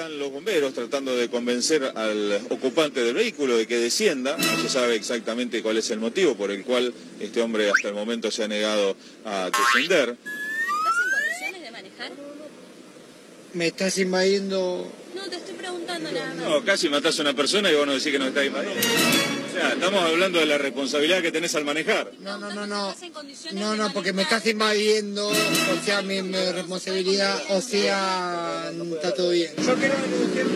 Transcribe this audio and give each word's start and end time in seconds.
están 0.00 0.18
los 0.18 0.30
bomberos 0.30 0.72
tratando 0.72 1.14
de 1.14 1.28
convencer 1.28 1.92
al 1.94 2.40
ocupante 2.48 3.04
del 3.04 3.14
vehículo 3.14 3.58
de 3.58 3.66
que 3.66 3.76
descienda. 3.76 4.34
No 4.38 4.62
se 4.62 4.70
sabe 4.70 4.94
exactamente 4.94 5.62
cuál 5.62 5.76
es 5.76 5.90
el 5.90 5.98
motivo 5.98 6.34
por 6.36 6.50
el 6.50 6.64
cual 6.64 6.94
este 7.20 7.42
hombre 7.42 7.68
hasta 7.68 7.88
el 7.88 7.94
momento 7.94 8.30
se 8.30 8.44
ha 8.44 8.48
negado 8.48 8.96
a 9.26 9.50
descender. 9.50 10.16
¿Estás 10.16 10.94
en 11.04 11.10
condiciones 11.10 11.62
de 11.62 11.70
manejar? 11.70 12.12
Me 13.52 13.66
estás 13.66 13.98
invadiendo. 13.98 14.90
No, 15.14 15.28
te 15.28 15.36
estoy 15.36 15.54
preguntando 15.56 16.10
nada 16.10 16.34
más. 16.34 16.48
No, 16.48 16.64
casi 16.64 16.88
matás 16.88 17.18
a 17.18 17.22
una 17.22 17.36
persona 17.36 17.70
y 17.70 17.74
vos 17.74 17.86
no 17.86 17.92
decís 17.92 18.10
que 18.10 18.18
nos 18.18 18.28
está 18.28 18.42
invadiendo. 18.42 18.80
O 19.50 19.52
sea, 19.52 19.72
estamos 19.72 20.00
hablando 20.04 20.38
de 20.38 20.46
la 20.46 20.58
responsabilidad 20.58 21.22
que 21.22 21.32
tenés 21.32 21.52
al 21.56 21.64
manejar. 21.64 22.12
No, 22.20 22.38
no, 22.38 22.54
no, 22.54 22.68
no. 22.68 22.90
¿Estás 22.90 23.02
en 23.02 23.12
condiciones 23.12 23.60
No, 23.60 23.74
no, 23.74 23.92
porque 23.92 24.12
me 24.12 24.22
estás 24.22 24.46
invadiendo. 24.46 25.26
O 25.26 25.84
sea, 25.84 26.02
mi, 26.02 26.22
mi 26.22 26.38
responsabilidad. 26.52 27.36
O 27.48 27.60
sea, 27.60 28.70
está 28.94 29.12
todo 29.12 29.30
bien. 29.30 29.50
Yo 29.56 29.74
quiero 29.74 29.94
denunciar 29.96 30.46
un 30.46 30.54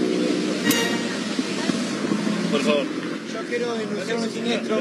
Por 2.53 2.63
favor. 2.63 2.87
Yo 3.33 3.41
quiero 3.49 3.75
denunciar 3.75 4.17
un 4.17 4.31
siniestro. 4.31 4.81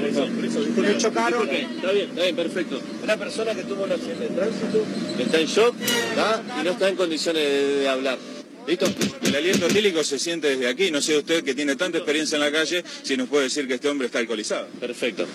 Porque 0.75 0.97
chocaron. 0.99 1.49
Está 1.49 1.91
bien, 1.91 2.09
está 2.09 2.21
bien, 2.21 2.35
perfecto. 2.35 2.79
Una 3.01 3.17
persona 3.17 3.55
que 3.55 3.63
tuvo 3.63 3.83
un 3.85 3.93
accidente 3.93 4.25
de 4.25 4.29
tránsito, 4.29 4.85
que 5.17 5.23
está 5.23 5.39
en 5.39 5.47
shock 5.47 5.75
¿tá? 6.15 6.43
y 6.61 6.63
no 6.63 6.71
está 6.71 6.87
en 6.87 6.95
condiciones 6.95 7.41
de, 7.41 7.75
de 7.79 7.89
hablar. 7.89 8.19
¿Listo? 8.67 8.85
El 9.23 9.35
aliento 9.35 9.65
etílico 9.67 10.03
se 10.03 10.17
siente 10.19 10.47
desde 10.49 10.67
aquí. 10.67 10.91
No 10.91 11.01
sé 11.01 11.17
usted 11.17 11.43
que 11.43 11.53
tiene 11.53 11.75
tanta 11.75 11.97
experiencia 11.97 12.35
en 12.35 12.41
la 12.41 12.51
calle 12.51 12.83
si 13.03 13.17
nos 13.17 13.27
puede 13.27 13.45
decir 13.45 13.67
que 13.67 13.75
este 13.75 13.89
hombre 13.89 14.07
está 14.07 14.19
alcoholizado. 14.19 14.67
Perfecto. 14.79 15.25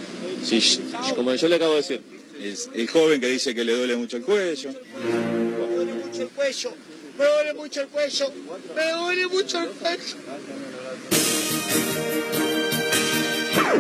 Sí, 0.42 0.60
como 1.14 1.34
yo 1.34 1.48
le 1.48 1.56
acabo 1.56 1.72
de 1.72 1.78
decir. 1.78 2.00
Es 2.42 2.70
el 2.72 2.88
joven 2.88 3.20
que 3.20 3.27
dice 3.27 3.52
que 3.55 3.64
le 3.64 3.74
duele 3.74 3.96
mucho 3.96 4.16
el 4.16 4.22
cuello. 4.22 4.70
Me 4.70 5.74
duele 5.74 5.95
mucho 5.95 6.22
el 6.22 6.28
cuello. 6.28 6.72
Me 7.19 7.24
duele 7.24 7.55
mucho 7.55 7.80
el 7.80 7.88
cuello. 7.88 8.33
Me 8.77 8.92
duele 8.92 9.27
mucho 9.27 9.58
el 9.58 9.69
cuello. 9.70 10.16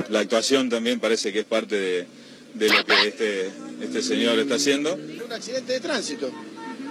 La 0.08 0.20
actuación 0.20 0.68
también 0.68 0.98
parece 0.98 1.32
que 1.32 1.40
es 1.40 1.44
parte 1.44 1.76
de, 1.76 2.06
de 2.54 2.68
lo 2.68 2.84
que 2.84 3.08
este, 3.08 3.50
este 3.80 4.02
señor 4.02 4.38
está 4.40 4.56
haciendo. 4.56 4.94
Un 4.94 5.32
accidente 5.32 5.74
de 5.74 5.80
tránsito. 5.80 6.32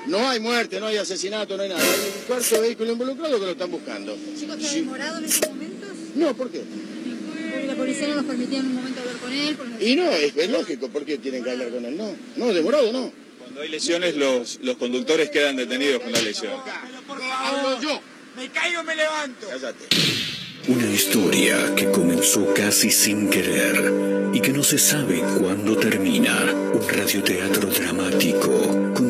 No 0.07 0.29
hay 0.29 0.39
muerte, 0.39 0.79
no 0.79 0.87
hay 0.87 0.97
asesinato, 0.97 1.57
no 1.57 1.63
hay 1.63 1.69
nada. 1.69 1.81
Hay 1.81 2.11
un 2.17 2.23
cuarto 2.27 2.61
vehículo 2.61 2.91
involucrado 2.93 3.39
que 3.39 3.45
lo 3.45 3.51
están 3.51 3.71
buscando. 3.71 4.17
Chicos, 4.39 4.57
¿está 4.57 4.73
demorado 4.73 5.17
en 5.17 5.25
estos 5.25 5.49
momentos? 5.49 5.89
No, 6.15 6.33
¿por 6.33 6.49
qué? 6.49 6.61
Porque 6.61 7.67
la 7.67 7.75
policía 7.75 8.07
no 8.07 8.15
nos 8.15 8.25
permitía 8.25 8.59
en 8.59 8.65
un 8.67 8.75
momento 8.75 9.01
hablar 9.01 9.17
con 9.17 9.33
él. 9.33 9.57
Y 9.81 9.95
no, 9.95 10.09
es, 10.11 10.35
es 10.35 10.49
lógico, 10.49 10.87
¿por 10.89 11.05
qué 11.05 11.17
tienen 11.17 11.43
que 11.43 11.51
hablar 11.51 11.69
con 11.69 11.85
él? 11.85 11.97
No, 11.97 12.15
no, 12.37 12.53
demorado 12.53 12.91
no. 12.93 13.11
Cuando 13.39 13.61
hay 13.61 13.69
lesiones, 13.69 14.15
los, 14.15 14.59
los 14.61 14.77
conductores 14.77 15.29
quedan 15.29 15.57
detenidos 15.57 16.01
con 16.01 16.11
la 16.11 16.21
lesión. 16.21 16.53
Hablo 17.43 17.81
yo. 17.81 18.01
Me 18.37 18.49
caigo 18.49 18.83
me 18.83 18.95
levanto. 18.95 19.47
Cállate. 19.49 19.87
Una 20.67 20.91
historia 20.91 21.73
que 21.75 21.89
comenzó 21.91 22.53
casi 22.53 22.91
sin 22.91 23.29
querer 23.29 24.29
y 24.33 24.41
que 24.41 24.51
no 24.51 24.63
se 24.63 24.77
sabe 24.77 25.23
cuándo 25.39 25.77
termina. 25.77 26.43
Un 26.73 26.87
radioteatro 26.87 27.69
dramático 27.69 28.51
con 28.93 29.09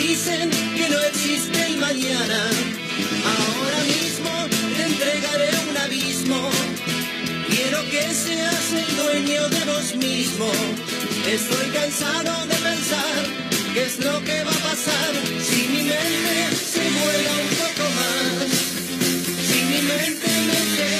Dicen 0.00 0.50
que 0.76 0.88
no 0.88 1.00
existe 1.10 1.66
el 1.66 1.76
mañana. 1.76 2.40
Ahora 3.36 3.80
mismo 3.94 4.32
te 4.76 4.82
entregaré 4.90 5.50
un 5.68 5.76
abismo. 5.76 6.40
Quiero 7.48 7.78
que 7.90 8.02
seas 8.14 8.66
el 8.82 8.96
dueño 8.96 9.48
de 9.48 9.62
vos 9.70 9.94
mismo. 9.96 10.48
Estoy 11.26 11.66
cansado 11.78 12.46
de 12.46 12.56
pensar 12.68 13.22
qué 13.74 13.82
es 13.84 13.98
lo 14.06 14.16
que 14.24 14.44
va 14.44 14.54
a 14.60 14.62
pasar 14.70 15.12
si 15.48 15.60
mi 15.72 15.82
mente 15.92 16.36
se 16.72 16.84
vuela 16.98 17.32
un 17.44 17.50
poco 17.62 17.84
más. 17.98 18.48
Si 19.48 19.58
mi 19.70 19.80
mente 19.92 20.30
me 20.48 20.60
lleva 20.76 20.99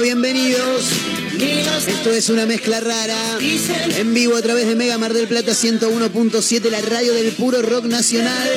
Bienvenidos. 0.00 0.90
Esto 1.88 2.12
es 2.12 2.28
una 2.28 2.46
mezcla 2.46 2.78
rara. 2.78 3.38
En 3.96 4.14
vivo 4.14 4.36
a 4.36 4.42
través 4.42 4.68
de 4.68 4.76
Mega 4.76 4.96
Mar 4.96 5.12
del 5.12 5.26
Plata 5.26 5.52
101.7, 5.52 6.70
la 6.70 6.80
radio 6.82 7.12
del 7.14 7.32
puro 7.32 7.62
rock 7.62 7.86
nacional. 7.86 8.48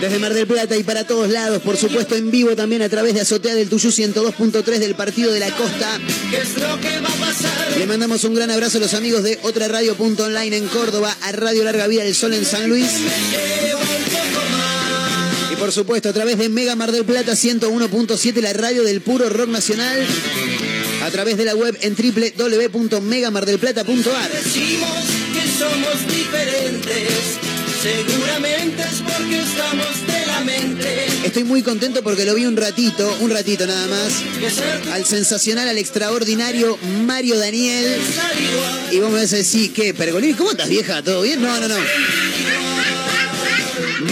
Desde 0.00 0.18
Mar 0.18 0.34
del 0.34 0.46
Plata 0.46 0.76
y 0.76 0.82
para 0.82 1.04
todos 1.04 1.30
lados, 1.30 1.62
por 1.62 1.78
supuesto 1.78 2.14
en 2.14 2.30
vivo 2.30 2.54
también 2.56 2.82
a 2.82 2.90
través 2.90 3.14
de 3.14 3.22
Azotea 3.22 3.54
del 3.54 3.70
Tuyú 3.70 3.88
102.3 3.88 4.62
del 4.78 4.94
Partido 4.94 5.32
de 5.32 5.40
la 5.40 5.50
Costa. 5.50 5.98
Le 7.78 7.86
mandamos 7.86 8.22
un 8.24 8.34
gran 8.34 8.50
abrazo 8.50 8.76
a 8.76 8.80
los 8.82 8.92
amigos 8.92 9.22
de 9.22 9.38
Otra 9.42 9.68
Radio.online 9.68 10.56
en 10.56 10.68
Córdoba, 10.68 11.16
a 11.22 11.32
Radio 11.32 11.64
Larga 11.64 11.86
Vida 11.86 12.04
del 12.04 12.14
Sol 12.14 12.34
en 12.34 12.44
San 12.44 12.68
Luis. 12.68 12.90
Por 15.66 15.72
supuesto 15.72 16.10
a 16.10 16.12
través 16.12 16.38
de 16.38 16.48
Mega 16.48 16.76
Mar 16.76 16.92
del 16.92 17.04
Plata 17.04 17.32
101.7, 17.32 18.40
la 18.40 18.52
radio 18.52 18.84
del 18.84 19.00
puro 19.00 19.28
rock 19.28 19.48
nacional. 19.48 20.06
A 21.02 21.10
través 21.10 21.36
de 21.36 21.44
la 21.44 21.56
web 21.56 21.76
en 21.80 21.96
www.megamardelplata.ar. 21.96 24.30
Decimos 24.30 24.92
que 25.34 25.42
somos 25.58 26.06
diferentes. 26.06 27.10
Seguramente 27.82 28.80
es 28.80 29.02
porque 29.02 29.40
estamos 29.40 30.06
de 30.06 30.26
la 30.26 30.38
mente. 30.44 31.06
Estoy 31.24 31.42
muy 31.42 31.62
contento 31.62 32.04
porque 32.04 32.24
lo 32.24 32.36
vi 32.36 32.46
un 32.46 32.56
ratito, 32.56 33.16
un 33.18 33.30
ratito 33.30 33.66
nada 33.66 33.88
más, 33.88 34.22
al 34.92 35.04
sensacional, 35.04 35.66
al 35.66 35.78
extraordinario 35.78 36.78
Mario 37.04 37.40
Daniel. 37.40 37.96
Y 38.92 39.00
vos 39.00 39.10
me 39.10 39.22
vas 39.22 39.32
a 39.32 39.38
decir, 39.38 39.72
¿qué? 39.72 39.94
Pergolini, 39.94 40.34
¿cómo 40.34 40.52
estás 40.52 40.68
vieja? 40.68 41.02
¿Todo 41.02 41.22
bien? 41.22 41.42
No, 41.42 41.58
no, 41.58 41.66
no. 41.66 41.74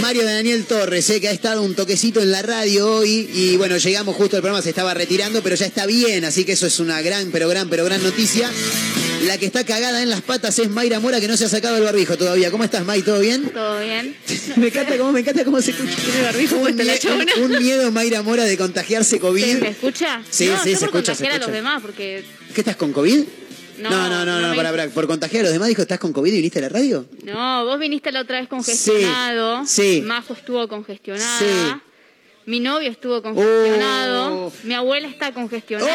Mario 0.04 0.26
de 0.26 0.34
Daniel 0.34 0.64
Torres, 0.66 1.08
eh, 1.08 1.18
que 1.18 1.28
ha 1.28 1.32
estado 1.32 1.62
un 1.62 1.74
toquecito 1.74 2.20
en 2.20 2.30
la 2.30 2.42
radio 2.42 2.96
hoy 2.96 3.26
y 3.32 3.56
bueno, 3.56 3.78
llegamos 3.78 4.14
justo, 4.14 4.36
el 4.36 4.42
programa 4.42 4.60
se 4.62 4.68
estaba 4.68 4.92
retirando, 4.92 5.42
pero 5.42 5.56
ya 5.56 5.64
está 5.64 5.86
bien, 5.86 6.26
así 6.26 6.44
que 6.44 6.52
eso 6.52 6.66
es 6.66 6.78
una 6.78 7.00
gran, 7.00 7.30
pero 7.30 7.48
gran, 7.48 7.70
pero 7.70 7.86
gran 7.86 8.02
noticia. 8.02 8.50
La 9.24 9.38
que 9.38 9.46
está 9.46 9.64
cagada 9.64 10.02
en 10.02 10.10
las 10.10 10.20
patas 10.20 10.58
es 10.58 10.68
Mayra 10.68 11.00
Mora, 11.00 11.20
que 11.20 11.26
no 11.26 11.38
se 11.38 11.46
ha 11.46 11.48
sacado 11.48 11.78
el 11.78 11.84
barbijo 11.84 12.18
todavía. 12.18 12.50
¿Cómo 12.50 12.64
estás, 12.64 12.84
May? 12.84 13.00
¿Todo 13.00 13.18
bien? 13.20 13.48
¿Todo 13.48 13.80
bien? 13.80 14.14
me 14.56 14.66
encanta 14.66 14.98
cómo, 14.98 15.10
me 15.12 15.20
encanta 15.20 15.42
cómo 15.42 15.62
se 15.62 15.70
escucha. 15.70 15.96
¿Tiene 15.96 16.20
barbijo 16.22 16.56
un, 16.56 16.62
puesta 16.64 16.84
la 16.84 16.92
mie- 16.92 16.98
chabona? 16.98 17.32
un- 17.38 17.42
un 17.54 17.62
miedo, 17.62 17.90
Mayra 17.90 18.20
Mora, 18.22 18.44
de 18.44 18.58
contagiarse 18.58 19.18
COVID. 19.18 19.58
¿Se 19.60 19.68
escucha? 19.68 20.22
Sí, 20.28 20.48
no, 20.48 20.62
sí, 20.62 20.72
yo 20.72 20.78
se 20.80 20.86
por 20.88 20.96
escucha, 21.00 21.14
se 21.14 21.22
contagiar 21.24 21.32
a 21.32 21.34
escucha. 21.36 21.46
los 21.46 21.52
demás, 21.54 21.80
porque... 21.80 22.24
¿Qué 22.54 22.60
estás 22.60 22.76
con 22.76 22.92
COVID? 22.92 23.22
No, 23.78 23.90
no, 23.90 24.08
no, 24.08 24.24
no, 24.24 24.24
no 24.24 24.40
no, 24.40 24.48
me- 24.50 24.56
para, 24.56 24.70
para. 24.70 24.88
Por 24.88 25.06
contagiar 25.06 25.40
a 25.40 25.44
los 25.44 25.52
demás, 25.52 25.68
dijo, 25.68 25.82
¿estás 25.82 25.98
con 25.98 26.12
COVID 26.12 26.32
y 26.32 26.36
viniste 26.36 26.58
a 26.58 26.62
la 26.62 26.68
radio? 26.68 27.06
No, 27.24 27.64
vos 27.64 27.78
viniste 27.78 28.12
la 28.12 28.20
otra 28.20 28.38
vez 28.40 28.48
congestionado. 28.48 29.64
sí. 29.66 30.02
Majo 30.04 30.32
estuvo 30.34 30.66
congestionada. 30.68 31.38
Sí. 31.38 31.44
Mi 32.46 32.60
novio 32.60 32.90
estuvo 32.90 33.22
congestionado. 33.22 34.46
Oh. 34.48 34.52
Mi 34.64 34.74
abuela 34.74 35.08
está 35.08 35.32
congestionada. 35.32 35.90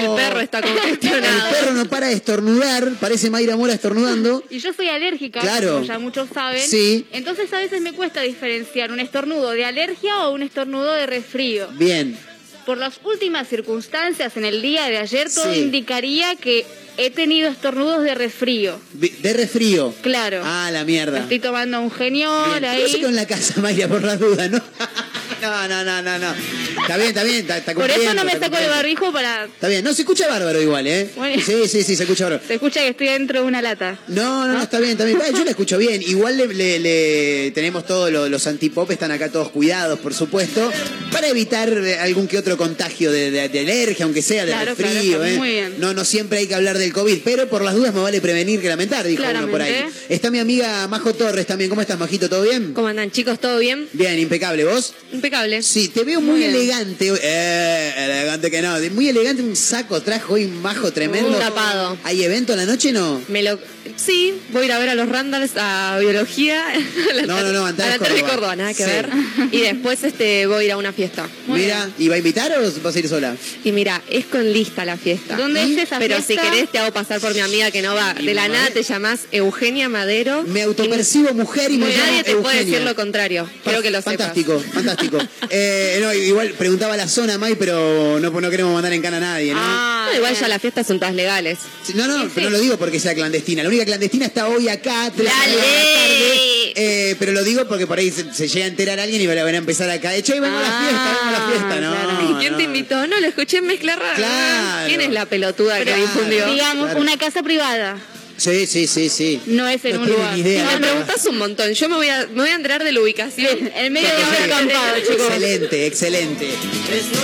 El 0.00 0.14
perro 0.16 0.40
está 0.40 0.60
congestionado. 0.60 1.48
El 1.48 1.54
perro 1.54 1.72
no 1.74 1.84
para 1.86 2.08
de 2.08 2.14
estornudar, 2.14 2.90
parece 3.00 3.30
Mayra 3.30 3.56
Mora 3.56 3.74
estornudando. 3.74 4.42
Y 4.50 4.58
yo 4.58 4.72
soy 4.72 4.88
alérgica, 4.88 5.40
Claro. 5.40 5.74
como 5.74 5.84
ya 5.84 5.98
muchos 6.00 6.28
saben. 6.34 6.60
Sí. 6.60 7.06
Entonces 7.12 7.52
a 7.52 7.58
veces 7.58 7.80
me 7.80 7.92
cuesta 7.92 8.20
diferenciar 8.22 8.90
un 8.90 8.98
estornudo 9.00 9.50
de 9.52 9.64
alergia 9.64 10.26
o 10.26 10.34
un 10.34 10.42
estornudo 10.42 10.92
de 10.92 11.06
resfrío. 11.06 11.68
Bien. 11.78 12.18
Por 12.66 12.78
las 12.78 12.94
últimas 13.04 13.48
circunstancias 13.48 14.36
en 14.36 14.44
el 14.44 14.60
día 14.60 14.86
de 14.88 14.98
ayer, 14.98 15.32
todo 15.32 15.52
Sí. 15.52 15.60
indicaría 15.60 16.34
que 16.36 16.66
he 16.98 17.10
tenido 17.10 17.48
estornudos 17.48 18.02
de 18.02 18.14
resfrío. 18.14 18.80
De 18.92 19.32
resfrío. 19.32 19.94
Claro. 20.02 20.42
Ah, 20.44 20.70
la 20.72 20.84
mierda. 20.84 21.20
estoy 21.20 21.38
tomando 21.38 21.80
un 21.80 21.90
geniol 21.92 22.64
ahí. 22.64 22.82
No 22.82 22.88
se 22.88 22.98
quedó 22.98 23.08
en 23.10 23.16
la 23.16 23.26
casa, 23.26 23.60
Mayra, 23.60 23.86
por 23.86 24.02
las 24.02 24.18
dudas, 24.18 24.50
¿no? 24.50 24.58
no, 25.42 25.68
no, 25.68 25.84
no, 25.84 26.02
no, 26.02 26.18
no. 26.18 26.34
Está 26.80 26.96
bien, 26.96 27.08
está 27.08 27.22
bien, 27.24 27.36
está, 27.40 27.58
está 27.58 27.74
Por 27.74 27.90
eso 27.90 28.14
no 28.14 28.24
me 28.24 28.32
saco 28.38 28.56
el 28.58 28.68
barbijo 28.68 29.12
para... 29.12 29.44
Está 29.46 29.66
bien, 29.68 29.82
no, 29.84 29.92
se 29.92 30.02
escucha 30.02 30.26
bárbaro 30.28 30.60
igual, 30.62 30.86
¿eh? 30.86 31.10
Bueno. 31.16 31.42
Sí, 31.44 31.68
sí, 31.68 31.82
sí, 31.82 31.96
se 31.96 32.04
escucha 32.04 32.24
bárbaro. 32.24 32.44
Se 32.46 32.54
escucha 32.54 32.80
que 32.80 32.88
estoy 32.90 33.08
dentro 33.08 33.40
de 33.40 33.46
una 33.46 33.60
lata. 33.60 33.98
No, 34.08 34.46
no, 34.46 34.54
no, 34.54 34.62
está 34.62 34.78
bien, 34.78 34.92
está 34.92 35.04
bien. 35.04 35.18
Yo 35.34 35.44
la 35.44 35.50
escucho 35.50 35.78
bien. 35.78 36.00
Igual 36.02 36.36
le, 36.36 36.46
le- 36.48 36.78
le- 36.78 37.50
tenemos 37.52 37.84
todos 37.86 38.10
los, 38.12 38.30
los 38.30 38.46
antipop, 38.46 38.90
están 38.90 39.10
acá 39.10 39.30
todos 39.30 39.50
cuidados, 39.50 39.98
por 39.98 40.14
supuesto, 40.14 40.70
para 41.12 41.26
evitar 41.28 41.68
eh, 41.70 41.98
algún 41.98 42.28
que 42.28 42.38
otro 42.38 42.55
contagio 42.56 43.10
de, 43.12 43.30
de- 43.30 43.48
de 43.48 43.60
alergia, 43.60 44.04
aunque 44.04 44.22
sea 44.22 44.44
de 44.44 44.52
Claro, 44.52 44.74
claro, 44.74 44.92
resfrío. 44.92 45.22
está 45.24 45.34
¿eh? 45.34 45.36
muy 45.38 45.50
bien. 45.50 45.74
No, 45.78 45.92
no 45.94 46.04
siempre 46.04 46.38
hay 46.38 46.46
que 46.46 46.54
hablar 46.54 46.78
del 46.78 46.92
COVID, 46.92 47.18
pero 47.24 47.48
por 47.48 47.62
las 47.62 47.74
dudas 47.74 47.94
me 47.94 48.00
vale 48.00 48.20
prevenir 48.20 48.60
que 48.60 48.68
lamentar, 48.68 49.06
dijo 49.06 49.22
uno 49.28 49.48
por 49.48 49.62
ahí. 49.62 49.84
Está 50.08 50.30
mi 50.30 50.38
amiga 50.38 50.86
Majo 50.88 51.14
Torres 51.14 51.46
también. 51.46 51.70
¿Cómo 51.70 51.80
estás, 51.82 51.98
Majito? 51.98 52.28
¿Todo 52.28 52.42
bien? 52.42 52.72
¿Cómo 52.74 52.88
andan, 52.88 53.10
chicos? 53.10 53.38
¿Todo 53.40 53.58
bien? 53.58 53.88
Bien, 53.92 54.18
impecable. 54.18 54.64
¿Vos? 54.64 54.94
Impecable. 55.12 55.62
Sí, 55.62 55.88
te 55.88 56.04
veo 56.04 56.20
muy, 56.20 56.40
Muy 56.40 56.44
elegante. 56.44 57.12
Eh, 57.22 57.92
elegante 57.96 58.50
que 58.50 58.62
no. 58.62 58.76
Muy 58.92 59.08
elegante, 59.08 59.42
un 59.42 59.56
saco 59.56 60.00
trajo 60.02 60.34
hoy 60.34 60.46
majo 60.46 60.92
tremendo. 60.92 61.28
Un 61.30 61.38
tapado. 61.38 61.96
¿Hay 62.04 62.22
evento 62.22 62.52
a 62.52 62.56
la 62.56 62.64
noche 62.66 62.92
no? 62.92 63.20
Me 63.28 63.42
lo... 63.42 63.58
Sí, 63.96 64.34
voy 64.50 64.62
a 64.62 64.64
ir 64.66 64.72
a 64.72 64.78
ver 64.78 64.88
a 64.90 64.94
los 64.94 65.08
Randalls 65.08 65.52
a 65.56 65.96
biología. 66.00 66.62
a 67.10 67.14
la 67.14 67.22
No, 67.22 67.40
no, 67.42 67.52
no, 67.52 67.64
a 67.66 67.68
Antares 67.70 67.98
la 68.00 68.06
tarde 68.06 68.22
Córdoba. 68.22 68.54
Nada 68.56 68.74
que 68.74 68.84
Sí. 68.84 68.90
ver. 68.90 69.08
Y 69.52 69.60
después 69.62 70.04
este 70.04 70.46
voy 70.46 70.64
a 70.64 70.66
ir 70.66 70.72
a 70.72 70.76
una 70.76 70.92
fiesta. 70.92 71.26
Muy 71.46 71.60
Mira, 71.62 71.88
¿y 71.98 72.08
va 72.08 72.14
a 72.16 72.18
invitar 72.18 72.52
o 72.58 72.80
vas 72.82 72.94
a 72.94 72.98
ir 72.98 73.08
sola? 73.08 73.36
Y 73.64 73.72
mira, 73.72 74.02
es 74.10 74.26
con 74.26 74.52
lista 74.52 74.84
la 74.84 74.96
fiesta. 74.96 75.36
¿Dónde 75.36 75.62
es 75.62 75.78
esa 75.78 75.98
Pero 75.98 76.16
fiesta? 76.16 76.34
si 76.44 76.50
querés 76.50 76.70
te 76.70 76.78
hago 76.78 76.92
pasar 76.92 77.20
por 77.20 77.32
mi 77.34 77.40
amiga 77.40 77.70
que 77.70 77.80
no 77.82 77.94
va. 77.94 78.14
De 78.14 78.34
la 78.34 78.48
nada 78.48 78.68
te 78.70 78.82
llamás 78.82 79.20
Eugenia 79.32 79.88
Madero. 79.88 80.42
Me 80.44 80.62
autopercibo 80.62 81.32
mujer 81.32 81.70
y 81.70 81.78
me 81.78 81.86
Y 81.88 81.92
llamo 81.96 82.04
nadie 82.06 82.24
te 82.24 82.36
puede 82.36 82.64
decir 82.64 82.82
lo 82.82 82.94
contrario. 82.94 83.48
Quiero 83.64 83.80
que 83.82 83.90
lo 83.90 83.98
sepas. 83.98 84.16
Fantástico, 84.16 84.60
fantástico. 84.72 85.18
Eh, 85.48 86.00
no, 86.02 86.12
igual 86.12 86.50
preguntaba 86.58 86.96
la 86.96 87.06
zona, 87.08 87.38
May, 87.38 87.54
pero 87.54 88.18
no, 88.20 88.30
no 88.40 88.50
queremos 88.50 88.74
mandar 88.74 88.92
en 88.92 89.00
cana 89.00 89.18
a 89.18 89.20
nadie, 89.20 89.52
¿no? 89.54 89.60
Ah, 89.62 90.06
No, 90.10 90.16
igual 90.16 90.32
bien. 90.32 90.42
ya 90.42 90.48
las 90.48 90.60
fiestas 90.60 90.86
son 90.86 90.98
todas 90.98 91.14
legales. 91.14 91.58
No, 91.94 92.06
no, 92.08 92.28
pero 92.34 92.50
no 92.50 92.56
lo 92.56 92.60
digo 92.60 92.76
porque 92.76 92.98
sea 92.98 93.14
clandestina. 93.14 93.62
La 93.62 93.68
única 93.68 93.85
clandestina 93.86 94.26
está 94.26 94.48
hoy 94.48 94.68
acá, 94.68 95.10
tres 95.16 95.30
tarde. 95.30 96.72
Eh, 96.78 97.16
pero 97.18 97.32
lo 97.32 97.42
digo 97.42 97.66
porque 97.66 97.86
por 97.86 97.98
ahí 97.98 98.10
se, 98.10 98.34
se 98.34 98.48
llega 98.48 98.66
a 98.66 98.68
enterar 98.68 99.00
alguien 99.00 99.22
y 99.22 99.26
van 99.26 99.38
a 99.38 99.44
van 99.44 99.54
a 99.54 99.58
empezar 99.58 99.88
acá. 99.88 100.10
De 100.10 100.18
hecho, 100.18 100.34
hoy 100.34 100.40
vengo 100.40 100.58
a 100.58 100.60
la 100.60 100.68
Ah, 100.68 100.82
fiesta, 100.82 101.10
vengo 101.14 101.24
a 101.24 101.32
la 101.32 101.46
fiesta, 101.48 101.80
¿no? 101.80 101.90
claro. 102.20 102.30
¿Y 102.30 102.40
quién 102.40 102.56
te 102.58 102.62
invitó? 102.64 103.06
No, 103.06 103.18
lo 103.18 103.26
escuché 103.26 103.58
en 103.58 103.66
Mezcla 103.66 103.96
Rara. 103.96 104.14
Claro. 104.16 104.88
¿Quién 104.88 105.00
es 105.00 105.10
la 105.10 105.24
pelotuda 105.24 105.82
que 105.82 105.94
difundió? 105.96 106.46
Digamos, 106.52 106.84
Claro. 106.86 107.00
una 107.00 107.16
casa 107.16 107.42
privada. 107.42 107.96
Sí, 108.38 108.66
sí, 108.66 108.86
sí, 108.86 109.08
sí. 109.08 109.40
No 109.46 109.66
es 109.66 109.82
en 109.86 109.94
No 109.96 110.02
un 110.02 110.08
lugar. 110.10 110.36
Me 110.36 110.76
preguntas 110.78 111.24
un 111.24 111.38
montón. 111.38 111.72
Yo 111.72 111.88
me 111.88 111.96
voy 111.96 112.08
a, 112.10 112.26
me 112.26 112.42
voy 112.42 112.48
a 112.50 112.54
enterar 112.54 112.84
de 112.84 112.92
la 112.92 113.00
ubicación. 113.00 113.70
En 113.74 113.90
medio 113.94 114.08
de 114.08 114.22
haber 114.22 114.42
acampado, 114.52 114.96
chicos. 115.00 115.26
Excelente, 115.28 115.86
excelente. 115.86 116.48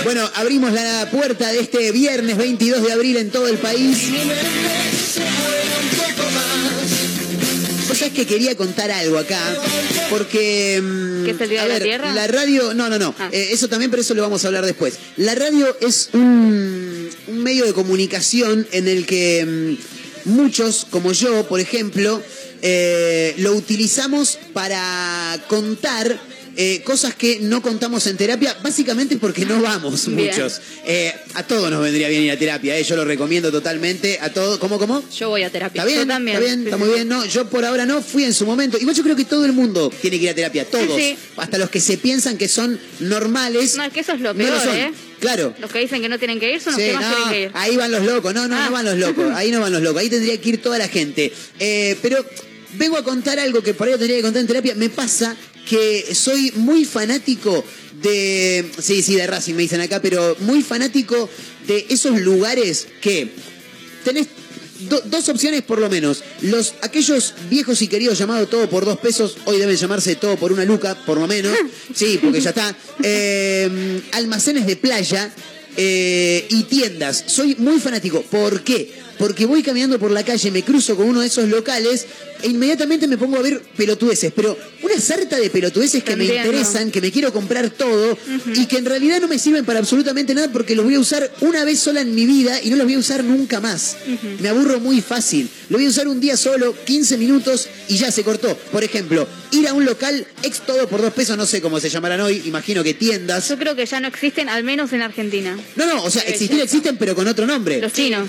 Bueno, 0.03 0.27
abrimos 0.33 0.71
la 0.73 1.07
puerta 1.11 1.51
de 1.51 1.59
este 1.59 1.91
viernes 1.91 2.35
22 2.37 2.81
de 2.81 2.91
abril 2.93 3.17
en 3.17 3.29
todo 3.29 3.47
el 3.47 3.59
país. 3.59 4.07
Vos 7.93 7.99
sabés 7.99 8.15
que 8.15 8.25
quería 8.25 8.55
contar 8.57 8.89
algo 8.89 9.19
acá, 9.19 9.39
porque... 10.09 10.81
mm, 10.81 11.25
¿Qué 11.25 11.29
es 11.31 11.41
el 11.41 11.49
Día 11.49 11.61
a 11.61 11.67
de 11.67 11.73
la 11.73 11.79
Tierra? 11.79 12.11
La 12.15 12.25
radio, 12.25 12.73
no, 12.73 12.89
no, 12.89 12.97
no, 12.97 13.13
Ah. 13.19 13.29
eh, 13.31 13.49
eso 13.51 13.67
también, 13.67 13.91
pero 13.91 14.01
eso 14.01 14.15
lo 14.15 14.23
vamos 14.23 14.43
a 14.43 14.47
hablar 14.47 14.65
después. 14.65 14.95
La 15.17 15.35
radio 15.35 15.77
es 15.79 16.09
un, 16.13 17.07
un 17.27 17.43
medio 17.43 17.65
de 17.67 17.73
comunicación 17.73 18.67
en 18.71 18.87
el 18.87 19.05
que 19.05 19.77
mm, 20.25 20.29
muchos, 20.31 20.87
como 20.89 21.11
yo, 21.13 21.47
por 21.47 21.59
ejemplo, 21.59 22.19
eh, 22.63 23.35
lo 23.37 23.53
utilizamos 23.53 24.39
para 24.53 25.39
contar 25.47 26.19
eh, 26.55 26.81
cosas 26.83 27.15
que 27.15 27.39
no 27.41 27.61
contamos 27.61 28.05
en 28.07 28.15
terapia, 28.17 28.55
básicamente 28.61 29.17
porque 29.17 29.45
no 29.45 29.61
vamos 29.61 30.07
Bien. 30.07 30.29
muchos. 30.29 30.61
Eh, 30.85 31.13
a 31.33 31.43
todos 31.43 31.71
nos 31.71 31.81
vendría 31.81 32.09
bien 32.09 32.23
ir 32.23 32.31
a 32.31 32.37
terapia, 32.37 32.77
eh, 32.77 32.83
yo 32.83 32.95
lo 32.95 33.05
recomiendo 33.05 33.51
totalmente, 33.51 34.19
a 34.21 34.31
todos, 34.31 34.59
¿cómo, 34.59 34.77
cómo? 34.77 35.03
Yo 35.17 35.29
voy 35.29 35.43
a 35.43 35.49
terapia. 35.49 35.81
Está 35.81 35.85
bien, 35.87 36.01
Yo 36.01 36.07
también, 36.07 36.37
está 36.37 36.45
bien, 36.47 36.63
está 36.65 36.77
muy 36.77 36.89
bien. 36.89 37.07
No, 37.07 37.25
yo 37.25 37.49
por 37.49 37.65
ahora 37.65 37.85
no, 37.85 38.01
fui 38.01 38.23
en 38.23 38.33
su 38.33 38.45
momento. 38.45 38.77
Igual 38.77 38.95
yo 38.95 39.03
creo 39.03 39.15
que 39.15 39.25
todo 39.25 39.45
el 39.45 39.53
mundo 39.53 39.91
tiene 40.01 40.17
que 40.17 40.23
ir 40.25 40.29
a 40.29 40.35
terapia, 40.35 40.65
todos. 40.69 40.95
Sí, 40.95 41.15
sí. 41.15 41.17
Hasta 41.37 41.57
los 41.57 41.69
que 41.69 41.79
se 41.79 41.97
piensan 41.97 42.37
que 42.37 42.47
son 42.47 42.79
normales. 42.99 43.75
No, 43.75 43.83
es 43.83 43.93
que 43.93 44.01
eso 44.01 44.13
es 44.13 44.21
lo 44.21 44.33
no 44.33 44.37
peor, 44.43 44.59
son. 44.61 44.75
¿eh? 44.75 44.93
Claro. 45.19 45.53
Los 45.59 45.71
que 45.71 45.79
dicen 45.79 46.01
que 46.01 46.09
no 46.09 46.19
tienen 46.19 46.39
que 46.39 46.53
ir 46.53 46.59
son 46.61 46.73
los 46.73 46.81
Sí, 46.81 46.87
que 46.89 46.93
más 46.95 47.03
no, 47.09 47.15
tienen 47.15 47.33
que 47.33 47.41
ir. 47.43 47.51
ahí 47.53 47.77
van 47.77 47.91
los 47.91 48.03
locos, 48.03 48.33
no, 48.33 48.47
no, 48.47 48.55
Ah. 48.57 48.65
no 48.65 48.71
van 48.71 48.85
los 48.85 48.97
locos, 48.97 49.31
ahí 49.35 49.51
no 49.51 49.61
van 49.61 49.71
los 49.71 49.81
locos, 49.81 50.01
ahí 50.01 50.09
tendría 50.09 50.39
que 50.39 50.49
ir 50.49 50.61
toda 50.61 50.77
la 50.77 50.87
gente. 50.87 51.31
Pero 52.01 52.23
vengo 52.73 52.97
a 52.97 53.03
contar 53.03 53.39
algo 53.39 53.61
que 53.61 53.73
por 53.73 53.87
ahí 53.87 53.93
tendría 53.93 54.17
que 54.17 54.23
contar 54.23 54.41
en 54.41 54.47
terapia, 54.47 54.75
me 54.75 54.89
pasa 54.89 55.35
que 55.69 56.13
soy 56.15 56.51
muy 56.55 56.85
fanático 56.85 57.63
de, 58.01 58.69
sí, 58.81 59.01
sí, 59.01 59.15
de 59.15 59.27
Racing 59.27 59.53
me 59.55 59.61
dicen 59.63 59.81
acá, 59.81 60.01
pero 60.01 60.35
muy 60.41 60.61
fanático 60.61 61.29
de 61.67 61.85
esos 61.89 62.19
lugares 62.19 62.87
que 63.01 63.29
tenés 64.03 64.27
do- 64.89 65.01
dos 65.05 65.29
opciones 65.29 65.61
por 65.61 65.79
lo 65.79 65.89
menos. 65.89 66.21
Los, 66.41 66.73
aquellos 66.81 67.33
viejos 67.49 67.81
y 67.81 67.87
queridos 67.87 68.17
llamados 68.17 68.49
todo 68.49 68.69
por 68.69 68.83
dos 68.83 68.97
pesos, 68.99 69.37
hoy 69.45 69.57
deben 69.57 69.77
llamarse 69.77 70.15
todo 70.15 70.35
por 70.35 70.51
una 70.51 70.65
luca, 70.65 70.95
por 71.05 71.17
lo 71.19 71.27
menos. 71.27 71.55
Sí, 71.95 72.19
porque 72.21 72.41
ya 72.41 72.49
está. 72.49 72.75
Eh, 73.03 74.01
almacenes 74.13 74.65
de 74.65 74.75
playa 74.75 75.31
eh, 75.77 76.45
y 76.49 76.63
tiendas. 76.63 77.23
Soy 77.27 77.55
muy 77.59 77.79
fanático. 77.79 78.21
¿Por 78.23 78.63
qué? 78.63 78.91
Porque 79.17 79.45
voy 79.45 79.63
caminando 79.63 79.99
por 79.99 80.11
la 80.11 80.23
calle, 80.23 80.51
me 80.51 80.63
cruzo 80.63 80.95
con 80.95 81.07
uno 81.07 81.21
de 81.21 81.27
esos 81.27 81.47
locales 81.49 82.05
e 82.41 82.47
inmediatamente 82.47 83.07
me 83.07 83.17
pongo 83.17 83.37
a 83.37 83.41
ver 83.41 83.61
pelotudeces. 83.77 84.33
Pero 84.35 84.57
una 84.81 84.99
sarta 84.99 85.37
de 85.37 85.49
pelotudeces 85.49 86.03
que 86.03 86.15
me 86.15 86.25
interesan, 86.25 86.91
que 86.91 86.99
me 86.99 87.11
quiero 87.11 87.31
comprar 87.31 87.69
todo 87.69 88.17
y 88.53 88.65
que 88.65 88.77
en 88.77 88.85
realidad 88.85 89.21
no 89.21 89.27
me 89.27 89.39
sirven 89.39 89.65
para 89.65 89.79
absolutamente 89.79 90.33
nada 90.33 90.49
porque 90.51 90.75
los 90.75 90.85
voy 90.85 90.95
a 90.95 90.99
usar 90.99 91.31
una 91.41 91.63
vez 91.63 91.79
sola 91.79 92.01
en 92.01 92.13
mi 92.13 92.25
vida 92.25 92.61
y 92.61 92.69
no 92.69 92.75
los 92.75 92.85
voy 92.85 92.95
a 92.95 92.99
usar 92.99 93.23
nunca 93.23 93.59
más. 93.59 93.97
Me 94.39 94.49
aburro 94.49 94.79
muy 94.79 95.01
fácil. 95.01 95.49
Lo 95.69 95.77
voy 95.77 95.85
a 95.85 95.89
usar 95.89 96.07
un 96.07 96.19
día 96.19 96.35
solo, 96.35 96.75
15 96.85 97.17
minutos 97.17 97.69
y 97.87 97.97
ya 97.97 98.11
se 98.11 98.23
cortó. 98.23 98.55
Por 98.71 98.83
ejemplo, 98.83 99.27
ir 99.51 99.67
a 99.67 99.73
un 99.73 99.85
local 99.85 100.25
ex 100.41 100.61
todo 100.65 100.87
por 100.87 101.01
dos 101.01 101.13
pesos, 101.13 101.37
no 101.37 101.45
sé 101.45 101.61
cómo 101.61 101.79
se 101.79 101.89
llamarán 101.89 102.21
hoy, 102.21 102.41
imagino 102.45 102.83
que 102.83 102.93
tiendas. 102.93 103.49
Yo 103.49 103.57
creo 103.57 103.75
que 103.75 103.85
ya 103.85 103.99
no 103.99 104.07
existen, 104.07 104.49
al 104.49 104.63
menos 104.63 104.91
en 104.93 105.01
Argentina. 105.01 105.57
No, 105.75 105.85
no, 105.85 106.03
o 106.03 106.09
sea, 106.09 106.23
existir 106.23 106.59
existen 106.59 106.97
pero 106.97 107.15
con 107.15 107.27
otro 107.27 107.45
nombre. 107.45 107.79
Los 107.79 107.93
chinos. 107.93 108.27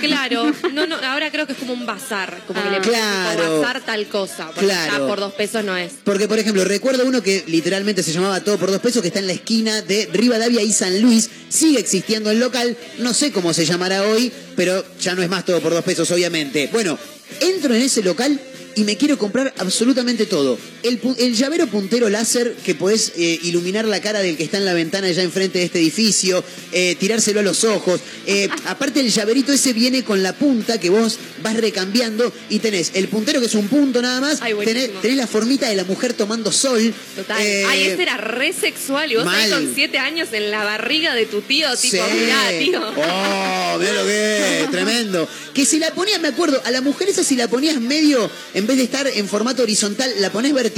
Claro, 0.00 0.52
no, 0.72 0.86
no, 0.86 0.96
ahora 0.96 1.30
creo 1.30 1.46
que 1.46 1.52
es 1.52 1.58
como 1.58 1.72
un 1.72 1.86
bazar, 1.86 2.42
como 2.46 2.60
que 2.62 2.68
Ah. 2.68 2.70
le 2.72 2.80
ponen 2.80 2.82
tipo 2.82 2.92
Claro. 3.36 3.60
bazar 3.60 3.80
tal 3.84 4.06
cosa, 4.08 4.46
porque 4.46 4.62
Claro. 4.66 4.92
ya 4.98 5.06
por 5.06 5.20
dos 5.20 5.32
pesos 5.34 5.64
no 5.64 5.76
es. 5.76 5.92
Porque, 6.04 6.26
por 6.28 6.38
ejemplo, 6.38 6.64
recuerdo 6.64 7.04
uno 7.06 7.22
que 7.22 7.44
literalmente 7.46 8.02
se 8.02 8.12
llamaba 8.12 8.40
Todo 8.40 8.58
por 8.58 8.70
dos 8.70 8.80
pesos, 8.80 9.02
que 9.02 9.08
está 9.08 9.20
en 9.20 9.26
la 9.26 9.32
esquina 9.34 9.82
de 9.82 10.08
Rivadavia 10.12 10.62
y 10.62 10.72
San 10.72 11.00
Luis. 11.02 11.28
Sigue 11.48 11.78
existiendo 11.80 12.30
el 12.30 12.40
local, 12.40 12.76
no 12.98 13.12
sé 13.14 13.32
cómo 13.32 13.52
se 13.52 13.64
llamará 13.64 14.02
hoy, 14.08 14.32
pero 14.56 14.84
ya 15.00 15.14
no 15.14 15.22
es 15.22 15.28
más 15.28 15.44
Todo 15.44 15.60
por 15.60 15.72
dos 15.72 15.84
pesos, 15.84 16.10
obviamente. 16.10 16.68
Bueno, 16.72 16.98
entro 17.40 17.74
en 17.74 17.82
ese 17.82 18.02
local 18.02 18.40
y 18.74 18.84
me 18.84 18.96
quiero 18.96 19.18
comprar 19.18 19.52
absolutamente 19.58 20.26
todo. 20.26 20.58
El, 20.82 21.00
el 21.18 21.34
llavero 21.34 21.66
puntero 21.66 22.08
láser 22.08 22.54
que 22.64 22.74
podés 22.74 23.12
eh, 23.16 23.38
iluminar 23.42 23.84
la 23.86 24.00
cara 24.00 24.20
del 24.20 24.36
que 24.36 24.44
está 24.44 24.58
en 24.58 24.64
la 24.64 24.74
ventana 24.74 25.10
ya 25.10 25.22
enfrente 25.22 25.58
de 25.58 25.64
este 25.66 25.78
edificio, 25.78 26.42
eh, 26.72 26.96
tirárselo 26.98 27.40
a 27.40 27.42
los 27.42 27.64
ojos. 27.64 28.00
Eh, 28.26 28.48
aparte 28.66 29.00
el 29.00 29.10
llaverito 29.10 29.52
ese 29.52 29.72
viene 29.72 30.04
con 30.04 30.22
la 30.22 30.32
punta 30.34 30.78
que 30.78 30.90
vos 30.90 31.18
vas 31.42 31.56
recambiando 31.56 32.32
y 32.48 32.58
tenés 32.58 32.92
el 32.94 33.08
puntero 33.08 33.40
que 33.40 33.46
es 33.46 33.54
un 33.54 33.68
punto 33.68 34.02
nada 34.02 34.20
más, 34.20 34.40
Ay, 34.42 34.54
tenés, 34.64 34.90
la 35.16 35.26
formita 35.26 35.68
de 35.68 35.76
la 35.76 35.84
mujer 35.84 36.14
tomando 36.14 36.50
sol. 36.50 36.92
Total. 37.16 37.38
Ay, 37.38 37.82
ese 37.82 38.02
era 38.02 38.16
re 38.16 38.52
sexual 38.52 39.12
y 39.12 39.16
vos 39.16 39.26
ahí 39.26 39.50
con 39.50 39.72
siete 39.74 39.98
años 39.98 40.28
en 40.32 40.50
la 40.50 40.64
barriga 40.64 41.14
de 41.14 41.26
tu 41.26 41.42
tío, 41.42 41.68
tipo, 41.76 41.96
Sí. 41.96 42.14
mirá, 42.14 42.58
tío. 42.58 42.80
Oh, 42.88 43.78
mirá 43.78 43.92
lo 43.92 44.06
que 44.06 44.62
es, 44.62 44.70
tremendo. 44.70 45.28
Que 45.54 45.64
si 45.64 45.78
la 45.78 45.92
ponías, 45.92 46.20
me 46.20 46.28
acuerdo, 46.28 46.60
a 46.64 46.70
la 46.70 46.80
mujer 46.80 47.08
esa 47.08 47.22
si 47.22 47.36
la 47.36 47.48
ponías 47.48 47.80
medio, 47.80 48.30
en 48.54 48.66
vez 48.66 48.76
de 48.76 48.84
estar 48.84 49.06
en 49.06 49.28
formato 49.28 49.62
horizontal, 49.62 50.10
la 50.18 50.30
pones 50.32 50.52
vertical, 50.52 50.71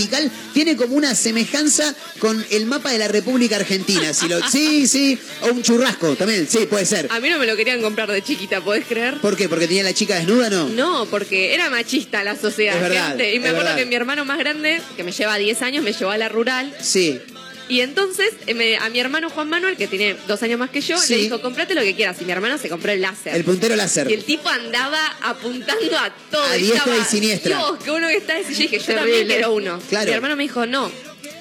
tiene 0.52 0.76
como 0.76 0.94
una 0.96 1.14
semejanza 1.14 1.94
con 2.18 2.44
el 2.50 2.66
mapa 2.66 2.90
de 2.90 2.98
la 2.98 3.08
República 3.08 3.56
Argentina. 3.56 4.12
Si 4.12 4.28
lo, 4.28 4.46
sí, 4.48 4.86
sí, 4.86 5.18
o 5.42 5.48
un 5.48 5.62
churrasco 5.62 6.14
también, 6.16 6.46
sí, 6.48 6.66
puede 6.66 6.86
ser. 6.86 7.08
A 7.10 7.20
mí 7.20 7.28
no 7.28 7.38
me 7.38 7.46
lo 7.46 7.56
querían 7.56 7.80
comprar 7.82 8.10
de 8.10 8.22
chiquita, 8.22 8.60
¿podés 8.60 8.86
creer? 8.86 9.20
¿Por 9.20 9.36
qué? 9.36 9.48
¿Porque 9.48 9.66
tenía 9.66 9.82
la 9.82 9.94
chica 9.94 10.16
desnuda, 10.16 10.50
no? 10.50 10.68
No, 10.68 11.06
porque 11.06 11.54
era 11.54 11.70
machista 11.70 12.22
la 12.24 12.36
sociedad, 12.36 12.76
Es 12.76 12.82
verdad, 12.82 13.08
gente. 13.08 13.34
Y 13.34 13.38
me 13.38 13.48
acuerdo 13.48 13.70
verdad. 13.70 13.76
que 13.78 13.86
mi 13.86 13.94
hermano 13.94 14.24
más 14.24 14.38
grande, 14.38 14.80
que 14.96 15.04
me 15.04 15.12
lleva 15.12 15.36
10 15.36 15.62
años, 15.62 15.84
me 15.84 15.92
llevó 15.92 16.10
a 16.10 16.18
la 16.18 16.28
rural. 16.28 16.74
Sí. 16.80 17.20
Y 17.68 17.80
entonces 17.80 18.28
eh, 18.46 18.52
me- 18.54 18.76
a 18.76 18.88
mi 18.90 19.00
hermano 19.00 19.30
Juan 19.30 19.48
Manuel, 19.48 19.76
que 19.76 19.86
tiene 19.86 20.16
dos 20.28 20.42
años 20.42 20.58
más 20.58 20.68
que 20.70 20.80
yo, 20.82 20.98
Sí. 20.98 21.14
le 21.14 21.22
dijo, 21.22 21.40
comprate 21.40 21.74
lo 21.74 21.80
que 21.80 21.94
quieras. 21.94 22.16
Y 22.20 22.24
mi 22.26 22.32
hermano 22.32 22.58
se 22.58 22.68
compró 22.68 22.92
el 22.92 23.00
láser. 23.00 23.34
El 23.34 23.44
puntero 23.44 23.74
láser. 23.74 24.10
Y 24.10 24.14
el 24.14 24.24
tipo 24.24 24.48
andaba 24.48 25.00
apuntando 25.22 25.98
a 25.98 26.10
todo. 26.30 26.44
A 26.44 26.56
Y 26.58 26.62
diestra 26.62 26.78
estaba, 26.92 26.98
y 26.98 27.04
siniestra. 27.04 27.56
Dios, 27.58 27.78
que 27.82 27.90
uno 27.90 28.08
que 28.08 28.16
está 28.16 28.36
así. 28.36 28.52
Yo 28.54 28.58
dije, 28.60 28.78
yo 28.78 28.84
Terrible. 28.84 28.96
también 29.12 29.26
quiero 29.28 29.52
uno. 29.54 29.80
Claro. 29.88 30.06
Mi 30.06 30.12
hermano 30.12 30.36
me 30.36 30.42
dijo, 30.42 30.66
no, 30.66 30.90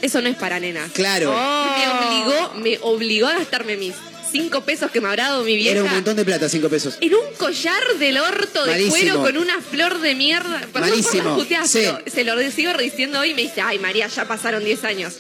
eso 0.02 0.22
no 0.22 0.30
es 0.30 0.38
para 0.38 0.60
nenas. 0.62 0.92
Claro. 0.94 1.32
Me 1.34 1.88
obligó, 2.08 2.54
me 2.56 2.78
obligó 2.82 3.28
a 3.28 3.34
gastarme 3.40 3.76
mis 3.76 3.94
cinco 4.32 4.62
pesos 4.62 4.90
que 4.92 5.00
me 5.02 5.10
habrá 5.10 5.26
dado 5.30 5.44
mi 5.44 5.56
vieja. 5.56 5.72
Era 5.72 5.84
un 5.84 5.92
montón 5.92 6.16
de 6.16 6.26
plata, 6.26 6.48
cinco 6.50 6.68
pesos. 6.70 6.96
En 7.02 7.14
un 7.14 7.36
collar 7.38 7.84
del 8.00 8.18
orto 8.18 8.64
de 8.66 8.72
Malísimo. 8.72 8.92
cuero 8.96 9.22
con 9.22 9.38
una 9.38 9.62
flor 9.62 10.00
de 10.00 10.16
mierda. 10.16 10.60
Perdón 10.60 10.72
por 10.72 10.82
Malísimo. 10.82 11.24
las 11.30 11.38
puteadas, 11.38 11.70
Sí. 11.70 11.80
pero 11.84 12.00
se 12.12 12.24
lo 12.24 12.52
sigo 12.52 12.74
diciendo 12.74 13.20
hoy 13.20 13.32
y 13.32 13.34
me 13.36 13.42
dice, 13.44 13.62
ay 13.62 13.78
María, 13.78 14.08
ya 14.08 14.26
pasaron 14.26 14.64
10 14.64 14.84
años. 14.86 15.16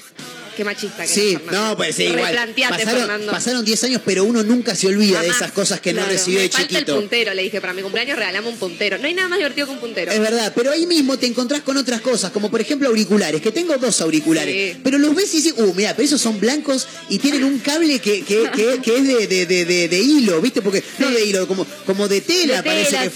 Qué 0.55 0.63
machista 0.63 1.03
que 1.03 1.07
Sí, 1.09 1.31
eres, 1.35 1.51
no, 1.51 1.75
pues 1.75 1.95
sí, 1.95 2.03
igual. 2.03 2.25
Replanteate, 2.25 2.73
Pasaron, 2.75 2.99
Fernando. 3.01 3.31
pasaron 3.31 3.65
10 3.65 3.83
años, 3.85 4.01
pero 4.05 4.23
uno 4.23 4.43
nunca 4.43 4.75
se 4.75 4.87
olvida 4.87 5.21
de 5.21 5.29
esas 5.29 5.51
cosas 5.51 5.79
que 5.81 5.93
no 5.93 6.05
recibió 6.05 6.39
de 6.41 6.49
falta 6.49 6.67
chiquito. 6.67 6.93
el 6.95 6.99
puntero, 7.01 7.33
le 7.33 7.41
dije, 7.43 7.59
para 7.61 7.73
mi 7.73 7.81
cumpleaños 7.81 8.17
regalamos 8.17 8.53
un 8.53 8.59
puntero. 8.59 8.97
No 8.97 9.05
hay 9.07 9.13
nada 9.13 9.29
más 9.29 9.39
divertido 9.39 9.67
que 9.67 9.73
un 9.73 9.79
puntero. 9.79 10.11
Es 10.11 10.19
verdad, 10.19 10.51
pero 10.55 10.71
ahí 10.71 10.85
mismo 10.85 11.17
te 11.17 11.25
encontrás 11.27 11.61
con 11.61 11.77
otras 11.77 12.01
cosas, 12.01 12.31
como 12.31 12.51
por 12.51 12.61
ejemplo 12.61 12.87
auriculares, 12.89 13.41
que 13.41 13.51
tengo 13.51 13.75
dos 13.77 13.99
auriculares, 14.01 14.53
Sí. 14.73 14.79
pero 14.83 14.97
los 14.99 15.15
ves 15.15 15.33
y 15.33 15.37
dices, 15.37 15.53
uh, 15.57 15.73
mira, 15.73 15.95
pero 15.95 16.05
esos 16.05 16.21
son 16.21 16.39
blancos 16.39 16.87
y 17.09 17.17
tienen 17.19 17.43
un 17.43 17.59
cable 17.59 17.99
que, 17.99 18.23
que, 18.23 18.49
que, 18.55 18.79
que 18.81 18.97
es 18.97 19.07
de, 19.07 19.27
de, 19.27 19.45
de, 19.45 19.65
de- 19.65 19.87
de 19.87 19.99
hilo, 19.99 20.39
¿viste? 20.41 20.61
Porque, 20.61 20.83
no 20.99 21.09
de 21.09 21.25
hilo, 21.25 21.47
como, 21.47 21.65
como 21.85 22.07
de 22.07 22.21
tela 22.21 22.57
De 22.57 22.63
parece 22.63 22.91
tela, 22.91 23.03
que 23.03 23.09
sí, 23.09 23.15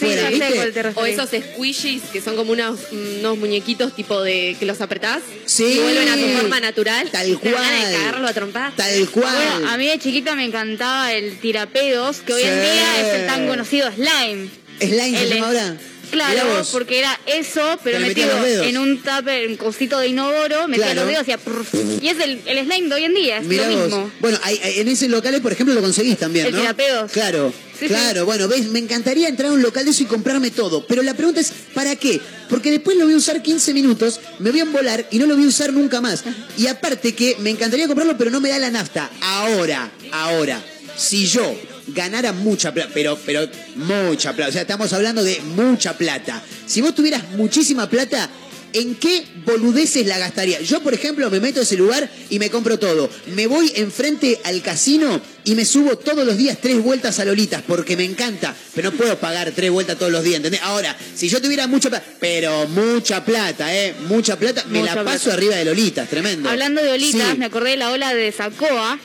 fuera, 0.74 0.92
O 0.96 1.06
esos 1.06 1.30
squishies 1.30 2.02
que 2.12 2.22
son 2.22 2.36
como 2.36 2.52
unos, 2.52 2.80
unos 2.92 3.38
muñequitos 3.38 3.96
tipo 3.96 4.22
de 4.22 4.56
que 4.60 4.66
los 4.66 4.82
apretás 4.82 5.22
Sí. 5.46 5.64
y 5.64 5.80
vuelven 5.80 6.08
a 6.10 6.16
su 6.16 6.28
forma 6.40 6.60
natural. 6.60 7.10
Tal 7.12 7.27
Cual. 7.36 7.54
de 7.54 7.94
cagarlo 7.98 8.28
a. 8.28 8.74
Tal 8.76 9.10
cual. 9.10 9.36
Bueno, 9.36 9.70
a 9.70 9.78
mí 9.78 9.88
de 9.88 10.00
chiquita 10.00 10.36
me 10.36 10.46
encantaba 10.46 11.12
el 11.14 11.38
tirapedos, 11.40 12.18
que 12.22 12.34
hoy 12.34 12.44
en 12.44 12.62
día 12.62 13.02
es 13.02 13.20
el 13.22 13.28
tan 13.28 13.48
conocido 13.48 13.90
slime. 13.92 14.50
¿Slime 14.80 15.18
se 15.18 15.24
El- 15.24 15.30
llama 15.34 15.48
ahora? 15.48 15.78
Claro, 16.10 16.66
porque 16.72 17.00
era 17.00 17.20
eso, 17.26 17.78
pero 17.84 18.00
metido 18.00 18.30
en 18.46 18.78
un 18.78 19.02
tupper, 19.02 19.46
un 19.50 19.58
cosito 19.58 20.00
de 20.00 20.08
inodoro, 20.08 20.66
metía 20.70 20.86
Claro. 20.94 21.02
los 21.02 21.10
dedos 21.12 21.28
y 21.28 21.32
hacía 21.34 22.00
y 22.02 22.08
es 22.08 22.18
el, 22.22 22.42
el 22.46 22.66
slime 22.66 22.88
de 22.88 22.96
hoy 22.96 23.04
en 23.04 23.14
día, 23.14 23.38
es 23.40 23.46
Mirá 23.46 23.68
lo 23.70 23.76
vos. 23.76 23.86
mismo. 23.88 24.12
Bueno, 24.22 24.40
hay- 24.44 24.58
hay- 24.64 24.80
en 24.80 24.88
ese 24.88 25.10
local, 25.10 25.42
por 25.42 25.52
ejemplo, 25.52 25.76
lo 25.76 25.82
conseguís 25.82 26.18
también, 26.18 26.46
El 26.46 26.54
¿no? 26.54 26.60
tirapedos. 26.62 27.12
Claro, 27.12 27.52
claro. 27.80 28.26
Bueno, 28.26 28.48
ves, 28.48 28.68
me 28.70 28.80
encantaría 28.80 29.28
entrar 29.28 29.50
a 29.50 29.54
un 29.54 29.62
local 29.62 29.86
de 29.86 29.92
eso 29.92 30.04
y 30.04 30.06
comprarme 30.06 30.52
todo. 30.52 30.86
Pero 30.88 31.04
la 31.04 31.14
pregunta 31.14 31.40
es, 31.40 31.52
¿para 31.74 31.96
qué? 31.96 32.20
Porque 32.50 32.72
después 32.72 32.98
lo 32.98 33.06
voy 33.06 33.14
a 33.14 33.18
usar 33.18 33.42
15 33.42 33.74
minutos, 33.74 34.20
me 34.40 34.52
voy 34.52 34.60
a 34.60 34.64
embolar 34.64 35.08
y 35.12 35.20
no 35.20 35.26
lo 35.26 35.36
voy 35.36 35.46
a 35.46 35.48
usar 35.48 35.74
nunca 35.74 36.02
más. 36.02 36.24
Y 36.58 36.68
aparte 36.68 37.14
que 37.14 37.36
me 37.40 37.50
encantaría 37.50 37.88
comprarlo, 37.88 38.18
pero 38.18 38.32
no 38.32 38.40
me 38.40 38.50
da 38.50 38.60
la 38.60 38.72
nafta. 38.72 39.10
Ahora, 39.22 39.92
ahora, 40.12 40.64
si 40.96 41.26
yo 41.26 41.56
ganara 41.88 42.34
mucha 42.34 42.74
plata, 42.74 42.92
pero, 42.94 43.18
pero 43.26 43.48
mucha 43.76 44.34
plata, 44.34 44.50
o 44.50 44.54
sea, 44.54 44.62
estamos 44.62 44.92
hablando 44.94 45.24
de 45.24 45.40
mucha 45.42 45.98
plata. 45.98 46.44
Si 46.66 46.82
vos 46.82 46.96
tuvieras 46.96 47.32
muchísima 47.32 47.90
plata, 47.90 48.30
¿En 48.74 48.96
qué 48.96 49.26
boludeces 49.46 50.06
la 50.06 50.20
gastaría? 50.20 50.62
Yo, 50.62 50.82
por 50.82 50.94
ejemplo, 50.94 51.30
me 51.32 51.40
meto 51.40 51.62
a 51.62 51.64
ese 51.64 51.78
lugar 51.78 52.10
y 52.30 52.38
me 52.38 52.50
compro 52.50 52.78
todo. 52.78 53.10
Me 53.34 53.48
voy 53.48 53.72
enfrente 53.76 54.40
al 54.44 54.62
casino 54.62 55.22
y 55.48 55.56
me 55.56 55.66
subo 55.66 55.98
todos 55.98 56.26
los 56.26 56.38
días 56.38 56.58
tres 56.62 56.82
vueltas 56.82 57.20
a 57.20 57.26
Lolitas 57.26 57.62
porque 57.66 57.96
me 57.98 58.04
encanta. 58.04 58.54
Pero 58.76 58.92
no 58.92 58.98
puedo 58.98 59.18
pagar 59.18 59.52
tres 59.56 59.72
vueltas 59.72 59.98
todos 59.98 60.12
los 60.12 60.24
días, 60.24 60.38
¿entendés? 60.38 60.62
Ahora, 60.62 60.96
si 61.16 61.30
yo 61.30 61.42
tuviera 61.42 61.68
mucha 61.68 61.90
plata, 61.90 62.06
pero 62.20 62.68
mucha 62.68 63.24
plata, 63.24 63.74
¿eh? 63.76 63.96
Mucha 64.08 64.38
plata, 64.38 64.64
me 64.68 64.80
Mucha 64.80 64.96
la 64.96 65.02
plata. 65.02 65.18
paso 65.18 65.32
arriba 65.32 65.56
de 65.56 65.66
Lolitas, 65.66 66.08
tremendo. 66.10 66.50
Hablando 66.50 66.82
de 66.84 66.92
olitas, 66.92 67.32
Sí. 67.32 67.38
me 67.38 67.46
acordé 67.46 67.72
de 67.72 67.78
la 67.78 67.92
ola 67.92 68.14
de 68.14 68.32
Sacoa 68.32 69.00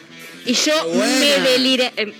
y 0.44 0.54
yo 0.54 0.88
Buena. 0.88 1.18
me 1.18 1.50
deliré. 1.50 1.92
eh, 1.96 2.12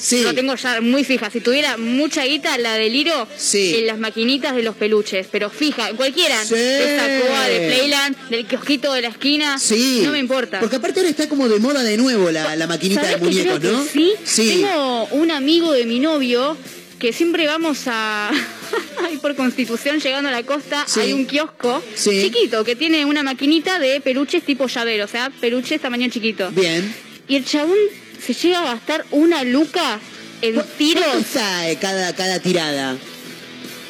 Sí. 0.00 0.22
Lo 0.22 0.34
tengo 0.34 0.54
ya 0.54 0.80
muy 0.80 1.04
fija. 1.04 1.30
Si 1.30 1.40
tuviera 1.40 1.76
mucha 1.76 2.24
guita, 2.24 2.56
la 2.58 2.74
deliro 2.74 3.28
Sí. 3.36 3.74
en 3.76 3.86
las 3.86 3.98
maquinitas 3.98 4.56
de 4.56 4.62
los 4.62 4.74
peluches. 4.76 5.26
Pero 5.30 5.50
fija, 5.50 5.90
cualquiera. 5.96 6.42
Sí. 6.44 6.54
De 6.54 6.96
Sacoa, 6.98 7.48
de 7.48 7.66
Playland, 7.68 8.28
del 8.30 8.46
kiosquito 8.46 8.92
de 8.94 9.02
la 9.02 9.08
esquina. 9.08 9.58
Sí. 9.58 10.00
No 10.04 10.12
me 10.12 10.18
importa. 10.18 10.60
Porque 10.60 10.76
aparte 10.76 11.00
ahora 11.00 11.10
está 11.10 11.28
como 11.28 11.48
de 11.48 11.58
moda 11.58 11.82
de 11.82 11.96
nuevo 11.96 12.30
la, 12.30 12.56
la 12.56 12.66
maquinita 12.66 13.02
de 13.02 13.12
¿Sabés 13.12 13.18
que 13.20 13.24
muñecos, 13.26 13.60
¿no? 13.62 13.84
sí? 13.84 14.12
Sí. 14.24 14.48
Tengo 14.62 15.04
un 15.12 15.30
amigo 15.30 15.72
de 15.72 15.84
mi 15.84 15.98
novio 16.00 16.56
que 16.98 17.12
siempre 17.12 17.46
vamos 17.46 17.82
a. 17.86 18.30
Ahí 19.04 19.16
por 19.18 19.34
constitución, 19.34 20.00
llegando 20.00 20.28
a 20.28 20.32
la 20.32 20.42
costa, 20.44 20.84
Sí. 20.86 21.00
hay 21.00 21.12
un 21.12 21.26
kiosco 21.26 21.82
Sí. 21.94 22.22
chiquito 22.22 22.64
que 22.64 22.76
tiene 22.76 23.04
una 23.04 23.22
maquinita 23.22 23.78
de 23.78 24.00
peluches 24.00 24.44
tipo 24.44 24.66
llavero, 24.66 25.04
o 25.04 25.08
sea, 25.08 25.30
peluches 25.40 25.80
tamaño 25.80 26.08
chiquito. 26.10 26.50
Bien. 26.52 26.94
Y 27.28 27.36
el 27.36 27.44
chabón 27.44 27.76
se 28.20 28.34
llega 28.34 28.60
a 28.60 28.74
gastar 28.74 29.04
una 29.10 29.44
luca 29.44 29.98
en 30.42 30.62
tiros. 30.78 31.04
¿Cuánto 31.04 31.18
está 31.20 31.68
eh, 31.70 31.78
cada, 31.80 32.14
cada 32.14 32.38
tirada? 32.40 32.96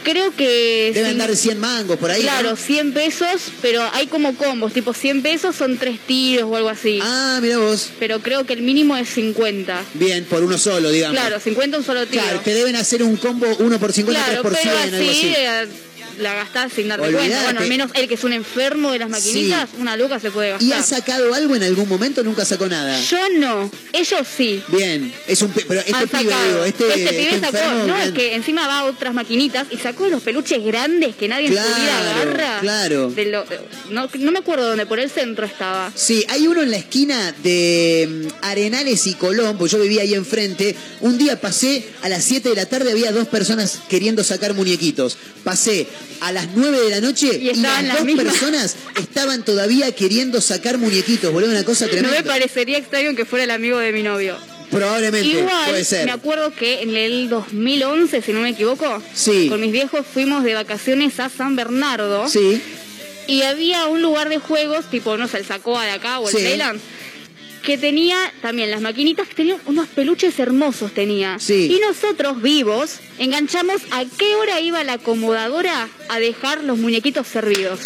Creo 0.03 0.35
que. 0.35 0.93
Debe 0.95 1.11
sin- 1.11 1.21
andar 1.21 1.37
100 1.37 1.61
mangos 1.61 1.99
por 1.99 2.11
ahí. 2.11 2.23
¿no? 2.23 2.29
Claro, 2.29 2.57
100 2.57 2.95
pesos, 2.95 3.43
pero 3.61 3.83
hay 3.93 4.07
como 4.07 4.35
combos, 4.35 4.73
tipo 4.73 4.95
100 4.95 5.21
pesos 5.23 5.55
son 5.55 5.77
tres 5.77 6.01
tiros 6.07 6.45
o 6.51 6.57
algo 6.57 6.71
así. 6.71 6.99
Ah, 7.03 7.39
mira 7.43 7.59
vos. 7.59 7.91
Pero 7.99 8.21
creo 8.21 8.47
que 8.47 8.55
el 8.55 8.63
mínimo 8.63 8.97
es 8.97 9.11
50. 9.11 9.85
Bien, 9.95 10.25
por 10.25 10.43
uno 10.43 10.57
solo, 10.57 10.91
digamos. 10.91 11.19
Claro, 11.21 11.39
50 11.39 11.77
un 11.79 11.85
solo 11.85 12.07
tiro. 12.07 12.23
Claro, 12.23 12.41
te 12.41 12.55
deben 12.55 12.77
hacer 12.77 13.03
un 13.03 13.17
combo 13.19 13.47
1 13.59 13.79
por 13.79 13.93
50, 13.93 14.25
Claro, 14.25 14.41
3 14.41 14.43
por 14.43 14.57
100, 14.57 14.73
pero 14.73 14.97
algo 14.97 15.11
así, 15.11 15.19
así. 15.21 15.35
eh, 15.37 15.67
la 16.21 16.35
gastás 16.35 16.73
sin 16.73 16.89
darte 16.89 17.11
cuenta. 17.12 17.43
Bueno, 17.45 17.61
al 17.61 17.69
menos 17.69 17.91
él 17.95 18.07
que 18.09 18.15
es 18.15 18.25
un 18.25 18.33
enfermo 18.33 18.93
de 18.93 18.99
las 18.99 19.09
maquinitas, 19.09 19.69
una 19.79 19.97
luca 19.97 20.21
se 20.21 20.31
puede 20.31 20.50
gastar. 20.50 20.69
¿Y 20.69 20.73
ha 20.73 20.83
sacado 20.83 21.33
algo 21.35 21.57
en 21.57 21.62
algún 21.62 21.89
momento? 21.89 22.23
Nunca 22.23 22.45
sacó 22.45 22.67
nada. 22.69 23.00
Yo 23.00 23.19
no, 23.39 23.71
ellos 23.93 24.27
sí. 24.37 24.62
Bien, 24.69 25.12
es 25.27 25.43
un 25.43 25.50
pero 25.53 25.81
este 25.81 25.95
han 25.95 26.09
pibe, 26.09 26.23
sacado. 26.31 26.47
digo, 26.53 26.65
este, 26.65 26.89
Este 26.89 27.11
pibe 27.11 27.23
este 27.35 27.41
sacó, 27.41 27.57
enfermo, 27.59 27.79
no, 27.87 27.95
bien. 27.95 28.09
es 28.09 28.12
que 28.12 28.35
encima 28.35 28.67
va 28.67 28.79
a 28.81 28.85
otras 28.85 29.15
maquinitas 29.15 29.67
y 29.71 29.77
sacó 29.79 30.09
los 30.09 30.23
peluches 30.23 30.65
grandes 30.65 31.17
que 31.17 31.29
nadie 31.29 31.47
en 31.49 31.53
su 31.55 31.59
vida 31.59 32.00
Claro, 32.00 32.31
agarra. 32.31 32.61
claro. 32.61 33.11
De 33.11 33.25
lo- 33.27 33.45
no, 33.91 34.09
no 34.12 34.33
me 34.33 34.39
acuerdo 34.39 34.67
dónde, 34.69 34.87
por 34.87 34.99
el 35.00 35.11
centro 35.11 35.45
estaba. 35.47 35.91
Sí, 35.95 36.25
hay 36.29 36.47
uno 36.47 36.62
en 36.62 36.71
la 36.71 36.77
esquina 36.77 37.35
de 37.43 38.09
mm, 38.27 38.45
Arenales 38.45 39.07
y 39.07 39.15
Colón, 39.15 39.57
porque 39.59 39.73
yo 39.73 39.83
vivía 39.83 40.03
ahí 40.03 40.15
enfrente. 40.15 40.75
Un 41.00 41.19
día 41.19 41.41
pasé, 41.41 41.85
a 42.03 42.09
las 42.09 42.25
7 42.25 42.49
de 42.50 42.55
la 42.57 42.67
tarde 42.67 42.91
había 42.93 43.12
dos 43.12 43.29
personas 43.29 43.81
queriendo 43.89 44.23
sacar 44.25 44.55
muñequitos. 44.55 45.17
Pasé 45.45 45.87
a 46.21 46.33
las 46.33 46.49
9 46.55 46.81
de 46.81 46.91
la 46.91 47.00
noche 47.00 47.29
Y 47.41 47.55
las 47.55 47.83
las 47.83 47.97
dos 47.97 48.05
mismas. 48.05 48.27
personas 48.27 48.77
estaban 49.00 49.45
todavía 49.45 49.91
queriendo 49.93 50.41
sacar 50.41 50.79
muñequitos, 50.79 51.33
boludo, 51.33 51.50
una 51.50 51.65
cosa 51.65 51.87
No 51.87 51.91
tremenda. 51.93 52.17
me 52.19 52.23
parecería 52.25 52.79
extraño 52.79 53.15
que 53.15 53.25
fuera 53.25 53.45
el 53.45 53.50
amigo 53.50 53.79
de 53.79 53.93
mi 53.93 54.03
novio. 54.03 54.37
Probablemente, 54.71 55.29
Igual, 55.29 55.71
puede 55.71 55.85
ser. 55.85 56.05
me 56.07 56.12
acuerdo 56.12 56.55
que 56.55 56.83
en 56.83 56.95
el 56.97 57.29
2011, 57.29 58.23
si 58.23 58.33
no 58.33 58.41
me 58.41 58.50
equivoco, 58.50 59.03
Sí. 59.15 59.49
con 59.49 59.61
mis 59.61 59.73
viejos 59.73 60.07
fuimos 60.07 60.45
de 60.45 60.55
vacaciones 60.55 61.19
a 61.19 61.29
San 61.29 61.57
Bernardo. 61.57 62.29
Sí, 62.29 62.62
Y 63.27 63.43
había 63.43 63.87
un 63.87 64.03
lugar 64.03 64.29
de 64.29 64.39
juegos, 64.39 64.91
tipo, 64.91 65.17
no 65.17 65.29
sé, 65.29 65.39
el 65.39 65.47
Sacoa 65.47 65.85
de 65.85 65.93
acá 65.93 66.19
o 66.19 66.29
el 66.29 66.35
Sí. 66.37 66.43
Que 67.62 67.79
tenía 67.79 68.17
también 68.43 68.71
las 68.71 68.81
maquinitas 68.81 69.29
que 69.29 69.35
tenían 69.35 69.59
unos 69.67 69.88
peluches 69.88 70.38
hermosos 70.38 70.93
tenía. 70.93 71.38
Sí. 71.38 71.71
Y 71.71 71.81
nosotros 71.81 72.43
vivos 72.43 73.00
enganchamos 73.19 73.83
a 73.90 74.05
qué 74.05 74.35
hora 74.37 74.61
iba 74.61 74.83
la 74.85 74.95
acomodadora 74.95 75.88
a 76.09 76.19
dejar 76.19 76.64
los 76.64 76.79
muñequitos 76.79 77.26
servidos. 77.26 77.81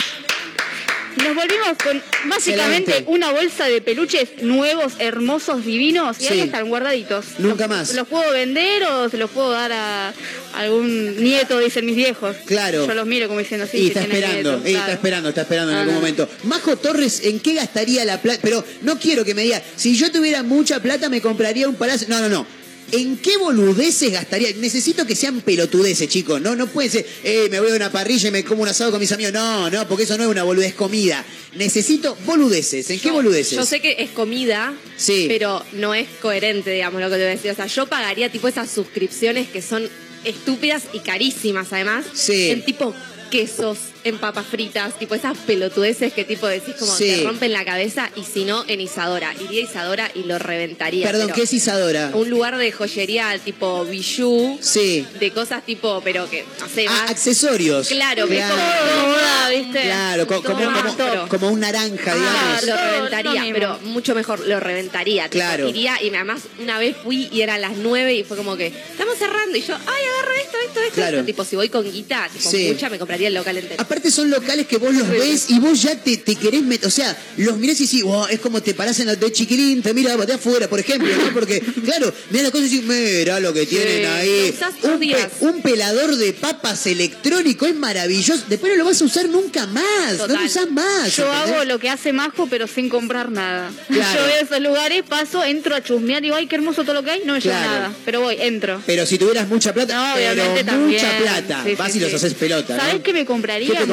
Nos 1.17 1.35
volvimos 1.35 1.69
con 1.83 2.03
básicamente 2.29 3.05
una 3.07 3.31
bolsa 3.33 3.67
de 3.67 3.81
peluches 3.81 4.43
nuevos, 4.43 4.95
hermosos, 4.99 5.65
divinos, 5.65 6.21
y 6.21 6.27
ahí 6.27 6.35
Sí. 6.35 6.41
están 6.41 6.69
guardaditos. 6.69 7.25
Nunca 7.39 7.67
Los- 7.67 7.77
más. 7.77 7.95
¿Los 7.95 8.09
puedo 8.09 8.31
vender 8.33 8.83
o 8.85 9.09
se 9.09 9.17
los 9.17 9.31
puedo 9.31 9.51
dar 9.51 9.71
a 9.73 10.13
algún 10.57 11.23
nieto, 11.23 11.59
dicen 11.61 11.87
mis 11.87 11.97
viejos? 11.97 12.37
Claro. 12.47 12.87
Yo 12.87 12.95
los 12.95 13.07
miro 13.07 13.29
como 13.29 13.39
diciendo 13.39 13.65
así. 13.65 13.79
y 13.79 13.87
está 13.89 14.01
esperando, 14.03 14.35
nietos, 14.35 14.61
y 14.61 14.71
claro. 14.71 14.79
está 14.81 14.93
esperando, 14.93 15.29
está 15.29 15.41
esperando 15.43 15.73
en 15.73 15.79
Ah, 15.79 15.81
algún 15.83 15.95
no. 15.95 16.01
momento. 16.01 16.29
Majo 16.45 16.77
Torres, 16.77 17.21
¿en 17.25 17.39
qué 17.41 17.55
gastaría 17.55 18.05
la 18.05 18.21
plata? 18.21 18.41
Pero 18.43 18.65
no 18.83 18.99
quiero 18.99 19.25
que 19.25 19.35
me 19.35 19.43
diga, 19.43 19.63
si 19.77 19.97
yo 19.97 20.11
tuviera 20.11 20.43
mucha 20.43 20.81
plata 20.81 21.09
me 21.09 21.21
compraría 21.21 21.69
un 21.69 21.77
palacio. 21.77 22.09
No, 22.09 22.21
no, 22.21 22.29
no. 22.29 22.47
¿En 22.93 23.17
qué 23.19 23.37
boludeces 23.39 24.13
gastaría? 24.13 24.53
Necesito 24.57 25.07
que 25.07 25.17
sean 25.17 25.41
pelotudeces, 25.41 26.09
chicos. 26.09 26.41
No, 26.41 26.55
no 26.55 26.67
puede 26.67 26.89
ser, 26.91 27.07
eh, 27.25 27.49
me 27.51 27.59
voy 27.61 27.71
a 27.73 27.75
una 27.75 27.91
parrilla 27.91 28.29
y 28.29 28.31
me 28.31 28.45
como 28.45 28.63
un 28.63 28.69
asado 28.69 28.91
con 28.91 29.01
mis 29.01 29.11
amigos. 29.13 29.33
No, 29.33 29.69
no, 29.71 29.89
porque 29.89 30.05
eso 30.05 30.17
no 30.17 30.25
es 30.25 30.31
una 30.31 30.43
boludez 30.45 30.75
comida. 30.75 31.25
Necesito 31.55 32.17
boludeces. 32.27 32.89
¿En 32.91 33.01
qué 33.01 33.11
boludeces? 33.11 33.57
Yo 33.57 33.65
sé 33.65 33.81
que 33.81 33.97
es 33.99 34.11
comida, 34.11 34.75
Sí. 34.97 35.27
pero 35.29 35.65
no 35.73 35.95
es 35.95 36.07
coherente, 36.23 36.71
digamos, 36.71 37.01
lo 37.01 37.09
que 37.09 37.17
te 37.17 37.23
voy 37.23 37.29
a 37.33 37.35
decir. 37.37 37.51
O 37.51 37.55
sea, 37.55 37.67
yo 37.67 37.87
pagaría 37.87 38.31
tipo 38.31 38.49
esas 38.49 38.71
suscripciones 38.71 39.49
que 39.49 39.63
son 39.63 39.89
estúpidas 40.25 40.85
y 40.93 41.01
carísimas, 41.01 41.73
además. 41.73 42.05
Sí. 42.15 42.51
En 42.51 42.65
tipo 42.65 42.95
quesos, 43.31 43.79
en 44.05 44.19
papas 44.19 44.47
fritas, 44.47 44.99
tipo 44.99 45.15
esas 45.15 45.37
pelotudeces 45.39 46.13
que 46.13 46.25
tipo 46.25 46.47
decís 46.47 46.75
como 46.79 46.95
Sí. 46.95 47.07
te 47.07 47.25
rompen 47.25 47.53
la 47.53 47.65
cabeza 47.65 48.11
y 48.17 48.25
si 48.25 48.45
no, 48.45 48.65
en 48.69 48.81
Isadora. 48.81 49.33
Iría 49.41 49.63
a 49.63 49.65
Isadora 49.71 50.11
y 50.15 50.25
lo 50.25 50.39
reventaría. 50.39 51.07
Perdón, 51.07 51.27
pero 51.29 51.35
¿qué 51.37 51.43
es 51.43 51.53
Isadora? 51.53 52.11
Un 52.15 52.29
lugar 52.31 52.57
de 52.59 52.71
joyería 52.73 53.37
tipo 53.45 53.85
bijou, 53.85 54.59
Sí. 54.61 55.07
de 55.19 55.31
cosas 55.33 55.65
tipo, 55.65 56.01
pero 56.05 56.29
que, 56.29 56.45
no 56.61 56.69
sé, 56.69 56.87
Ah, 56.89 57.07
accesorios. 57.09 57.89
Claro, 57.89 58.29
que 58.29 58.39
es 58.39 58.45
como 58.45 58.55
Claro. 58.57 58.85
todo 58.95 59.07
moda, 59.09 59.49
¿viste? 59.51 59.83
Claro, 59.83 60.27
co- 60.27 60.43
como, 60.43 60.65
como, 60.97 61.29
como 61.29 61.49
un 61.49 61.61
naranja, 61.61 62.15
digamos. 62.15 62.41
Ah, 62.43 62.61
lo 62.67 62.77
reventaría, 62.77 63.33
lo 63.35 63.41
mismo. 63.41 63.55
pero 63.55 63.79
mucho 63.85 64.15
mejor, 64.15 64.41
lo 64.47 64.61
reventaría. 64.61 65.25
tipo, 65.25 65.35
Claro. 65.45 65.69
Iría 65.69 66.01
y 66.03 66.09
además 66.09 66.43
una 66.61 66.79
vez 66.79 66.97
fui 67.03 67.29
y 67.33 67.41
eran 67.41 67.61
las 67.61 67.77
nueve 67.77 68.15
y 68.15 68.25
fue 68.25 68.37
como 68.37 68.57
que, 68.57 68.67
estamos 68.67 69.17
cerrando. 69.19 69.57
Y 69.57 69.63
yo, 69.63 69.75
ay, 69.75 70.05
agarra 70.05 70.37
esto, 70.43 70.57
esto, 70.67 70.81
esto. 70.81 70.95
Claro. 70.95 71.17
esto. 71.19 71.27
Tipo, 71.27 71.45
si 71.45 71.57
voy 71.57 71.69
con 71.69 71.91
guita, 71.91 72.29
tipo, 72.33 72.51
Sí. 72.51 72.69
mucha, 72.73 72.89
me 72.91 72.99
compraría 72.99 73.29
el 73.29 73.35
local 73.35 73.57
entero. 73.57 73.83
Aparte 73.83 73.94
son 74.11 74.31
locales 74.31 74.67
que 74.67 74.77
vos 74.79 74.95
los 74.95 75.09
ves 75.09 75.47
y 75.49 75.59
vos 75.59 75.81
ya 75.83 75.97
te, 75.97 76.17
te 76.19 76.35
querés 76.37 76.63
meter, 76.63 76.87
o 76.87 76.91
sea, 76.91 77.17
los 77.37 77.57
mirás 77.59 77.81
y 77.81 77.85
decís, 77.85 78.03
wow, 78.03 78.27
es 78.31 78.41
como 78.41 78.63
te 78.63 78.75
parás 78.75 78.99
en 79.01 79.07
la 79.07 79.17
de 79.17 79.33
chiquilín, 79.33 79.83
te 79.83 79.93
mira 79.95 80.17
de 80.17 80.33
afuera, 80.35 80.69
por 80.69 80.79
ejemplo, 80.81 81.09
¿no? 81.17 81.33
Porque, 81.33 81.61
claro, 81.85 82.13
mirá 82.31 82.45
las 82.45 82.53
cosas 82.53 82.71
y 82.73 82.77
decís, 82.81 82.89
mira 82.89 83.41
lo 83.41 83.53
que 83.53 83.67
tienen 83.67 84.07
ahí. 84.07 84.55
Un, 84.83 84.91
pe- 84.93 84.99
días. 84.99 85.29
un 85.41 85.63
pelador 85.63 86.17
de 86.17 86.33
papas 86.33 86.87
electrónico 86.87 87.67
es 87.67 87.75
maravilloso. 87.75 88.45
Después 88.49 88.73
no 88.73 88.79
lo 88.79 88.85
vas 88.85 89.01
a 89.01 89.05
usar 89.05 89.29
nunca 89.29 89.67
más, 89.67 90.19
no 90.19 90.27
lo 90.29 90.45
usás 90.45 90.71
más. 90.71 91.15
Yo 91.17 91.25
¿entendés? 91.25 91.55
hago 91.55 91.65
lo 91.65 91.79
que 91.79 91.89
hace 91.89 92.13
Majo, 92.13 92.47
pero 92.49 92.67
sin 92.67 92.89
comprar 92.89 93.31
nada. 93.31 93.71
Claro. 93.89 94.19
Yo 94.21 94.25
voy 94.25 94.33
a 94.33 94.41
esos 94.41 94.61
lugares, 94.61 95.03
paso, 95.09 95.45
entro 95.45 95.75
a 95.75 95.83
chusmear, 95.83 96.21
digo, 96.23 96.35
ay, 96.35 96.47
qué 96.47 96.57
hermoso 96.57 96.83
todo 96.83 96.95
lo 96.95 97.03
que 97.05 97.11
hay, 97.13 97.23
no 97.25 97.35
me 97.35 97.41
llevo 97.41 97.55
Claro. 97.57 97.71
nada. 97.71 97.93
Pero 98.05 98.21
voy, 98.23 98.37
entro. 98.41 98.83
Pero 98.87 99.07
si 99.07 99.19
tuvieras 99.19 99.49
mucha 99.49 99.73
plata, 99.73 99.95
No, 99.95 100.15
pero 100.15 100.77
mucha 100.79 101.19
plata, 101.19 101.63
Sí, 101.65 101.75
vas 101.75 101.93
sí, 101.93 101.99
y 101.99 102.01
los 102.01 102.11
sí. 102.11 102.17
haces 102.17 102.35
pelota, 102.35 102.75
¿no? 102.77 102.81
¿Sabés 102.83 103.03
qué 103.03 103.13
me 103.13 103.25
compraría 103.25 103.84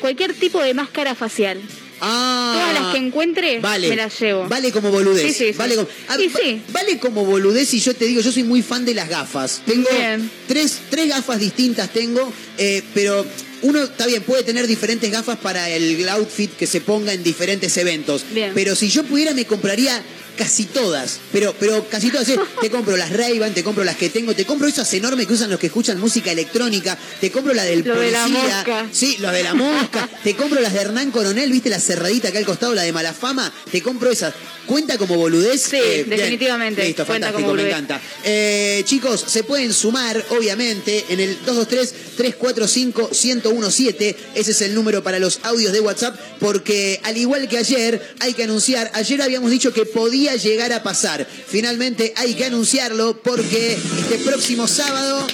Cualquier 0.00 0.34
tipo 0.34 0.62
de 0.62 0.74
máscara 0.74 1.14
facial. 1.14 1.60
Ah, 2.00 2.52
Todas 2.60 2.74
las 2.82 2.92
que 2.92 2.98
encuentre, 2.98 3.58
vale, 3.60 3.88
me 3.88 3.96
las 3.96 4.20
llevo. 4.20 4.46
Vale 4.48 4.70
como 4.70 4.90
boludez. 4.90 5.22
Sí, 5.28 5.32
sí, 5.32 5.52
sí. 5.52 5.58
Vale, 5.58 5.76
como, 5.76 5.88
Ah, 6.08 6.16
va- 6.18 6.60
vale 6.72 6.98
como 6.98 7.24
boludez 7.24 7.72
y 7.72 7.80
yo 7.80 7.94
te 7.94 8.04
digo, 8.04 8.20
yo 8.20 8.30
soy 8.32 8.42
muy 8.42 8.60
fan 8.62 8.84
de 8.84 8.92
las 8.94 9.08
gafas. 9.08 9.62
Tengo 9.64 9.88
Bien. 9.90 10.30
tres, 10.46 10.78
tres 10.90 11.08
gafas 11.08 11.40
distintas 11.40 11.90
tengo, 11.90 12.30
eh, 12.58 12.82
pero 12.92 13.24
uno 13.62 13.82
está 13.84 14.06
bien, 14.06 14.22
puede 14.24 14.42
tener 14.42 14.66
diferentes 14.66 15.10
gafas 15.10 15.38
para 15.38 15.70
el 15.70 16.06
outfit 16.10 16.54
que 16.54 16.66
se 16.66 16.82
ponga 16.82 17.14
en 17.14 17.22
diferentes 17.22 17.74
eventos. 17.78 18.26
Bien. 18.30 18.52
Pero 18.54 18.76
si 18.76 18.90
yo 18.90 19.02
pudiera 19.04 19.32
me 19.32 19.46
compraría 19.46 20.02
casi 20.36 20.64
todas, 20.64 21.20
pero, 21.32 21.54
pero 21.58 21.88
casi 21.88 22.10
todas. 22.10 22.28
¿eh? 22.28 22.38
Te 22.60 22.70
compro 22.70 22.96
las 22.96 23.10
Ray-Ban, 23.10 23.54
te 23.54 23.64
compro 23.64 23.84
las 23.84 23.96
que 23.96 24.10
tengo, 24.10 24.34
te 24.34 24.44
compro 24.44 24.68
esas 24.68 24.92
enormes 24.94 25.26
que 25.26 25.32
usan 25.32 25.50
los 25.50 25.58
que 25.58 25.66
escuchan 25.66 25.98
música 25.98 26.30
electrónica, 26.30 26.96
te 27.20 27.30
compro 27.30 27.54
la 27.54 27.64
del 27.64 27.84
Lo 27.84 27.98
de 27.98 28.10
la 28.10 28.24
policía, 28.24 28.56
mosca. 28.56 28.86
Sí, 28.92 29.16
lo 29.20 29.30
de 29.30 29.42
la 29.42 29.54
mosca. 29.54 30.08
Te 30.22 30.36
compro 30.36 30.60
las 30.60 30.72
de 30.72 30.80
Hernán 30.80 31.10
Coronel, 31.10 31.50
¿viste 31.50 31.70
la 31.70 31.80
cerradita 31.80 32.28
acá 32.28 32.38
al 32.38 32.44
costado, 32.44 32.74
la 32.74 32.82
de 32.82 32.92
Malafama? 32.92 33.52
Te 33.70 33.82
compro 33.82 34.10
esas. 34.10 34.34
¿Cuenta 34.66 34.98
como 34.98 35.16
boludez? 35.16 35.62
Sí, 35.62 35.78
bien. 35.78 36.10
definitivamente. 36.10 36.84
Listo, 36.84 37.06
Cuenta 37.06 37.28
fantástico, 37.28 37.52
como 37.52 37.62
me 37.62 37.68
encanta. 37.68 38.00
Eh, 38.24 38.82
chicos, 38.84 39.24
se 39.26 39.44
pueden 39.44 39.72
sumar, 39.72 40.24
obviamente, 40.30 41.04
en 41.08 41.20
el 41.20 41.38
223-345-1017. 41.46 44.16
Ese 44.34 44.50
es 44.50 44.62
el 44.62 44.74
número 44.74 45.04
para 45.04 45.20
los 45.20 45.38
audios 45.44 45.72
de 45.72 45.78
WhatsApp, 45.80 46.18
porque 46.40 46.98
al 47.04 47.16
igual 47.16 47.48
que 47.48 47.58
ayer, 47.58 48.16
hay 48.18 48.34
que 48.34 48.42
anunciar. 48.42 48.90
Ayer 48.94 49.22
habíamos 49.22 49.52
dicho 49.52 49.72
que 49.72 49.86
podía 49.86 50.25
llegar 50.34 50.72
a 50.72 50.82
pasar. 50.82 51.26
Finalmente 51.46 52.12
hay 52.16 52.34
que 52.34 52.46
anunciarlo, 52.46 53.22
porque 53.22 53.74
este 53.74 54.18
próximo 54.24 54.66
sábado 54.66 55.24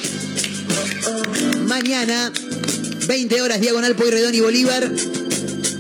mañana, 1.73 2.31
20 3.07 3.41
horas, 3.41 3.61
diagonal 3.61 3.95
Pueyrredón 3.95 4.35
y 4.35 4.41
Bolívar. 4.41 4.91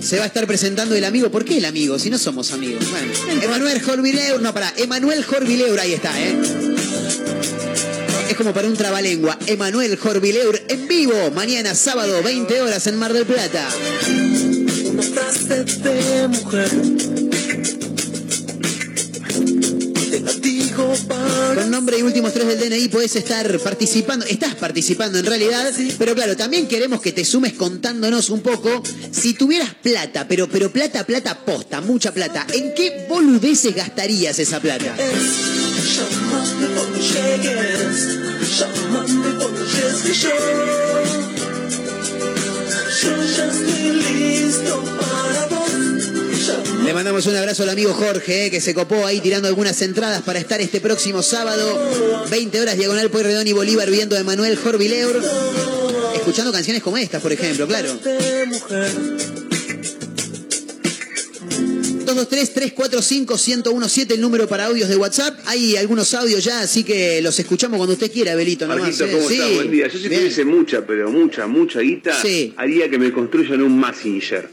Se 0.00 0.16
va 0.16 0.24
a 0.24 0.26
estar 0.26 0.46
presentando 0.46 0.94
el 0.94 1.04
amigo. 1.04 1.30
¿Por 1.30 1.44
qué 1.44 1.58
el 1.58 1.64
amigo? 1.66 1.98
Si 1.98 2.08
no 2.08 2.18
somos 2.18 2.52
amigos. 2.52 2.84
Bueno, 2.90 3.12
Emanuel 3.42 3.80
Jorvileur. 3.82 4.40
No, 4.40 4.52
pará. 4.52 4.72
Emanuel 4.76 5.22
Jorvileur. 5.24 5.78
Ahí 5.78 5.92
está, 5.92 6.18
¿eh? 6.18 6.34
Es 8.28 8.36
como 8.36 8.52
para 8.52 8.68
un 8.68 8.76
trabalengua. 8.76 9.38
Emanuel 9.46 9.96
Jorvileur 9.96 10.60
en 10.68 10.88
vivo. 10.88 11.30
Mañana, 11.34 11.74
sábado, 11.74 12.22
20 12.22 12.62
horas 12.62 12.86
en 12.86 12.96
Mar 12.96 13.12
del 13.12 13.26
Plata. 13.26 13.68
Una 14.90 15.02
frase 15.02 15.64
de 15.64 16.28
mujer. 16.28 16.70
Para 21.08 21.54
Con 21.54 21.70
nombre 21.70 21.98
y 21.98 22.02
últimos 22.02 22.32
tres 22.32 22.46
del 22.46 22.70
DNI 22.70 22.88
puedes 22.88 23.16
estar 23.16 23.58
participando, 23.58 24.24
estás 24.26 24.54
participando 24.54 25.18
en 25.18 25.26
realidad, 25.26 25.70
pero 25.98 26.14
claro, 26.14 26.36
también 26.36 26.68
queremos 26.68 27.00
que 27.00 27.12
te 27.12 27.24
sumes 27.24 27.54
contándonos 27.54 28.30
un 28.30 28.40
poco, 28.40 28.82
si 29.10 29.34
tuvieras 29.34 29.74
plata, 29.74 30.26
pero, 30.28 30.48
pero 30.48 30.70
plata, 30.70 31.04
plata 31.04 31.44
posta, 31.44 31.80
mucha 31.80 32.12
plata, 32.12 32.46
¿en 32.52 32.74
qué 32.74 33.06
boludeces 33.08 33.74
gastarías 33.74 34.38
esa 34.38 34.60
plata? 34.60 34.94
Yo, 43.02 43.24
ya 43.36 43.46
estoy 43.46 43.92
listo 43.92 44.84
para 45.00 45.11
Le 46.84 46.92
mandamos 46.94 47.26
un 47.26 47.36
abrazo 47.36 47.62
al 47.62 47.68
amigo 47.70 47.92
Jorge, 47.94 48.46
eh, 48.46 48.50
que 48.50 48.60
se 48.60 48.74
copó 48.74 49.06
ahí 49.06 49.20
tirando 49.20 49.48
algunas 49.48 49.80
entradas 49.82 50.22
para 50.22 50.38
estar 50.38 50.60
este 50.60 50.80
próximo 50.80 51.22
sábado, 51.22 52.26
20 52.30 52.60
horas, 52.60 52.76
diagonal 52.76 53.10
Pueyrredón 53.10 53.46
y 53.46 53.52
Bolívar, 53.52 53.90
viendo 53.90 54.16
a 54.16 54.20
Emanuel 54.20 54.56
Jorvileur, 54.56 55.22
escuchando 56.14 56.52
canciones 56.52 56.82
como 56.82 56.96
estas, 56.98 57.22
por 57.22 57.32
ejemplo, 57.32 57.66
claro. 57.66 57.94
de 57.96 58.46
mujer. 58.46 58.90
223-345-1017, 62.06 64.12
el 64.12 64.20
número 64.20 64.46
para 64.48 64.66
audios 64.66 64.88
de 64.88 64.96
WhatsApp. 64.96 65.38
Hay 65.46 65.76
algunos 65.76 66.12
audios 66.14 66.44
ya, 66.44 66.60
así 66.60 66.84
que 66.84 67.20
los 67.22 67.38
escuchamos 67.38 67.76
cuando 67.78 67.94
usted 67.94 68.10
quiera, 68.12 68.34
Belito. 68.34 68.66
Nomás, 68.66 68.82
Marquito, 68.82 69.06
¿eh? 69.06 69.12
¿cómo 69.12 69.28
Sí, 69.28 69.34
estás? 69.34 69.54
Buen 69.54 69.70
día. 69.70 69.86
Yo 69.88 69.98
si 69.98 70.08
bien. 70.08 70.20
tuviese 70.20 70.44
mucha, 70.44 70.86
pero 70.86 71.10
mucha, 71.10 71.46
mucha 71.46 71.80
guita, 71.80 72.20
Sí. 72.20 72.52
haría 72.56 72.90
que 72.90 72.98
me 72.98 73.12
construyan 73.12 73.62
un 73.62 73.78
Massinger. 73.78 74.50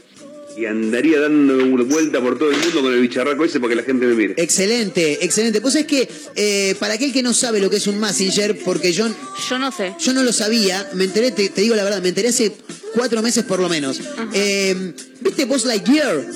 Y 0.60 0.66
andaría 0.66 1.18
dando 1.20 1.54
una 1.56 1.84
vuelta 1.84 2.20
por 2.20 2.38
todo 2.38 2.50
el 2.50 2.58
mundo 2.58 2.82
con 2.82 2.92
el 2.92 3.00
bicharraco 3.00 3.44
ese 3.46 3.60
para 3.60 3.70
que 3.70 3.76
la 3.76 3.82
gente 3.82 4.04
me 4.04 4.14
mire. 4.14 4.34
Excelente, 4.36 5.24
excelente. 5.24 5.62
Pues 5.62 5.74
es 5.76 5.86
que, 5.86 6.06
eh, 6.36 6.74
para 6.78 6.94
aquel 6.94 7.14
que 7.14 7.22
no 7.22 7.32
sabe 7.32 7.60
lo 7.60 7.70
que 7.70 7.76
es 7.76 7.86
un 7.86 7.98
Messenger, 7.98 8.58
porque 8.62 8.92
yo, 8.92 9.08
Yo 9.48 9.58
no 9.58 9.72
sé. 9.72 9.94
yo 9.98 10.12
no 10.12 10.22
lo 10.22 10.34
sabía, 10.34 10.86
me 10.92 11.04
enteré, 11.04 11.30
te, 11.30 11.48
te 11.48 11.62
digo 11.62 11.74
la 11.74 11.82
verdad, 11.84 12.02
me 12.02 12.10
enteré 12.10 12.28
hace 12.28 12.52
cuatro 12.94 13.22
meses 13.22 13.44
por 13.44 13.58
lo 13.60 13.70
menos. 13.70 14.00
Eh, 14.34 14.92
¿Viste 15.20 15.46
Boss 15.46 15.64
Lightyear? 15.64 16.26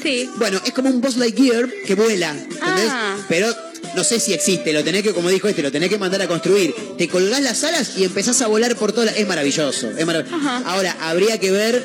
Sí. 0.00 0.30
Bueno, 0.36 0.60
es 0.64 0.72
como 0.72 0.88
un 0.88 1.00
Boss 1.00 1.16
Lightyear 1.16 1.68
que 1.84 1.96
vuela, 1.96 2.30
¿entendés? 2.30 2.88
Ah. 2.88 3.16
Pero 3.28 3.52
no 3.96 4.04
sé 4.04 4.20
si 4.20 4.32
existe, 4.32 4.72
lo 4.72 4.84
tenés 4.84 5.02
que, 5.02 5.12
como 5.12 5.28
dijo 5.28 5.48
este, 5.48 5.62
lo 5.62 5.72
tenés 5.72 5.88
que 5.88 5.98
mandar 5.98 6.22
a 6.22 6.28
construir. 6.28 6.72
Te 6.96 7.08
colgás 7.08 7.40
las 7.42 7.64
alas 7.64 7.94
y 7.98 8.04
empezás 8.04 8.40
a 8.42 8.46
volar 8.46 8.76
por 8.76 8.92
toda 8.92 9.06
la... 9.06 9.12
Es 9.12 9.26
maravilloso, 9.26 9.90
es. 9.90 10.06
Ahora, 10.64 10.96
habría 11.00 11.38
que 11.38 11.50
ver 11.50 11.84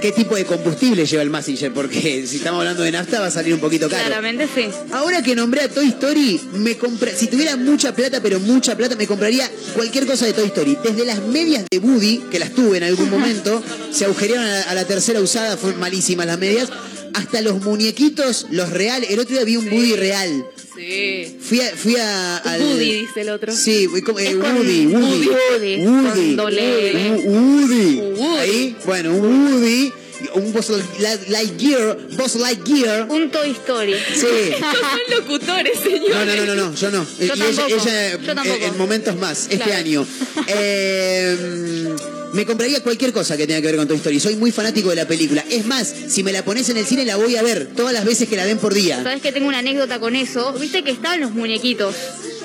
qué 0.00 0.12
tipo 0.12 0.34
de 0.34 0.44
combustible 0.44 1.04
lleva 1.06 1.22
el 1.22 1.30
Messenger, 1.30 1.72
porque 1.72 2.26
si 2.26 2.36
estamos 2.36 2.60
hablando 2.60 2.82
de 2.82 2.90
nafta 2.90 3.20
va 3.20 3.26
a 3.26 3.30
salir 3.30 3.54
un 3.54 3.60
poquito 3.60 3.88
caro. 3.88 4.04
Claramente 4.04 4.48
sí. 4.54 4.66
Ahora 4.92 5.22
que 5.22 5.34
nombré 5.34 5.62
a 5.62 5.68
Toy 5.68 5.88
Story, 5.88 6.40
me 6.54 6.76
compré, 6.76 7.14
si 7.14 7.26
tuviera 7.26 7.56
mucha 7.56 7.94
plata, 7.94 8.20
pero 8.22 8.40
mucha 8.40 8.76
plata, 8.76 8.96
me 8.96 9.06
compraría 9.06 9.50
cualquier 9.74 10.06
cosa 10.06 10.26
de 10.26 10.32
Toy 10.32 10.46
Story. 10.46 10.78
Desde 10.82 11.04
las 11.04 11.20
medias 11.22 11.64
de 11.70 11.78
Woody, 11.78 12.24
que 12.30 12.38
las 12.38 12.50
tuve 12.50 12.78
en 12.78 12.84
algún 12.84 13.10
momento, 13.10 13.62
se 13.92 14.06
agujerearon 14.06 14.44
a 14.44 14.48
la, 14.48 14.62
a 14.62 14.74
la 14.74 14.84
tercera 14.84 15.20
usada, 15.20 15.56
fueron 15.56 15.78
malísimas 15.78 16.26
las 16.26 16.38
medias, 16.38 16.70
hasta 17.14 17.40
los 17.42 17.60
muñequitos, 17.62 18.46
los 18.50 18.70
reales. 18.70 19.10
El 19.10 19.20
otro 19.20 19.34
día 19.34 19.44
vi 19.44 19.56
un 19.56 19.68
Woody 19.68 19.96
real. 19.96 20.46
Sí. 20.80 21.36
Fui 21.40 21.60
a, 21.60 21.76
fui 21.76 21.96
a 21.96 22.36
al- 22.38 22.62
Woody, 22.62 22.92
dice 23.02 23.20
el 23.20 23.28
otro. 23.30 23.52
Sí, 23.52 23.86
fui 23.88 24.00
como- 24.02 24.18
eh, 24.18 24.34
Woody, 24.34 24.86
Woody, 24.86 25.26
Woody, 25.26 26.36
Woody, 26.36 26.36
L. 26.58 27.22
Woody. 27.26 27.96
Woody. 28.16 28.38
Ahí, 28.38 28.76
bueno, 28.86 29.14
un 29.14 29.52
Woody. 29.54 29.92
un 30.34 30.52
Buzz 30.52 30.68
Light- 30.98 31.28
Lightyear, 31.28 31.98
Buzz 32.12 32.36
Lightyear. 32.36 33.06
Un 33.10 33.30
Toy 33.30 33.50
Story. 33.52 33.94
Sí. 34.14 34.20
Son 34.60 35.18
locutores, 35.18 35.78
señor. 35.80 36.10
No, 36.10 36.24
no, 36.26 36.36
no, 36.36 36.44
no, 36.46 36.54
no, 36.54 36.74
yo 36.74 36.90
no. 36.90 37.04
Yo 37.18 37.20
y 37.20 37.24
ella, 37.24 37.36
tampoco, 37.36 37.66
ella, 37.68 38.12
yo 38.12 38.18
eh, 38.32 38.34
tampoco. 38.34 38.64
en 38.66 38.78
momentos 38.78 39.16
más, 39.16 39.44
este 39.50 39.56
Claro. 39.64 39.78
año. 39.78 40.06
Eh, 40.46 41.88
me 42.32 42.46
compraría 42.46 42.80
cualquier 42.82 43.12
cosa 43.12 43.36
que 43.36 43.46
tenga 43.46 43.60
que 43.60 43.66
ver 43.66 43.76
con 43.76 43.88
Toy 43.88 43.96
Story. 43.96 44.20
Soy 44.20 44.36
muy 44.36 44.52
fanático 44.52 44.90
de 44.90 44.96
la 44.96 45.06
película. 45.08 45.44
Es 45.50 45.66
más, 45.66 45.92
si 46.08 46.22
me 46.22 46.32
la 46.32 46.44
pones 46.44 46.68
en 46.68 46.76
el 46.76 46.86
cine 46.86 47.04
la 47.04 47.16
voy 47.16 47.36
a 47.36 47.42
ver 47.42 47.68
todas 47.74 47.92
las 47.92 48.04
veces 48.04 48.28
que 48.28 48.36
la 48.36 48.44
den 48.44 48.58
por 48.58 48.72
día. 48.74 49.02
Sabes 49.02 49.20
que 49.22 49.32
tengo 49.32 49.48
una 49.48 49.58
anécdota 49.58 49.98
con 49.98 50.14
eso. 50.16 50.52
Viste 50.54 50.82
que 50.84 50.90
estaban 50.92 51.20
los 51.20 51.32
muñequitos, 51.32 51.94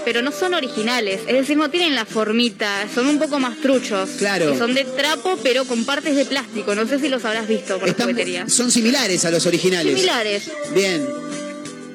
pero 0.03 0.21
no 0.21 0.31
son 0.31 0.53
originales. 0.55 1.21
Es 1.27 1.33
decir, 1.33 1.55
no 1.57 1.69
tienen 1.69 1.93
la 1.95 2.05
formita, 2.05 2.87
son 2.93 3.07
un 3.07 3.19
poco 3.19 3.39
más 3.39 3.57
truchos. 3.61 4.09
Claro. 4.17 4.53
Y 4.53 4.57
son 4.57 4.73
de 4.73 4.85
trapo, 4.85 5.37
pero 5.43 5.65
con 5.65 5.85
partes 5.85 6.15
de 6.15 6.25
plástico. 6.25 6.73
No 6.75 6.87
sé 6.87 6.99
si 6.99 7.07
los 7.09 7.23
habrás 7.25 7.47
visto 7.47 7.77
por 7.79 7.87
Están- 7.89 8.07
la 8.07 8.13
juguetería. 8.13 8.49
son 8.49 8.71
similares 8.71 9.23
a 9.25 9.31
los 9.31 9.45
originales. 9.45 9.93
Similares. 9.95 10.43
Bien, 10.73 11.05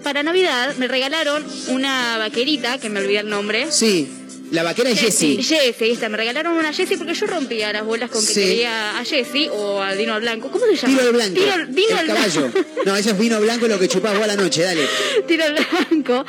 Para 0.02 0.22
Navidad 0.22 0.74
me 0.78 0.88
regalaron 0.88 1.44
una 1.68 2.16
vaquerita, 2.18 2.78
que 2.78 2.88
me 2.88 3.00
olvidé 3.00 3.18
el 3.20 3.28
nombre. 3.28 3.66
sí. 3.70 4.08
La 4.50 4.62
vaquera 4.64 4.90
es 4.90 4.98
Jessie. 5.00 5.42
Jessie, 5.42 5.92
está. 5.92 6.08
Me 6.08 6.16
regalaron 6.16 6.54
una 6.54 6.72
Jessie 6.72 6.96
porque 6.98 7.14
yo 7.14 7.26
rompía 7.26 7.72
las 7.72 7.84
bolas 7.84 8.10
con 8.10 8.20
que 8.24 8.32
Sí. 8.32 8.40
quería 8.40 8.98
a 8.98 9.04
Jessie 9.04 9.48
o 9.50 9.80
a 9.80 9.94
Dino 9.94 10.14
al 10.14 10.20
Blanco. 10.22 10.50
¿Cómo 10.50 10.64
se 10.66 10.74
llama? 10.76 10.94
Tiro 10.98 11.08
al 11.08 11.12
blanco. 11.14 11.34
Tiro, 11.40 11.66
Dino 11.68 11.98
al 11.98 12.10
el 12.10 12.14
caballo. 12.14 12.40
Blanco. 12.50 12.58
No, 12.84 12.96
eso 12.96 13.10
es 13.10 13.18
vino 13.18 13.40
blanco 13.40 13.68
lo 13.68 13.78
que 13.78 13.88
chupás 13.88 14.14
vos 14.14 14.24
a 14.24 14.26
la 14.26 14.36
noche, 14.36 14.62
dale. 14.62 14.82
Tiro 15.28 15.44
al 15.44 15.54
Blanco. 15.88 16.26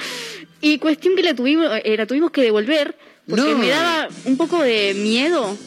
Y 0.61 0.77
cuestión 0.77 1.15
que 1.15 1.23
la 1.23 1.33
tuvimos, 1.33 1.67
eh, 1.83 1.95
la 1.97 2.05
tuvimos 2.05 2.29
que 2.31 2.41
devolver 2.41 2.95
porque 3.27 3.41
No. 3.41 3.57
me 3.57 3.69
daba 3.69 4.07
un 4.25 4.37
poco 4.37 4.61
de 4.61 4.93
miedo. 4.93 5.57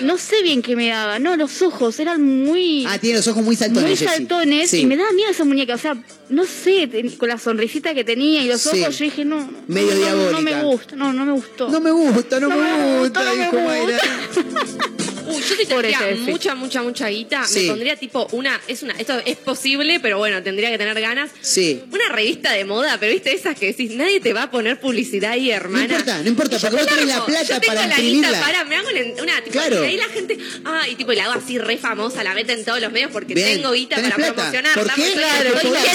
No 0.00 0.18
sé 0.18 0.42
bien 0.42 0.62
qué 0.62 0.74
me 0.74 0.88
daba. 0.88 1.18
No, 1.18 1.36
los 1.36 1.60
ojos 1.62 2.00
eran 2.00 2.22
muy... 2.22 2.84
Ah, 2.88 2.98
tiene 2.98 3.16
los 3.18 3.28
ojos 3.28 3.42
muy 3.44 3.54
saltones. 3.56 4.00
muy 4.00 4.08
saltones 4.08 4.70
Sí. 4.70 4.80
y 4.80 4.86
me 4.86 4.96
daba 4.96 5.12
miedo 5.12 5.30
esa 5.30 5.44
muñeca, 5.44 5.74
o 5.74 5.78
sea, 5.78 5.96
no 6.30 6.44
sé, 6.46 6.88
con 7.18 7.28
la 7.28 7.38
sonrisita 7.38 7.94
que 7.94 8.04
tenía 8.04 8.42
y 8.42 8.48
los 8.48 8.60
Sí. 8.62 8.80
ojos, 8.82 8.98
yo 8.98 9.04
dije, 9.04 9.24
no, 9.24 9.38
no, 9.38 9.50
Medio 9.68 9.88
no, 9.88 9.94
no, 9.94 10.00
diabólica. 10.00 10.40
me 10.40 10.62
gusta, 10.64 10.96
no, 10.96 11.12
no 11.12 11.26
me 11.26 11.32
gustó. 11.32 11.68
No 11.68 11.80
me 11.80 11.90
gusta, 11.90 12.40
no, 12.40 12.48
No 12.48 12.56
me 12.56 12.62
me 12.62 12.98
gusta, 13.00 13.20
gusta, 13.20 13.24
no 13.24 13.34
me 13.36 13.42
dijo 13.44 13.56
Mayra. 13.60 13.98
Uy, 15.26 15.42
yo 15.42 15.56
si 15.56 15.66
tendría 15.66 16.00
mucha, 16.20 16.54
mucha, 16.54 16.82
mucha 16.82 17.08
guita, 17.08 17.44
Sí. 17.46 17.60
me 17.62 17.68
pondría 17.68 17.96
tipo 17.96 18.26
una, 18.32 18.60
es 18.68 18.82
una, 18.82 18.94
esto 18.94 19.20
es 19.24 19.36
posible, 19.36 20.00
pero 20.00 20.18
bueno, 20.18 20.42
tendría 20.42 20.70
que 20.70 20.78
tener 20.78 21.00
ganas. 21.00 21.30
Sí. 21.40 21.82
Una 21.90 22.08
revista 22.10 22.52
de 22.52 22.64
moda, 22.64 22.96
pero 22.98 23.12
viste 23.12 23.32
esas 23.34 23.58
que 23.58 23.66
decís, 23.66 23.92
nadie 23.92 24.20
te 24.20 24.32
va 24.32 24.44
a 24.44 24.50
poner 24.50 24.80
publicidad 24.80 25.32
ahí, 25.32 25.48
No 25.48 25.54
hermana. 25.54 25.84
importa, 25.84 26.22
no 26.22 26.28
importa, 26.28 26.56
Y 26.56 26.58
yo 26.60 26.68
porque 26.70 26.76
vos 26.84 26.86
te 26.86 26.94
tenés 27.00 27.16
la 27.16 27.24
plata 27.26 27.42
yo 27.42 27.60
tengo 27.60 27.74
para 27.74 27.86
la 27.86 27.98
guita 27.98 28.40
para, 28.40 28.64
me 28.64 28.76
hago 28.76 28.88
una, 29.22 29.36
tipo, 29.42 29.50
Claro. 29.52 29.84
y 29.84 29.86
ahí 29.88 29.96
la 29.96 30.08
gente, 30.08 30.38
ah, 30.64 30.82
y 30.90 30.94
tipo, 30.96 31.12
la 31.12 31.24
hago 31.24 31.32
así 31.34 31.58
re 31.58 31.76
famosa, 31.78 32.22
la 32.24 32.34
meten 32.34 32.58
en 32.60 32.64
todos 32.64 32.80
los 32.80 32.92
medios 32.92 33.10
porque 33.12 33.34
Bien. 33.34 33.56
tengo 33.58 33.72
guita 33.72 33.96
¿Tenés 33.96 34.10
para 34.12 34.32
plata? 34.34 34.34
promocionarla. 34.50 34.94
¿Por 34.94 34.94
qué? 34.94 35.88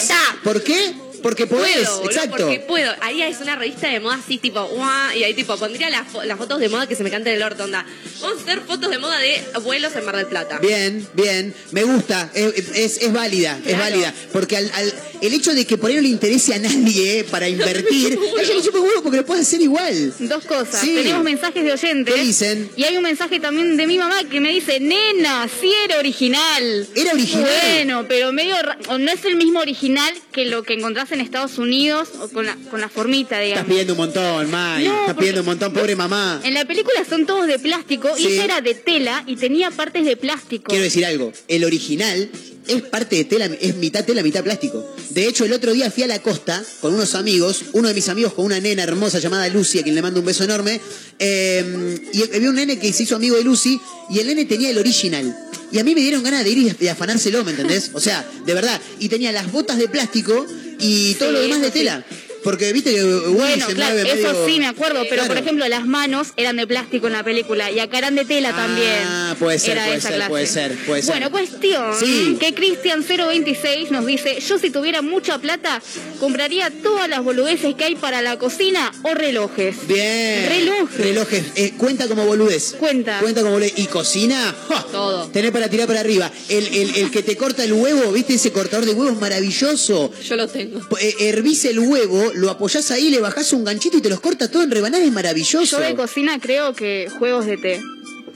¿Por 0.44 0.63
qué? 0.63 0.94
Porque 1.28 1.46
podés, 1.46 1.76
Puedo, 1.90 2.06
exacto. 2.06 2.38
porque 2.46 2.60
puedo. 2.62 2.90
Ahí 3.02 3.22
es 3.22 3.42
una 3.42 3.58
revista 3.58 3.90
de 3.90 4.00
moda 4.00 4.16
así, 4.16 4.38
tipo, 4.38 4.63
¡guau! 4.63 5.13
y 5.13 5.26
ahí 5.26 5.34
tipo, 5.34 5.58
pondría 5.58 5.90
las, 5.90 6.08
fo- 6.08 6.24
las 6.24 6.38
fotos 6.38 6.58
de 6.62 6.70
moda 6.70 6.88
que 6.88 6.96
se 6.96 7.04
me 7.04 7.12
canten 7.12 7.34
el 7.34 7.44
orto, 7.44 7.66
onda. 7.66 7.86
Vamos 8.22 8.40
a 8.40 8.42
hacer 8.44 8.62
fotos 8.62 8.90
de 8.90 8.98
moda 8.98 9.20
de 9.20 9.44
vuelos 9.62 9.94
en 9.98 10.06
Mar 10.06 10.16
del 10.16 10.28
Plata. 10.28 10.60
Bien, 10.60 11.06
bien, 11.16 11.54
me 11.72 11.84
gusta, 11.84 12.32
es, 12.34 12.70
es- 12.74 12.98
es 13.02 13.12
válida, 13.12 13.60
es 13.66 13.78
válida. 13.78 14.13
Porque 14.32 14.56
al, 14.56 14.72
al- 14.74 14.94
el 15.22 15.34
hecho 15.34 15.54
de 15.54 15.66
que 15.66 15.78
por 15.78 15.90
ahí 15.90 15.98
no 15.98 16.02
le 16.04 16.08
interese 16.10 16.54
a 16.54 16.60
nadie 16.60 17.20
eh, 17.20 17.24
para 17.26 17.50
invertir, 17.50 18.18
ella 18.42 18.54
le 18.54 18.62
chupa 18.62 18.80
huevo 18.80 19.02
porque 19.04 19.18
lo 19.18 19.26
puede 19.26 19.42
hacer 19.42 19.60
igual. 19.62 20.13
Dos 20.20 20.46
cosas. 20.46 20.80
Sí. 20.80 20.94
Tenemos 20.96 21.24
mensajes 21.24 21.62
de 21.62 21.74
oyentes. 21.74 22.16
¿Qué 22.16 22.22
dicen? 22.22 22.70
Y 22.78 22.84
hay 22.86 22.96
un 22.96 23.04
mensaje 23.04 23.40
también 23.42 23.76
de 23.76 23.86
mi 23.86 23.98
mamá 23.98 24.24
que 24.30 24.40
me 24.40 24.50
dice, 24.54 24.80
nena, 24.80 25.50
sí 25.60 25.72
era 25.84 25.98
original. 26.00 26.88
¿Era 26.96 27.12
original? 27.12 27.50
Bueno, 27.74 28.06
pero 28.08 28.32
medio... 28.32 28.56
no 28.98 29.12
es 29.12 29.26
el 29.26 29.36
mismo 29.36 29.60
original 29.60 30.13
que 30.32 30.46
lo 30.46 30.63
que 30.63 30.74
encontrás 30.74 31.12
en 31.12 31.16
Estados 31.21 31.58
Unidos 31.58 32.10
con 32.34 32.45
la, 32.45 32.56
con 32.69 32.82
la 32.82 32.89
formita, 32.89 33.36
Estás 33.36 33.45
digamos. 33.45 33.67
pidiendo 33.69 33.93
un 33.93 33.97
montón, 33.97 34.51
May. 34.51 34.86
No, 34.88 34.99
Estás 35.01 35.17
pidiendo 35.17 35.41
un 35.41 35.47
montón, 35.47 35.73
pobre 35.73 35.95
mamá. 35.95 36.41
En 36.43 36.53
la 36.53 36.65
película 36.65 37.03
son 37.10 37.25
todos 37.25 37.47
de 37.47 37.60
plástico 37.60 38.10
y 38.17 38.27
ella 38.27 38.43
era 38.45 38.62
de 38.62 38.73
tela 38.75 39.23
y 39.27 39.36
tenía 39.36 39.71
partes 39.71 40.06
de 40.06 40.17
plástico. 40.17 40.65
Quiero 40.69 40.84
decir 40.84 41.06
algo, 41.06 41.32
el 41.47 41.63
original 41.63 42.30
es 42.67 42.82
parte 42.82 43.15
de 43.15 43.23
tela, 43.25 43.45
es 43.62 43.75
mitad 43.75 44.03
tela, 44.03 44.21
mitad 44.23 44.43
plástico. 44.43 44.86
De 45.12 45.27
hecho, 45.27 45.45
el 45.45 45.53
otro 45.53 45.71
día 45.73 45.89
fui 45.89 46.03
a 46.03 46.08
la 46.08 46.21
costa 46.21 46.62
con 46.82 46.93
unos 46.93 47.15
amigos, 47.15 47.62
uno 47.73 47.88
de 47.88 47.93
mis 47.93 48.10
amigos 48.10 48.34
con 48.34 48.45
una 48.45 48.60
nena 48.60 48.84
hermosa 48.84 49.19
llamada 49.19 49.47
Lucy, 49.47 49.80
a 49.80 49.84
quien 49.84 49.95
le 49.95 50.01
mando 50.01 50.19
un 50.19 50.25
beso 50.25 50.43
enorme, 50.43 50.80
eh, 51.19 51.99
y 52.13 52.23
había 52.36 52.49
un 52.49 52.56
nene 52.56 52.77
que 52.77 52.91
se 52.93 53.03
hizo 53.03 53.15
amigo 53.15 53.36
de 53.38 53.43
Lucy, 53.43 53.80
y 54.10 54.19
el 54.19 54.27
nene 54.27 54.45
tenía 54.45 54.69
el 54.69 54.77
original. 54.77 55.36
Y 55.71 55.80
a 55.80 55.84
mí 55.84 55.95
me 55.95 56.01
dieron 56.01 56.23
ganas 56.23 56.43
de 56.43 56.49
ir 56.49 56.58
y 56.60 56.69
de 56.69 56.89
afanárselo, 56.89 57.43
¿me 57.43 57.51
entendés? 57.51 57.91
O 57.93 57.99
sea, 57.99 58.25
de 58.45 58.53
verdad. 58.53 58.80
Y 58.99 59.10
tenía 59.10 59.32
las 59.32 59.51
botas 59.51 59.77
de 59.77 59.88
plástico 59.89 60.45
y 60.80 61.16
todo 61.16 61.30
Sí, 61.30 61.34
lo 61.36 61.42
demás 61.42 61.62
de 61.62 61.72
tela. 61.72 62.04
Porque 62.48 62.72
viste 62.72 62.94
que 62.96 63.04
Woody 63.04 63.34
Bueno, 63.36 63.68
se 63.68 63.74
claro, 63.76 63.96
mueve 63.96 64.10
eso 64.14 64.28
medio- 64.32 64.46
sí 64.48 64.60
me 64.60 64.68
acuerdo, 64.68 65.02
pero 65.10 65.16
Claro. 65.24 65.28
por 65.28 65.38
ejemplo 65.38 65.68
las 65.68 65.86
manos 65.86 66.30
eran 66.38 66.56
de 66.56 66.66
plástico 66.66 67.08
en 67.08 67.14
la 67.14 67.24
película 67.24 67.70
y 67.72 67.80
acá 67.80 67.98
eran 67.98 68.16
de 68.16 68.24
tela 68.24 68.56
también. 68.56 69.04
Ah, 69.06 69.36
puede 69.38 69.60
ser, 69.60 69.72
Era 69.72 69.84
puede 69.86 69.98
esa 69.98 70.08
ser, 70.08 70.16
clase. 70.16 70.30
puede 70.30 70.48
ser, 70.48 70.76
puede 70.86 71.02
ser. 71.02 71.12
Bueno, 71.12 71.30
cuestión 71.32 71.94
Sí. 72.00 72.38
que 72.40 72.54
Cristian 72.54 73.04
026 73.04 73.92
nos 73.92 74.06
dice, 74.06 74.40
yo 74.40 74.58
si 74.60 74.70
tuviera 74.70 75.02
mucha 75.02 75.40
plata 75.40 75.82
compraría 76.22 76.72
todas 76.82 77.10
las 77.10 77.22
boludeces 77.22 77.76
que 77.76 77.84
hay 77.84 77.96
para 77.96 78.22
la 78.22 78.38
cocina 78.40 78.94
o 79.04 79.14
relojes. 79.14 79.76
Bien. 79.86 80.48
Relojes. 80.48 80.98
Relojes. 80.98 81.44
Eh, 81.56 81.74
cuenta 81.78 82.08
como 82.08 82.26
boludez. 82.26 82.76
Cuenta. 82.80 83.20
Cuenta 83.20 83.42
como 83.42 83.54
boludez. 83.56 83.74
¿Y 83.76 83.88
cocina? 83.88 84.56
Todo. 84.92 85.28
Tenés 85.28 85.52
para 85.52 85.70
tirar 85.70 85.86
para 85.88 86.00
arriba. 86.00 86.32
El, 86.48 86.66
el- 86.68 86.96
el 86.96 87.12
que 87.12 87.24
te 87.24 87.36
corta 87.36 87.64
el 87.66 87.74
huevo, 87.74 88.10
¿viste? 88.14 88.36
Ese 88.36 88.52
cortador 88.54 88.86
de 88.86 88.94
huevos 88.94 89.20
maravilloso. 89.20 90.12
Yo 90.26 90.36
lo 90.38 90.48
tengo. 90.48 90.80
Eh, 91.02 91.16
hervís 91.20 91.66
el 91.66 91.80
huevo, 91.80 92.32
lo 92.38 92.50
apoyás 92.50 92.89
ahí, 92.91 93.10
le 93.10 93.19
bajás 93.19 93.52
un 93.54 93.63
ganchito 93.63 93.97
y 93.97 94.02
te 94.02 94.10
los 94.10 94.19
corta 94.19 94.50
todo 94.50 94.63
en 94.63 94.71
rebanadas. 94.71 95.06
Es 95.06 95.12
maravilloso. 95.13 95.78
Yo 95.80 95.80
de 95.84 95.95
cocina 95.95 96.39
creo 96.39 96.73
que 96.73 97.10
juegos 97.19 97.45
de 97.45 97.58
té. 97.58 97.82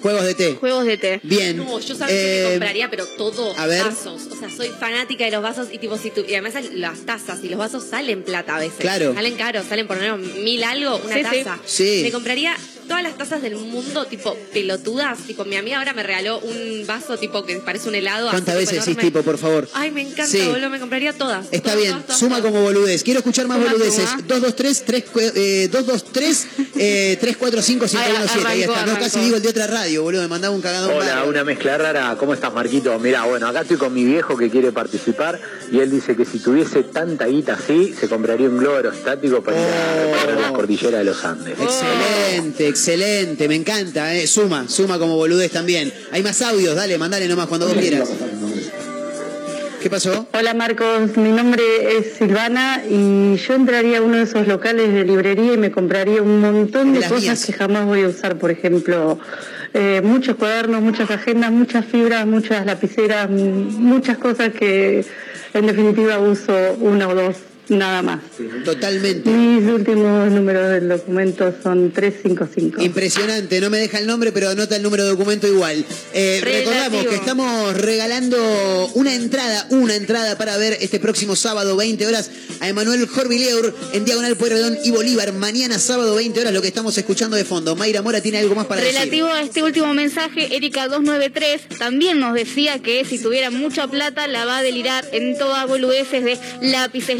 Juegos 0.01 0.23
de 0.25 0.33
té. 0.33 0.55
Juegos 0.59 0.85
de 0.85 0.97
té. 0.97 1.19
Bien. 1.21 1.57
No, 1.57 1.79
yo 1.79 1.93
sabes 1.95 2.13
que 2.15 2.41
Eh, 2.41 2.43
me 2.45 2.49
compraría, 2.53 2.89
pero 2.89 3.05
todo 3.17 3.55
a 3.57 3.67
ver. 3.67 3.83
vasos. 3.83 4.23
O 4.31 4.35
sea, 4.35 4.49
soy 4.49 4.69
fanática 4.69 5.25
de 5.25 5.31
los 5.31 5.43
vasos 5.43 5.67
y 5.71 5.77
tipo 5.77 5.95
si 5.97 6.09
tú, 6.09 6.21
y 6.27 6.33
además 6.33 6.55
las 6.73 7.01
tazas 7.05 7.43
y 7.43 7.49
los 7.49 7.59
vasos 7.59 7.83
salen 7.87 8.23
plata 8.23 8.55
a 8.55 8.59
veces. 8.59 8.79
Claro. 8.79 9.13
Salen 9.13 9.35
caros, 9.35 9.65
salen 9.69 9.85
por 9.87 9.97
lo 9.97 10.01
menos 10.17 10.19
mil 10.37 10.63
algo 10.63 10.99
una 11.05 11.15
Sí, 11.15 11.21
sí. 11.23 11.43
taza. 11.43 11.59
Sí. 11.67 11.99
Me 12.03 12.11
compraría 12.11 12.55
todas 12.91 13.04
las 13.04 13.17
tazas 13.17 13.41
del 13.41 13.56
mundo, 13.56 14.04
tipo 14.06 14.36
pelotudas. 14.51 15.17
Tipo, 15.19 15.45
mi 15.45 15.56
amiga 15.56 15.77
ahora 15.77 15.93
me 15.93 16.04
regaló 16.04 16.39
un 16.39 16.84
vaso 16.86 17.17
tipo 17.17 17.45
que 17.45 17.56
parece 17.58 17.88
un 17.88 17.95
helado. 17.95 18.27
así, 18.27 18.36
¿Cuántas 18.36 18.56
veces 18.58 18.86
decís 18.86 18.97
tipo, 19.01 19.21
por 19.21 19.38
favor? 19.38 19.69
Ay, 19.73 19.91
me 19.91 20.01
encanta, 20.01 20.27
Sí. 20.27 20.45
boludo, 20.45 20.69
me 20.69 20.77
compraría 20.77 21.13
todas. 21.13 21.45
Está 21.51 21.71
Todas, 21.71 21.77
bien, 21.77 21.91
todas, 21.93 22.06
todas, 22.08 22.19
suma 22.19 22.38
todas. 22.39 22.51
como 22.51 22.63
boludez. 22.63 23.01
Quiero 23.04 23.19
escuchar 23.19 23.47
más 23.47 23.60
Suma, 23.60 23.71
boludeces. 23.71 24.10
suma. 24.10 24.21
223 24.27 24.84
3 24.86 25.32
eh, 25.36 25.69
223 25.71 26.47
eh, 26.75 27.17
345 27.21 27.86
517. 27.86 28.47
Ahí 28.47 28.63
Arrancó, 28.63 28.73
está. 28.82 28.86
No, 28.93 28.99
casi 28.99 29.19
digo 29.21 29.38
el 29.38 29.41
de 29.41 29.47
otra 29.49 29.67
radio, 29.67 30.04
boludo. 30.04 30.21
Me 30.23 30.27
mandaba 30.27 30.54
un 30.54 30.62
cagadón. 30.62 30.91
Hola, 30.93 31.23
una 31.23 31.45
mezcla 31.45 31.77
rara. 31.77 32.13
¿Cómo 32.19 32.34
estás, 32.34 32.54
Marquito? 32.54 32.99
Mira, 32.99 33.23
bueno, 33.23 33.47
acá 33.47 33.62
estoy 33.62 33.77
con 33.77 33.93
mi 33.93 34.04
viejo 34.04 34.36
que 34.36 34.49
quiere 34.49 34.73
participar 34.73 35.39
y 35.71 35.80
él 35.80 35.89
dice 35.89 36.17
que 36.17 36.25
si 36.25 36.39
tuviese 36.39 36.84
tanta 36.84 37.25
guita 37.27 37.54
así, 37.54 37.93
se 37.97 38.10
compraría 38.10 38.49
un 38.49 38.58
globo 38.58 38.75
aerostático 38.75 39.41
para 39.41 39.58
ir 39.62 39.65
a 39.65 40.04
recorrer 40.17 40.41
las 40.41 40.51
cordilleras 40.51 40.99
de 40.99 41.04
los 41.06 41.23
Andes. 41.23 41.56
Excelente, 41.58 42.67
excelente, 42.67 42.80
me 43.47 43.55
encanta, 43.55 44.15
eh. 44.15 44.25
Suma, 44.27 44.67
suma 44.67 44.97
como 44.97 45.15
boludez 45.15 45.51
también. 45.51 45.93
Hay 46.11 46.23
más 46.23 46.41
audios, 46.41 46.75
dale, 46.75 46.97
mandale 46.97 47.27
nomás 47.27 47.47
cuando 47.47 47.67
vos 47.67 47.75
quieras. 47.77 48.09
¿Qué 49.81 49.89
pasó? 49.89 50.27
Hola 50.33 50.53
Marcos, 50.53 51.17
mi 51.17 51.31
nombre 51.31 51.63
es 51.97 52.13
Silvana 52.13 52.83
y 52.87 53.35
yo 53.35 53.55
entraría 53.55 53.97
a 53.97 54.01
uno 54.01 54.17
de 54.17 54.23
esos 54.23 54.47
locales 54.47 54.93
de 54.93 55.03
librería 55.03 55.53
y 55.53 55.57
me 55.57 55.71
compraría 55.71 56.21
un 56.21 56.39
montón 56.39 56.93
De 56.93 56.99
cosas 56.99 57.21
mías. 57.21 57.45
que 57.45 57.53
jamás 57.53 57.85
voy 57.85 58.03
a 58.03 58.09
usar, 58.09 58.37
por 58.37 58.51
ejemplo, 58.51 59.17
eh, 59.73 60.01
muchos 60.03 60.35
cuadernos, 60.35 60.81
muchas 60.83 61.09
agendas, 61.09 61.51
muchas 61.51 61.83
fibras, 61.85 62.27
muchas 62.27 62.63
lapiceras, 62.65 63.27
muchas 63.29 64.19
cosas 64.19 64.53
que 64.53 65.03
en 65.53 65.65
definitiva 65.65 66.19
uso 66.19 66.53
una 66.79 67.07
o 67.07 67.15
dos 67.15 67.37
nada 67.71 68.01
más. 68.01 68.19
Totalmente. 68.65 69.29
Mis 69.29 69.69
últimos 69.71 70.31
números 70.31 70.69
del 70.69 70.89
documento 70.89 71.53
son 71.63 71.91
355. 71.91 72.81
Impresionante, 72.81 73.60
no 73.60 73.69
me 73.69 73.79
deja 73.79 73.99
el 73.99 74.07
nombre, 74.07 74.31
pero 74.31 74.49
anota 74.49 74.75
el 74.75 74.84
número 74.84 75.03
de 75.03 75.10
documento 75.10 75.47
igual. 75.47 75.86
Eh, 76.13 76.41
recordamos 76.43 77.05
que 77.07 77.15
estamos 77.15 77.77
regalando 77.77 78.91
una 78.95 79.13
entrada, 79.13 79.67
una 79.71 79.95
entrada 79.95 80.38
para 80.38 80.57
ver 80.57 80.77
este 80.81 80.99
próximo 80.99 81.36
sábado, 81.36 81.75
20 81.75 82.05
horas, 82.05 82.29
a 82.60 82.69
Emanuel 82.69 83.07
Jorvileur 83.07 83.73
en 83.93 84.05
Diagonal 84.05 84.36
Pueyrredón 84.36 84.77
y 84.84 84.91
Bolívar. 84.91 85.34
Mañana 85.34 85.79
sábado, 85.79 86.15
20 86.15 86.41
horas, 86.41 86.53
lo 86.53 86.62
que 86.62 86.67
estamos 86.67 86.97
escuchando 86.97 87.36
de 87.38 87.45
fondo. 87.45 87.75
Mayra 87.75 88.01
Mora 88.01 88.21
tiene 88.21 88.39
algo 88.39 88.55
más 88.55 88.67
para 88.67 88.81
Relativo 88.81 89.27
a 89.27 89.41
este 89.41 89.63
último 89.63 89.93
mensaje, 89.93 90.49
Erika293 90.60 91.77
también 91.79 92.19
nos 92.19 92.34
decía 92.34 92.79
que 92.79 93.05
si 93.05 93.17
tuviera 93.19 93.49
mucha 93.49 93.88
plata 93.88 94.27
la 94.27 94.45
va 94.45 94.57
a 94.57 94.63
delirar 94.63 95.07
en 95.12 95.38
todas 95.38 95.67
boludeces 95.67 96.23
de 96.23 96.38
lápices, 96.62 97.19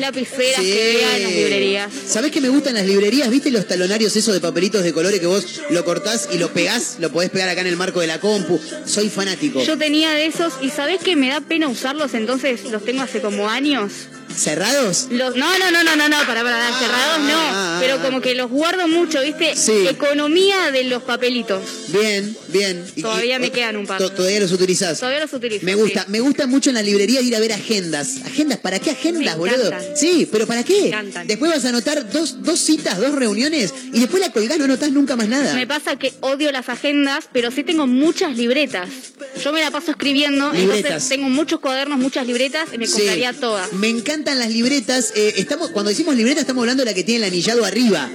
lapiceras, 0.50 0.58
pulseras 0.58 0.66
que 0.66 0.98
vean 0.98 1.16
en 1.16 1.24
las 1.24 1.32
librerías. 1.34 1.92
¿Sabés 2.08 2.32
que 2.32 2.42
me 2.42 2.50
gustan 2.50 2.74
las 2.76 2.86
librerías? 2.86 3.30
¿Viste 3.30 3.52
los 3.52 3.68
talonarios 3.68 4.16
esos 4.16 4.34
de 4.34 4.40
papelitos 4.40 4.84
de 4.84 4.94
colores 4.94 5.20
que 5.20 5.28
vos 5.28 5.62
lo 5.70 5.86
cortás 5.86 6.30
y 6.32 6.38
lo 6.38 6.52
pegás? 6.52 6.98
Lo 7.00 7.12
podés 7.12 7.30
pegar 7.30 7.50
acá 7.50 7.62
en 7.62 7.68
el 7.68 7.78
marco 7.78 8.00
de 8.00 8.08
la 8.08 8.20
compu. 8.20 8.60
Soy 8.86 9.10
fanático. 9.10 9.64
Yo 9.64 9.78
tenía 9.78 10.12
de 10.12 10.26
esos 10.26 10.54
y 10.62 10.70
¿sabés 10.70 11.02
que 11.02 11.16
me 11.16 11.30
da 11.30 11.42
pena 11.42 11.68
usarlos? 11.68 12.14
Entonces 12.14 12.66
los 12.72 12.84
tengo 12.84 13.02
hace 13.02 13.22
como 13.22 13.50
años. 13.50 13.92
¿Cerrados? 14.36 15.08
Los, 15.12 15.36
no, 15.36 15.58
no, 15.60 15.72
no, 15.72 15.84
no, 15.84 15.96
no, 15.96 16.10
no, 16.10 16.17
para, 16.26 16.44
para, 16.44 16.80
cerrados 16.80 17.20
no. 17.20 17.34
ah, 17.38 17.78
pero 17.82 17.96
ah. 17.96 18.02
como 18.02 18.22
que 18.22 18.36
los 18.36 18.50
guardo 18.50 18.88
mucho, 18.88 19.22
¿viste? 19.22 19.56
Sí. 19.56 19.88
Economía 19.88 20.72
de 20.72 20.84
los 20.86 21.04
papelitos. 21.04 21.62
Bien, 21.89 22.36
bien. 22.50 22.86
Todavía 23.02 23.38
y- 23.38 23.39
me 23.39 23.52
quedan 23.52 23.78
un 23.78 23.88
par. 23.88 23.98
to- 24.00 24.12
Todavía 24.12 24.39
los 24.39 24.52
utilizás. 24.52 25.00
Todavía 25.00 25.22
los 25.22 25.34
utilizo. 25.34 25.65
Me 25.65 25.76
gusta, 25.76 26.04
sí. 26.04 26.12
me 26.12 26.20
gusta 26.20 26.48
mucho 26.48 26.70
en 26.70 26.76
la 26.76 26.82
librería 26.82 27.22
ir 27.22 27.36
a 27.36 27.39
ver 27.39 27.54
agendas. 27.54 28.17
¿Agendas? 28.26 28.60
¿Para 28.60 28.80
qué 28.80 28.91
agendas, 28.91 29.38
boludo? 29.38 29.72
Sí, 29.96 30.28
pero 30.32 30.48
¿para 30.48 30.63
qué? 30.63 30.82
Me 30.82 30.88
encantan. 30.88 31.28
Después 31.28 31.52
vas 31.52 31.65
a 31.65 31.70
anotar 31.70 32.10
dos, 32.12 32.44
dos 32.44 32.60
citas, 32.60 33.00
dos 33.00 33.13
reuniones 33.15 33.74
y 33.94 34.00
después 34.00 34.22
la 34.22 34.32
colgás, 34.32 34.58
no 34.58 34.65
anotás 34.65 34.91
nunca 34.91 35.15
más 35.15 35.28
nada. 35.28 35.54
Me 35.54 35.67
pasa 35.67 35.96
que 35.98 36.13
odio 36.22 36.52
las 36.52 36.70
agendas, 36.70 37.26
pero 37.32 37.52
sí 37.52 37.63
tengo 37.63 37.88
muchas 37.88 38.36
libretas. 38.38 38.89
Yo 39.44 39.54
me 39.54 39.62
la 39.62 39.72
paso 39.72 39.91
escribiendo, 39.91 40.52
Libretas. 40.52 40.86
entonces 40.86 41.10
tengo 41.10 41.30
muchos 41.30 41.60
cuadernos, 41.60 41.98
muchas 42.00 42.28
libretas 42.28 42.70
y 42.74 42.78
me 42.78 42.88
Sí. 42.88 42.94
compraría 42.94 43.34
todas. 43.34 43.72
Me 43.74 43.88
las 44.26 44.52
libretas. 44.52 45.14
eh, 45.16 45.34
estamos, 45.38 45.72
cuando 45.72 45.90
decimos 45.90 46.16
libreta 46.16 46.42
estamos 46.42 46.62
hablando 46.62 46.84
de 46.84 46.92
la 46.92 46.96
que 46.96 47.04
tiene 47.04 47.26
el 47.26 47.32
anillado 47.32 47.66
arriba. 47.66 48.10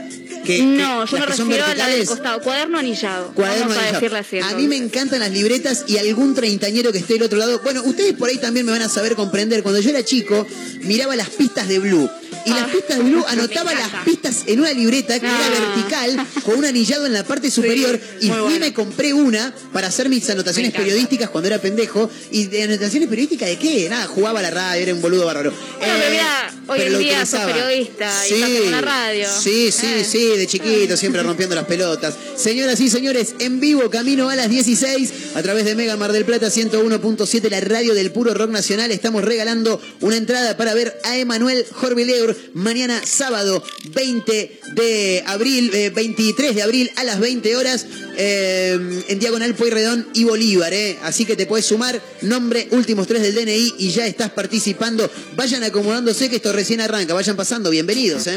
Que, 0.46 0.62
No, 0.62 1.04
que- 1.04 1.11
yo 1.12 1.18
me 1.18 1.26
refiero 1.26 1.64
a 1.64 1.74
la 1.74 1.74
del 1.74 1.76
verticales. 1.76 2.09
costado. 2.09 2.40
Cuaderno 2.40 2.78
anillado. 2.78 3.32
Cuaderno 3.35 3.61
Vamos 3.68 3.76
a 3.76 3.80
anillado. 3.80 4.00
decirle 4.00 4.18
así. 4.18 4.38
A 4.54 4.56
mí 4.56 4.68
me 4.68 4.76
encantan 4.76 5.20
las 5.20 5.30
libretas 5.30 5.85
y 5.87 5.98
algún 5.98 6.35
treintañero 6.35 6.92
que 6.92 6.98
esté 6.98 7.14
del 7.14 7.24
otro 7.24 7.38
lado. 7.38 7.61
Bueno, 7.64 7.82
ustedes 7.85 8.14
por 8.14 8.28
ahí 8.28 8.38
también 8.38 8.64
me 8.66 8.72
van 8.72 8.82
a 8.82 8.88
saber 8.88 9.14
comprender. 9.16 9.62
Cuando 9.62 9.80
yo 9.80 9.90
era 9.90 10.04
chico, 10.04 10.46
miraba 10.82 11.16
las 11.16 11.30
pistas 11.30 11.68
de 11.68 11.78
Blue. 11.78 12.09
Y 12.44 12.50
las 12.50 12.62
Ah, 12.62 12.68
pistas 12.72 12.98
de 12.98 13.04
Blue 13.04 13.24
anotaba 13.28 13.74
las 13.74 14.04
pistas 14.04 14.44
en 14.46 14.61
una 14.61 14.72
libreta 14.72 15.18
que 15.18 15.26
era 15.26 15.37
Ah. 15.46 15.74
vertical, 15.74 16.26
con 16.44 16.59
un 16.59 16.64
anillado 16.64 17.04
en 17.06 17.12
la 17.12 17.24
parte 17.24 17.50
superior. 17.50 17.98
y 18.20 18.28
fui 18.28 18.38
bueno. 18.38 18.61
me 18.61 18.72
compré 18.72 19.12
una 19.12 19.52
para 19.72 19.88
hacer 19.88 20.09
mis 20.09 20.28
anotaciones 20.30 20.72
periodísticas 20.72 21.28
cuando 21.30 21.48
era 21.48 21.59
pendejo. 21.61 22.09
¿Y 22.30 22.44
de 22.46 22.62
anotaciones 22.62 23.09
periodísticas 23.09 23.48
de 23.48 23.59
qué? 23.59 23.88
Nada, 23.88 24.06
jugaba 24.06 24.38
a 24.38 24.42
la 24.42 24.50
radio, 24.50 24.82
era 24.82 24.94
un 24.94 25.02
boludo 25.02 25.26
bárbaro. 25.26 25.52
Bueno, 25.78 25.94
pero 25.98 26.11
mira, 26.11 26.54
hoy 26.68 26.80
en 26.82 26.98
día 27.00 27.26
sos 27.26 27.40
periodista 27.40 28.28
y 28.28 28.35
estás 28.35 28.50
en 28.50 28.62
una 28.68 28.80
radio. 28.80 29.28
Sí, 29.42 29.72
sí, 29.72 29.87
Eh. 29.87 30.04
sí, 30.04 30.36
de 30.37 30.46
chiquito, 30.46 30.96
siempre 30.96 31.22
rompiendo 31.22 31.55
las 31.55 31.66
pelotas. 31.66 32.14
Señoras 32.37 32.81
y 32.81 32.90
señores, 32.90 33.35
en 33.38 33.61
vivo, 33.61 33.90
camino 33.90 34.29
a 34.29 34.37
las 34.37 34.49
16, 34.49 35.12
a 35.35 35.42
través 35.42 35.64
de 35.64 35.75
Mega 35.75 35.96
Mar 35.96 36.12
del 36.12 36.25
Plata 36.25 36.49
101.7, 36.49 37.49
la 37.51 37.61
radio 37.61 37.94
del 37.94 38.11
puro 38.11 38.35
rock 38.35 38.51
nacional, 38.51 38.90
estamos 38.90 39.25
regalando 39.25 39.81
una 40.01 40.16
entrada 40.16 40.57
para 40.57 40.75
ver 40.75 40.99
a 41.05 41.16
Emanuel 41.16 41.66
Jorvileur 41.72 42.37
mañana 42.55 43.01
sábado 43.05 43.62
20 43.94 44.61
de 44.75 45.22
abril, 45.27 45.70
eh, 45.75 45.90
23 45.90 46.55
de 46.55 46.62
abril 46.62 46.90
a 46.96 47.05
las 47.05 47.20
20 47.20 47.57
horas 47.57 47.87
eh, 48.16 49.03
en 49.09 49.18
Diagonal 49.18 49.55
Pueyrredón 49.55 50.09
y 50.14 50.25
Bolívar. 50.25 50.72
eh. 50.72 50.99
Así 51.03 51.25
que 51.25 51.37
te 51.37 51.46
puedes 51.46 51.66
sumar, 51.66 52.01
nombre, 52.22 52.68
últimos 52.70 53.07
tres 53.07 53.22
del 53.22 53.35
DNI 53.35 53.75
y 53.79 53.90
ya 53.90 54.07
estás 54.07 54.31
participando. 54.31 55.11
Vayan 55.35 55.64
acomodándose 55.64 56.31
que 56.31 56.37
esto 56.37 56.53
recién 56.53 56.81
arranca, 56.81 57.14
vayan 57.14 57.37
pasando, 57.37 57.70
bienvenidos. 57.70 58.27
Eh. 58.27 58.37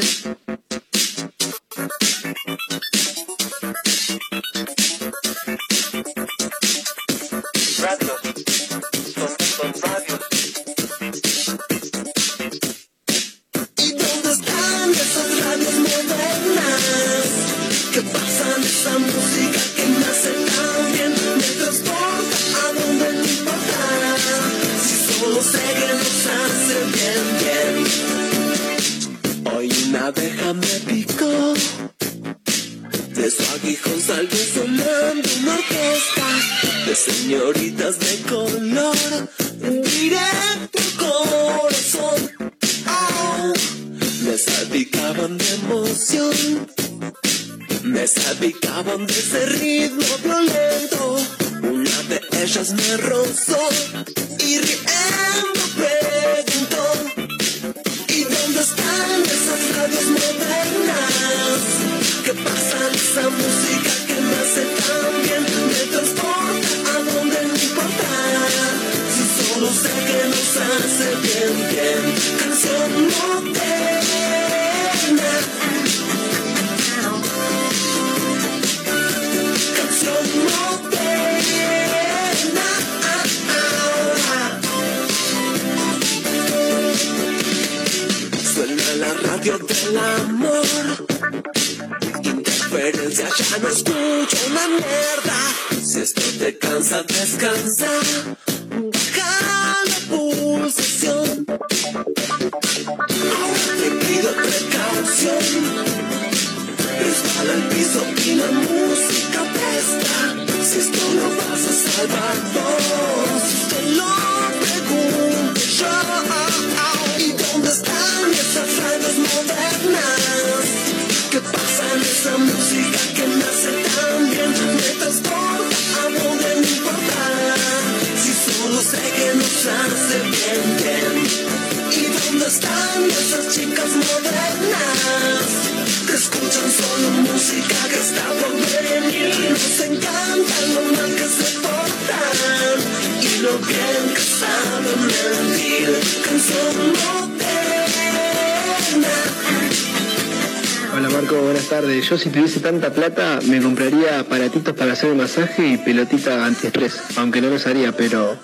Tanta 152.70 152.92
plata 152.92 153.40
me 153.48 153.60
compraría 153.60 154.20
aparatitos 154.20 154.76
para 154.76 154.92
hacer 154.92 155.10
el 155.10 155.16
masaje 155.16 155.66
y 155.66 155.76
pelotita 155.76 156.44
antiestrés. 156.44 157.00
Aunque 157.16 157.40
no 157.40 157.50
los 157.50 157.66
haría, 157.66 157.90
pero 157.90 158.36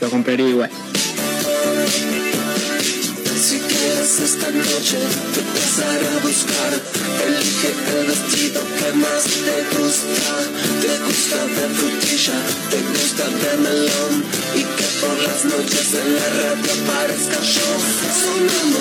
lo 0.00 0.10
compraría 0.10 0.48
igual. 0.48 0.70
Esta 4.18 4.50
noche 4.50 4.98
te 5.34 5.40
pasaré 5.54 6.08
a 6.08 6.18
buscar 6.22 6.72
Elige 7.26 7.70
el 7.94 8.06
vestido 8.06 8.60
que 8.78 8.92
más 8.98 9.22
te 9.24 9.78
gusta 9.78 10.34
Te 10.82 10.92
gusta 11.04 11.36
de 11.46 11.74
frutilla, 11.76 12.38
te 12.70 12.78
gusta 12.92 13.24
de 13.42 13.56
melón 13.58 14.24
Y 14.56 14.62
que 14.76 14.86
por 15.00 15.16
las 15.22 15.44
noches 15.44 15.94
en 15.94 16.14
la 16.16 16.28
radio 16.40 16.72
aparezca 16.82 17.40
yo 17.42 17.68
Sonando 18.22 18.77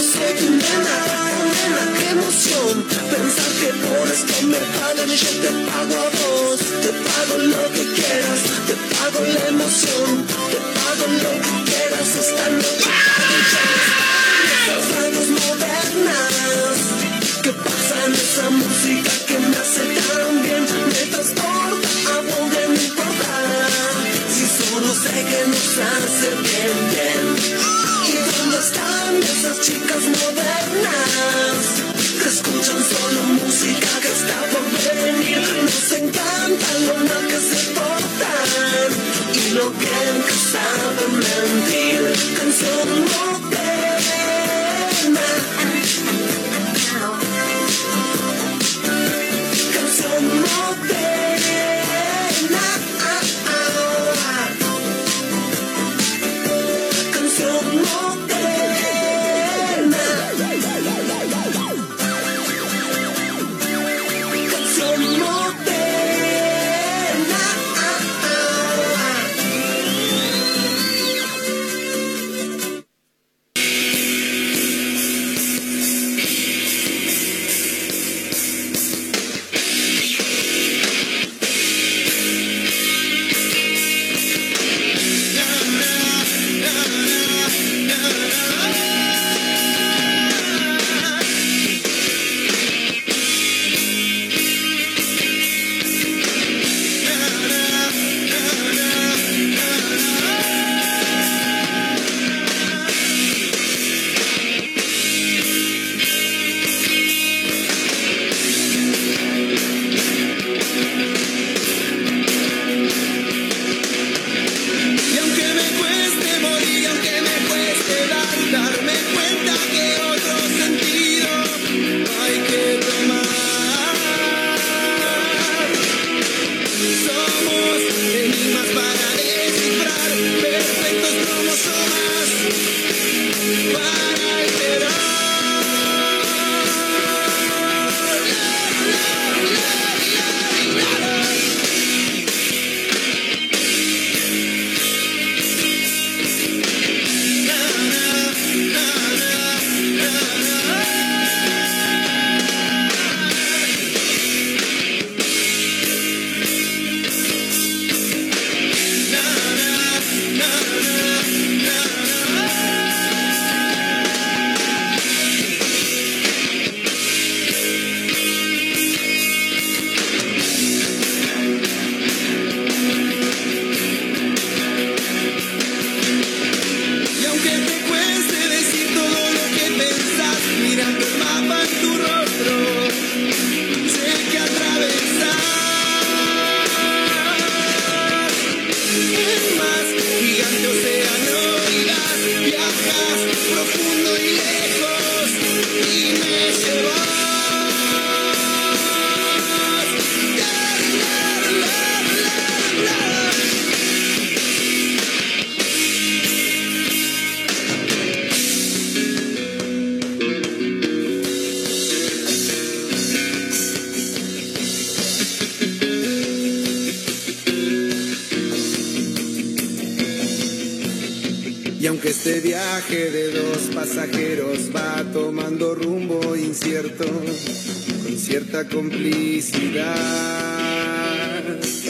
este 222.27 222.41
viaje 222.41 223.09
de 223.09 223.31
dos 223.31 223.69
pasajeros 223.73 224.75
va 224.75 225.01
tomando 225.13 225.73
rumbo 225.75 226.35
incierto, 226.35 227.05
con 227.05 228.17
cierta 228.17 228.67
complicidad. 228.67 229.85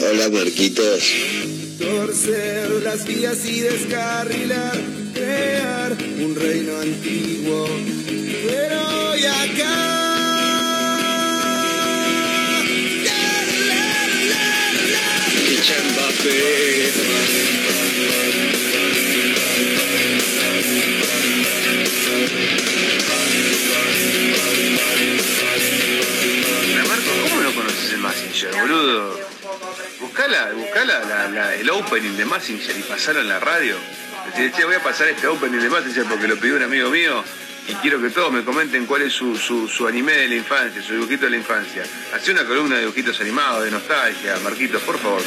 Hola, 0.00 0.28
Marquitos. 0.28 1.12
Torcer 1.80 2.70
las 2.84 3.04
vías 3.04 3.44
y 3.46 3.60
descarrilar, 3.60 4.80
crear 5.12 5.96
un 6.20 6.36
reino 6.36 6.78
antiguo, 6.82 7.66
pero 8.46 9.10
hoy 9.10 9.24
acá. 9.24 9.88
Marco, 17.08 17.77
boludo? 28.78 29.20
Buscala, 30.00 30.50
buscala 30.54 31.28
la- 31.30 31.54
el 31.54 31.70
opening 31.70 32.16
de 32.16 32.24
Massinger 32.24 32.76
y 32.78 32.82
pasalo 32.82 33.20
en 33.20 33.28
la 33.28 33.40
radio. 33.40 33.76
Decirle, 34.26 34.52
che, 34.52 34.64
voy 34.64 34.74
a 34.76 34.82
pasar 34.82 35.08
este 35.08 35.26
opening 35.26 35.60
de 35.60 35.68
Massinger 35.70 36.04
porque 36.04 36.28
lo 36.28 36.36
pidió 36.36 36.56
un 36.56 36.62
amigo 36.62 36.90
mío 36.90 37.24
y 37.68 37.74
quiero 37.76 38.00
que 38.00 38.10
todos 38.10 38.32
me 38.32 38.44
comenten 38.44 38.86
cuál 38.86 39.02
es 39.02 39.12
su, 39.12 39.36
su, 39.36 39.68
su 39.68 39.86
anime 39.86 40.12
de 40.12 40.28
la 40.28 40.34
infancia, 40.36 40.82
su 40.82 40.92
dibujito 40.94 41.24
de 41.24 41.30
la 41.30 41.36
infancia. 41.36 41.84
Hacé 42.14 42.32
una 42.32 42.44
columna 42.44 42.76
de 42.76 42.82
dibujitos 42.82 43.20
animados, 43.20 43.64
de 43.64 43.70
nostalgia, 43.70 44.36
Marquitos, 44.42 44.82
por 44.82 44.98
favor. 44.98 45.22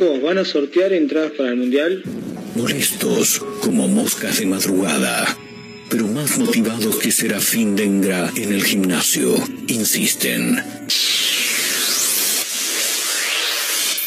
¿Van 0.00 0.38
a 0.38 0.44
sortear 0.44 0.92
entradas 0.92 1.32
para 1.32 1.50
el 1.50 1.56
Mundial? 1.56 2.02
Molestos 2.54 3.40
como 3.60 3.88
moscas 3.88 4.38
de 4.38 4.46
madrugada, 4.46 5.36
pero 5.88 6.06
más 6.06 6.38
motivados 6.38 6.96
que 6.96 7.12
Serafín 7.12 7.76
Dengra 7.76 8.30
en 8.36 8.52
el 8.52 8.64
gimnasio, 8.64 9.34
insisten. 9.68 10.62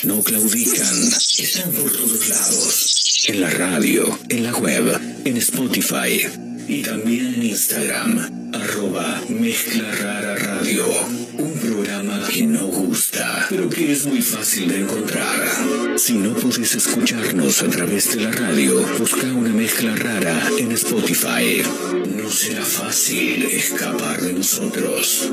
No 0.03 0.21
claudican, 0.23 1.09
están 1.37 1.71
por 1.71 1.91
todos 1.91 2.29
lados. 2.29 3.25
En 3.27 3.41
la 3.41 3.49
radio, 3.49 4.19
en 4.29 4.43
la 4.43 4.53
web, 4.53 4.99
en 5.25 5.37
Spotify 5.37 6.27
y 6.67 6.83
también 6.83 7.33
en 7.35 7.43
Instagram. 7.43 8.51
Arroba. 8.53 9.21
Programa 11.85 12.27
que 12.27 12.47
no 12.47 12.65
gusta, 12.65 13.45
pero 13.47 13.69
que 13.69 13.91
es 13.91 14.07
muy 14.07 14.19
fácil 14.19 14.67
de 14.69 14.79
encontrar. 14.79 15.99
Si 15.99 16.13
no 16.13 16.33
podés 16.33 16.73
escucharnos 16.73 17.61
a 17.61 17.67
través 17.67 18.15
de 18.15 18.23
la 18.23 18.31
radio, 18.31 18.83
busca 18.97 19.27
una 19.27 19.49
mezcla 19.49 19.95
rara 19.95 20.49
en 20.57 20.71
Spotify. 20.71 21.61
No 22.15 22.27
será 22.31 22.63
fácil 22.63 23.43
escapar 23.43 24.19
de 24.19 24.33
nosotros. 24.33 25.29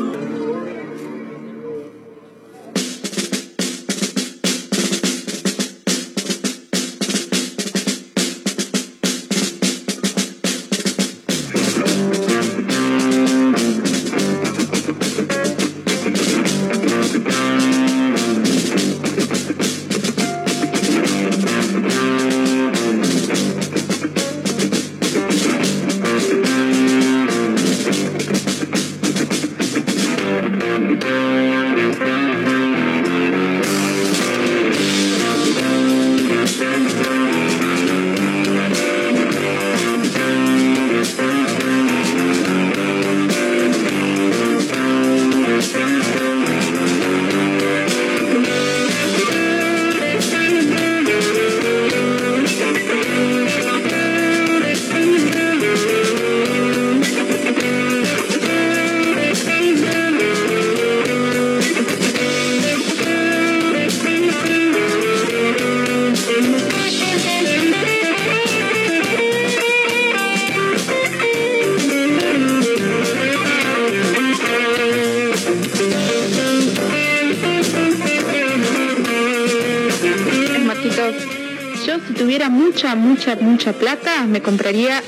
Si 82.06 82.14
tuviera 82.14 82.48
mucha, 82.48 82.94
mucha, 82.94 83.36
mucha 83.36 83.72
plata, 83.72 84.24
me 84.24 84.40
compraría 84.40 85.02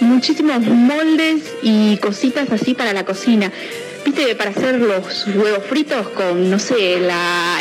muchísimos 0.00 0.60
moldes 0.60 1.42
y 1.62 1.96
cositas 1.98 2.50
así 2.50 2.74
para 2.74 2.92
la 2.92 3.04
cocina. 3.04 3.50
Viste, 4.04 4.34
para 4.34 4.50
hacer 4.50 4.80
los 4.80 5.26
huevos 5.34 5.64
fritos 5.68 6.08
con, 6.10 6.50
no 6.50 6.58
sé, 6.58 7.00
la, 7.00 7.58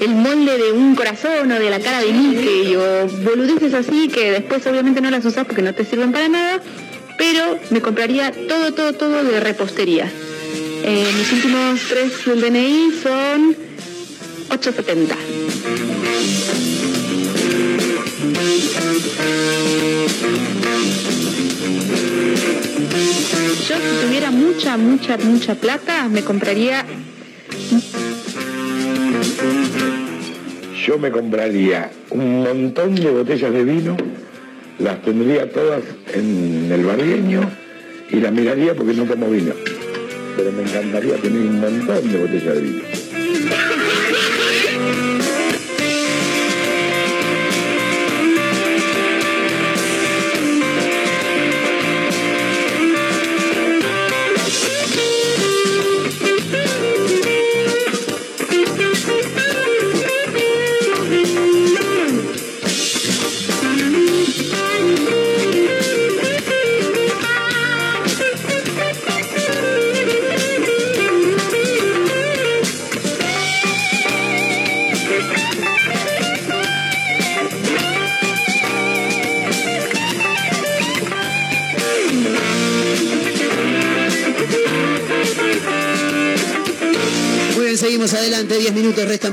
el 0.00 0.10
molde 0.14 0.56
de 0.56 0.72
un 0.72 0.94
corazón 0.94 1.50
o 1.50 1.58
de 1.58 1.70
la 1.70 1.80
cara 1.80 2.00
de 2.00 2.12
Mickey 2.12 2.76
o 2.76 3.08
boludeces 3.24 3.74
así 3.74 4.08
que 4.08 4.30
después 4.30 4.64
obviamente 4.66 5.00
no 5.00 5.10
las 5.10 5.24
usas 5.24 5.44
porque 5.44 5.62
no 5.62 5.74
te 5.74 5.84
sirven 5.84 6.12
para 6.12 6.28
nada, 6.28 6.62
pero 7.18 7.58
me 7.70 7.80
compraría 7.80 8.30
todo, 8.30 8.72
todo, 8.72 8.92
todo 8.92 9.24
de 9.24 9.40
repostería. 9.40 10.10
Eh, 10.84 11.06
mis 11.16 11.32
últimos 11.32 11.80
tres 11.88 12.24
del 12.26 12.40
DNI 12.40 12.92
son 13.02 13.56
870. 14.50 15.16
Yo 23.68 23.76
si 23.76 24.06
tuviera 24.06 24.30
mucha, 24.30 24.76
mucha, 24.76 25.16
mucha 25.18 25.54
plata, 25.54 26.08
me 26.08 26.22
compraría 26.22 26.84
Yo 30.86 30.98
me 30.98 31.12
compraría 31.12 31.90
un 32.10 32.42
montón 32.42 32.96
de 32.96 33.08
botellas 33.08 33.52
de 33.52 33.64
vino, 33.64 33.96
las 34.80 35.00
tendría 35.02 35.48
todas 35.48 35.82
en 36.12 36.70
el 36.72 36.84
barrieño 36.84 37.48
y 38.10 38.16
las 38.16 38.32
miraría 38.32 38.74
porque 38.74 38.94
no 38.94 39.04
tomo 39.04 39.30
vino. 39.30 39.54
Pero 40.36 40.50
me 40.50 40.62
encantaría 40.62 41.14
tener 41.18 41.40
un 41.40 41.60
montón 41.60 42.10
de 42.10 42.18
botellas 42.18 42.54
de 42.54 42.60
vino. 42.60 43.01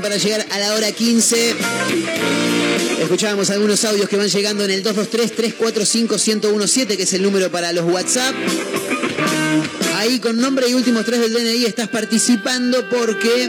restan 0.00 0.02
para 0.02 0.16
llegar 0.16 0.46
a 0.50 0.58
la 0.58 0.74
hora 0.74 0.90
15. 0.92 1.54
Escuchábamos 3.02 3.50
algunos 3.50 3.84
audios 3.84 4.08
que 4.08 4.16
van 4.16 4.28
llegando 4.28 4.64
en 4.64 4.70
el 4.70 4.82
223-345-1017, 4.84 6.96
que 6.96 7.02
es 7.02 7.12
el 7.12 7.22
número 7.22 7.50
para 7.50 7.72
los 7.72 7.84
WhatsApp. 7.84 8.34
Ahí 9.96 10.18
con 10.18 10.40
nombre 10.40 10.68
y 10.68 10.74
últimos 10.74 11.04
tres 11.04 11.20
del 11.20 11.32
DNI 11.32 11.66
estás 11.66 11.88
participando 11.88 12.88
porque 12.88 13.48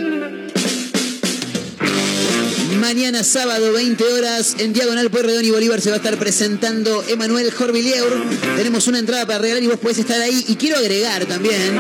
mañana 2.80 3.24
sábado 3.24 3.72
20 3.74 4.04
horas 4.04 4.56
en 4.58 4.74
Diagonal 4.74 5.10
Pueyrredón 5.10 5.46
y 5.46 5.52
Bolívar 5.52 5.80
se 5.80 5.92
va 5.92 5.96
a 5.96 5.98
estar 5.98 6.18
presentando 6.18 7.04
Emanuel 7.08 7.52
Jorvilleur. 7.52 8.22
Tenemos 8.58 8.88
una 8.88 9.00
entrada 9.00 9.26
para 9.26 9.40
regalar 9.40 9.64
y 9.64 9.68
vos 9.68 9.80
podés 9.80 10.00
estar 10.00 10.20
ahí. 10.20 10.44
Y 10.48 10.56
quiero 10.56 10.78
agregar 10.78 11.26
también, 11.26 11.80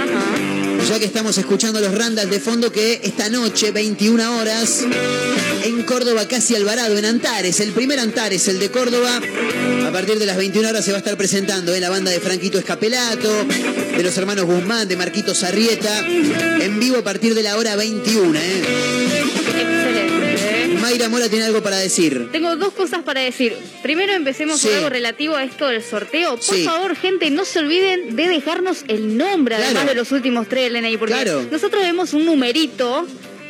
ya 0.88 1.00
que 1.00 1.06
estamos 1.06 1.38
escuchando 1.38 1.80
los 1.80 1.96
Randall 1.96 2.30
de 2.30 2.40
fondo, 2.40 2.72
que 2.72 3.02
esta 3.04 3.30
noche, 3.30 3.72
21 3.72 4.38
horas, 4.38 4.84
en 5.64 5.84
Córdoba, 5.84 6.28
casi 6.28 6.56
Alvarado, 6.56 6.98
en 6.98 7.06
Antares, 7.06 7.60
el 7.60 7.72
primer 7.72 8.00
Antares, 8.00 8.48
el 8.48 8.60
de 8.60 8.70
Córdoba, 8.72 9.22
a 9.86 9.92
partir 9.92 10.18
de 10.18 10.26
las 10.26 10.38
21 10.38 10.70
horas 10.70 10.84
se 10.84 10.92
va 10.92 10.98
a 10.98 11.00
estar 11.00 11.18
presentando 11.18 11.76
en 11.76 11.82
la 11.82 11.90
banda 11.90 12.10
de 12.10 12.20
Franquito 12.20 12.58
Escapelato, 12.58 13.30
de 13.96 14.04
los 14.04 14.18
hermanos 14.18 14.46
Guzmán, 14.46 14.88
de 14.88 14.98
Marquito 14.98 15.36
Sarrieta, 15.36 16.08
en 16.08 16.80
vivo 16.80 16.98
a 16.98 17.04
partir 17.04 17.36
de 17.36 17.44
la 17.44 17.58
hora 17.58 17.76
21. 17.76 18.40
¿eh? 18.40 19.21
Mayra 20.82 21.10
Mora 21.10 21.30
tiene 21.30 21.46
algo 21.46 21.62
para 21.62 21.78
decir. 21.78 22.30
Tengo 22.32 22.56
dos 22.56 22.74
cosas 22.74 23.04
para 23.04 23.22
decir. 23.22 23.56
Primero 23.84 24.14
empecemos 24.14 24.62
con 24.62 24.70
Sí. 24.72 24.76
algo 24.78 24.90
relativo 24.90 25.36
a 25.36 25.44
esto 25.44 25.68
del 25.68 25.84
sorteo. 25.84 26.36
Por 26.38 26.56
Sí. 26.56 26.64
favor, 26.64 26.96
gente, 26.96 27.30
no 27.30 27.46
se 27.46 27.60
olviden 27.60 28.16
de 28.16 28.28
dejarnos 28.28 28.84
el 28.88 29.18
nombre, 29.18 29.56
además 29.56 29.74
Claro. 29.74 29.90
de 29.90 29.96
los 29.96 30.12
últimos 30.12 30.48
tres 30.50 30.66
del 30.66 30.74
DNI, 30.82 30.98
porque 30.98 31.14
Claro. 31.14 31.46
nosotros 31.52 31.82
vemos 31.84 32.14
un 32.14 32.26
numerito 32.26 33.06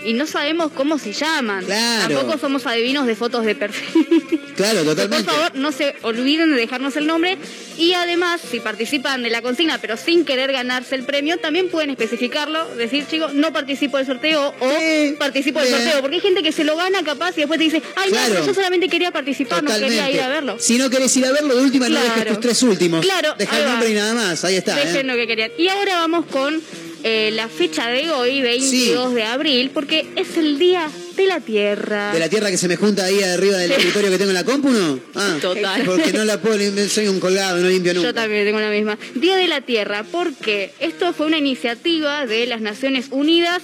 y 0.05 0.13
no 0.13 0.25
sabemos 0.27 0.71
cómo 0.71 0.97
se 0.97 1.13
llaman. 1.13 1.65
Claro. 1.65 2.15
Tampoco 2.15 2.37
somos 2.39 2.65
adivinos 2.67 3.05
de 3.07 3.15
fotos 3.15 3.45
de 3.45 3.55
perfil. 3.55 4.39
Claro, 4.51 4.79
Por 4.83 4.89
totalmente. 4.95 5.31
favor, 5.31 5.55
no 5.55 5.71
se 5.71 5.95
olviden 6.03 6.51
de 6.51 6.57
dejarnos 6.57 6.95
el 6.95 7.07
nombre 7.07 7.37
y 7.79 7.93
además, 7.93 8.41
si 8.51 8.59
participan 8.59 9.23
de 9.23 9.31
la 9.31 9.41
consigna 9.41 9.79
pero 9.79 9.97
sin 9.97 10.23
querer 10.23 10.51
ganarse 10.51 10.93
el 10.93 11.03
premio, 11.03 11.37
también 11.39 11.69
pueden 11.69 11.89
especificarlo, 11.89 12.67
decir, 12.75 13.05
chicos, 13.09 13.33
no 13.33 13.51
participo 13.53 13.97
del 13.97 14.05
sorteo 14.05 14.53
o 14.59 15.17
participo 15.17 15.59
del 15.59 15.69
bien. 15.69 15.81
sorteo, 15.81 16.01
porque 16.01 16.17
hay 16.17 16.21
gente 16.21 16.43
que 16.43 16.51
se 16.51 16.63
lo 16.63 16.75
gana 16.75 17.01
capaz 17.01 17.31
y 17.37 17.41
después 17.41 17.57
te 17.57 17.63
dice, 17.63 17.81
ay, 17.95 18.09
Claro. 18.11 18.27
no, 18.27 18.33
pero 18.35 18.45
yo 18.47 18.53
solamente 18.53 18.87
quería 18.89 19.09
participar, 19.09 19.63
no 19.63 19.71
quería 19.73 20.11
ir 20.11 20.21
a 20.21 20.27
verlo. 20.27 20.57
Si 20.59 20.77
no 20.77 20.89
querés 20.91 21.15
ir 21.17 21.25
a 21.25 21.31
verlo, 21.31 21.55
de 21.55 21.63
última 21.63 21.89
no 21.89 21.95
dejes 21.95 22.11
Claro. 22.13 22.31
tus 22.33 22.39
tres 22.41 22.61
últimos. 22.63 23.01
Claro, 23.03 23.33
Deja 23.39 23.57
el 23.57 23.65
va. 23.65 23.69
nombre 23.71 23.89
y 23.89 23.93
nada 23.93 24.13
más. 24.13 24.43
Ahí 24.45 24.57
está. 24.57 24.75
Dejen 24.75 24.97
¿eh? 24.97 25.03
lo 25.11 25.15
que 25.15 25.25
querían. 25.25 25.51
Y 25.57 25.69
ahora 25.69 25.95
vamos 25.95 26.25
con 26.27 26.61
eh, 27.03 27.31
la 27.33 27.47
fecha 27.49 27.87
de 27.89 28.11
hoy, 28.11 28.41
22 28.41 29.13
de 29.13 29.23
abril, 29.23 29.71
porque 29.73 30.07
es 30.15 30.37
el 30.37 30.59
Día 30.59 30.89
de 31.15 31.25
la 31.27 31.39
Tierra. 31.39 32.13
De 32.13 32.19
la 32.19 32.29
tierra 32.29 32.49
que 32.51 32.57
se 32.57 32.67
me 32.67 32.75
junta 32.75 33.05
ahí 33.05 33.21
arriba 33.23 33.57
del 33.57 33.69
Sí. 33.71 33.75
escritorio 33.77 34.09
que 34.11 34.17
tengo 34.17 34.31
en 34.31 34.35
la 34.35 34.43
compu, 34.43 34.69
¿no? 34.69 34.99
Ah, 35.15 35.37
Total. 35.41 35.83
Porque 35.85 36.13
no 36.13 36.23
la 36.25 36.39
puedo 36.41 36.57
limpiar, 36.57 36.87
soy 36.89 37.07
un 37.07 37.19
colgado, 37.19 37.57
no 37.57 37.67
limpio 37.69 37.93
nunca. 37.93 38.07
Yo 38.09 38.13
también 38.13 38.45
tengo 38.45 38.59
la 38.59 38.69
misma. 38.69 38.97
Día 39.15 39.35
de 39.35 39.47
la 39.47 39.61
Tierra, 39.61 40.05
porque 40.11 40.73
esto 40.79 41.13
fue 41.13 41.25
una 41.27 41.37
iniciativa 41.37 42.25
de 42.25 42.45
las 42.45 42.61
Naciones 42.61 43.07
Unidas 43.11 43.61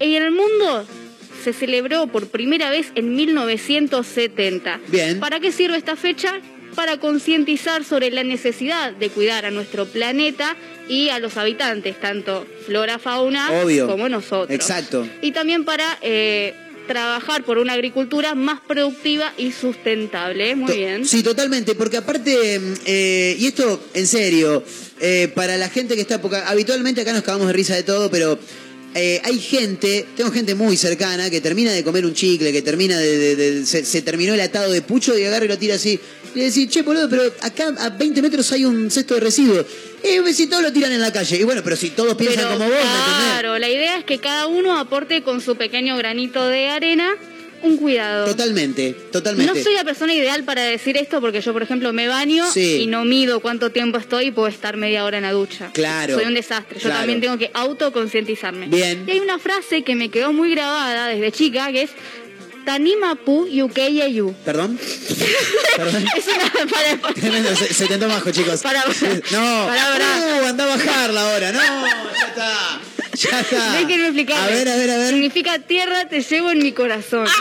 y 0.00 0.14
en 0.14 0.22
el 0.22 0.30
mundo 0.32 0.86
se 1.44 1.52
celebró 1.52 2.06
por 2.08 2.28
primera 2.28 2.70
vez 2.70 2.88
en 2.94 3.14
1970. 3.14 4.80
Bien. 4.88 5.20
¿Para 5.20 5.40
qué 5.40 5.52
sirve 5.52 5.76
esta 5.76 5.96
fecha? 5.96 6.40
Para 6.78 6.98
concientizar 7.00 7.82
sobre 7.84 8.12
la 8.12 8.22
necesidad 8.22 8.92
de 8.92 9.10
cuidar 9.10 9.44
a 9.44 9.50
nuestro 9.50 9.84
planeta 9.86 10.54
y 10.88 11.08
a 11.08 11.18
los 11.18 11.36
habitantes, 11.36 12.00
tanto 12.00 12.46
flora, 12.66 13.00
fauna 13.00 13.50
Obvio. 13.64 13.88
como 13.88 14.08
nosotros. 14.08 14.54
Exacto. 14.54 15.04
Y 15.20 15.32
también 15.32 15.64
para 15.64 15.98
eh, 16.02 16.54
trabajar 16.86 17.42
por 17.42 17.58
una 17.58 17.72
agricultura 17.72 18.36
más 18.36 18.60
productiva 18.60 19.32
y 19.36 19.50
sustentable. 19.50 20.54
Muy 20.54 20.68
To- 20.68 20.76
bien. 20.76 21.04
Sí, 21.04 21.24
totalmente, 21.24 21.74
porque 21.74 21.96
aparte, 21.96 22.60
eh, 22.86 23.36
y 23.36 23.46
esto 23.48 23.82
en 23.94 24.06
serio, 24.06 24.62
eh, 25.00 25.32
para 25.34 25.56
la 25.56 25.68
gente 25.70 25.96
que 25.96 26.02
está, 26.02 26.22
porque 26.22 26.36
habitualmente 26.36 27.00
acá 27.00 27.12
nos 27.12 27.24
cagamos 27.24 27.48
de 27.48 27.54
risa 27.54 27.74
de 27.74 27.82
todo, 27.82 28.08
pero 28.08 28.38
eh, 28.94 29.20
hay 29.24 29.38
gente, 29.38 30.06
tengo 30.16 30.30
gente 30.30 30.54
muy 30.54 30.76
cercana 30.76 31.30
que 31.30 31.40
termina 31.40 31.72
de 31.72 31.84
comer 31.84 32.04
un 32.06 32.14
chicle, 32.14 32.52
que 32.52 32.62
termina 32.62 32.98
de, 32.98 33.16
de- 33.18 33.36
de- 33.36 33.66
se, 33.66 33.84
se 33.84 34.02
terminó 34.02 34.34
el 34.34 34.40
atado 34.40 34.72
de 34.72 34.82
pucho 34.82 35.16
y 35.18 35.24
agarra 35.24 35.44
y 35.44 35.48
lo 35.48 35.58
tira 35.58 35.74
así. 35.76 35.98
Y 36.34 36.38
le 36.38 36.44
decís, 36.46 36.68
che, 36.68 36.82
boludo, 36.82 37.08
pero 37.08 37.22
acá 37.42 37.74
a 37.78 37.90
20 37.90 38.20
metros 38.22 38.50
hay 38.52 38.64
un 38.64 38.90
cesto 38.90 39.14
de 39.14 39.20
residuos. 39.20 39.64
Y 40.02 40.32
si 40.32 40.46
todos 40.46 40.62
lo 40.62 40.72
tiran 40.72 40.92
en 40.92 41.00
la 41.00 41.12
calle. 41.12 41.36
Y 41.38 41.42
bueno, 41.44 41.62
pero 41.64 41.74
si 41.76 41.90
todos 41.90 42.14
piensan 42.16 42.44
Pero, 42.44 42.58
como 42.58 42.68
vos. 42.70 42.78
Claro, 42.78 43.58
la 43.58 43.68
idea 43.68 43.98
es 43.98 44.04
que 44.04 44.18
cada 44.18 44.46
uno 44.46 44.78
aporte 44.78 45.22
con 45.22 45.40
su 45.40 45.56
pequeño 45.56 45.96
granito 45.96 46.46
de 46.48 46.68
arena 46.68 47.14
un 47.62 47.76
cuidado. 47.76 48.26
Totalmente, 48.26 48.94
totalmente. 49.12 49.52
No 49.54 49.62
soy 49.62 49.74
la 49.74 49.84
persona 49.84 50.14
ideal 50.14 50.44
para 50.44 50.62
decir 50.62 50.96
esto 50.96 51.20
porque 51.20 51.40
yo, 51.40 51.52
por 51.52 51.62
ejemplo, 51.62 51.92
me 51.92 52.08
baño 52.08 52.44
Sí. 52.50 52.78
y 52.82 52.86
no 52.86 53.04
mido 53.04 53.40
cuánto 53.40 53.70
tiempo 53.70 53.98
estoy 53.98 54.26
y 54.26 54.30
puedo 54.30 54.48
estar 54.48 54.76
media 54.76 55.04
hora 55.04 55.18
en 55.18 55.24
la 55.24 55.32
ducha. 55.32 55.70
Claro. 55.72 56.14
Soy 56.14 56.24
un 56.26 56.34
desastre. 56.34 56.76
Yo 56.78 56.84
Claro. 56.84 56.98
también 57.00 57.20
tengo 57.20 57.36
que 57.38 57.50
autoconcientizarme. 57.54 58.66
Bien. 58.66 59.04
Y 59.06 59.10
hay 59.12 59.20
una 59.20 59.38
frase 59.38 59.82
que 59.82 59.94
me 59.94 60.08
quedó 60.10 60.32
muy 60.32 60.50
grabada 60.50 61.08
desde 61.08 61.32
chica 61.32 61.70
que 61.72 61.82
es 61.82 61.90
Tanima 62.72 63.14
pu 63.14 63.48
yukeyeyu. 63.48 64.34
¿Perdón? 64.44 64.78
¿Perdón? 65.76 66.04
Es 66.18 66.26
una 66.26 66.66
para, 66.68 67.14
Tremendo, 67.14 68.08
bajo, 68.08 68.30
chicos. 68.30 68.60
Para- 68.60 68.84
no, 68.84 69.66
para- 69.66 69.92
para. 69.92 70.42
Uh, 70.42 70.46
anda 70.48 70.64
a 70.64 70.76
bajarla 70.76 71.32
ahora. 71.32 71.52
No, 71.52 71.60
ya 71.86 72.26
está. 72.28 72.80
Ya 73.14 73.40
está. 73.40 73.72
Déjenme 73.72 74.04
explicar. 74.08 74.38
A 74.38 74.46
ver, 74.54 74.68
a 74.68 74.76
ver, 74.76 74.90
a 74.90 74.98
ver. 74.98 75.08
Significa 75.14 75.58
tierra 75.60 76.08
te 76.10 76.20
llevo 76.20 76.50
en 76.50 76.58
mi 76.58 76.72
corazón. 76.72 77.26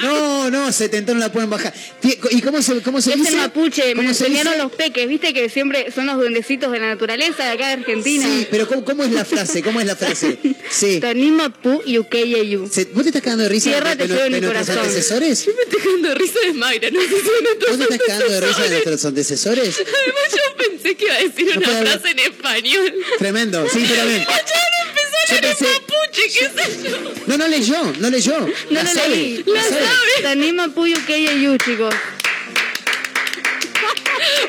No, 0.00 0.50
no, 0.50 0.70
se 0.70 0.88
tentó, 0.88 1.14
no 1.14 1.20
la 1.20 1.32
pueden 1.32 1.50
bajar. 1.50 1.72
¿Y 2.02 2.42
cómo 2.42 2.62
se, 2.62 2.80
cómo 2.82 3.00
se 3.00 3.10
es 3.10 3.16
dice? 3.16 3.30
el 3.30 3.36
mapuche, 3.36 3.94
me 3.94 4.02
¿Cómo 4.02 4.14
se 4.14 4.26
enseñaron 4.26 4.58
los 4.58 4.70
peques, 4.70 5.08
viste 5.08 5.32
que 5.34 5.48
siempre 5.48 5.90
son 5.90 6.06
los 6.06 6.16
duendecitos 6.16 6.70
de 6.70 6.78
la 6.78 6.88
naturaleza 6.88 7.44
de 7.44 7.50
acá 7.50 7.66
de 7.68 7.72
Argentina. 7.72 8.24
Sí, 8.24 8.46
pero 8.50 8.68
¿cómo, 8.68 8.84
cómo 8.84 9.02
es 9.02 9.10
la 9.10 9.24
frase? 9.24 9.62
¿Cómo 9.62 9.80
es 9.80 9.86
la 9.86 9.96
frase? 9.96 10.38
Sí. 10.70 11.00
Tanima 11.00 11.48
pu 11.48 11.82
yukeyeyu. 11.84 12.60
¿Vos 12.60 12.70
te 12.72 13.08
estás 13.08 13.22
cagando 13.22 13.44
de 13.44 13.48
risa 13.48 13.70
Tierra 13.70 13.96
de, 13.96 14.06
te 14.06 14.08
llevo 14.12 14.24
en 14.26 14.32
mi 14.34 14.40
nuestros 14.66 14.76
corazón. 14.76 15.22
antecesores? 15.24 15.46
Me 15.46 15.62
estoy 15.62 15.80
cagando 15.80 16.08
de 16.08 16.14
risa 16.14 16.38
de 16.40 16.52
Mayra, 16.54 16.90
no 16.90 17.00
sé 17.00 17.08
si 17.08 17.14
son 17.14 17.22
¿Vos 17.24 17.78
te 17.78 17.94
estás 17.94 17.98
cagando 18.06 18.28
de 18.32 18.40
risa 18.40 18.62
de 18.62 18.68
nuestros 18.70 19.04
antecesores? 19.04 19.74
Además 19.80 20.30
yo 20.32 20.56
pensé 20.56 20.96
que 20.96 21.04
iba 21.04 21.14
a 21.14 21.18
decir 21.22 21.46
No 21.46 21.70
una 21.70 21.80
frase 21.90 22.10
en 22.10 22.18
español. 22.18 22.94
Tremendo, 23.18 23.66
sí, 23.72 23.86
Yo 23.86 23.94
leer 24.04 24.20
en 24.20 25.42
pensé- 25.42 25.64
mapuche, 25.64 26.22
qué 26.22 26.30
sé 26.30 26.88
yo. 26.90 27.12
No, 27.26 27.36
no 27.38 27.48
leyó, 27.48 27.92
no 27.98 28.10
leyó. 28.10 28.38
No 28.40 28.46
La 28.70 28.82
lo 28.84 28.90
sabe, 28.90 29.08
leí. 29.08 29.42
la 29.46 29.62
sabe. 29.62 29.80
Tanima 30.22 30.68
pu 30.68 30.86
yukeyeyu, 30.86 31.56
chicos. 31.58 31.94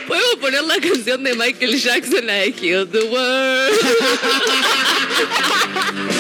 Podemos 0.08 0.36
poner 0.40 0.64
la 0.64 0.78
canción 0.80 1.24
de 1.24 1.34
Michael 1.34 1.80
Jackson, 1.82 2.26
la 2.28 2.34
de 2.34 2.54
Heal 2.62 2.88
the 2.90 3.00
World. 3.04 3.80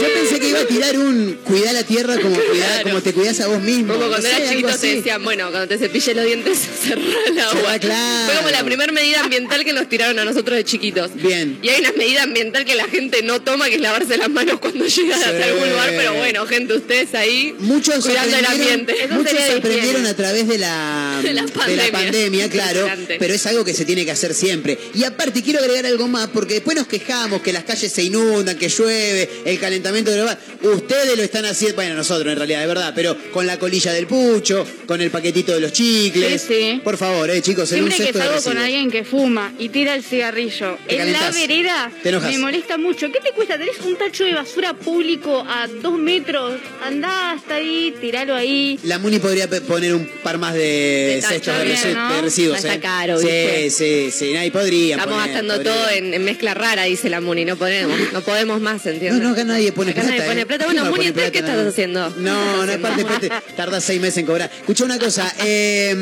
yo 0.00 0.12
pensé 0.12 0.25
que 0.25 0.25
iba 0.56 0.62
a 0.62 0.66
tirar 0.66 0.98
un 0.98 1.38
cuidar 1.44 1.74
la 1.74 1.82
tierra 1.84 2.16
como, 2.20 2.34
cuidar, 2.50 2.82
como 2.82 3.02
te 3.02 3.12
cuidás 3.12 3.40
a 3.40 3.48
vos 3.48 3.60
mismo. 3.60 3.94
Como 3.94 4.08
cuando 4.08 4.26
eras 4.28 4.48
chiquito 4.50 4.76
te 4.78 4.96
decían, 4.96 5.22
bueno, 5.24 5.50
cuando 5.50 5.68
te 5.68 5.78
cepilles 5.78 6.16
los 6.16 6.24
dientes, 6.24 6.58
cerrá 6.82 7.02
el 7.28 7.38
agua. 7.38 7.54
Cerrá, 7.72 7.78
claro. 7.78 8.26
Fue 8.26 8.36
como 8.36 8.50
la 8.50 8.64
primera 8.64 8.92
medida 8.92 9.20
ambiental 9.20 9.64
que 9.64 9.72
nos 9.72 9.88
tiraron 9.88 10.18
a 10.18 10.24
nosotros 10.24 10.56
de 10.56 10.64
chiquitos. 10.64 11.10
Bien. 11.14 11.58
Y 11.62 11.68
hay 11.68 11.80
una 11.80 11.92
medida 11.92 12.22
ambiental 12.22 12.64
que 12.64 12.74
la 12.74 12.84
gente 12.88 13.22
no 13.22 13.40
toma, 13.42 13.68
que 13.68 13.76
es 13.76 13.80
lavarse 13.80 14.16
las 14.16 14.30
manos 14.30 14.58
cuando 14.60 14.86
llega 14.86 15.16
Sí. 15.16 15.22
hasta 15.24 15.44
algún 15.44 15.68
lugar. 15.70 15.90
Pero 15.90 16.14
bueno, 16.14 16.46
gente, 16.46 16.74
ustedes 16.74 17.14
ahí 17.14 17.54
Muchos 17.58 18.04
cuidando 18.04 18.36
el 18.36 18.44
ambiente. 18.46 19.04
Eso 19.04 19.14
muchos 19.14 19.32
de 19.32 19.52
aprendieron 19.52 20.06
a 20.06 20.14
través 20.14 20.48
de 20.48 20.58
la, 20.58 21.20
De 21.22 21.32
la 21.34 21.44
pandemia. 21.46 21.92
pandemia, 21.92 22.50
claro, 22.50 22.88
pero 23.18 23.34
es 23.34 23.46
algo 23.46 23.64
que 23.64 23.74
se 23.74 23.84
tiene 23.84 24.04
que 24.04 24.10
hacer 24.10 24.34
siempre. 24.34 24.78
Y 24.94 25.04
aparte 25.04 25.42
quiero 25.42 25.60
agregar 25.60 25.86
algo 25.86 26.08
más, 26.08 26.28
porque 26.28 26.54
después 26.54 26.76
nos 26.76 26.86
quejamos 26.86 27.42
que 27.42 27.52
las 27.52 27.64
calles 27.64 27.92
se 27.92 28.02
inundan, 28.02 28.56
que 28.58 28.68
llueve, 28.68 29.28
el 29.44 29.58
calentamiento 29.58 30.12
global. 30.12 30.38
Ustedes 30.62 31.16
lo 31.16 31.22
están 31.22 31.44
haciendo, 31.44 31.76
bueno, 31.76 31.94
nosotros 31.94 32.32
en 32.32 32.38
realidad, 32.38 32.60
de 32.60 32.66
verdad, 32.66 32.92
pero 32.94 33.16
con 33.32 33.46
la 33.46 33.58
colilla 33.58 33.92
del 33.92 34.06
pucho, 34.06 34.66
con 34.86 35.00
el 35.00 35.10
paquetito 35.10 35.52
de 35.52 35.60
los 35.60 35.72
chicles. 35.72 36.42
Sí, 36.42 36.48
sí. 36.48 36.80
Por 36.82 36.96
favor, 36.96 37.30
eh, 37.30 37.40
chicos, 37.42 37.70
en 37.72 37.84
un 37.84 37.90
Siempre 37.92 37.96
que 37.98 38.12
cesto 38.12 38.18
de 38.18 38.40
salgo 38.40 38.42
con 38.56 38.58
alguien 38.64 38.90
que 38.90 39.04
fuma 39.04 39.52
y 39.58 39.68
tira 39.68 39.94
el 39.94 40.02
cigarrillo 40.02 40.78
Te 40.88 41.00
en 41.00 41.12
la 41.12 41.30
vereda, 41.30 41.90
Te 42.02 42.08
enojas. 42.08 42.30
me 42.32 42.38
molesta 42.38 42.78
mucho. 42.78 43.10
¿Qué 43.12 43.20
te 43.20 43.32
cuesta? 43.32 43.58
Tenés 43.58 43.78
un 43.84 43.96
tacho 43.96 44.24
de 44.24 44.34
basura 44.34 44.74
público 44.74 45.44
a 45.48 45.68
dos 45.68 45.98
metros. 45.98 46.54
Andá 46.82 47.32
hasta 47.32 47.56
ahí, 47.56 47.94
tiralo 48.00 48.34
ahí. 48.34 48.78
La 48.82 48.98
Muni 48.98 49.18
podría 49.18 49.48
poner 49.48 49.94
un 49.94 50.06
par 50.22 50.38
más 50.38 50.54
de, 50.54 50.60
De 50.60 51.22
cestos 51.22 51.58
de, 51.58 51.64
bien, 51.64 51.94
¿no? 51.94 52.14
de 52.14 52.22
residuos. 52.22 52.58
Está 52.58 52.74
eh. 52.74 52.80
caro, 52.80 53.18
Sí, 53.20 53.26
¿viste? 53.26 53.70
sí, 53.70 54.10
sí, 54.10 54.32
nadie 54.32 54.50
podría. 54.50 54.96
Estamos 54.96 55.14
poner, 55.16 55.30
gastando 55.30 55.54
podría. 55.54 55.72
todo 55.72 55.90
en, 55.90 56.14
en 56.14 56.24
mezcla 56.24 56.54
rara, 56.54 56.84
dice 56.84 57.08
la 57.10 57.20
Muni. 57.20 57.44
No 57.44 57.56
podemos, 57.56 57.98
no 58.12 58.20
podemos 58.22 58.60
más, 58.60 58.84
¿entiendes? 58.86 59.20
No, 59.22 59.28
no, 59.28 59.34
acá 59.34 59.44
nadie 59.44 59.72
pone 59.72 59.90
Acá 59.92 60.02
plata. 60.02 60.16
nadie 60.16 60.28
pone 60.28 60.35
eh. 60.42 60.46
plata. 60.46 60.64
¿Quién 60.64 60.76
Bueno, 60.88 61.02
¿entonces 61.02 61.30
qué 61.32 61.38
plata? 61.40 61.52
estás 61.54 61.72
haciendo? 61.72 62.10
No, 62.18 62.66
no 62.66 62.72
es 62.72 62.78
parte, 62.78 63.04
parte. 63.04 63.30
Tarda 63.56 63.80
seis 63.80 64.00
meses 64.00 64.18
en 64.18 64.26
cobrar. 64.26 64.50
Escucha 64.56 64.84
una 64.84 64.98
cosa. 64.98 65.32
eh, 65.44 65.94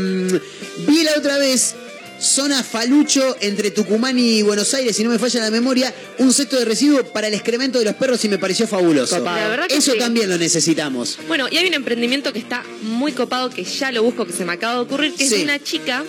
vi 0.87 1.03
la 1.05 1.13
otra 1.17 1.39
vez 1.39 1.75
zona 2.21 2.63
Falucho 2.63 3.37
entre 3.41 3.71
Tucumán 3.71 4.19
y 4.19 4.41
Buenos 4.43 4.73
Aires, 4.73 4.97
si 4.97 5.05
no 5.05 5.11
me 5.11 5.19
falla 5.19 5.41
la 5.41 5.51
memoria, 5.51 5.93
un 6.19 6.33
cesto 6.33 6.57
de 6.59 6.65
residuo 6.65 7.05
para 7.13 7.27
el 7.27 7.35
excremento 7.35 7.79
de 7.79 7.85
los 7.85 7.95
perros 7.95 8.25
y 8.25 8.29
me 8.29 8.39
pareció 8.39 8.67
fabuloso. 8.67 9.19
La 9.23 9.49
verdad 9.49 9.67
que 9.67 9.77
Eso 9.77 9.93
sí. 9.93 9.99
también 9.99 10.31
lo 10.31 10.39
necesitamos. 10.39 11.19
Bueno, 11.29 11.49
y 11.51 11.57
hay 11.59 11.67
un 11.67 11.75
emprendimiento 11.75 12.33
que 12.33 12.39
está 12.39 12.63
muy 12.83 13.13
copado, 13.13 13.51
que 13.51 13.65
ya 13.65 13.93
lo 13.93 14.03
busco, 14.03 14.25
que 14.27 14.33
se 14.33 14.45
me 14.45 14.53
acaba 14.53 14.75
de 14.75 14.81
ocurrir, 14.81 15.13
que 15.15 15.25
es 15.25 15.31
de 15.31 15.43
una 15.43 15.63
chica. 15.63 16.05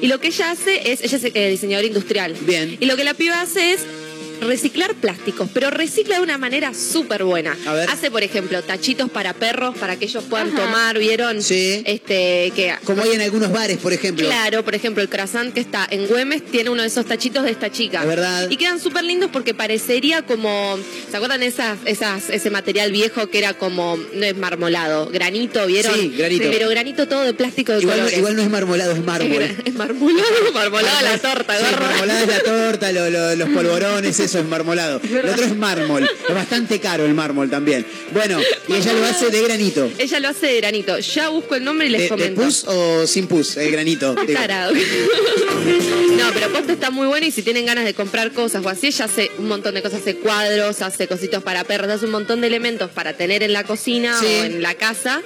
Y 0.00 0.06
lo 0.06 0.20
que 0.20 0.28
ella 0.28 0.52
hace 0.52 0.92
es, 0.92 1.02
ella 1.02 1.16
es 1.18 1.24
eh, 1.34 1.50
diseñadora 1.50 1.86
industrial. 1.88 2.34
Bien. 2.42 2.76
Y 2.78 2.86
lo 2.86 2.96
que 2.96 3.02
la 3.04 3.14
piba 3.14 3.40
hace 3.40 3.72
es 3.72 3.80
reciclar 4.40 4.94
plásticos, 4.94 5.48
pero 5.52 5.70
recicla 5.70 6.16
de 6.16 6.22
una 6.22 6.38
manera 6.38 6.72
súper 6.74 7.24
buena. 7.24 7.56
A 7.66 7.72
ver. 7.72 7.88
Hace, 7.90 8.10
por 8.10 8.22
ejemplo, 8.22 8.62
tachitos 8.62 9.10
para 9.10 9.32
perros, 9.34 9.76
para 9.78 9.96
que 9.96 10.04
ellos 10.06 10.24
puedan 10.28 10.48
Ajá. 10.48 10.56
tomar, 10.64 10.98
¿vieron? 10.98 11.42
Sí. 11.42 11.82
Este, 11.84 12.52
que 12.54 12.74
Como 12.84 13.02
hay 13.02 13.12
en 13.12 13.20
algunos 13.22 13.50
bares, 13.52 13.78
por 13.78 13.92
ejemplo. 13.92 14.26
Claro, 14.26 14.64
por 14.64 14.74
ejemplo, 14.74 15.02
el 15.02 15.08
croissant 15.08 15.52
que 15.52 15.60
está 15.60 15.86
en 15.90 16.06
Güemes 16.06 16.44
tiene 16.46 16.70
uno 16.70 16.82
de 16.82 16.88
esos 16.88 17.06
tachitos 17.06 17.44
de 17.44 17.50
esta 17.50 17.70
chica. 17.70 18.04
Verdad. 18.04 18.48
Y 18.50 18.56
quedan 18.56 18.80
súper 18.80 19.04
lindos 19.04 19.30
porque 19.32 19.54
parecería 19.54 20.22
como. 20.22 20.78
¿Se 21.10 21.16
acuerdan 21.16 21.42
esas, 21.42 21.78
esas, 21.84 22.30
ese 22.30 22.50
material 22.50 22.92
viejo 22.92 23.28
que 23.28 23.38
era 23.38 23.54
como. 23.54 23.96
No 24.14 24.24
es 24.24 24.36
marmolado, 24.36 25.06
granito, 25.10 25.66
¿vieron? 25.66 25.94
Sí, 25.94 26.14
granito. 26.16 26.48
Pero 26.50 26.68
granito 26.68 27.08
todo 27.08 27.22
de 27.22 27.34
plástico 27.34 27.72
de 27.72 27.80
Igual, 27.82 28.00
no- 28.02 28.10
igual 28.10 28.36
no 28.36 28.42
es 28.42 28.50
marmolado, 28.50 28.92
es 28.92 29.04
mármol. 29.04 29.42
es 29.64 29.74
marmolado, 29.74 30.52
marmolada 30.54 31.02
la 31.02 31.18
torta, 31.18 31.56
Sí, 31.58 31.64
gorra. 31.64 31.86
marmolada 31.88 32.20
es 32.22 32.28
la 32.28 32.40
torta, 32.42 32.92
lo- 32.92 33.10
lo- 33.10 33.36
los 33.36 33.48
polvorones, 33.50 34.20
eso 34.28 34.38
es 34.38 34.46
marmolado. 34.46 35.00
Lo 35.10 35.32
otro 35.32 35.44
es 35.44 35.56
mármol. 35.56 36.04
Es 36.28 36.34
bastante 36.34 36.78
caro 36.80 37.04
el 37.04 37.14
mármol 37.14 37.50
también. 37.50 37.86
Bueno, 38.12 38.38
y 38.68 38.74
ella 38.76 38.92
lo 38.92 39.04
hace 39.06 39.30
de 39.30 39.42
granito. 39.42 39.90
Ella 39.98 40.20
lo 40.20 40.28
hace 40.28 40.46
de 40.46 40.56
granito. 40.58 40.98
Ya 40.98 41.28
busco 41.30 41.54
el 41.54 41.64
nombre 41.64 41.86
y 41.86 41.90
les 41.90 42.00
¿De, 42.00 42.04
de 42.04 42.08
comento. 42.10 42.42
pus 42.42 42.64
o 42.66 43.06
sin 43.06 43.26
pus? 43.26 43.56
El 43.56 43.72
granito. 43.72 44.14
Tarado. 44.32 44.72
no, 46.16 46.24
pero 46.34 46.48
posta 46.52 46.72
está 46.72 46.90
muy 46.90 47.06
buena 47.06 47.26
y 47.26 47.30
si 47.30 47.42
tienen 47.42 47.66
ganas 47.66 47.84
de 47.84 47.94
comprar 47.94 48.32
cosas 48.32 48.64
o 48.64 48.68
así, 48.68 48.88
ella 48.88 49.04
hace 49.06 49.30
un 49.38 49.48
montón 49.48 49.74
de 49.74 49.82
cosas, 49.82 50.00
hace 50.00 50.16
cuadros, 50.16 50.82
hace 50.82 51.06
cositos 51.08 51.42
para 51.42 51.64
perros, 51.64 51.90
hace 51.90 52.04
un 52.06 52.12
montón 52.12 52.40
de 52.40 52.46
elementos 52.46 52.90
para 52.90 53.14
tener 53.16 53.42
en 53.42 53.52
la 53.52 53.64
cocina 53.64 54.18
Sí. 54.20 54.26
o 54.26 54.44
en 54.44 54.62
la 54.62 54.74
casa, 54.74 55.22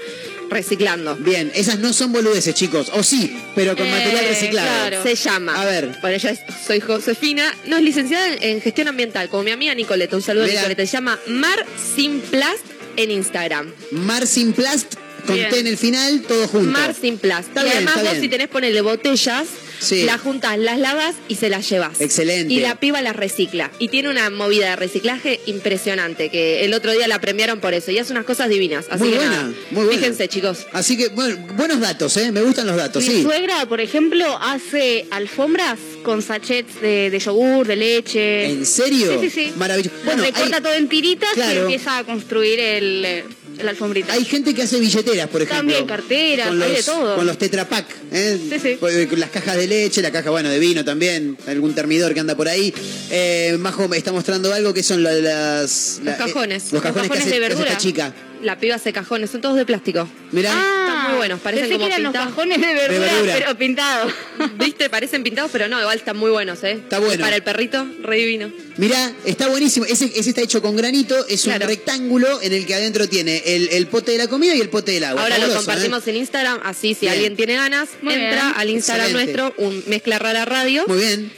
reciclando. 0.52 1.16
Bien, 1.16 1.50
esas 1.54 1.78
no 1.78 1.92
son 1.92 2.12
boludeces, 2.12 2.54
chicos. 2.54 2.90
O 2.94 3.02
sí, 3.02 3.36
pero 3.54 3.76
con 3.76 3.88
material 3.90 4.24
Eh, 4.24 4.28
reciclado. 4.28 4.68
claro. 4.68 5.02
Se 5.02 5.14
llama. 5.14 5.60
A 5.60 5.64
ver. 5.64 5.96
Bueno, 6.00 6.16
yo 6.18 6.30
soy 6.66 6.80
Josefina, 6.80 7.54
no 7.66 7.76
es 7.76 7.82
licenciada 7.82 8.26
en, 8.40 8.60
gestión 8.60 8.88
ambiental, 8.88 9.28
como 9.28 9.42
mi 9.44 9.50
amiga 9.50 9.74
Nicoleta. 9.74 10.16
Un 10.16 10.22
saludo 10.22 10.44
a. 10.44 10.48
Nicoleta. 10.48 10.86
Se 10.86 10.92
llama 10.92 11.18
Mar 11.26 11.66
Sin 11.96 12.20
Plast 12.20 12.64
en 12.96 13.10
Instagram. 13.10 13.72
Marcin 13.92 14.52
Plast, 14.52 14.94
con. 15.26 15.36
T 15.36 15.58
en 15.60 15.66
el 15.66 15.76
final, 15.78 16.22
todo 16.28 16.46
junto. 16.48 16.70
Mar 16.70 16.94
Sin 16.94 17.18
Plast. 17.18 17.48
Está 17.48 17.60
y 17.62 17.64
bien, 17.64 17.76
además 17.76 17.94
está 17.96 18.02
vos 18.04 18.12
bien. 18.12 18.22
si 18.22 18.28
tenés 18.28 18.48
ponerle 18.48 18.80
botellas, 18.82 19.46
Sí. 19.82 20.04
las 20.04 20.20
juntas, 20.20 20.56
las 20.58 20.78
lavas 20.78 21.14
y 21.28 21.34
se 21.34 21.48
las 21.48 21.68
llevas. 21.68 22.00
Excelente. 22.00 22.52
Y 22.52 22.60
la 22.60 22.76
piba 22.78 23.02
las 23.02 23.16
recicla. 23.16 23.70
Y 23.78 23.88
tiene 23.88 24.08
una 24.10 24.30
movida 24.30 24.70
de 24.70 24.76
reciclaje 24.76 25.40
impresionante, 25.46 26.30
que 26.30 26.64
el 26.64 26.74
otro 26.74 26.92
día 26.92 27.08
la 27.08 27.20
premiaron 27.20 27.60
por 27.60 27.74
eso. 27.74 27.90
Y 27.90 27.98
hace 27.98 28.12
unas 28.12 28.24
cosas 28.24 28.48
divinas. 28.48 28.86
Así 28.90 29.02
Muy 29.04 29.10
que 29.12 29.16
buena, 29.18 29.30
nada, 29.32 29.52
muy 29.70 29.84
buena. 29.84 29.98
Fíjense, 30.00 30.28
chicos. 30.28 30.66
Así 30.72 30.96
que, 30.96 31.08
bueno, 31.08 31.36
buenos 31.56 31.80
datos, 31.80 32.16
¿eh? 32.16 32.30
Me 32.32 32.42
gustan 32.42 32.66
los 32.66 32.76
datos, 32.76 33.02
Mi 33.06 33.14
sí. 33.16 33.22
suegra, 33.22 33.66
por 33.66 33.80
ejemplo, 33.80 34.38
hace 34.40 35.06
alfombras 35.10 35.78
con 36.02 36.22
sachets 36.22 36.80
de, 36.80 37.10
de 37.10 37.18
yogur, 37.18 37.66
de 37.66 37.76
leche. 37.76 38.46
¿En 38.50 38.66
serio? 38.66 39.20
Sí, 39.20 39.30
sí, 39.30 39.46
sí. 39.46 39.52
Maravilloso. 39.56 39.96
Bueno, 40.04 40.22
recorta 40.22 40.56
hay- 40.56 40.62
todo 40.62 40.74
en 40.74 40.88
tiritas 40.88 41.30
Claro. 41.34 41.54
y 41.54 41.58
empieza 41.62 41.98
a 41.98 42.04
construir 42.04 42.58
el, 42.60 43.04
eh, 43.04 43.24
la 43.64 43.70
alfombrita. 43.70 44.12
Hay 44.12 44.24
gente 44.24 44.54
que 44.54 44.62
hace 44.62 44.78
billeteras, 44.80 45.28
por 45.28 45.42
ejemplo. 45.42 45.58
También 45.58 45.86
carteras, 45.86 46.48
con 46.48 46.58
los, 46.58 46.68
hay 46.68 46.76
de 46.76 46.82
todo. 46.82 47.16
Con 47.16 47.26
los 47.26 47.38
Tetra 47.38 47.68
Pak, 47.68 47.86
¿eh? 48.12 48.38
Sí, 48.50 48.58
sí. 48.58 48.76
Con- 48.76 49.06
con 49.06 49.20
las 49.20 49.30
cajas 49.30 49.56
de 49.56 49.66
leche, 49.66 50.02
la 50.02 50.10
caja, 50.10 50.30
bueno, 50.30 50.48
de 50.50 50.58
vino 50.58 50.84
también, 50.84 51.36
algún 51.46 51.74
termidor 51.74 52.14
que 52.14 52.20
anda 52.20 52.34
por 52.36 52.48
ahí. 52.48 52.72
Eh, 53.10 53.56
Majo 53.58 53.88
me 53.88 53.96
está 53.96 54.12
mostrando 54.12 54.52
algo 54.52 54.72
que 54.74 54.82
son 54.82 55.02
la- 55.02 55.12
las... 55.12 56.00
Los 56.04 56.14
eh, 56.14 56.18
cajones. 56.18 56.72
los 56.72 56.82
cajones, 56.82 57.10
que 57.10 57.18
hace, 57.18 57.24
de 57.30 57.30
que 57.38 57.44
hace 57.44 57.48
verdura. 57.48 57.68
esta 57.70 57.78
chica. 57.80 58.14
La 58.42 58.58
piba 58.58 58.74
hace 58.74 58.92
cajones, 58.92 59.30
son 59.30 59.40
todos 59.40 59.56
de 59.56 59.64
plástico. 59.64 60.08
Mirá. 60.32 60.50
Están 60.50 61.08
muy 61.08 61.16
buenos, 61.18 61.40
parecen 61.40 61.66
Ah, 61.66 61.68
Pensé 61.68 61.74
como 61.78 61.86
que 61.86 61.92
eran 61.92 62.02
los 62.02 62.12
pintados. 62.12 62.34
cajones 62.34 62.60
de 62.60 62.74
verdura, 62.74 63.12
verdura. 63.12 63.34
pero 63.38 63.58
pintados. 63.58 64.12
¿Viste? 64.58 64.90
Parecen 64.90 65.22
pintados, 65.22 65.50
pero 65.52 65.68
no, 65.68 65.80
igual 65.80 65.96
están 65.98 66.16
muy 66.16 66.30
buenos, 66.30 66.62
¿eh? 66.64 66.72
Está 66.72 66.98
bueno. 66.98 67.22
Para 67.24 67.36
el 67.36 67.42
perrito, 67.42 67.86
re 68.02 68.16
divino. 68.16 68.50
Mirá, 68.78 69.12
está 69.24 69.46
buenísimo. 69.48 69.86
Ese, 69.86 70.06
ese 70.06 70.30
está 70.30 70.40
hecho 70.40 70.60
con 70.60 70.74
granito, 70.76 71.26
es 71.28 71.42
Claro. 71.42 71.64
un 71.66 71.70
rectángulo 71.70 72.42
en 72.42 72.52
el 72.52 72.66
que 72.66 72.74
adentro 72.74 73.08
tiene 73.08 73.42
el, 73.46 73.68
el 73.70 73.86
pote 73.86 74.12
de 74.12 74.18
la 74.18 74.26
comida 74.28 74.54
y 74.56 74.60
el 74.60 74.70
pote 74.70 74.92
del 74.92 75.04
agua. 75.04 75.22
Ahora 75.22 75.36
lo 75.36 75.42
Fabuloso, 75.42 75.66
compartimos 75.66 76.06
¿eh? 76.06 76.10
en 76.10 76.16
Instagram, 76.16 76.60
así 76.64 76.94
si 76.94 77.00
Bien. 77.02 77.12
alguien 77.12 77.36
tiene 77.36 77.54
ganas, 77.56 77.90
Muy 78.00 78.14
entra 78.14 78.30
bien. 78.46 78.54
al 78.56 78.70
Instagram 78.70 79.06
Excelente. 79.10 79.36
nuestro, 79.40 79.64
un 79.64 79.84
Mezcla 79.86 80.18
Rara 80.18 80.44
Radio, 80.44 80.84
Muy 80.88 80.98
bien. 80.98 81.32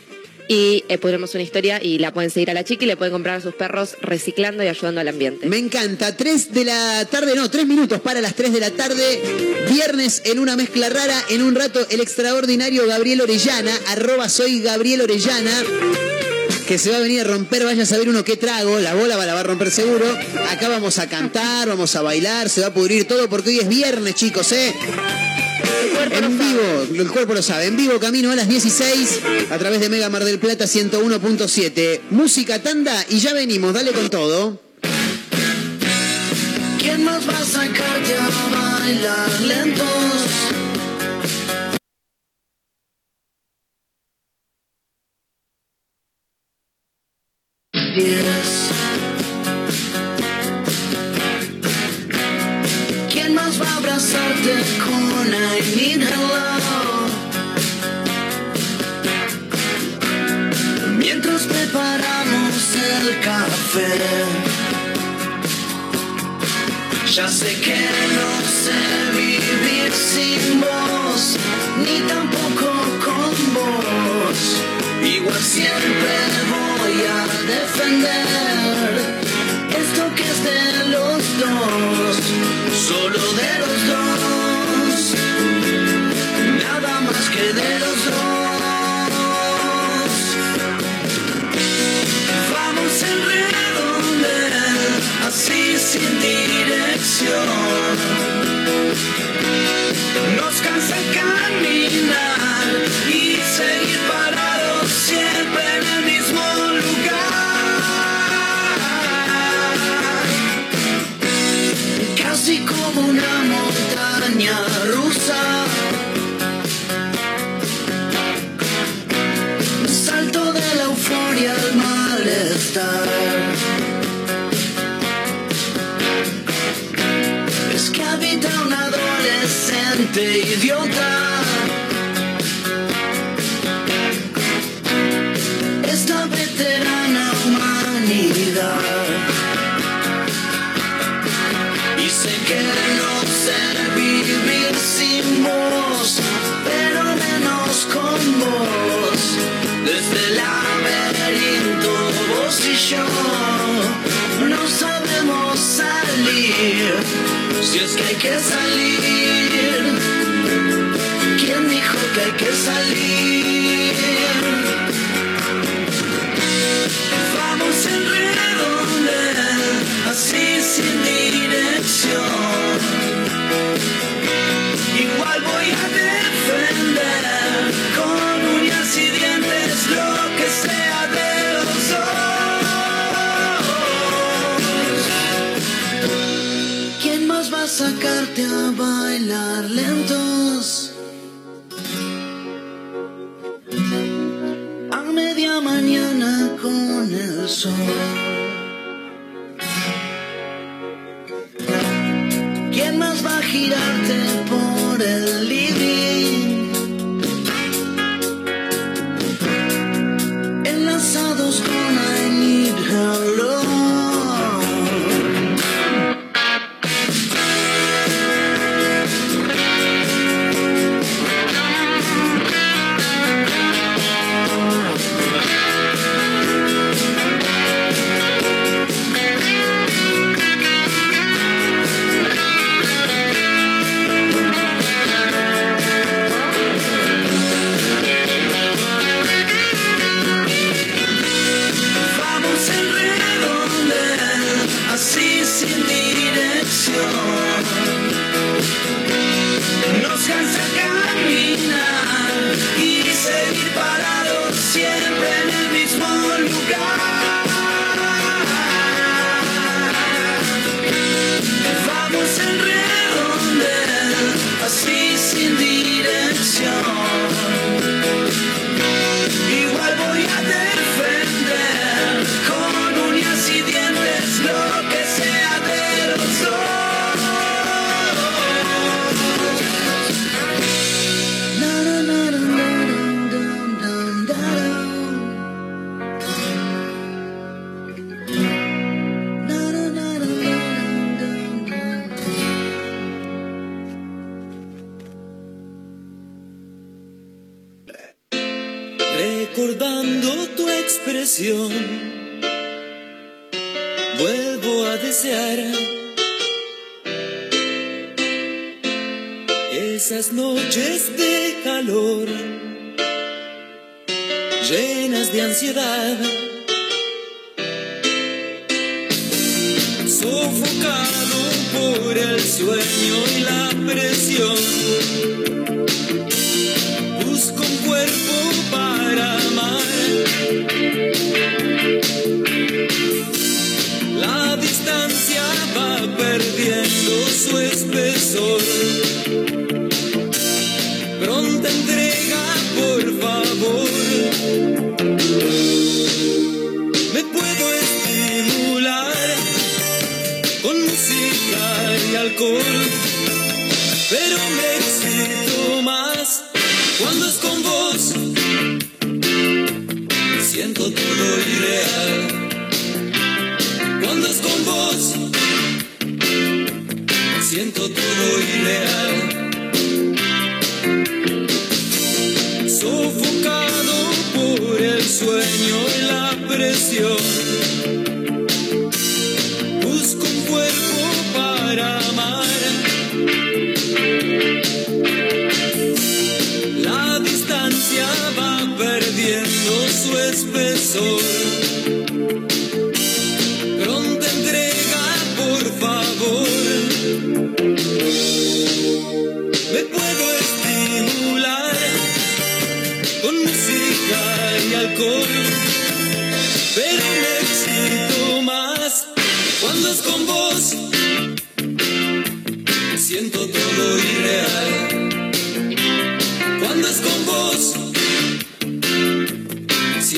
Y 0.48 0.84
eh, 0.88 0.98
una 1.04 1.42
historia 1.42 1.82
y 1.82 1.98
la 1.98 2.12
pueden 2.12 2.30
seguir 2.30 2.50
a 2.50 2.54
la 2.54 2.64
chica 2.64 2.84
y 2.84 2.86
le 2.86 2.96
pueden 2.96 3.12
comprar 3.12 3.36
a 3.36 3.40
sus 3.40 3.54
perros 3.54 3.96
reciclando 4.00 4.62
y 4.62 4.68
ayudando 4.68 5.00
al 5.00 5.08
ambiente. 5.08 5.46
Me 5.46 5.58
encanta. 5.58 6.16
3 6.16 6.52
de 6.52 6.64
la 6.64 7.04
tarde, 7.10 7.34
no, 7.34 7.50
3 7.50 7.66
minutos 7.66 8.00
para 8.00 8.20
las 8.20 8.34
3 8.34 8.52
de 8.52 8.60
la 8.60 8.70
tarde. 8.70 9.22
Viernes 9.70 10.22
en 10.24 10.38
una 10.38 10.56
mezcla 10.56 10.88
rara. 10.88 11.24
En 11.30 11.42
un 11.42 11.54
rato, 11.54 11.86
el 11.90 12.00
extraordinario 12.00 12.86
Gabriel 12.86 13.22
Orellana. 13.22 13.72
Arroba 13.88 14.28
soy 14.28 14.60
Gabriel 14.60 15.02
Orellana. 15.02 15.62
Que 16.66 16.78
se 16.78 16.90
va 16.90 16.96
a 16.96 17.00
venir 17.00 17.20
a 17.20 17.24
romper, 17.24 17.64
vaya 17.64 17.82
a 17.82 17.86
saber 17.86 18.08
uno 18.08 18.24
qué 18.24 18.36
trago. 18.36 18.78
La 18.80 18.94
bola 18.94 19.16
la 19.16 19.34
va 19.34 19.40
a 19.40 19.44
romper 19.44 19.70
seguro. 19.70 20.06
Acá 20.50 20.68
vamos 20.68 20.98
a 20.98 21.08
cantar, 21.08 21.68
vamos 21.68 21.94
a 21.96 22.02
bailar, 22.02 22.48
se 22.48 22.62
va 22.62 22.68
a 22.68 22.74
pudrir 22.74 23.06
todo 23.06 23.28
porque 23.28 23.50
hoy 23.50 23.58
es 23.60 23.68
viernes, 23.68 24.14
chicos, 24.14 24.52
¿eh? 24.52 24.74
En 26.10 26.38
vivo, 26.38 27.02
el 27.02 27.10
cuerpo 27.10 27.34
lo 27.34 27.42
sabe, 27.42 27.66
en 27.66 27.76
vivo 27.76 27.98
camino 27.98 28.30
a 28.30 28.36
las 28.36 28.48
16 28.48 29.20
a 29.50 29.58
través 29.58 29.80
de 29.80 29.88
Mega 29.88 30.08
Mar 30.08 30.24
del 30.24 30.38
Plata 30.38 30.64
101.7. 30.64 32.00
Música 32.10 32.62
tanda 32.62 33.04
y 33.08 33.18
ya 33.18 33.32
venimos, 33.32 33.72
dale 33.74 33.92
con 33.92 34.08
todo. 34.10 34.60
¿Quién 36.78 37.04
más 37.04 37.28
va 37.28 37.38
a 37.38 37.44
sacarte 37.44 38.14
a 38.16 38.80
bailar 38.80 39.40
lentos? 39.42 40.23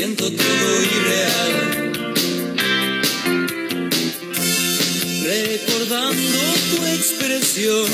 siento 0.07 0.31
todo 0.31 0.83
irreal. 0.83 1.93
Recordando 5.25 6.39
tu 6.71 6.87
expresión, 6.87 7.89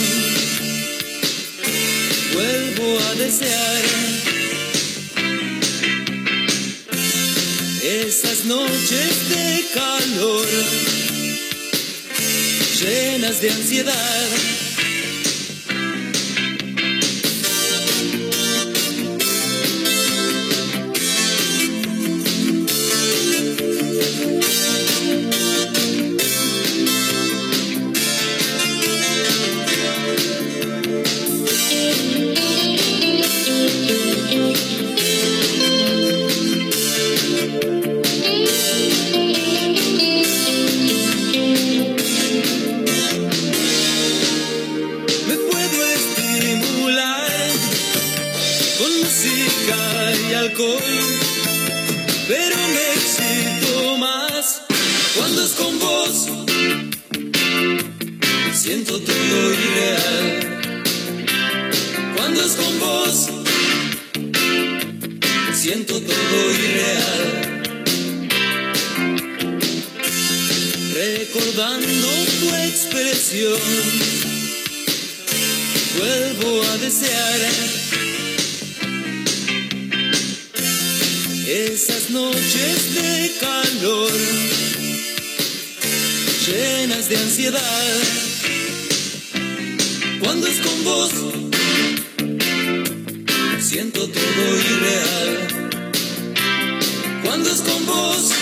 vuelvo 2.34 2.98
a 3.00 3.14
desear 3.14 3.82
esas 7.82 8.44
noches 8.44 9.28
de 9.30 9.64
calor 9.74 10.46
llenas 12.78 13.40
de 13.40 13.50
ansiedad. 13.52 14.51
Recordando 71.54 72.08
tu 72.40 72.54
expresión, 72.54 73.60
vuelvo 75.98 76.62
a 76.62 76.78
desear 76.78 77.40
esas 81.46 82.08
noches 82.08 82.94
de 82.94 83.32
calor, 83.38 84.12
llenas 86.46 87.10
de 87.10 87.16
ansiedad. 87.18 87.98
Cuando 90.20 90.46
es 90.46 90.56
con 90.56 90.84
vos, 90.84 91.10
siento 93.60 94.08
todo 94.08 94.56
irreal. 94.56 95.48
Cuando 97.22 97.50
es 97.50 97.60
con 97.60 97.84
vos, 97.84 98.41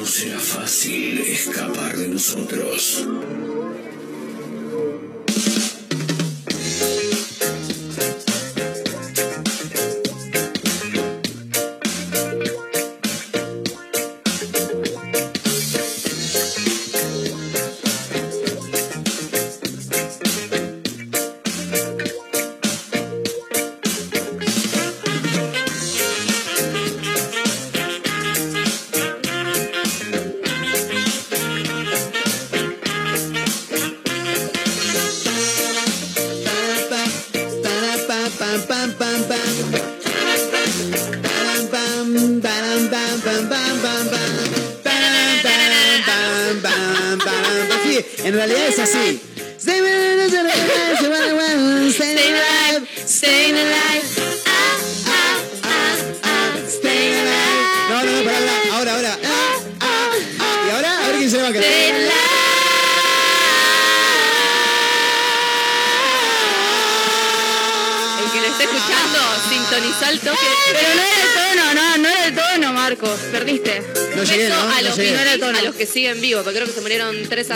No 0.00 0.06
será 0.06 0.38
fácil 0.38 1.18
escapar 1.18 1.94
de 1.94 2.08
nosotros. 2.08 3.06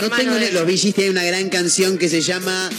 No 0.01 0.09
tengo 0.09 0.35
de- 0.35 0.51
los 0.51 0.65
Gees 0.65 0.93
tienen 0.93 1.11
una 1.11 1.23
gran 1.23 1.49
canción 1.49 1.97
que 1.97 2.09
se 2.09 2.21
llama 2.21 2.69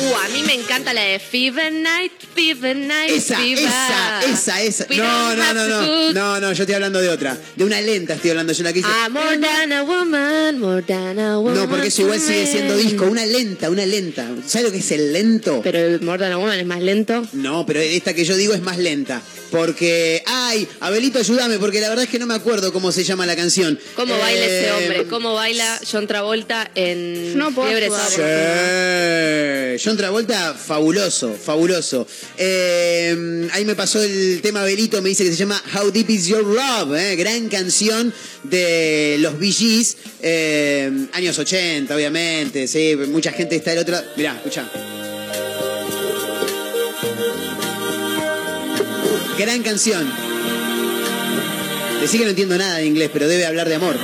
Uh, 0.00 0.14
a 0.14 0.28
mí 0.28 0.44
me 0.46 0.54
encanta 0.54 0.94
la 0.94 1.00
de 1.02 1.18
Fever 1.18 1.72
Night, 1.72 2.12
Fever 2.32 2.76
Night, 2.76 3.10
esa, 3.10 3.36
Fever. 3.36 3.64
esa, 3.64 4.20
esa, 4.32 4.62
esa. 4.62 4.86
We 4.88 4.96
No, 4.96 5.34
no, 5.34 5.54
no, 5.54 5.66
no. 5.68 6.12
No, 6.12 6.40
no, 6.40 6.52
yo 6.52 6.62
estoy 6.62 6.74
hablando 6.76 7.00
de 7.00 7.08
otra. 7.08 7.36
De 7.56 7.64
una 7.64 7.80
lenta 7.80 8.14
estoy 8.14 8.30
hablando. 8.30 8.52
Yo 8.52 8.62
la 8.62 8.72
que 8.72 8.78
hice. 8.78 8.88
Ah, 8.88 9.08
more 9.08 9.38
than 9.38 9.72
a 9.72 9.82
woman, 9.82 10.60
more 10.60 10.82
than 10.82 11.18
a 11.18 11.40
woman. 11.40 11.54
No, 11.56 11.68
porque 11.68 11.88
eso 11.88 12.02
igual 12.02 12.20
sigue 12.20 12.46
siendo 12.46 12.76
disco. 12.76 13.06
Una 13.06 13.26
lenta, 13.26 13.70
una 13.70 13.84
lenta. 13.84 14.24
¿Sabes 14.46 14.66
lo 14.68 14.72
que 14.72 14.78
es 14.78 14.90
el 14.92 15.12
lento? 15.12 15.62
Pero 15.64 15.80
el 15.80 16.00
More 16.00 16.18
Than 16.20 16.30
a 16.32 16.36
Woman 16.38 16.60
es 16.60 16.66
más 16.66 16.80
lento. 16.80 17.26
No, 17.32 17.66
pero 17.66 17.80
esta 17.80 18.14
que 18.14 18.24
yo 18.24 18.36
digo 18.36 18.54
es 18.54 18.62
más 18.62 18.78
lenta. 18.78 19.20
Porque, 19.50 20.22
ay, 20.26 20.68
Abelito, 20.80 21.18
ayúdame, 21.18 21.58
porque 21.58 21.80
la 21.80 21.88
verdad 21.88 22.04
es 22.04 22.10
que 22.10 22.18
no 22.18 22.26
me 22.26 22.34
acuerdo 22.34 22.72
cómo 22.72 22.92
se 22.92 23.04
llama 23.04 23.24
la 23.26 23.34
canción. 23.36 23.78
¿Cómo 23.96 24.16
baila 24.18 24.44
ese 24.44 24.66
Eh, 24.68 24.72
hombre? 24.72 25.04
¿Cómo 25.08 25.34
baila 25.34 25.80
John 25.90 26.06
Travolta 26.06 26.70
en 26.74 27.36
No 27.38 27.50
puedo 27.54 27.68
Fiebre 27.68 27.86
ayudar. 27.86 28.10
Sábado? 28.10 29.76
Sí. 29.78 29.84
John 29.84 29.96
Travolta, 29.96 30.54
fabuloso, 30.54 31.34
fabuloso. 31.34 32.06
Eh, 32.36 33.48
ahí 33.52 33.64
me 33.64 33.74
pasó 33.74 34.02
el 34.02 34.40
tema 34.42 34.62
Belito, 34.64 35.00
me 35.02 35.08
dice 35.10 35.24
que 35.24 35.30
se 35.30 35.36
llama 35.36 35.62
How 35.74 35.90
Deep 35.90 36.10
Is 36.10 36.26
Your 36.26 36.44
Love, 36.44 36.96
eh, 36.98 37.16
gran 37.16 37.48
canción 37.48 38.12
de 38.44 39.16
los 39.20 39.38
Bee 39.38 39.52
Gees, 39.52 39.96
eh, 40.22 40.90
años 41.12 41.38
80, 41.38 41.94
obviamente, 41.94 42.66
sí, 42.68 42.96
mucha 43.08 43.32
gente 43.32 43.56
está 43.56 43.70
del 43.70 43.80
otro 43.80 43.96
Mirá, 44.16 44.34
escucha. 44.36 44.70
Gran 49.38 49.62
canción. 49.62 50.04
Decí 52.00 52.18
que 52.18 52.24
no 52.24 52.30
entiendo 52.30 52.58
nada 52.58 52.78
de 52.78 52.86
inglés, 52.86 53.08
pero 53.12 53.28
debe 53.28 53.46
hablar 53.46 53.68
de 53.68 53.76
amor. 53.76 53.96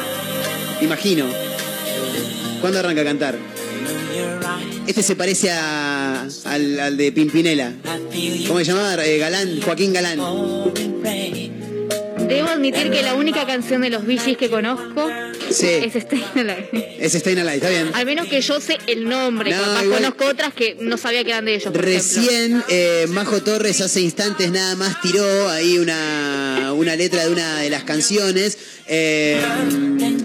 Imagino. 0.81 1.27
¿Cuándo 2.61 2.79
arranca 2.79 3.01
a 3.01 3.05
cantar? 3.05 3.39
Este 4.87 5.03
se 5.03 5.17
parece 5.17 5.51
a, 5.51 6.29
al, 6.45 6.97
de 6.97 7.11
Pimpinela. 7.11 7.73
¿Cómo 8.47 8.61
se 8.61 8.65
llamaba? 8.65 9.05
Eh, 9.05 9.19
Galán, 9.19 9.61
Joaquín 9.61 9.93
Galán. 9.93 10.21
Debo 12.29 12.49
admitir 12.49 12.91
que 12.91 13.03
la 13.03 13.15
única 13.15 13.47
canción 13.47 13.83
de 13.83 13.91
los 13.91 14.05
Gees 14.05 14.37
que 14.37 14.49
conozco 14.49 15.09
Sí. 15.51 15.67
es 15.69 15.95
Stay 15.95 16.25
Alive. 16.35 16.97
Es 16.99 17.13
Staying 17.13 17.39
Alive, 17.41 17.57
está 17.57 17.69
bien. 17.69 17.91
Al 17.93 18.07
menos 18.07 18.27
que 18.29 18.41
yo 18.41 18.61
sé 18.61 18.79
el 18.87 19.09
nombre. 19.09 19.51
No, 19.51 19.59
Capaz 19.63 19.85
igual- 19.85 19.99
conozco 20.03 20.25
otras 20.27 20.55
que 20.55 20.77
no 20.81 20.97
sabía 20.97 21.23
que 21.23 21.31
eran 21.31 21.45
de 21.45 21.55
ellos. 21.57 21.73
por. 21.73 21.83
Recién 21.85 22.63
eh, 22.69 23.07
Majo 23.11 23.43
Torres 23.43 23.81
hace 23.81 24.01
instantes 24.01 24.51
nada 24.51 24.75
más 24.77 25.01
tiró 25.03 25.49
ahí 25.51 25.79
una, 25.79 26.73
una 26.75 26.97
letra 26.97 27.25
de 27.27 27.33
una 27.33 27.61
de 27.61 27.71
las 27.71 27.85
canciones 27.85 28.57
Eh, 28.87 29.41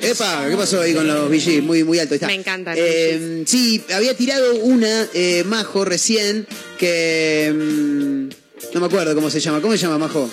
epa, 0.02 0.46
¿qué 0.50 0.56
pasó 0.58 0.82
ahí 0.82 0.94
con 0.94 1.08
los 1.08 1.30
VG? 1.30 1.62
Muy, 1.62 1.84
muy 1.86 1.98
alto 2.00 2.14
está. 2.16 2.28
Me 2.28 2.34
encantan. 2.34 2.76
Eh, 2.78 3.44
sí, 3.46 3.82
había 3.94 4.14
tirado 4.16 4.56
una, 4.56 5.08
eh, 5.14 5.44
Majo, 5.46 5.86
recién, 5.86 6.46
que... 6.78 7.54
mm, 7.56 8.30
no 8.74 8.80
me 8.82 8.86
acuerdo 8.88 9.16
cómo 9.16 9.30
se 9.30 9.40
llama. 9.40 9.62
¿Cómo 9.62 9.74
se 9.74 9.80
llama, 9.84 9.98
Majo? 9.98 10.30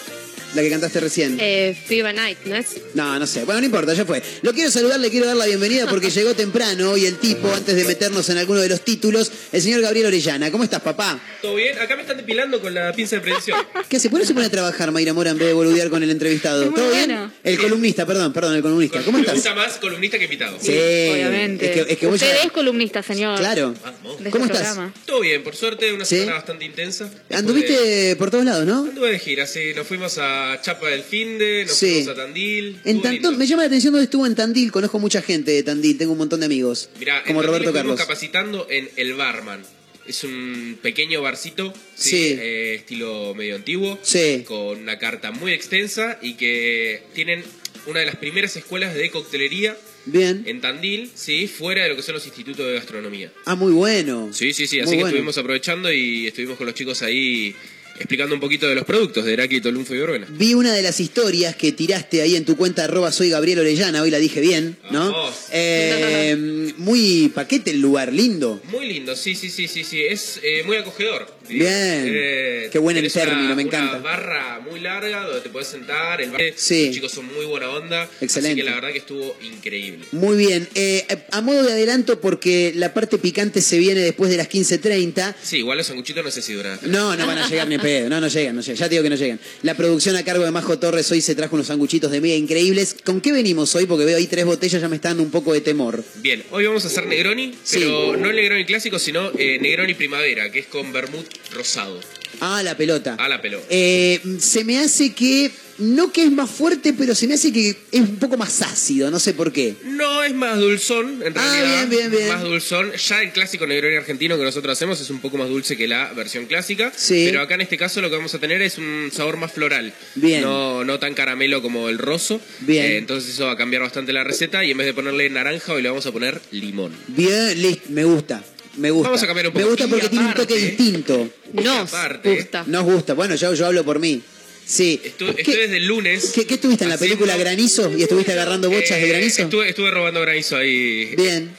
La 0.57 0.62
que 0.62 0.70
cantaste 0.70 1.00
recién. 1.00 1.36
Eh, 1.38 1.76
Fever 1.86 2.14
Night, 2.14 2.38
¿no 2.46 2.57
es? 2.57 2.68
No, 2.94 3.18
no 3.18 3.26
sé. 3.26 3.44
Bueno, 3.44 3.61
no 3.61 3.66
importa, 3.66 3.92
ya 3.92 4.07
fue. 4.07 4.22
Lo 4.40 4.54
quiero 4.54 4.70
saludar, 4.70 4.98
le 4.98 5.11
quiero 5.11 5.26
dar 5.26 5.36
la 5.36 5.44
bienvenida 5.44 5.86
porque 5.86 6.09
llegó 6.09 6.32
temprano 6.34 6.96
y 6.96 7.04
el 7.04 7.18
tipo, 7.18 7.52
antes 7.52 7.76
de 7.76 7.84
meternos 7.84 8.26
en 8.30 8.38
alguno 8.38 8.61
de 8.61 8.70
los 8.70 8.80
títulos, 8.82 9.30
el 9.52 9.61
señor 9.61 9.82
Gabriel 9.82 10.07
Orellana. 10.07 10.50
¿Cómo 10.50 10.64
estás, 10.64 10.80
papá? 10.80 11.20
¿Todo 11.42 11.57
bien? 11.57 11.78
Acá 11.78 11.94
me 11.94 12.02
están 12.02 12.16
depilando 12.16 12.59
con 12.62 12.72
la 12.72 12.90
pinza 12.94 13.16
de 13.16 13.20
prevención. 13.22 13.59
¿Qué 13.88 13.98
hace? 13.98 14.09
¿Por 14.09 14.18
qué 14.18 14.24
se 14.26 14.32
pone 14.32 14.46
a 14.46 14.50
trabajar 14.50 14.90
Mayra 14.92 15.12
Mora 15.12 15.30
en 15.32 15.36
vez 15.38 15.48
de 15.48 15.52
boludear 15.52 15.90
con 15.90 16.02
el 16.02 16.11
entrevistado? 16.11 16.62
Es 16.64 16.70
muy 16.70 16.80
¿Todo 16.80 16.90
bien? 16.90 17.30
El 17.44 17.59
columnista, 17.59 18.07
perdón, 18.07 18.32
perdón, 18.32 18.57
el 18.57 18.62
columnista. 18.62 19.02
¿Cómo 19.02 19.18
Me 19.18 19.22
estás? 19.24 19.34
gusta 19.34 19.54
más 19.54 19.74
columnista 19.74 20.16
que 20.18 20.24
invitado. 20.24 20.57
Sí, 20.59 20.70
Obviamente. 20.72 21.66
Es 21.80 21.84
que, 21.86 21.92
es 21.92 21.98
que 21.98 22.07
vos 22.07 22.14
Usted 22.14 22.34
ya- 22.34 22.42
es 22.44 22.50
columnista, 22.52 23.02
señor. 23.02 23.38
Claro. 23.38 23.74
de 24.20 24.30
¿Cómo 24.30 24.46
este 24.46 24.57
estás? 24.57 24.72
programa. 24.74 24.94
Todo 25.04 25.20
bien, 25.20 25.42
por 25.44 25.54
suerte, 25.54 25.92
una 25.92 26.07
¿Sí? 26.07 26.16
semana 26.20 26.36
bastante 26.38 26.64
intensa. 26.64 27.11
De- 27.28 27.36
Anduviste 27.36 28.16
por 28.16 28.30
todos 28.30 28.44
lados, 28.46 28.64
¿no? 28.64 28.84
Anduve 28.84 29.11
de 29.11 29.18
gira, 29.18 29.46
sí. 29.46 29.72
Nos 29.74 29.86
fuimos 29.86 30.16
a 30.18 30.45
Chapa 30.62 30.88
del 30.88 31.03
Finde, 31.03 31.64
nos 31.66 31.76
Sí. 31.76 31.86
fuimos 32.05 32.09
a 32.09 32.14
Tandil. 32.14 32.80
En 32.84 33.03
Tantón, 33.03 33.38
me 33.38 33.47
llama 33.47 33.62
la 33.62 33.66
atención 33.68 33.92
dónde 33.92 34.05
estuvo 34.05 34.26
en 34.26 34.34
Tandil. 34.34 34.70
Conozco 34.72 34.99
mucha 34.99 35.22
gente 35.22 35.51
de 35.51 35.62
Tandil, 35.62 35.99
tengo 35.99 36.12
un 36.12 36.18
montón 36.18 36.40
de 36.40 36.47
amigos. 36.47 36.88
Mirá, 36.99 37.22
como 37.24 37.40
en 37.42 37.47
Roberto 37.49 37.72
Carlos. 37.72 37.99
capacitando 37.99 38.66
en 38.70 38.88
El 38.97 39.14
Barman. 39.14 39.62
Es 40.07 40.22
un 40.22 40.78
pequeño 40.82 41.20
barcito, 41.20 41.72
sí, 41.97 42.11
Sí. 42.11 42.16
eh, 42.38 42.74
estilo 42.76 43.34
medio 43.34 43.57
antiguo, 43.57 43.99
Sí. 44.03 44.44
con 44.47 44.78
una 44.78 44.99
carta 44.99 45.32
muy 45.32 45.53
extensa 45.53 46.18
y 46.22 46.34
que 46.34 47.03
tienen 47.14 47.42
una 47.86 48.01
de 48.01 48.07
las 48.07 48.16
primeras 48.16 48.55
escuelas 48.57 48.94
de 48.94 49.11
coctelería 49.11 49.76
Bien. 50.07 50.44
en 50.47 50.61
Tandil, 50.61 51.11
sí, 51.14 51.49
fuera 51.49 51.82
de 51.84 51.88
lo 51.88 51.97
que 51.97 52.03
son 52.03 52.14
los 52.14 52.24
institutos 52.26 52.64
de 52.66 52.74
gastronomía. 52.74 53.32
Ah, 53.47 53.57
muy 53.57 53.72
bueno. 53.72 54.30
Sí, 54.32 54.53
sí, 54.53 54.68
sí, 54.68 54.76
Muy 54.76 54.82
así 54.82 54.90
que 54.92 54.97
bueno. 54.99 55.09
estuvimos 55.09 55.38
aprovechando 55.38 55.92
y 55.92 56.28
estuvimos 56.28 56.57
con 56.57 56.66
los 56.66 56.74
chicos 56.76 57.03
ahí 57.03 57.55
explicando 57.99 58.34
un 58.34 58.40
poquito 58.40 58.66
de 58.66 58.74
los 58.74 58.84
productos 58.84 59.24
de 59.24 59.32
Heráclito, 59.32 59.70
Lunfo 59.70 59.94
y 59.94 59.99
Orbena. 59.99 60.26
Vi 60.30 60.55
una 60.55 60.72
de 60.72 60.82
las 60.82 61.01
historias 61.01 61.57
que 61.57 61.72
tiraste 61.72 62.22
ahí 62.22 62.36
en 62.36 62.44
tu 62.44 62.57
cuenta 62.57 62.84
arroba 62.84 63.12
soy 63.12 63.30
Gabriel 63.30 63.61
Orellana, 63.61 64.03
hoy 64.03 64.11
la 64.11 64.18
dije 64.18 64.40
bien, 64.40 64.76
¿no? 64.90 65.12
Vamos. 65.12 65.34
Eh, 65.53 66.72
muy 66.76 67.30
paquete 67.34 67.70
el 67.70 67.80
lugar, 67.80 68.12
lindo. 68.12 68.61
Muy 68.70 68.86
lindo, 68.86 69.16
sí, 69.16 69.34
sí, 69.34 69.51
sí, 69.51 69.68
sí, 69.68 69.84
sí, 69.84 70.03
es 70.03 70.40
eh, 70.42 70.62
muy 70.64 70.76
acogedor. 70.76 71.36
Bien. 71.49 72.05
Eh, 72.14 72.68
Qué 72.72 72.78
buen 72.78 72.97
término, 73.11 73.55
me 73.57 73.62
encanta. 73.62 73.92
Una 73.94 74.03
barra 74.03 74.61
muy 74.61 74.80
larga 74.80 75.24
donde 75.24 75.40
te 75.40 75.49
puedes 75.51 75.68
sentar, 75.68 76.20
el 76.20 76.30
bar, 76.30 76.40
Sí. 76.57 76.86
los 76.86 76.94
chicos 76.94 77.12
son 77.12 77.26
muy 77.26 77.44
buena 77.47 77.70
onda, 77.70 78.09
Excelente. 78.20 78.49
así 78.49 78.57
que 78.57 78.64
la 78.64 78.74
verdad 78.74 78.92
que 78.92 78.99
estuvo 78.99 79.36
increíble. 79.42 80.07
Muy 80.12 80.36
bien. 80.36 80.68
Eh, 80.74 81.07
a 81.30 81.40
modo 81.40 81.62
de 81.62 81.72
adelanto, 81.72 82.20
porque 82.20 82.72
la 82.74 82.92
parte 82.92 83.18
picante 83.18 83.61
se 83.61 83.78
viene 83.78 84.01
después 84.01 84.30
de 84.30 84.36
las 84.36 84.49
15.30. 84.49 85.34
Sí, 85.42 85.59
igual 85.59 85.78
los 85.78 85.86
sanguchitos 85.86 86.24
no 86.24 86.30
sé 86.30 86.42
si 86.42 86.53
duran. 86.55 86.78
No, 86.82 87.16
no 87.16 87.26
van 87.26 87.38
a 87.38 87.49
llegar 87.49 87.68
ni 87.68 87.78
pedo. 87.78 88.09
No, 88.09 88.20
no 88.20 88.28
llegan, 88.28 88.57
no 88.57 88.62
llegan. 88.62 88.76
Ya 88.76 88.84
te 88.86 88.90
digo 88.90 89.03
que 89.03 89.11
no 89.11 89.16
llegan. 89.16 89.40
La 89.62 89.74
producción 89.74 90.16
a 90.16 90.24
cargo 90.24 90.44
de 90.44 90.51
Majo 90.51 90.78
Torres 90.78 91.11
hoy 91.12 91.20
se 91.20 91.34
trajo 91.34 91.55
unos 91.57 91.68
sanguchitos 91.68 92.11
de 92.11 92.20
media 92.20 92.36
increíbles. 92.36 92.97
¿Con 93.05 93.20
qué 93.20 93.32
venimos 93.32 93.74
hoy? 93.74 93.86
Porque 93.86 94.05
veo 94.05 94.16
ahí 94.16 94.26
tres 94.26 94.44
botellas, 94.44 94.80
ya 94.82 94.88
me 94.88 94.97
está 94.97 95.09
dando 95.09 95.22
un 95.22 95.30
poco 95.30 95.53
de 95.53 95.61
temor. 95.61 96.05
Bien, 96.16 96.42
hoy 96.51 96.66
vamos 96.66 96.84
a 96.84 96.88
hacer 96.88 97.07
Negroni, 97.07 97.55
Sí. 97.62 97.78
pero 97.78 98.16
no 98.16 98.30
el 98.30 98.36
Negroni 98.36 98.64
clásico, 98.64 98.99
sino 98.99 99.30
eh, 99.38 99.59
Negroni 99.61 99.94
Primavera, 99.94 100.51
que 100.51 100.59
es 100.61 100.66
con 100.66 100.92
vermut 100.92 101.26
rosado. 101.53 102.01
Ah, 102.41 102.62
la 102.62 102.76
pelota. 102.76 103.14
A 103.18 103.28
la 103.28 103.41
pelota. 103.41 103.64
Eh, 103.70 104.20
se 104.41 104.62
me 104.64 104.78
hace 104.78 105.14
que, 105.14 105.51
no 105.78 106.12
que 106.12 106.24
es 106.24 106.30
más 106.30 106.51
fuerte, 106.51 106.93
pero 106.93 107.14
se 107.14 107.26
me 107.26 107.32
hace 107.34 107.51
que 107.51 107.70
es 107.70 108.01
un 108.01 108.16
poco 108.16 108.37
más 108.37 108.61
ácido, 108.61 109.11
no 109.11 109.18
sé 109.18 109.32
por 109.32 109.53
qué. 109.53 109.74
No 109.84 110.22
es 110.22 110.34
más 110.34 110.59
dulzón, 110.59 111.22
en 111.24 111.32
Ah, 111.34 111.41
realidad. 111.41 111.87
bien, 111.89 111.89
bien, 111.89 112.11
bien. 112.11 112.28
Más 112.28 112.43
dulzón. 112.43 112.93
Ya 112.93 113.22
el 113.22 113.32
clásico 113.32 113.66
Negroni 113.66 113.97
argentino 113.97 114.37
que 114.37 114.43
nosotros 114.45 114.72
hacemos 114.76 115.01
es 115.01 115.09
un 115.09 115.20
poco 115.20 115.39
más 115.39 115.49
dulce 115.49 115.78
que 115.78 115.89
la 115.89 116.12
versión 116.12 116.45
clásica. 116.45 116.93
Sí. 116.95 117.24
Pero 117.26 117.41
acá 117.41 117.55
en 117.55 117.62
este 117.62 117.78
caso 117.78 118.03
lo 118.03 118.11
que 118.11 118.16
vamos 118.16 118.34
a 118.34 118.39
tener 118.39 118.61
es 118.61 118.76
un 118.76 119.11
sabor 119.14 119.39
más 119.39 119.53
floral. 119.53 119.95
Bien. 120.16 120.43
No, 120.43 120.84
no 120.84 120.99
tan 120.99 121.14
caramelo 121.14 121.62
como 121.62 121.89
el 121.89 121.97
roso. 121.97 122.39
Bien. 122.61 122.84
Eh, 122.84 122.97
entonces 122.99 123.32
eso 123.32 123.47
va 123.47 123.53
a 123.53 123.57
cambiar 123.57 123.80
bastante 123.80 124.12
la 124.12 124.24
receta 124.24 124.62
y 124.62 124.72
en 124.72 124.76
vez 124.76 124.87
de 124.89 124.93
ponerle 124.95 125.30
naranja 125.30 125.72
hoy 125.72 125.80
le 125.80 125.89
vamos 125.89 126.05
a 126.05 126.12
poner 126.12 126.39
limón. 126.51 126.93
Bien, 127.09 127.62
listo, 127.62 127.89
me 127.91 128.05
gusta. 128.05 128.45
Me 128.77 128.91
gusta. 128.91 129.09
Vamos 129.09 129.22
a 129.22 129.27
cambiar 129.27 129.47
un 129.49 129.55
Me 129.55 129.61
poco. 129.61 129.70
gusta 129.70 129.85
Y 129.87 129.89
porque 129.89 130.09
tiene 130.09 130.27
un 130.27 130.35
toque 130.35 130.55
distinto. 130.57 131.31
Nos 131.53 131.93
aparte- 131.93 132.35
gusta. 132.37 132.64
Nos 132.66 132.85
gusta. 132.85 133.14
Bueno, 133.14 133.35
yo, 133.35 133.55
yo 133.55 133.66
hablo 133.66 133.85
por 133.85 133.99
mí. 133.99 134.20
Sí. 134.66 135.01
Estu- 135.05 135.35
estoy 135.37 135.55
desde 135.55 135.77
el 135.77 135.87
lunes. 135.87 136.33
¿Qué, 136.35 136.45
qué 136.47 136.55
estuviste 136.55 136.85
en 136.85 136.89
la 136.91 136.97
haciendo- 136.97 137.16
película 137.16 137.37
Granizo 137.37 137.97
y 137.97 138.03
estuviste 138.03 138.33
agarrando 138.33 138.68
bochas 138.68 138.99
de 139.01 139.05
Eh, 139.07 139.09
granizo? 139.09 139.43
Estuve, 139.43 139.68
estuve 139.68 139.91
robando 139.91 140.20
granizo 140.20 140.57
ahí. 140.57 141.14
Bien. 141.16 141.51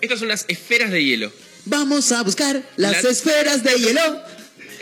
Estas 0.00 0.18
son 0.18 0.26
unas 0.28 0.44
esferas 0.48 0.90
de 0.90 1.04
hielo. 1.04 1.30
Vamos 1.66 2.10
a 2.10 2.22
buscar 2.22 2.62
las 2.76 3.04
La- 3.04 3.10
esferas 3.10 3.62
de 3.62 3.74
hielo. 3.74 4.20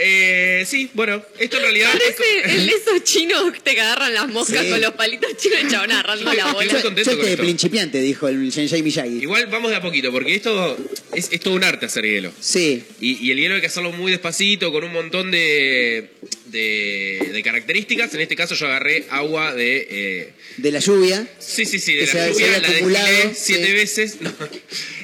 Eh, 0.03 0.65
sí, 0.67 0.89
bueno, 0.95 1.23
esto 1.39 1.57
en 1.59 1.63
realidad. 1.63 1.91
Parece 1.93 2.55
el 2.57 2.67
de 2.67 2.73
esos 2.75 3.05
chinos 3.05 3.53
que 3.53 3.61
te 3.61 3.71
agarran 3.81 4.15
las 4.15 4.29
moscas 4.29 4.65
Sí. 4.65 4.71
con 4.71 4.81
los 4.81 4.93
palitos 4.95 5.37
chinos 5.37 5.59
y 5.65 5.69
chabón 5.71 5.93
agarrando 5.93 6.25
la 6.25 6.33
Estoy 6.33 6.53
bola. 6.53 6.73
muy 6.73 6.83
contento 6.83 7.11
Yo 7.11 7.17
con 7.17 7.21
este 7.27 7.33
esto. 7.33 7.43
principiante, 7.43 8.01
dijo 8.01 8.29
el 8.29 8.51
Shenshai 8.51 8.83
Miyagi. 8.83 9.19
Igual 9.23 9.47
vamos 9.47 9.71
de 9.71 9.77
a 9.77 9.83
poquito, 9.83 10.11
porque 10.11 10.35
esto 10.35 10.77
es, 11.15 11.29
es 11.31 11.41
todo 11.41 11.55
un 11.55 11.65
arte 11.65 11.87
hacer 11.87 12.05
hielo. 12.07 12.33
Sí. 12.41 12.83
Y, 13.01 13.27
y 13.27 13.31
el 13.31 13.39
hielo 13.39 13.57
hay 13.57 13.61
que 13.61 13.67
hacerlo 13.67 13.93
muy 13.93 14.11
despacito, 14.11 14.73
con 14.73 14.85
un 14.85 14.93
montón 14.93 15.31
de, 15.31 16.09
de, 16.47 17.31
de 17.33 17.43
características. 17.43 18.15
En 18.15 18.21
este 18.21 18.37
caso 18.37 18.55
yo 18.55 18.67
agarré 18.67 19.05
agua 19.11 19.55
de... 19.55 19.87
eh, 19.91 20.33
De 20.57 20.73
la 20.73 20.79
lluvia. 20.81 21.27
sí, 21.39 21.67
sí, 21.67 21.79
sí, 21.79 21.95
de 21.95 22.07
la 22.07 22.13
se- 22.13 22.31
lluvia, 22.33 22.59
la 22.59 22.69
acumulado, 22.69 23.33
siete 23.35 23.67
sí. 23.67 23.73
veces. 23.73 24.17
No. 24.21 24.33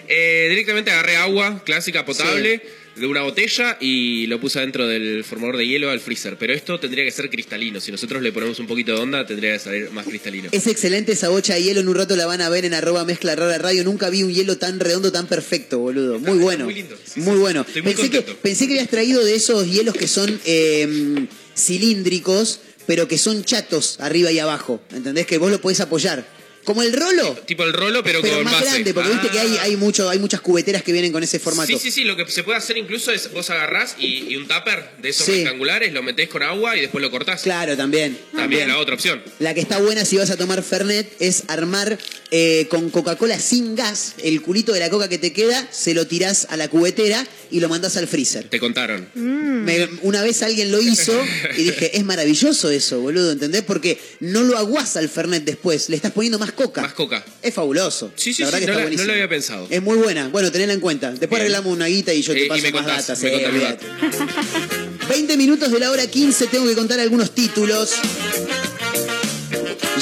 Eh, 0.09 0.47
directamente 0.51 0.91
agarré 0.93 1.17
agua 1.17 1.65
clásica 1.65 2.05
potable 2.05 2.63
de 2.97 3.07
una 3.07 3.23
botella 3.23 3.77
y 3.81 4.27
lo 4.27 4.41
puse 4.41 4.61
dentro 4.61 4.87
del 4.87 5.23
formador 5.25 5.57
de 5.59 5.67
hielo 5.67 5.91
al 5.91 6.01
freezer. 6.01 6.37
Pero 6.39 6.55
esto 6.55 6.81
tendría 6.81 7.05
que 7.05 7.11
ser 7.11 7.29
cristalino. 7.31 7.81
Si 7.81 7.93
nosotros 7.93 8.23
le 8.23 8.33
ponemos 8.33 8.59
un 8.59 8.67
poquito 8.67 8.93
de 8.95 9.01
onda, 9.01 9.27
tendría 9.27 9.53
que 9.53 9.59
salir 9.59 9.91
más 9.91 10.07
cristalino. 10.07 10.49
Es 10.53 10.67
excelente 10.67 11.13
esa 11.13 11.29
bocha 11.29 11.55
de 11.55 11.63
hielo, 11.63 11.81
en 11.81 11.89
un 11.89 11.95
rato 11.95 12.17
la 12.17 12.27
van 12.27 12.41
a 12.41 12.49
ver 12.49 12.65
en 12.65 12.75
arroba 12.75 13.05
mezcla 13.05 13.35
rara 13.37 13.59
radio. 13.59 13.85
Nunca 13.85 14.09
vi 14.11 14.23
un 14.23 14.33
hielo 14.33 14.57
tan 14.59 14.81
redondo, 14.81 15.13
tan 15.13 15.27
perfecto, 15.27 15.79
boludo. 15.79 16.19
Muy 16.19 16.39
bueno. 16.39 16.65
muy 16.65 16.75
lindo. 16.75 16.97
Sí, 17.05 17.21
Muy 17.21 17.37
bueno. 17.39 17.63
Estoy 17.67 17.83
muy 17.83 17.93
pensé, 17.95 18.11
que, 18.11 18.17
contento. 18.19 18.41
pensé 18.43 18.67
que 18.67 18.73
habías 18.75 18.89
traído 18.89 19.25
de 19.25 19.35
esos 19.35 19.71
hielos 19.71 19.95
que 19.95 20.09
son 20.09 20.41
eh, 20.47 21.27
cilíndricos, 21.57 22.61
pero 22.87 23.09
que 23.09 23.19
son 23.19 23.45
chatos 23.45 23.97
arriba 24.01 24.33
y 24.33 24.39
abajo. 24.39 24.81
¿Entendés? 24.95 25.27
Que 25.27 25.39
vos 25.39 25.51
lo 25.51 25.61
podés 25.61 25.81
apoyar. 25.81 26.36
Como 26.67 26.83
el 26.83 26.93
rolo, 26.93 27.33
Tipo 27.47 27.63
el 27.65 27.73
rolo, 27.73 28.03
pero, 28.05 28.21
pero 28.21 28.35
con 28.35 28.45
más 28.45 28.53
base. 28.55 28.67
grande, 28.67 28.93
porque 28.93 29.09
viste 29.11 29.29
que 29.31 29.39
hay, 29.39 29.57
Ah. 29.59 29.63
hay, 29.63 29.77
mucho, 29.77 30.11
hay 30.11 30.19
muchas 30.19 30.43
cubeteras 30.43 30.83
que 30.83 30.93
vienen 30.93 31.13
con 31.13 31.23
ese 31.23 31.39
formato. 31.39 31.69
Sí, 31.69 31.79
sí, 31.79 31.91
sí, 31.91 32.05
lo 32.05 32.15
que 32.17 32.27
se 32.31 32.43
puede 32.43 32.59
hacer 32.59 32.77
incluso 32.77 33.11
es 33.13 33.33
vos 33.33 33.49
agarrás 33.49 33.97
y, 33.99 34.27
y 34.33 34.37
un 34.37 34.47
tupper 34.47 34.91
de 35.01 35.09
esos 35.09 35.25
Sí. 35.27 35.33
rectangulares, 35.37 35.93
lo 35.95 36.03
metés 36.03 36.29
con 36.29 36.43
agua 36.43 36.77
y 36.77 36.83
después 36.83 37.01
lo 37.01 37.11
cortás. 37.11 37.43
Claro, 37.43 37.75
también. 37.77 38.19
También 38.37 38.63
es 38.63 38.69
la 38.69 38.79
otra 38.79 38.95
opción. 38.97 39.23
La 39.39 39.55
que 39.55 39.61
está 39.61 39.79
buena 39.79 40.05
si 40.05 40.17
vas 40.19 40.31
a 40.31 40.37
tomar 40.37 40.63
Fernet 40.63 41.11
es 41.21 41.45
armar 41.49 41.97
eh, 42.33 42.67
con 42.69 42.91
Coca-Cola 42.91 43.39
sin 43.39 43.77
gas 43.77 44.15
el 44.23 44.43
culito 44.43 44.73
de 44.73 44.81
la 44.81 44.91
coca 44.91 45.09
que 45.09 45.19
te 45.19 45.33
queda, 45.33 45.67
se 45.71 45.95
lo 45.95 46.07
tirás 46.09 46.49
a 46.51 46.57
la 46.57 46.67
cubetera 46.69 47.25
y 47.51 47.61
lo 47.61 47.69
mandás 47.69 47.97
al 47.97 48.07
freezer. 48.07 48.45
Te 48.49 48.59
contaron. 48.61 49.09
Me- 49.15 49.89
una 50.03 50.23
vez 50.23 50.43
alguien 50.43 50.71
lo 50.73 50.81
hizo 50.81 51.13
y 51.57 51.63
dije, 51.65 51.97
es 51.97 52.05
maravilloso 52.05 52.71
eso, 52.71 53.01
boludo, 53.01 53.33
¿entendés? 53.33 53.63
Porque 53.63 53.99
no 54.21 54.43
lo 54.43 54.57
aguas 54.59 54.97
al 54.97 55.09
Fernet 55.09 55.45
después, 55.45 55.89
le 55.89 55.97
estás 55.97 56.13
poniendo 56.13 56.39
más 56.39 56.53
coca. 56.53 56.83
Más 56.83 56.93
coca. 56.95 57.25
Es 57.43 57.53
fabuloso. 57.55 58.13
Sí, 58.17 58.33
sí, 58.35 58.43
la 58.43 58.47
verdad 58.49 58.59
sí, 58.61 58.65
que 58.65 58.67
no, 58.67 58.73
está 58.73 58.73
la- 58.73 58.79
no 58.79 58.83
buenísimo. 58.85 59.07
lo 59.07 59.13
había 59.13 59.29
pensado. 59.29 59.67
Es 59.71 59.83
muy 59.83 59.97
buena. 59.99 60.29
Bueno, 60.29 60.51
tenela 60.53 60.73
en 60.73 60.81
cuenta. 60.81 61.11
Después 61.11 61.31
Bien. 61.31 61.41
arreglamos 61.43 61.73
una 61.73 61.87
guita 61.87 62.13
y 62.15 62.23
yo 62.23 62.33
Eh, 62.33 62.37
te 62.37 62.45
y 62.47 62.49
paso 62.49 62.63
me 62.63 62.73
más 62.73 62.83
contás, 62.83 63.07
datas. 63.07 63.23
me 63.23 63.29
eh, 63.29 63.33
contás 63.33 63.53
los 63.53 63.63
olvídate. 63.63 65.07
20 65.09 65.37
minutos 65.37 65.71
de 65.71 65.79
la 65.79 65.91
hora 65.91 66.07
15, 66.07 66.47
tengo 66.49 66.67
que 66.67 66.75
contar 66.75 66.99
algunos 67.01 67.35
títulos 67.35 67.91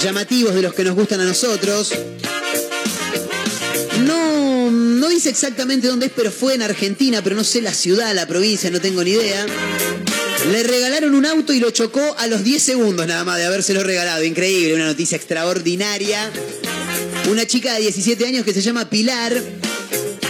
llamativos 0.02 0.54
de 0.54 0.62
los 0.62 0.74
que 0.74 0.84
nos 0.84 0.94
gustan 0.94 1.20
a 1.20 1.24
nosotros. 1.24 1.92
No, 4.70 5.08
dice 5.08 5.30
exactamente 5.30 5.88
dónde 5.88 6.06
es, 6.06 6.12
pero 6.14 6.30
fue 6.30 6.54
en 6.54 6.62
Argentina, 6.62 7.22
pero 7.22 7.36
no 7.36 7.44
sé 7.44 7.60
la 7.60 7.74
ciudad, 7.74 8.14
la 8.14 8.26
provincia, 8.26 8.70
no 8.70 8.80
tengo 8.80 9.02
ni 9.02 9.12
idea. 9.12 9.46
Le 10.50 10.62
regalaron 10.62 11.14
un 11.14 11.26
auto 11.26 11.52
y 11.52 11.60
lo 11.60 11.70
chocó 11.70 12.14
a 12.18 12.26
los 12.26 12.44
10 12.44 12.62
segundos 12.62 13.06
nada 13.06 13.24
más 13.24 13.38
de 13.38 13.46
habérselo 13.46 13.82
regalado. 13.82 14.22
Increíble, 14.24 14.74
una 14.74 14.86
noticia 14.86 15.16
extraordinaria. 15.16 16.30
Una 17.30 17.46
chica 17.46 17.74
de 17.74 17.80
17 17.80 18.26
años 18.26 18.44
que 18.44 18.52
se 18.52 18.60
llama 18.60 18.90
Pilar 18.90 19.42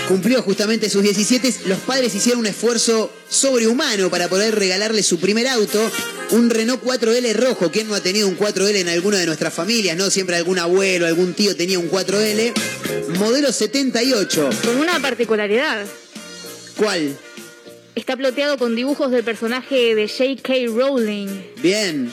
cumplió 0.07 0.43
justamente 0.43 0.89
sus 0.89 1.03
17. 1.03 1.55
Los 1.67 1.81
padres 1.81 2.15
hicieron 2.15 2.41
un 2.41 2.47
esfuerzo 2.47 3.13
sobrehumano 3.29 4.11
para 4.11 4.29
poder 4.29 4.55
regalarle 4.55 5.03
su 5.03 5.19
primer 5.19 5.49
auto, 5.49 5.91
un 6.31 6.51
Renault 6.51 6.83
4L 6.83 7.33
rojo. 7.35 7.71
¿Quién 7.71 7.89
no 7.89 7.95
ha 7.95 8.01
tenido 8.01 8.29
un 8.29 8.37
4L 8.37 8.77
en 8.77 8.89
alguna 8.89 9.19
de 9.19 9.27
nuestras 9.27 9.53
familias? 9.55 9.97
¿No? 9.97 10.11
Siempre 10.11 10.37
algún 10.37 10.59
abuelo, 10.59 11.07
algún 11.07 11.35
tío 11.35 11.55
tenía 11.57 11.79
un 11.79 11.91
4L. 11.91 12.53
Modelo 13.19 13.53
78. 13.53 14.51
Con 14.65 14.77
una 14.79 14.99
particularidad. 15.01 15.87
¿Cuál? 16.77 17.17
Está 17.95 18.17
ploteado 18.17 18.59
con 18.59 18.75
dibujos 18.75 19.11
del 19.13 19.23
personaje 19.23 19.95
de 19.95 20.09
J.K. 20.09 20.53
Rowling. 20.75 21.29
Bien. 21.63 22.13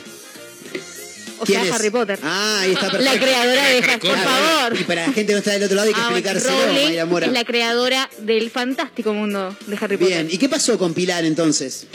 O 1.40 1.44
¿Quién 1.44 1.60
sea, 1.62 1.70
es? 1.70 1.74
Harry 1.74 1.90
Potter. 1.90 2.20
Ah, 2.22 2.60
ahí 2.60 2.70
está 2.72 2.86
La 2.86 2.92
perfecto. 2.92 3.24
creadora 3.26 3.68
de 3.68 3.78
Harry 3.78 3.98
Por 4.08 4.16
favor. 4.18 4.80
Y 4.80 4.84
para 4.84 5.06
la 5.08 5.12
gente 5.12 5.26
que 5.26 5.32
no 5.32 5.38
está 5.38 5.50
del 5.52 5.64
otro 5.64 5.74
lado 5.74 5.88
hay 5.88 5.94
que 5.94 6.00
Ah, 6.00 6.04
explicárselo, 6.04 6.66
Rowling 6.66 6.84
Mayra 6.84 7.06
Mora. 7.06 7.26
es 7.26 7.32
la 7.32 7.44
creadora 7.44 8.08
del 8.18 8.48
fantástico 8.50 9.12
mundo 9.12 9.56
de 9.66 9.74
Harry 9.80 9.96
Potter. 9.96 10.06
Bien, 10.06 10.28
¿y 10.30 10.38
qué 10.38 10.48
pasó 10.48 10.78
con 10.78 10.94
Pilar 10.94 11.24
entonces? 11.24 11.86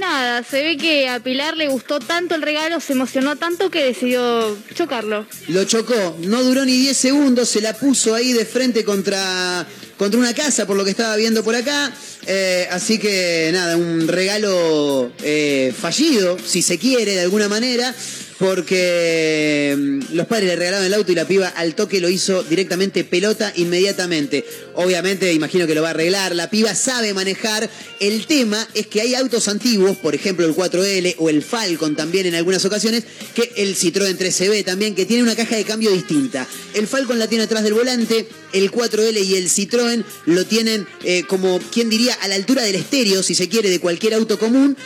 Nada, 0.00 0.42
se 0.42 0.62
ve 0.62 0.76
que 0.78 1.08
a 1.10 1.20
Pilar 1.20 1.58
le 1.58 1.68
gustó 1.68 2.00
tanto 2.00 2.34
el 2.34 2.40
regalo, 2.40 2.80
se 2.80 2.94
emocionó 2.94 3.36
tanto 3.36 3.70
que 3.70 3.84
decidió 3.84 4.56
chocarlo. 4.74 5.26
Lo 5.48 5.64
chocó, 5.64 6.16
no 6.22 6.42
duró 6.42 6.64
ni 6.64 6.72
10 6.72 6.96
segundos, 6.96 7.50
se 7.50 7.60
la 7.60 7.74
puso 7.74 8.14
ahí 8.14 8.32
de 8.32 8.46
frente 8.46 8.82
contra, 8.82 9.66
contra 9.98 10.18
una 10.18 10.32
casa, 10.32 10.66
por 10.66 10.78
lo 10.78 10.84
que 10.84 10.92
estaba 10.92 11.16
viendo 11.16 11.44
por 11.44 11.54
acá. 11.54 11.92
Eh, 12.26 12.66
así 12.70 12.98
que 12.98 13.50
nada, 13.52 13.76
un 13.76 14.08
regalo 14.08 15.12
eh, 15.22 15.74
fallido, 15.78 16.38
si 16.42 16.62
se 16.62 16.78
quiere, 16.78 17.16
de 17.16 17.20
alguna 17.20 17.48
manera. 17.48 17.94
Porque 18.38 19.76
mm, 19.76 20.14
los 20.14 20.26
padres 20.26 20.48
le 20.48 20.56
regalaron 20.56 20.86
el 20.86 20.94
auto 20.94 21.12
y 21.12 21.14
la 21.14 21.26
piba 21.26 21.48
al 21.48 21.74
toque 21.74 22.00
lo 22.00 22.08
hizo 22.08 22.42
directamente 22.42 23.04
pelota 23.04 23.52
inmediatamente. 23.54 24.46
Obviamente, 24.82 25.30
imagino 25.34 25.66
que 25.66 25.74
lo 25.74 25.82
va 25.82 25.88
a 25.88 25.90
arreglar. 25.90 26.34
La 26.34 26.48
piba 26.48 26.74
sabe 26.74 27.12
manejar. 27.12 27.68
El 28.00 28.26
tema 28.26 28.66
es 28.72 28.86
que 28.86 29.02
hay 29.02 29.14
autos 29.14 29.46
antiguos, 29.48 29.98
por 29.98 30.14
ejemplo 30.14 30.46
el 30.46 30.54
4L 30.54 31.16
o 31.18 31.28
el 31.28 31.42
Falcon 31.42 31.94
también 31.94 32.24
en 32.24 32.34
algunas 32.34 32.64
ocasiones, 32.64 33.04
que 33.34 33.52
el 33.56 33.76
Citroën 33.76 34.16
13B 34.16 34.64
también, 34.64 34.94
que 34.94 35.04
tiene 35.04 35.22
una 35.22 35.36
caja 35.36 35.56
de 35.56 35.64
cambio 35.64 35.90
distinta. 35.90 36.48
El 36.72 36.86
Falcon 36.86 37.18
la 37.18 37.26
tiene 37.26 37.44
atrás 37.44 37.62
del 37.62 37.74
volante, 37.74 38.26
el 38.54 38.72
4L 38.72 39.22
y 39.22 39.36
el 39.36 39.50
Citroën 39.50 40.02
lo 40.24 40.46
tienen 40.46 40.86
eh, 41.04 41.24
como, 41.26 41.58
quien 41.58 41.90
diría, 41.90 42.14
a 42.14 42.28
la 42.28 42.36
altura 42.36 42.62
del 42.62 42.76
estéreo, 42.76 43.22
si 43.22 43.34
se 43.34 43.50
quiere, 43.50 43.68
de 43.68 43.80
cualquier 43.80 44.14
auto 44.14 44.38
común. 44.38 44.78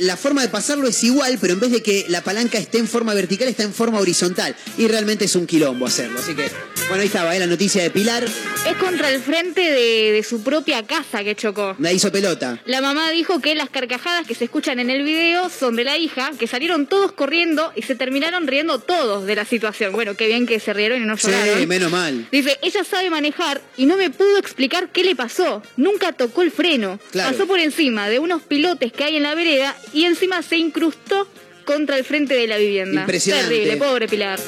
La 0.00 0.16
forma 0.16 0.40
de 0.40 0.48
pasarlo 0.48 0.88
es 0.88 1.02
igual, 1.04 1.36
pero 1.40 1.54
en 1.54 1.60
vez 1.60 1.72
de 1.72 1.82
que 1.82 2.06
la 2.08 2.22
palanca 2.22 2.58
esté 2.58 2.78
en 2.78 2.88
forma 2.88 3.12
vertical, 3.12 3.48
está 3.48 3.64
en 3.64 3.74
forma 3.74 3.98
horizontal. 3.98 4.56
Y 4.78 4.86
realmente 4.86 5.26
es 5.26 5.34
un 5.34 5.46
quilombo 5.46 5.86
hacerlo. 5.86 6.20
Así 6.20 6.34
que, 6.34 6.48
bueno, 6.88 7.02
ahí 7.02 7.06
estaba, 7.06 7.36
eh, 7.36 7.40
la 7.40 7.46
noticia 7.46 7.82
de 7.82 7.90
Pilar. 7.90 8.24
Es 8.24 8.76
contra 8.78 9.10
el 9.10 9.20
frente 9.34 9.60
de, 9.62 10.12
de 10.12 10.22
su 10.22 10.44
propia 10.44 10.84
casa 10.84 11.24
que 11.24 11.34
chocó. 11.34 11.74
La 11.80 11.92
hizo 11.92 12.12
pelota. 12.12 12.60
La 12.66 12.80
mamá 12.80 13.10
dijo 13.10 13.40
que 13.40 13.56
las 13.56 13.68
carcajadas 13.68 14.26
que 14.28 14.34
se 14.36 14.44
escuchan 14.44 14.78
en 14.78 14.90
el 14.90 15.02
video 15.02 15.48
son 15.50 15.74
de 15.74 15.82
la 15.82 15.98
hija, 15.98 16.30
que 16.38 16.46
salieron 16.46 16.86
todos 16.86 17.10
corriendo 17.10 17.72
y 17.74 17.82
se 17.82 17.96
terminaron 17.96 18.46
riendo 18.46 18.78
todos 18.78 19.26
de 19.26 19.34
la 19.34 19.44
situación. 19.44 19.92
Bueno, 19.92 20.14
qué 20.14 20.28
bien 20.28 20.46
que 20.46 20.60
se 20.60 20.72
rieron 20.72 21.02
y 21.02 21.04
no 21.04 21.16
lloraron. 21.16 21.58
Sí, 21.58 21.66
menos 21.66 21.90
mal. 21.90 22.28
Dice, 22.30 22.58
ella 22.62 22.84
sabe 22.84 23.10
manejar 23.10 23.60
y 23.76 23.86
no 23.86 23.96
me 23.96 24.10
pudo 24.10 24.38
explicar 24.38 24.90
qué 24.90 25.02
le 25.02 25.16
pasó. 25.16 25.62
Nunca 25.76 26.12
tocó 26.12 26.42
el 26.42 26.52
freno. 26.52 27.00
Claro. 27.10 27.32
Pasó 27.32 27.48
por 27.48 27.58
encima 27.58 28.08
de 28.08 28.20
unos 28.20 28.42
pilotes 28.42 28.92
que 28.92 29.02
hay 29.02 29.16
en 29.16 29.24
la 29.24 29.34
vereda 29.34 29.76
y 29.92 30.04
encima 30.04 30.42
se 30.42 30.58
incrustó 30.58 31.26
contra 31.64 31.98
el 31.98 32.04
frente 32.04 32.34
de 32.34 32.46
la 32.46 32.56
vivienda. 32.56 33.00
Impresionante. 33.00 33.48
Terrible, 33.48 33.76
pobre 33.78 34.06
Pilar. 34.06 34.38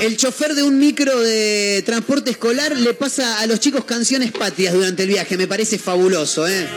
El 0.00 0.16
chofer 0.16 0.54
de 0.54 0.62
un 0.62 0.78
micro 0.78 1.20
de 1.20 1.82
transporte 1.84 2.30
escolar 2.30 2.76
le 2.76 2.94
pasa 2.94 3.40
a 3.40 3.46
los 3.46 3.58
chicos 3.58 3.84
canciones 3.84 4.30
patrias 4.30 4.74
durante 4.74 5.02
el 5.02 5.08
viaje. 5.08 5.36
Me 5.36 5.48
parece 5.48 5.78
fabuloso, 5.78 6.46
¿eh? 6.46 6.68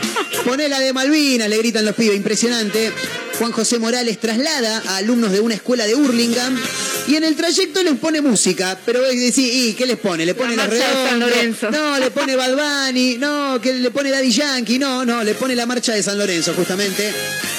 Poné 0.44 0.68
la 0.68 0.80
de 0.80 0.92
Malvinas, 0.92 1.48
le 1.48 1.58
gritan 1.58 1.84
los 1.84 1.94
pibes. 1.94 2.16
Impresionante. 2.16 2.92
Juan 3.42 3.50
José 3.50 3.80
Morales 3.80 4.20
traslada 4.20 4.84
a 4.86 4.98
alumnos 4.98 5.32
de 5.32 5.40
una 5.40 5.54
escuela 5.54 5.84
de 5.84 5.96
Hurlingham 5.96 6.56
y 7.08 7.16
en 7.16 7.24
el 7.24 7.34
trayecto 7.34 7.82
les 7.82 7.98
pone 7.98 8.20
música. 8.20 8.78
Pero 8.86 9.02
decís, 9.02 9.36
¿y 9.38 9.74
qué 9.74 9.84
les 9.84 9.98
pone? 9.98 10.24
¿Le 10.24 10.36
pone 10.36 10.54
La 10.54 10.68
marcha 10.68 10.76
de 10.76 11.08
San? 11.08 11.18
Lorenzo. 11.18 11.70
No, 11.72 11.98
le 11.98 12.12
pone 12.12 12.36
Bad 12.36 12.86
Bunny. 12.86 13.18
No, 13.18 13.60
que 13.60 13.74
le 13.74 13.90
pone 13.90 14.12
Daddy 14.12 14.30
Yankee. 14.30 14.78
No, 14.78 15.04
no, 15.04 15.24
le 15.24 15.34
pone 15.34 15.56
la 15.56 15.66
marcha 15.66 15.92
de 15.92 16.04
San 16.04 16.18
Lorenzo, 16.18 16.54
justamente. 16.54 17.12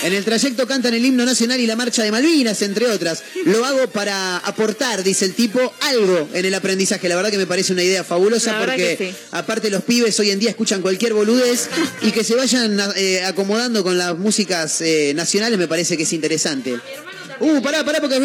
En 0.03 0.13
el 0.13 0.23
trayecto 0.23 0.65
cantan 0.65 0.93
el 0.93 1.05
himno 1.05 1.25
nacional 1.25 1.59
y 1.59 1.67
la 1.67 1.75
marcha 1.75 2.03
de 2.03 2.11
Malvinas, 2.11 2.61
entre 2.61 2.87
otras. 2.87 3.23
Lo 3.45 3.65
hago 3.65 3.87
para 3.87 4.37
aportar, 4.37 5.03
dice 5.03 5.25
el 5.25 5.33
tipo, 5.33 5.59
algo 5.81 6.29
en 6.33 6.45
el 6.45 6.53
aprendizaje. 6.53 7.09
La 7.09 7.15
verdad 7.17 7.29
que 7.31 7.37
me 7.37 7.47
parece 7.47 7.73
una 7.73 7.83
idea 7.83 8.05
fabulosa 8.05 8.57
porque 8.59 8.95
sí. 8.97 9.15
aparte 9.31 9.69
los 9.69 9.83
pibes 9.83 10.17
hoy 10.19 10.31
en 10.31 10.39
día 10.39 10.49
escuchan 10.49 10.81
cualquier 10.81 11.13
boludez 11.13 11.67
y 12.01 12.11
que 12.11 12.23
se 12.23 12.35
vayan 12.35 12.79
eh, 12.95 13.23
acomodando 13.23 13.83
con 13.83 13.97
las 13.97 14.17
músicas 14.17 14.81
eh, 14.81 15.13
nacionales 15.15 15.57
me 15.57 15.67
parece 15.67 15.72
que 15.97 16.03
es 16.03 16.13
interesante. 16.13 16.79
Uh, 17.39 17.61
pará, 17.61 17.83
pará, 17.83 17.99
porque 17.99 18.15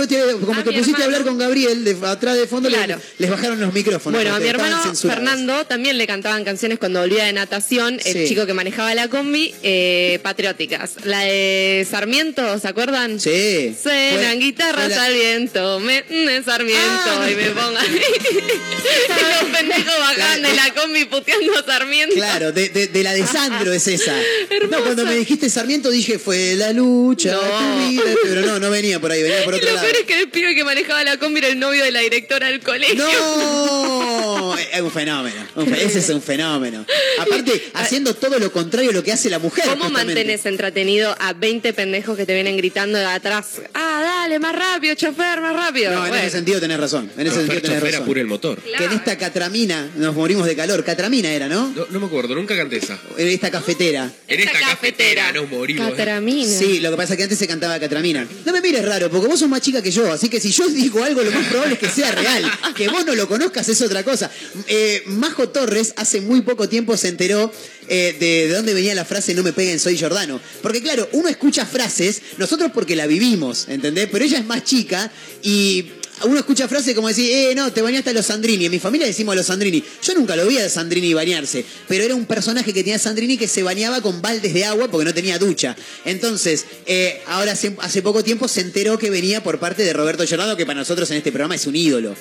como 0.44 0.62
te 0.62 0.72
pusiste 0.72 1.02
a 1.02 1.04
hablar 1.06 1.24
con 1.24 1.38
Gabriel, 1.38 1.84
de, 1.84 1.96
atrás 2.06 2.36
de 2.36 2.46
fondo 2.46 2.68
Claro. 2.68 3.00
les, 3.18 3.30
bajaron 3.30 3.60
los 3.60 3.72
micrófonos. 3.72 4.20
Bueno, 4.20 4.34
a 4.36 4.40
mi 4.40 4.48
hermano. 4.48 4.94
Fernando 4.94 5.64
también 5.66 5.98
le 5.98 6.06
cantaban 6.06 6.44
canciones 6.44 6.78
cuando 6.78 7.00
volvía 7.00 7.24
de 7.24 7.32
natación, 7.32 7.98
el 8.04 8.28
chico 8.28 8.46
que 8.46 8.54
manejaba 8.54 8.94
la 8.94 9.08
combi, 9.08 9.54
eh, 9.62 10.18
patrióticas. 10.22 10.92
La 11.04 11.20
de 11.20 11.86
Sarmiento, 11.90 12.58
¿se 12.58 12.68
acuerdan? 12.68 13.18
Sí. 13.20 13.74
Suenan 13.80 14.38
guitarras 14.40 14.88
la- 14.90 15.04
al 15.04 15.14
viento, 15.14 15.80
me, 15.80 16.04
me 16.10 16.42
Sarmiento 16.42 16.78
Ah, 17.06 17.28
y 17.30 17.34
me 17.34 17.50
pongan. 17.50 17.86
y 17.96 19.44
los 19.44 19.50
pendejos 19.58 19.94
bajaban 19.98 20.42
de 20.42 20.54
la 20.54 20.74
combi 20.74 21.04
puteando 21.06 21.58
a 21.58 21.64
Sarmiento. 21.64 22.14
Claro, 22.14 22.52
de, 22.52 22.68
de- 22.68 22.88
de 22.88 23.02
la 23.02 23.12
de 23.12 23.26
Sandro 23.26 23.72
es 23.72 23.86
esa. 23.88 24.14
No, 24.70 24.82
cuando 24.82 25.04
me 25.06 25.14
dijiste 25.14 25.48
Sarmiento 25.48 25.90
dije 25.90 26.18
fue 26.18 26.54
la 26.54 26.72
lucha, 26.72 27.32
No. 27.32 27.40
tu 27.40 27.88
vida, 27.88 28.02
pero 28.22 28.42
no, 28.42 28.58
no 28.58 28.70
venía 28.70 28.97
por 29.00 29.10
ahí, 29.12 29.22
venía 29.22 29.44
por 29.44 29.54
Y 29.54 29.56
otro 29.58 29.68
lo 29.70 29.74
lado. 29.76 29.86
peor 29.86 30.00
es 30.00 30.06
que 30.06 30.20
el 30.20 30.28
pibe 30.30 30.54
que 30.54 30.64
manejaba 30.64 31.04
la 31.04 31.16
combi 31.18 31.38
era 31.38 31.48
el 31.48 31.58
novio 31.58 31.84
de 31.84 31.90
la 31.90 32.00
directora 32.00 32.48
del 32.48 32.60
colegio. 32.60 32.96
No, 32.96 34.56
es 34.56 34.80
un 34.80 34.90
fenómeno. 34.90 35.36
ese 35.76 35.98
es 35.98 36.08
un 36.10 36.22
fenómeno. 36.22 36.84
Aparte, 37.18 37.70
haciendo 37.74 38.14
todo 38.14 38.38
lo 38.38 38.52
contrario 38.52 38.90
a 38.90 38.92
lo 38.92 39.02
que 39.02 39.12
hace 39.12 39.30
la 39.30 39.38
mujer. 39.38 39.64
¿Cómo 39.64 39.84
justamente. 39.84 40.14
mantenés 40.14 40.46
entretenido 40.46 41.14
a 41.18 41.32
20 41.32 41.72
pendejos 41.72 42.16
que 42.16 42.26
te 42.26 42.34
vienen 42.34 42.56
gritando 42.56 42.98
de 42.98 43.04
atrás? 43.04 43.60
Ah, 43.74 44.00
dale, 44.02 44.38
más 44.38 44.54
rápido, 44.54 44.94
chofer, 44.94 45.40
más 45.40 45.54
rápido. 45.54 45.90
No, 45.92 46.04
en 46.04 46.08
Bueno. 46.10 46.24
ese 46.24 46.30
sentido 46.36 46.60
tenés 46.60 46.78
razón. 46.80 47.10
En 47.16 47.26
ese 47.26 47.36
sentido 47.36 47.60
tenés 47.62 47.80
razón. 47.82 48.18
el 48.18 48.26
motor. 48.26 48.60
Que 48.62 48.84
en 48.84 48.92
esta 48.92 49.16
catramina 49.18 49.90
nos 49.96 50.14
morimos 50.14 50.46
de 50.46 50.56
calor. 50.56 50.84
Catramina 50.84 51.30
era, 51.30 51.48
¿no? 51.48 51.68
No, 51.74 51.86
no 51.90 52.00
me 52.00 52.06
acuerdo, 52.06 52.34
nunca 52.34 52.56
canté 52.56 52.76
esa. 52.78 52.98
En 53.16 53.28
esta 53.28 53.50
cafetera. 53.50 54.10
En 54.26 54.40
esta 54.40 54.58
cafetera 54.58 55.32
nos 55.32 55.48
morimos. 55.50 55.88
Catramina. 55.90 56.48
Sí, 56.50 56.80
lo 56.80 56.90
que 56.90 56.96
pasa 56.96 57.14
es 57.14 57.16
que 57.18 57.22
antes 57.24 57.38
se 57.38 57.46
cantaba 57.46 57.78
Catramina. 57.78 58.26
No 58.44 58.52
me 58.52 58.60
mires 58.60 58.84
raro, 58.88 59.10
porque 59.10 59.28
vos 59.28 59.38
sos 59.38 59.48
más 59.48 59.60
chica 59.60 59.82
que 59.82 59.90
yo, 59.90 60.10
así 60.12 60.28
que 60.28 60.40
si 60.40 60.50
yo 60.50 60.66
digo 60.68 61.02
algo, 61.02 61.22
lo 61.22 61.30
más 61.30 61.46
probable 61.46 61.74
es 61.74 61.80
que 61.80 61.88
sea 61.88 62.12
real. 62.12 62.44
Que 62.74 62.88
vos 62.88 63.04
no 63.04 63.14
lo 63.14 63.28
conozcas 63.28 63.68
es 63.68 63.80
otra 63.82 64.02
cosa. 64.02 64.30
Eh, 64.66 65.02
Majo 65.06 65.48
Torres 65.48 65.94
hace 65.96 66.20
muy 66.20 66.40
poco 66.42 66.68
tiempo 66.68 66.96
se 66.96 67.08
enteró 67.08 67.52
eh, 67.88 68.16
de, 68.18 68.48
de 68.48 68.54
dónde 68.54 68.74
venía 68.74 68.94
la 68.94 69.04
frase 69.04 69.34
no 69.34 69.42
me 69.42 69.52
peguen, 69.52 69.78
soy 69.78 69.98
Jordano. 69.98 70.40
Porque 70.62 70.82
claro, 70.82 71.08
uno 71.12 71.28
escucha 71.28 71.64
frases, 71.66 72.22
nosotros 72.36 72.70
porque 72.74 72.96
la 72.96 73.06
vivimos, 73.06 73.66
¿entendés? 73.68 74.08
Pero 74.10 74.24
ella 74.24 74.38
es 74.38 74.44
más 74.44 74.64
chica 74.64 75.10
y 75.42 75.92
uno 76.24 76.38
escucha 76.38 76.68
frases 76.68 76.94
como 76.94 77.08
decir, 77.08 77.30
eh, 77.30 77.54
no, 77.54 77.72
te 77.72 77.82
bañaste 77.82 78.10
a 78.10 78.12
los 78.12 78.26
Sandrini. 78.26 78.66
En 78.66 78.70
mi 78.70 78.78
familia 78.78 79.06
decimos 79.06 79.32
a 79.32 79.36
los 79.36 79.46
Sandrini. 79.46 79.82
Yo 80.02 80.14
nunca 80.14 80.36
lo 80.36 80.46
vi 80.46 80.58
a 80.58 80.68
Sandrini 80.68 81.14
bañarse, 81.14 81.64
pero 81.86 82.04
era 82.04 82.14
un 82.14 82.26
personaje 82.26 82.72
que 82.72 82.82
tenía 82.82 82.98
Sandrini 82.98 83.36
que 83.36 83.48
se 83.48 83.62
bañaba 83.62 84.00
con 84.00 84.22
baldes 84.22 84.54
de 84.54 84.64
agua 84.64 84.88
porque 84.88 85.04
no 85.04 85.14
tenía 85.14 85.38
ducha. 85.38 85.76
Entonces, 86.04 86.66
eh, 86.86 87.22
ahora 87.26 87.52
hace, 87.52 88.02
poco 88.02 88.24
tiempo 88.24 88.48
se 88.48 88.60
enteró 88.60 88.98
que 88.98 89.10
venía 89.10 89.42
por 89.42 89.58
parte 89.58 89.84
de 89.84 89.92
Roberto 89.92 90.24
Giordano, 90.24 90.56
que 90.56 90.66
para 90.66 90.78
nosotros 90.78 91.10
en 91.10 91.18
este 91.18 91.30
programa 91.30 91.54
es 91.54 91.66
un 91.66 91.76
ídolo. 91.76 92.14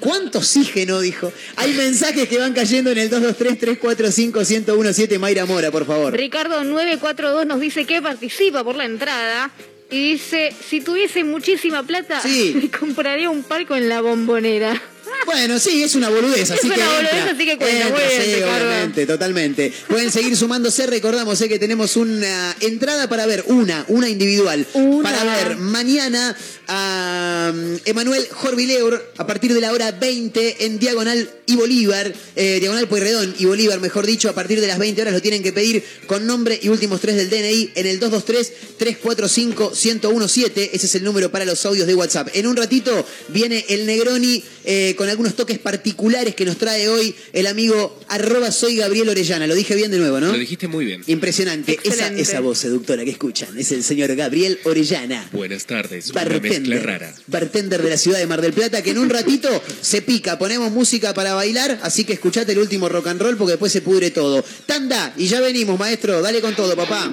¿Cuánto 0.00 0.38
oxígeno? 0.38 1.00
Dijo. 1.00 1.32
Hay 1.56 1.72
mensajes 1.72 2.28
que 2.28 2.38
van 2.38 2.54
cayendo 2.54 2.92
en 2.92 2.98
el 2.98 3.10
223-345-1017. 3.10 5.18
Mayra 5.18 5.44
Mora, 5.44 5.72
por 5.72 5.86
favor. 5.86 6.14
Ricardo 6.14 6.62
942 6.62 7.46
nos 7.46 7.60
dice 7.60 7.84
que 7.84 8.00
participa 8.00 8.62
por 8.62 8.76
la 8.76 8.84
entrada 8.84 9.50
y 9.90 10.12
dice, 10.12 10.52
si 10.68 10.80
tuviese 10.80 11.24
muchísima 11.24 11.82
plata, 11.82 12.20
Sí. 12.20 12.52
me 12.62 12.70
compraría 12.70 13.30
un 13.30 13.42
palco 13.42 13.74
en 13.76 13.88
la 13.88 14.00
bombonera. 14.00 14.80
Bueno, 15.26 15.58
sí, 15.58 15.82
es 15.82 15.94
una 15.94 16.08
boludez, 16.08 16.50
así 16.50 16.68
Es 16.68 16.72
que 16.74 16.80
una 16.80 16.90
boludez, 16.92 17.12
entra. 17.12 17.30
así 17.32 17.44
que 17.44 17.58
cuenta. 17.58 17.88
Entra, 17.88 18.10
sí, 18.10 18.32
obviamente, 18.42 19.06
totalmente. 19.06 19.72
Pueden 19.88 20.10
seguir 20.10 20.36
sumándose, 20.36 20.86
recordamos 20.86 21.40
eh, 21.40 21.48
que 21.48 21.58
tenemos 21.58 21.96
una 21.96 22.56
entrada 22.60 23.08
para 23.08 23.26
ver, 23.26 23.44
una, 23.46 23.84
una 23.88 24.08
individual, 24.08 24.66
Una. 24.74 25.10
para 25.10 25.24
ver 25.24 25.56
mañana 25.56 26.36
a 26.68 27.52
Emanuel 27.84 28.26
Jorvileur 28.30 29.12
a 29.16 29.26
partir 29.26 29.54
de 29.54 29.60
la 29.60 29.72
hora 29.72 29.92
20 29.92 30.66
en 30.66 30.78
Diagonal 30.78 31.30
y 31.46 31.56
Bolívar, 31.56 32.12
eh, 32.36 32.58
Diagonal 32.60 32.88
Pueyrredón 32.88 33.34
y 33.38 33.46
Bolívar, 33.46 33.80
mejor 33.80 34.06
dicho, 34.06 34.28
a 34.28 34.34
partir 34.34 34.60
de 34.60 34.66
las 34.66 34.78
20 34.78 35.00
horas 35.00 35.14
lo 35.14 35.22
tienen 35.22 35.42
que 35.42 35.52
pedir 35.52 35.82
con 36.06 36.26
nombre 36.26 36.58
y 36.62 36.68
últimos 36.68 37.00
tres 37.00 37.16
del 37.16 37.30
DNI 37.30 37.70
en 37.74 37.86
el 37.86 38.00
223-345-1017. 38.00 40.70
Ese 40.72 40.86
es 40.86 40.94
el 40.94 41.04
número 41.04 41.30
para 41.30 41.44
los 41.44 41.64
audios 41.66 41.86
de 41.86 41.94
WhatsApp. 41.94 42.28
En 42.34 42.46
un 42.46 42.56
ratito 42.56 43.06
viene 43.28 43.64
el 43.68 43.86
Negroni 43.86 44.42
eh, 44.64 44.94
con 44.98 45.08
algunos 45.08 45.36
toques 45.36 45.60
particulares 45.60 46.34
que 46.34 46.44
nos 46.44 46.58
trae 46.58 46.88
hoy 46.88 47.14
el 47.32 47.46
amigo 47.46 47.98
arroba 48.08 48.50
soy 48.50 48.76
Gabriel 48.76 49.08
Orellana. 49.08 49.46
Lo 49.46 49.54
dije 49.54 49.76
bien 49.76 49.92
de 49.92 49.98
nuevo, 49.98 50.18
¿no? 50.18 50.32
Lo 50.32 50.38
dijiste 50.38 50.66
muy 50.66 50.84
bien. 50.84 51.04
Impresionante. 51.06 51.78
Esa, 51.84 52.40
voz 52.40 52.58
seductora 52.58 53.04
que 53.04 53.10
escuchan 53.10 53.56
es 53.56 53.70
el 53.70 53.84
señor 53.84 54.14
Gabriel 54.16 54.58
Orellana. 54.64 55.28
Buenas 55.32 55.66
tardes, 55.66 56.12
Bartender, 56.12 56.84
rara. 56.84 57.14
bartender 57.28 57.80
de 57.80 57.90
la 57.90 57.96
ciudad 57.96 58.18
de 58.18 58.26
Mar 58.26 58.40
del 58.40 58.52
Plata, 58.52 58.82
que 58.82 58.90
en 58.90 58.98
un 58.98 59.08
ratito 59.08 59.48
se 59.80 60.02
pica, 60.02 60.36
ponemos 60.36 60.72
música 60.72 61.14
para 61.14 61.34
bailar, 61.34 61.78
así 61.82 62.02
que 62.02 62.14
escuchate 62.14 62.52
el 62.52 62.58
último 62.58 62.88
rock 62.88 63.06
and 63.06 63.22
roll 63.22 63.36
porque 63.36 63.52
después 63.52 63.70
se 63.70 63.82
pudre 63.82 64.10
todo. 64.10 64.44
Tanda, 64.66 65.14
y 65.16 65.28
ya 65.28 65.40
venimos, 65.40 65.78
maestro, 65.78 66.20
dale 66.20 66.40
con 66.40 66.56
todo, 66.56 66.74
papá. 66.74 67.12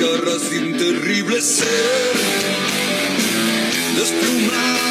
garras 0.00 0.50
de 0.50 0.58
un 0.60 0.78
terrible 0.78 1.42
ser 1.42 1.66
desplumado. 3.96 4.89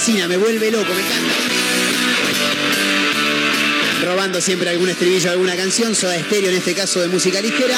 Fascina, 0.00 0.26
me 0.26 0.38
vuelve 0.38 0.70
loco, 0.70 0.94
me 0.94 1.00
encanta. 1.02 1.34
Robando 4.02 4.40
siempre 4.40 4.70
algún 4.70 4.88
estribillo 4.88 5.24
de 5.24 5.30
alguna 5.30 5.54
canción, 5.56 5.94
Soda 5.94 6.16
Estéreo 6.16 6.48
en 6.48 6.56
este 6.56 6.72
caso 6.72 7.02
de 7.02 7.08
música 7.08 7.42
ligera, 7.42 7.76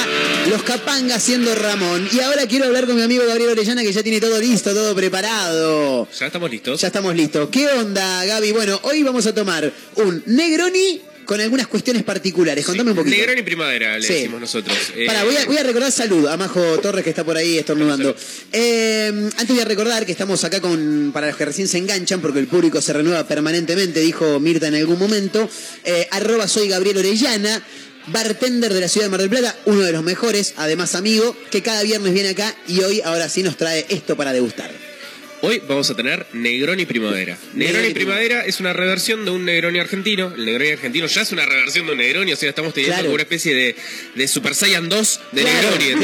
Los 0.49 0.62
Capanga 0.62 1.19
siendo 1.19 1.53
Ramón. 1.57 2.09
Y 2.12 2.20
ahora 2.20 2.47
quiero 2.47 2.66
hablar 2.66 2.86
con 2.86 2.94
mi 2.94 3.03
amigo 3.03 3.24
Gabriel 3.27 3.51
Orellana 3.51 3.82
que 3.82 3.93
ya 3.93 4.05
tiene 4.05 4.20
todo 4.20 4.39
listo, 4.39 4.73
todo 4.73 4.94
preparado. 4.94 6.07
¿Ya 6.16 6.27
estamos 6.27 6.49
listos? 6.49 6.81
Ya 6.81 6.86
estamos 6.86 7.16
listos. 7.16 7.49
¿Qué 7.51 7.66
onda, 7.66 8.24
Gaby? 8.24 8.53
Bueno, 8.53 8.78
hoy 8.85 9.03
vamos 9.03 9.27
a 9.27 9.35
tomar 9.35 9.73
un 9.97 10.23
Negroni 10.27 11.03
con 11.24 11.40
algunas 11.40 11.66
cuestiones 11.66 12.03
particulares. 12.03 12.65
Contame 12.65 12.90
un 12.90 12.97
poquito. 12.97 13.16
Negroni 13.16 13.43
primavera, 13.43 13.99
le 13.99 14.07
Sí. 14.07 14.15
decimos 14.15 14.40
nosotros. 14.40 14.77
Eh, 14.97 15.07
Pará, 15.07 15.24
voy 15.24 15.36
a, 15.36 15.44
voy 15.47 15.57
a 15.59 15.62
recordar 15.62 15.93
salud 15.93 16.27
a 16.27 16.36
Majo 16.36 16.78
Torres 16.81 17.05
que 17.05 17.11
está 17.11 17.24
por 17.24 17.36
ahí 17.36 17.59
estornudando. 17.59 18.15
Eh, 18.53 19.09
antes 19.36 19.49
voy 19.49 19.61
a 19.61 19.65
recordar 19.65 20.05
que 20.07 20.12
estamos 20.12 20.43
acá 20.44 20.61
con, 20.61 21.11
para 21.12 21.28
los 21.28 21.36
que 21.36 21.44
recién 21.44 21.69
se 21.69 21.78
enganchan, 21.78 22.20
porque 22.20 22.39
el 22.39 22.47
público 22.47 22.81
se 22.81 22.93
renueva 22.93 23.27
permanentemente, 23.27 24.01
dijo 24.01 24.40
Mirta 24.40 24.69
en 24.69 24.74
algún 24.74 24.99
momento, 24.99 25.49
eh, 25.85 26.09
arroba 26.11 26.47
soy 26.49 26.69
Gabriel 26.69 26.99
Orellana, 26.99 27.62
bartender 28.09 28.74
de 28.74 28.81
la 28.81 28.89
ciudad 28.89 29.07
de 29.07 29.11
Mar 29.11 29.20
del 29.20 29.31
Plata, 29.31 29.57
uno 29.66 29.81
de 29.81 29.93
los 29.93 30.03
mejores, 30.03 30.55
además 30.57 30.94
amigo, 30.94 31.36
que 31.51 31.62
cada 31.62 31.82
viernes 31.82 32.12
viene 32.12 32.31
acá 32.31 32.55
y 32.66 32.81
hoy 32.81 33.01
ahora 33.05 33.28
sí 33.28 33.43
nos 33.43 33.57
trae 33.57 33.86
esto 33.89 34.16
para 34.16 34.32
degustar. 34.32 34.70
Hoy 35.44 35.60
vamos 35.66 35.90
a 35.90 35.97
tener 35.97 36.24
Negroni 36.35 36.86
Primavera. 36.86 37.36
Negroni 37.55 37.64
Negroni 37.89 37.94
Primavera 37.94 38.47
es 38.47 38.60
una 38.60 38.73
reversión 38.73 39.24
de 39.24 39.32
un 39.32 39.44
Negroni 39.44 39.81
argentino. 39.81 40.32
El 40.36 40.44
Negroni 40.44 40.70
argentino 40.70 41.06
ya 41.09 41.23
es 41.23 41.32
una 41.32 41.44
reversión 41.44 41.86
de 41.86 41.93
un 41.93 41.98
Negroni, 41.98 42.32
o 42.32 42.36
sea, 42.36 42.48
estamos 42.48 42.73
teniendo 42.73 42.93
Claro. 42.94 43.06
como 43.06 43.14
una 43.14 43.23
especie 43.24 43.52
de, 43.52 43.74
de 44.14 44.28
Super 44.28 44.55
Saiyan 44.55 44.89
2 44.89 45.20
de 45.32 45.43
Claro, 45.43 45.70
Negroni. 45.78 46.02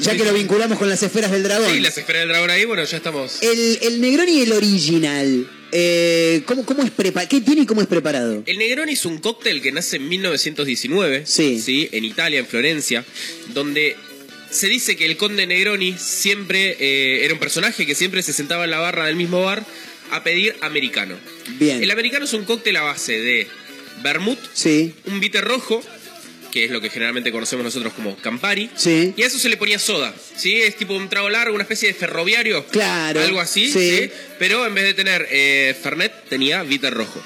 ya, 0.00 0.12
sí, 0.12 0.16
que 0.16 0.24
lo 0.24 0.32
vinculamos 0.32 0.78
con 0.78 0.88
las 0.88 1.02
esferas 1.02 1.32
del 1.32 1.42
dragón. 1.42 1.72
Sí, 1.74 1.80
las 1.80 1.98
esferas 1.98 2.22
del 2.22 2.28
dragón 2.28 2.50
ahí, 2.50 2.64
bueno, 2.64 2.84
ya 2.84 2.96
estamos. 2.96 3.42
El, 3.42 3.78
el 3.82 4.00
Negroni, 4.00 4.40
el 4.42 4.52
original, 4.52 5.50
eh, 5.72 6.42
¿cómo, 6.46 6.64
cómo 6.64 6.82
es 6.84 6.90
prepa 6.92 7.26
¿qué 7.26 7.40
tiene 7.40 7.62
y 7.62 7.66
cómo 7.66 7.80
es 7.80 7.88
preparado? 7.88 8.44
El 8.46 8.58
Negroni 8.58 8.92
es 8.92 9.04
un 9.04 9.18
cóctel 9.18 9.62
que 9.62 9.72
nace 9.72 9.96
en 9.96 10.08
1919, 10.08 11.26
sí. 11.26 11.88
en 11.90 12.04
Italia, 12.04 12.38
en 12.38 12.46
Florencia, 12.46 13.04
donde 13.52 13.96
se 14.50 14.66
dice 14.68 14.96
que 14.96 15.06
el 15.06 15.16
conde 15.16 15.46
Negroni 15.46 15.96
siempre 15.98 16.76
eh, 16.80 17.24
era 17.24 17.34
un 17.34 17.40
personaje 17.40 17.86
que 17.86 17.94
siempre 17.94 18.22
se 18.22 18.32
sentaba 18.32 18.64
en 18.64 18.70
la 18.70 18.78
barra 18.78 19.06
del 19.06 19.16
mismo 19.16 19.42
bar 19.42 19.64
a 20.10 20.22
pedir 20.24 20.56
americano. 20.60 21.16
Bien. 21.58 21.82
El 21.82 21.90
americano 21.90 22.24
es 22.24 22.32
un 22.32 22.44
cóctel 22.44 22.76
a 22.76 22.82
base 22.82 23.20
de 23.20 23.46
vermut, 24.02 24.38
Sí. 24.52 24.94
un 25.06 25.20
bitter 25.20 25.44
rojo, 25.44 25.82
que 26.50 26.64
es 26.64 26.70
lo 26.72 26.80
que 26.80 26.90
generalmente 26.90 27.30
conocemos 27.30 27.64
nosotros 27.64 27.92
como 27.92 28.16
Campari, 28.16 28.70
Sí. 28.74 29.14
y 29.16 29.22
a 29.22 29.26
eso 29.28 29.38
se 29.38 29.48
le 29.48 29.56
ponía 29.56 29.78
soda, 29.78 30.12
¿sí? 30.36 30.56
Es 30.60 30.74
tipo 30.76 30.94
un 30.94 31.08
trago 31.08 31.30
largo, 31.30 31.54
una 31.54 31.62
especie 31.62 31.86
de 31.88 31.94
ferroviario, 31.94 32.66
Claro. 32.66 33.20
algo 33.20 33.40
así, 33.40 33.70
Sí. 33.70 33.78
¿sí? 33.98 34.10
Pero 34.40 34.66
en 34.66 34.74
vez 34.74 34.82
de 34.84 34.94
tener 34.94 35.28
eh, 35.30 35.76
Fernet, 35.80 36.12
tenía 36.28 36.64
bitter 36.64 36.92
rojo. 36.92 37.22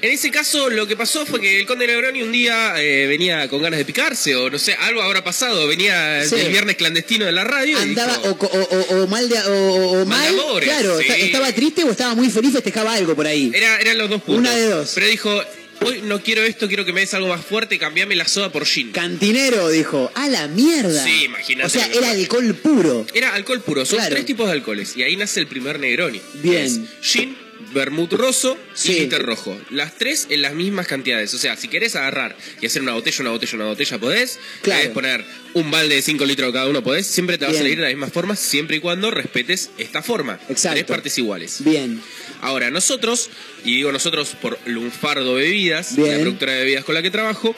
En 0.00 0.12
ese 0.12 0.30
caso, 0.30 0.70
lo 0.70 0.86
que 0.86 0.96
pasó 0.96 1.26
fue 1.26 1.40
que 1.40 1.58
el 1.60 1.66
conde 1.66 1.86
Negroni 1.86 2.22
un 2.22 2.30
día 2.30 2.74
eh, 2.80 3.06
venía 3.08 3.48
con 3.48 3.60
ganas 3.60 3.78
de 3.78 3.84
picarse, 3.84 4.36
o 4.36 4.48
no 4.48 4.58
sé, 4.58 4.74
algo 4.74 5.02
habrá 5.02 5.24
pasado, 5.24 5.66
venía 5.66 6.24
Sí. 6.24 6.36
el 6.36 6.50
viernes 6.52 6.76
clandestino 6.76 7.24
de 7.24 7.32
la 7.32 7.42
radio. 7.44 7.78
y 7.78 7.82
Andaba 7.82 8.16
dijo, 8.18 8.30
o, 8.30 9.06
mal 9.08 9.28
de, 9.28 9.38
o, 9.40 10.04
Mal 10.06 10.28
amores, 10.28 10.68
claro, 10.68 10.98
sí. 11.00 11.06
estaba 11.08 11.52
triste 11.52 11.82
o 11.84 11.90
estaba 11.90 12.14
muy 12.14 12.30
feliz, 12.30 12.52
festejaba 12.52 12.94
algo 12.94 13.16
por 13.16 13.26
ahí. 13.26 13.50
Era, 13.52 13.78
eran 13.80 13.98
los 13.98 14.08
dos 14.08 14.22
puntos. 14.22 14.38
Una 14.40 14.54
de 14.54 14.66
dos. 14.68 14.92
Pero 14.94 15.06
dijo, 15.08 15.42
hoy 15.84 16.00
no 16.04 16.22
quiero 16.22 16.44
esto, 16.44 16.68
quiero 16.68 16.84
que 16.84 16.92
me 16.92 17.00
des 17.00 17.12
algo 17.14 17.26
más 17.28 17.44
fuerte, 17.44 17.76
cambiame 17.80 18.14
la 18.14 18.28
soda 18.28 18.52
por 18.52 18.66
gin. 18.66 18.92
Cantinero 18.92 19.68
dijo, 19.68 20.12
a 20.14 20.28
la 20.28 20.46
mierda. 20.46 21.02
Sí, 21.04 21.24
imagínate 21.24 21.66
O 21.66 21.70
sea, 21.70 21.86
era 21.92 22.10
alcohol 22.10 22.54
puro. 22.54 23.04
Era 23.14 23.34
alcohol 23.34 23.60
puro, 23.62 23.84
son 23.84 23.98
Claro. 23.98 24.14
tres 24.14 24.26
tipos 24.26 24.46
de 24.46 24.52
alcoholes. 24.52 24.96
Y 24.96 25.02
ahí 25.02 25.16
nace 25.16 25.40
el 25.40 25.48
primer 25.48 25.80
Negroni. 25.80 26.20
Bien. 26.34 26.64
Es 26.66 26.80
gin, 27.02 27.36
vermut 27.78 28.12
roso 28.12 28.58
Sí. 28.74 28.92
y 28.92 29.00
bitter 29.00 29.22
rojo. 29.24 29.56
Las 29.70 29.96
tres 29.96 30.26
en 30.30 30.42
las 30.42 30.52
mismas 30.54 30.86
cantidades. 30.86 31.32
O 31.34 31.38
sea, 31.38 31.56
si 31.56 31.68
querés 31.68 31.96
agarrar 31.96 32.36
y 32.60 32.66
hacer 32.66 32.82
una 32.82 32.92
botella, 32.92 33.18
una 33.20 33.30
botella, 33.30 33.54
una 33.56 33.64
botella, 33.66 33.98
podés. 33.98 34.38
Claro. 34.62 34.80
Querés 34.80 34.94
poner 34.94 35.24
un 35.54 35.70
balde 35.70 35.94
de 35.94 36.02
5 36.02 36.24
litros 36.26 36.52
cada 36.52 36.68
uno, 36.68 36.82
podés. 36.82 37.06
Siempre 37.06 37.38
te 37.38 37.44
va 37.46 37.50
Bien. 37.52 37.60
a 37.60 37.64
salir 37.64 37.76
de 37.78 37.82
la 37.84 37.88
misma 37.88 38.08
forma, 38.08 38.36
siempre 38.36 38.76
y 38.76 38.80
cuando 38.80 39.10
respetes 39.10 39.70
esta 39.78 40.02
forma. 40.02 40.38
Exacto. 40.48 40.76
Tres 40.76 40.84
partes 40.86 41.16
iguales. 41.18 41.64
Bien. 41.64 42.00
Ahora, 42.40 42.70
nosotros, 42.70 43.30
y 43.64 43.76
digo 43.76 43.90
nosotros 43.92 44.36
por 44.40 44.58
Lunfardo 44.66 45.34
Bebidas, 45.34 45.96
Bien. 45.96 46.10
la 46.12 46.18
productora 46.18 46.52
de 46.52 46.58
bebidas 46.60 46.84
con 46.84 46.94
la 46.94 47.02
que 47.02 47.10
trabajo, 47.10 47.54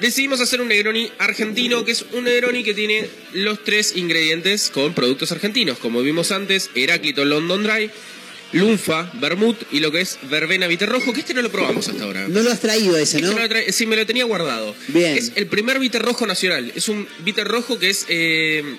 decidimos 0.00 0.40
hacer 0.40 0.60
un 0.60 0.68
Negroni 0.68 1.10
argentino, 1.18 1.84
que 1.84 1.92
es 1.92 2.04
un 2.12 2.24
Negroni 2.24 2.62
que 2.64 2.74
tiene 2.74 3.08
los 3.32 3.64
tres 3.64 3.96
ingredientes 3.96 4.70
con 4.70 4.92
productos 4.94 5.32
argentinos. 5.32 5.78
Como 5.78 6.02
vimos 6.02 6.32
antes, 6.32 6.70
Heráclito 6.74 7.24
London 7.24 7.62
Dry, 7.62 7.90
Lunfa, 8.52 9.10
Vermut 9.14 9.56
y 9.72 9.80
lo 9.80 9.90
que 9.90 10.00
es 10.00 10.18
Verbena 10.30 10.66
Vite 10.66 10.86
Rojo, 10.86 11.12
que 11.12 11.20
este 11.20 11.34
no 11.34 11.42
lo 11.42 11.50
probamos 11.50 11.88
hasta 11.88 12.04
ahora. 12.04 12.28
No 12.28 12.42
lo 12.42 12.50
has 12.50 12.60
traído 12.60 12.96
ese, 12.96 13.20
¿no? 13.20 13.28
Este 13.30 13.48
no 13.48 13.54
lo 13.66 13.72
sí, 13.72 13.86
me 13.86 13.96
lo 13.96 14.06
tenía 14.06 14.24
guardado. 14.24 14.74
Bien. 14.88 15.16
Es 15.18 15.32
el 15.34 15.46
primer 15.46 15.78
bitter 15.78 16.02
rojo 16.02 16.26
nacional. 16.26 16.72
Es 16.74 16.88
un 16.88 17.06
bitter 17.24 17.46
rojo 17.46 17.78
que 17.78 17.90
es. 17.90 18.06
eh, 18.08 18.76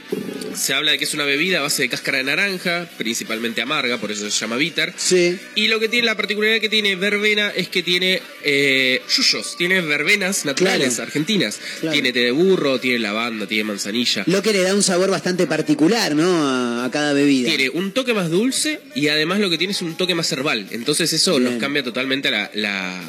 se 0.58 0.74
habla 0.74 0.92
de 0.92 0.98
que 0.98 1.04
es 1.06 1.14
una 1.14 1.24
bebida 1.26 1.60
a 1.60 1.62
base 1.62 1.84
de 1.84 1.90
cáscara 1.90 2.18
de 2.20 2.24
naranja, 2.26 2.90
principalmente 2.98 3.62
amarga, 3.62 3.98
por 3.98 4.12
eso 4.12 4.30
se 4.30 4.38
llama 4.40 4.58
bitter. 4.58 4.94
Sí. 4.98 5.38
Y 5.56 5.68
lo 5.68 5.80
que 5.80 5.88
tiene, 5.90 6.06
la 6.06 6.16
particularidad 6.18 6.60
que 6.60 6.70
tiene 6.70 6.96
verbena 6.96 7.52
es 7.56 7.70
que 7.70 7.84
tiene 7.84 8.22
eh, 8.44 9.02
yuyos, 9.10 9.56
tiene 9.58 9.82
verbenas 9.82 10.46
naturales 10.46 10.96
Claro. 10.96 11.04
argentinas. 11.04 11.60
Claro. 11.80 11.94
Tiene 11.94 12.12
té 12.14 12.20
de 12.20 12.32
burro, 12.32 12.80
tiene 12.80 13.00
lavanda, 13.00 13.48
tiene 13.48 13.64
manzanilla. 13.66 14.24
Lo 14.28 14.42
que 14.42 14.52
le 14.54 14.60
da 14.62 14.74
un 14.76 14.84
sabor 14.84 15.10
bastante 15.10 15.48
particular, 15.48 16.16
¿no? 16.16 16.48
A, 16.48 16.86
a 16.86 16.92
cada 16.92 17.14
bebida. 17.14 17.50
Tiene 17.50 17.70
un 17.70 17.92
toque 17.92 18.14
más 18.14 18.30
dulce 18.30 18.80
y 18.96 19.08
además 19.10 19.40
lo 19.40 19.50
que 19.50 19.58
tiene 19.58 19.72
es 19.74 19.82
un 19.82 19.96
toque 19.96 20.16
más 20.16 20.32
herbal. 20.32 20.68
Entonces 20.72 21.14
eso 21.14 21.38
Bien. 21.38 21.52
nos 21.52 21.62
cambia 21.62 21.84
totalmente 21.84 22.32
la, 22.32 22.50
la, 22.54 23.02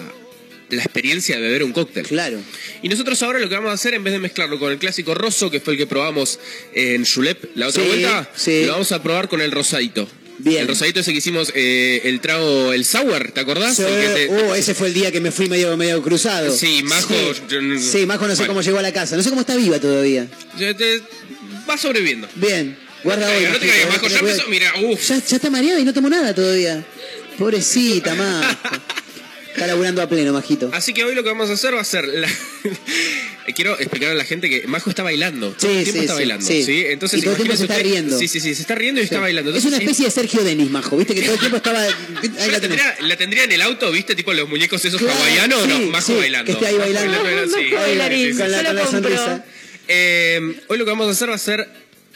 la 0.71 0.83
experiencia 0.83 1.37
de 1.37 1.43
beber 1.43 1.63
un 1.65 1.73
cóctel. 1.73 2.07
Claro. 2.07 2.39
Y 2.83 2.89
nosotros 2.89 3.23
ahora 3.23 3.39
lo 3.39 3.49
que 3.49 3.55
vamos 3.55 3.71
a 3.71 3.75
hacer, 3.75 3.95
en 3.95 4.05
vez 4.05 4.13
de 4.13 4.19
mezclarlo 4.19 4.59
con 4.59 4.71
el 4.73 4.79
clásico 4.79 5.15
rosso, 5.15 5.51
que 5.51 5.61
fue 5.61 5.75
el 5.75 5.79
que 5.79 5.87
probamos 5.87 6.39
en 6.75 7.05
Julep 7.07 7.45
la 7.57 7.69
otra 7.69 7.83
Sí, 7.83 7.89
vuelta, 7.89 8.31
sí. 8.37 8.65
lo 8.67 8.73
vamos 8.73 8.93
a 8.93 9.03
probar 9.03 9.29
con 9.29 9.41
el 9.41 9.51
rosadito. 9.51 10.09
Bien. 10.41 10.63
El 10.63 10.69
rosadito 10.69 11.01
ese 11.01 11.11
que 11.11 11.19
hicimos, 11.19 11.51
eh, 11.57 12.01
el 12.05 12.21
trago, 12.21 12.73
el 12.73 12.85
sour, 12.85 13.33
¿te 13.33 13.41
acordás? 13.41 13.77
Que 13.77 13.83
te- 13.83 14.29
uh, 14.29 14.55
ese 14.55 14.73
fue 14.73 14.87
el 14.87 14.95
día 14.95 15.11
que 15.11 15.21
me 15.21 15.33
fui 15.33 15.49
medio, 15.49 15.77
medio 15.77 16.01
cruzado. 16.01 16.55
Sí, 16.57 16.83
Majo, 16.85 17.09
Sí, 17.13 17.43
yo 17.49 17.59
Sí, 17.81 18.07
Majo 18.07 18.29
no 18.29 18.35
sé 18.35 18.43
bueno. 18.43 18.53
cómo 18.53 18.63
llegó 18.63 18.79
a 18.79 18.83
la 18.83 18.93
casa. 18.93 19.17
No 19.17 19.23
sé 19.25 19.31
cómo 19.31 19.41
está 19.41 19.57
viva 19.57 19.81
todavía. 19.81 20.29
Te- 20.57 21.03
va 21.69 21.77
sobreviviendo. 21.77 22.29
Bien. 22.37 22.79
Guarda 23.03 23.27
No 23.27 23.33
te 23.33 23.37
hoy. 23.47 23.53
no 23.53 23.59
te 23.59 23.67
caigas, 23.69 23.89
Majo, 23.89 24.09
ya 24.09 24.19
empezó, 24.21 24.49
mira, 24.49 24.73
uff. 24.85 25.09
Ya, 25.09 25.17
ya 25.25 25.37
está 25.37 25.51
mareada 25.51 25.81
y 25.81 25.85
no 25.85 25.93
tomó 25.93 26.09
nada 26.09 26.33
todavía. 26.33 26.85
Pobrecita, 27.37 28.15
Majo. 28.15 28.57
Está 29.59 29.67
laburando 29.67 30.03
a 30.03 30.09
pleno, 30.09 30.33
Majito. 30.33 30.71
Así 30.73 30.95
que 30.95 31.05
hoy 31.05 31.15
lo 31.15 31.23
que 31.23 31.29
vamos 31.31 31.51
a 31.51 31.55
hacer 31.55 31.75
va 31.75 31.81
a 31.81 31.85
ser. 31.85 32.07
la- 32.07 32.29
Quiero 33.55 33.79
explicar 33.79 34.11
a 34.11 34.15
la 34.15 34.25
gente 34.25 34.49
que 34.51 34.67
Majo 34.67 34.91
está 34.91 35.03
bailando. 35.03 35.51
Todo 35.53 35.71
Sí, 35.71 35.79
el 35.79 35.85
tiempo 35.85 35.93
sí, 35.93 36.05
está 36.05 36.13
sí, 36.13 36.19
bailando. 36.19 36.47
sí. 36.47 36.63
Sí. 36.65 36.85
Entonces, 36.87 37.19
Y 37.19 37.23
todo 37.23 37.31
el 37.33 37.37
tiempo 37.39 37.57
se 37.57 37.63
está 37.63 37.75
usted- 37.77 37.87
riendo. 37.91 38.19
Sí, 38.19 38.29
sí, 38.29 38.41
sí. 38.41 38.55
Se 38.55 38.61
está 38.61 38.75
riendo 38.75 39.01
y 39.01 39.05
está 39.05 39.19
bailando. 39.21 39.55
Es 39.57 39.65
una 39.65 39.79
especie 39.79 40.05
de 40.05 40.11
Sergio 40.11 40.45
Denis, 40.45 40.71
Majo. 40.71 40.97
¿Viste 40.99 41.15
que 41.15 41.23
todo 41.23 41.33
el 41.35 41.39
tiempo 41.41 41.57
estaba. 41.57 41.81
Ahí 42.41 42.51
la 42.51 42.61
tendría, 42.61 42.97
la 43.01 43.17
tendría 43.17 43.45
en 43.45 43.53
el 43.53 43.63
auto, 43.63 43.91
¿viste? 43.91 44.15
Tipo 44.15 44.33
los 44.35 44.49
muñecos 44.49 44.85
esos 44.85 45.01
Claro, 45.01 45.19
hawaianos. 45.19 45.63
sí, 45.63 45.69
no, 45.69 45.79
Majo 45.91 46.07
sí, 46.07 46.15
bailando. 46.15 46.45
que 46.47 46.53
esté 46.53 46.67
ahí 46.67 46.75
Majo 46.77 46.85
bailando. 47.25 47.57
sí. 47.57 47.65
Majo 47.73 47.83
bailarín, 47.83 48.37
Con 48.39 48.53
la, 48.53 48.65
con 48.83 48.91
sonrisa. 48.91 49.45
Eh, 49.89 50.61
hoy 50.69 50.79
lo 50.79 50.85
que 50.85 50.91
vamos 50.91 51.09
a 51.09 51.11
hacer 51.13 51.31
va 51.31 51.35
a 51.35 51.39
ser 51.39 51.67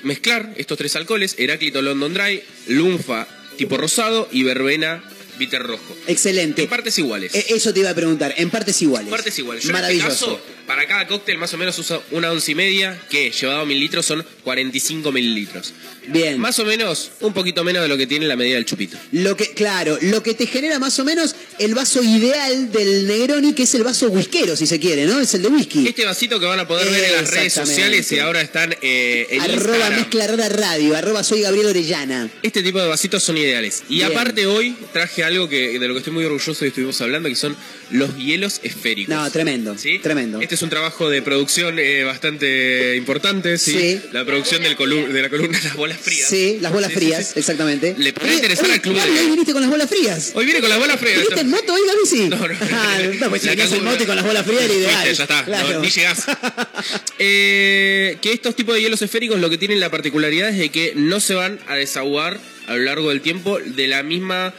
mezclar 0.03 0.53
estos 0.59 0.77
tres 0.77 0.95
alcoholes: 0.97 1.35
Heráclito 1.39 1.81
London 1.81 2.13
Dry, 2.13 2.43
Lunfa 2.69 3.27
tipo 3.57 3.77
rosado 3.79 4.29
y 4.33 4.43
Verbena 4.45 5.03
bitter 5.39 5.63
rojo. 5.63 5.97
Excelente. 6.07 6.63
En 6.63 6.69
partes 6.69 6.99
iguales. 6.99 7.35
E- 7.35 7.47
Eso 7.55 7.73
te 7.73 7.81
iba 7.81 7.91
a 7.91 7.95
preguntar. 7.95 8.35
En 8.37 8.51
partes 8.51 8.81
iguales. 8.83 9.11
Partes 9.11 9.39
iguales. 9.39 9.63
Yo 9.65 9.71
en 9.71 9.77
este 9.77 9.83
Maravilloso. 9.83 10.27
caso, 10.37 10.41
para 10.75 10.87
cada 10.87 11.07
cóctel 11.07 11.37
más 11.37 11.53
o 11.53 11.59
menos 11.59 11.79
uso 11.79 12.03
una 12.13 12.31
once 12.31 12.53
y 12.53 12.55
media, 12.55 12.99
que 13.11 13.31
llevado 13.31 13.61
a 13.61 13.67
mil 13.67 13.79
litros 13.79 14.07
son 14.07 14.25
45 14.43 15.13
mililitros. 15.13 15.75
Bien. 16.09 16.41
Más 16.41 16.59
o 16.61 16.65
menos, 16.65 17.13
un 17.21 17.35
poquito 17.35 17.63
menos 17.63 17.83
de 17.83 17.89
lo 17.89 17.99
que 17.99 18.07
tiene 18.07 18.27
la 18.27 18.37
medida 18.37 18.55
del 18.55 18.65
chupito. 18.65 18.97
Lo 19.13 19.37
que, 19.37 19.53
claro, 19.53 19.99
lo 20.01 20.23
que 20.23 20.33
te 20.33 20.47
genera 20.47 20.79
más 20.79 20.99
o 20.99 21.05
menos 21.05 21.37
el 21.59 21.75
vaso 21.75 22.03
ideal 22.03 22.73
del 22.73 23.07
Negroni, 23.07 23.53
que 23.53 23.65
es 23.65 23.75
el 23.75 23.85
vaso 23.85 24.09
whiskero, 24.09 24.57
si 24.57 24.67
se 24.67 24.81
quiere, 24.81 25.05
¿no? 25.05 25.21
Es 25.21 25.35
el 25.35 25.43
de 25.43 25.49
whisky. 25.49 25.87
Este 25.87 26.07
vasito 26.07 26.41
que 26.41 26.47
van 26.47 26.59
a 26.59 26.67
poder 26.67 26.91
ver 26.91 27.05
en 27.05 27.17
las 27.17 27.31
redes 27.31 27.53
sociales 27.53 28.11
y 28.11 28.19
ahora 28.19 28.41
están 28.41 28.75
eh, 28.81 29.27
en 29.31 29.43
arroba 29.43 29.57
Instagram. 29.57 29.95
mezcla 29.97 30.27
rara 30.27 30.49
radio, 30.49 30.97
arroba 30.97 31.23
soy 31.23 31.43
Gabriel 31.43 31.67
Orellana. 31.67 32.31
Este 32.43 32.63
tipo 32.63 32.81
de 32.81 32.89
vasitos 32.89 33.23
son 33.23 33.37
ideales. 33.37 33.83
Y 33.91 33.97
Bien. 33.97 34.11
aparte 34.11 34.47
hoy 34.47 34.75
traje 34.93 35.23
algo 35.23 35.51
que 35.51 35.79
de 35.79 35.87
lo 35.87 35.93
que 35.93 35.99
estoy 35.99 36.15
muy 36.15 36.25
orgulloso 36.25 36.65
y 36.65 36.69
estuvimos 36.69 36.99
hablando, 37.03 37.29
que 37.29 37.37
son 37.37 37.55
los 37.91 38.17
hielos 38.17 38.61
esféricos. 38.63 39.15
No, 39.15 39.31
tremendo. 39.31 39.77
¿Sí? 39.77 39.99
Tremendo. 39.99 40.41
Este 40.41 40.55
es 40.55 40.62
un 40.63 40.71
trabajo 40.71 41.11
de 41.11 41.23
producción 41.23 41.79
eh, 41.79 42.05
bastante 42.05 42.97
importante, 42.97 43.59
¿sí? 43.59 43.73
Sí. 43.73 44.01
La 44.13 44.25
producción 44.25 44.63
del 44.63 44.77
de 45.13 45.23
la 45.23 45.29
columna 45.31 45.59
Las 45.63 45.75
Bolas 45.77 45.99
Frías. 46.01 46.29
Sí, 46.29 46.59
las 46.61 46.73
bolas 46.73 46.91
Sí, 46.91 46.97
frías, 46.97 47.29
sí. 47.33 47.39
exactamente. 47.39 47.95
Le 47.99 48.13
podría 48.13 48.35
interesar 48.35 48.65
oye, 48.67 48.75
al 48.75 48.81
club 48.81 48.97
Gaby, 48.97 49.13
de- 49.13 49.21
hoy 49.21 49.27
viniste 49.31 49.53
con 49.53 49.63
las 49.63 49.71
bolas 49.71 49.89
frías. 49.89 50.33
Hoy 50.35 50.45
viene 50.45 50.61
con 50.61 50.69
las 50.71 50.79
bolas 50.79 50.99
frías. 51.01 51.17
Viniste 51.19 51.41
en 51.41 51.51
moto 51.51 51.73
hoy, 51.75 51.81
Gaby? 51.87 52.07
Sí. 52.09 52.29
No, 52.29 52.37
no, 52.37 52.55
Ah, 52.73 52.99
no, 53.21 53.29
pues 53.31 53.43
si 53.43 53.47
La 53.49 53.53
venías 53.53 53.73
en 53.73 53.85
moto 53.85 54.03
y 54.03 54.07
con 54.07 54.17
las 54.17 54.25
bolas 54.25 54.47
frías 54.47 54.63
era 54.63 54.75
ideal. 54.75 54.93
Fuiste, 54.95 55.15
ya 55.15 55.23
está, 55.25 55.47
no, 55.73 55.81
ni 55.81 55.89
llegás. 55.91 56.25
Eh, 57.19 58.17
que 58.21 58.33
estos 58.33 58.57
tipos 58.57 58.75
de 58.75 58.81
hielos 58.83 59.01
esféricos 59.03 59.39
lo 59.41 59.49
que 59.51 59.59
tienen 59.59 59.81
la 59.81 59.91
particularidad 59.91 60.49
es 60.49 60.59
de 60.59 60.71
que 60.71 60.93
no 60.97 61.21
se 61.21 61.35
van 61.35 61.59
a 61.69 61.77
desaguar 61.77 62.39
a 62.67 62.77
lo 62.77 62.83
largo 62.85 63.11
del 63.11 63.21
tiempo 63.21 63.59
de 63.59 63.87
la 63.87 64.03
misma 64.03 64.55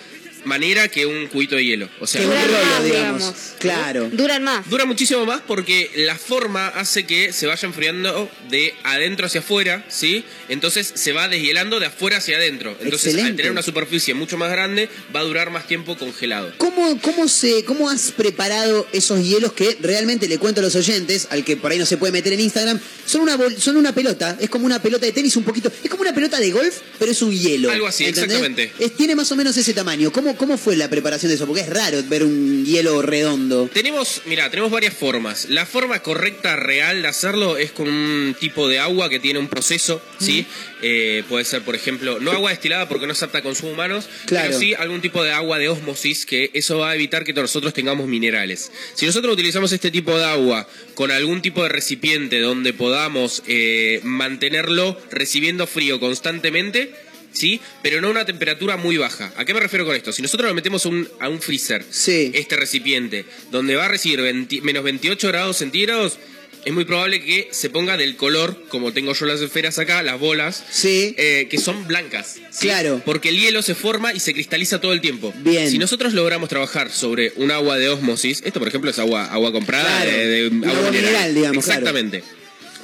manera 0.45 0.87
que 0.87 1.05
un 1.05 1.27
cubito 1.27 1.55
de 1.55 1.65
hielo. 1.65 1.89
O 1.99 2.07
sea, 2.07 2.21
Que 2.21 2.27
un 2.27 2.33
Duran 2.33 2.51
más, 2.51 2.83
digamos. 2.83 3.19
digamos. 3.19 3.35
Claro. 3.59 4.09
Duran 4.11 4.43
más. 4.43 4.69
Dura 4.69 4.85
muchísimo 4.85 5.25
más 5.25 5.41
porque 5.47 5.91
la 5.95 6.15
forma 6.17 6.67
hace 6.69 7.05
que 7.05 7.31
se 7.33 7.45
vaya 7.47 7.67
enfriando 7.67 8.29
de 8.49 8.73
adentro 8.83 9.25
hacia 9.27 9.39
afuera, 9.41 9.85
¿sí? 9.89 10.23
Entonces 10.49 10.91
se 10.95 11.13
va 11.13 11.27
deshielando 11.27 11.79
de 11.79 11.87
afuera 11.87 12.17
hacia 12.17 12.37
adentro. 12.37 12.75
Entonces, 12.81 13.15
al 13.15 13.35
tener 13.35 13.51
una 13.51 13.61
superficie 13.63 14.13
mucho 14.13 14.37
más 14.37 14.51
grande, 14.51 14.89
va 15.15 15.21
a 15.21 15.23
durar 15.23 15.49
más 15.49 15.67
tiempo 15.67 15.97
congelado. 15.97 16.53
¿Cómo, 16.57 16.99
cómo, 17.01 17.27
se, 17.27 17.63
¿Cómo 17.65 17.89
has 17.89 18.11
preparado 18.11 18.87
esos 18.93 19.23
hielos 19.23 19.53
que 19.53 19.77
realmente 19.81 20.27
le 20.27 20.37
cuento 20.37 20.59
a 20.61 20.63
los 20.63 20.75
oyentes, 20.75 21.27
al 21.29 21.43
que 21.43 21.57
por 21.57 21.71
ahí 21.71 21.77
no 21.79 21.85
se 21.85 21.97
puede 21.97 22.11
meter 22.11 22.33
en 22.33 22.39
Instagram? 22.41 22.79
Son 23.05 23.21
una, 23.21 23.35
bol- 23.37 23.57
son 23.57 23.77
una 23.77 23.93
pelota, 23.93 24.37
es 24.39 24.49
como 24.49 24.65
una 24.65 24.81
pelota 24.81 25.05
de 25.05 25.11
tenis 25.11 25.35
un 25.35 25.43
poquito, 25.43 25.71
es 25.83 25.89
como 25.89 26.01
una 26.01 26.13
pelota 26.13 26.39
de 26.39 26.51
golf, 26.51 26.75
pero 26.99 27.11
es 27.11 27.21
un 27.21 27.31
hielo. 27.31 27.69
Algo 27.71 27.87
así, 27.87 28.05
exactamente. 28.05 28.71
Es- 28.79 28.95
tiene 28.95 29.15
más 29.15 29.31
o 29.31 29.35
menos 29.35 29.55
ese 29.57 29.73
tamaño. 29.73 30.11
¿Cómo, 30.11 30.32
¿Cómo 30.37 30.57
fue 30.57 30.75
la 30.75 30.89
preparación 30.89 31.29
de 31.29 31.35
eso? 31.35 31.45
Porque 31.47 31.61
es 31.61 31.69
raro 31.69 32.01
ver 32.07 32.23
un 32.23 32.65
hielo 32.65 33.01
redondo. 33.01 33.69
Tenemos, 33.73 34.21
mira, 34.25 34.49
tenemos 34.49 34.71
varias 34.71 34.93
formas. 34.93 35.45
La 35.49 35.65
forma 35.65 36.01
correcta, 36.01 36.55
real 36.55 37.01
de 37.01 37.07
hacerlo 37.07 37.57
es 37.57 37.71
con 37.71 37.87
un 37.87 38.35
tipo 38.39 38.67
de 38.67 38.79
agua 38.79 39.09
que 39.09 39.19
tiene 39.19 39.39
un 39.39 39.47
proceso, 39.47 40.01
¿sí? 40.19 40.45
Eh, 40.81 41.23
puede 41.29 41.45
ser, 41.45 41.61
por 41.61 41.75
ejemplo, 41.75 42.19
no 42.19 42.31
agua 42.31 42.49
destilada 42.51 42.87
porque 42.89 43.05
no 43.07 43.13
es 43.13 43.23
apta 43.23 43.37
a 43.37 43.41
consumo 43.41 43.71
humanos, 43.71 44.09
Claro. 44.25 44.47
pero 44.47 44.59
sí 44.59 44.73
algún 44.73 45.01
tipo 45.01 45.23
de 45.23 45.31
agua 45.31 45.57
de 45.57 45.69
osmosis 45.69 46.25
que 46.25 46.51
eso 46.53 46.79
va 46.79 46.91
a 46.91 46.95
evitar 46.95 47.23
que 47.23 47.33
nosotros 47.33 47.73
tengamos 47.73 48.07
minerales. 48.07 48.71
Si 48.95 49.05
nosotros 49.05 49.33
utilizamos 49.33 49.71
este 49.71 49.91
tipo 49.91 50.17
de 50.17 50.25
agua 50.25 50.67
con 50.93 51.11
algún 51.11 51.41
tipo 51.41 51.63
de 51.63 51.69
recipiente 51.69 52.39
donde 52.41 52.73
podamos 52.73 53.43
eh, 53.47 54.01
mantenerlo 54.03 54.99
recibiendo 55.11 55.67
frío 55.67 55.99
constantemente, 55.99 56.93
¿sí? 57.33 57.59
Pero 57.81 57.99
no 58.01 58.07
a 58.07 58.11
una 58.11 58.25
temperatura 58.25 58.77
muy 58.77 58.97
baja. 58.97 59.33
¿A 59.35 59.45
qué 59.45 59.53
me 59.53 59.59
refiero 59.59 59.85
con 59.85 59.95
esto? 59.95 60.13
Si 60.13 60.21
nosotros 60.21 60.47
lo 60.47 60.55
metemos 60.55 60.85
a 60.85 60.89
un, 60.89 61.07
a 61.19 61.29
un 61.29 61.41
freezer, 61.41 61.85
este 61.89 62.55
recipiente, 62.55 63.25
donde 63.51 63.75
va 63.75 63.85
a 63.85 63.89
recibir 63.89 64.21
20 64.21 64.61
menos 64.61 64.83
28 64.83 65.27
grados 65.27 65.57
centígrados, 65.57 66.19
es 66.65 66.71
muy 66.71 66.85
probable 66.85 67.21
que 67.21 67.49
se 67.51 67.69
ponga 67.69 67.97
del 67.97 68.15
color, 68.15 68.63
como 68.69 68.93
tengo 68.93 69.13
yo 69.13 69.25
las 69.25 69.41
esferas 69.41 69.79
acá, 69.79 70.01
las 70.01 70.17
bolas, 70.17 70.63
eh, 70.85 71.47
que 71.49 71.57
son 71.57 71.87
blancas. 71.87 72.37
¿sí? 72.51 72.67
Claro. 72.67 73.01
Porque 73.03 73.29
el 73.29 73.39
hielo 73.39 73.61
se 73.61 73.75
forma 73.75 74.13
y 74.13 74.21
se 74.21 74.33
cristaliza 74.33 74.79
todo 74.79 74.93
el 74.93 75.01
tiempo. 75.01 75.33
Bien. 75.43 75.69
Si 75.69 75.77
nosotros 75.77 76.13
logramos 76.13 76.47
trabajar 76.47 76.89
sobre 76.89 77.33
un 77.35 77.51
agua 77.51 77.77
de 77.77 77.89
osmosis, 77.89 78.41
esto 78.45 78.59
por 78.59 78.69
ejemplo 78.69 78.89
es 78.91 78.99
agua, 78.99 79.25
agua 79.25 79.51
comprada 79.51 80.03
Claro. 80.03 80.11
de, 80.11 80.51
agua 80.65 80.91
mineral, 80.91 81.35
digamos, 81.35 81.65
claro. 81.65 81.79
Exactamente. 81.81 82.23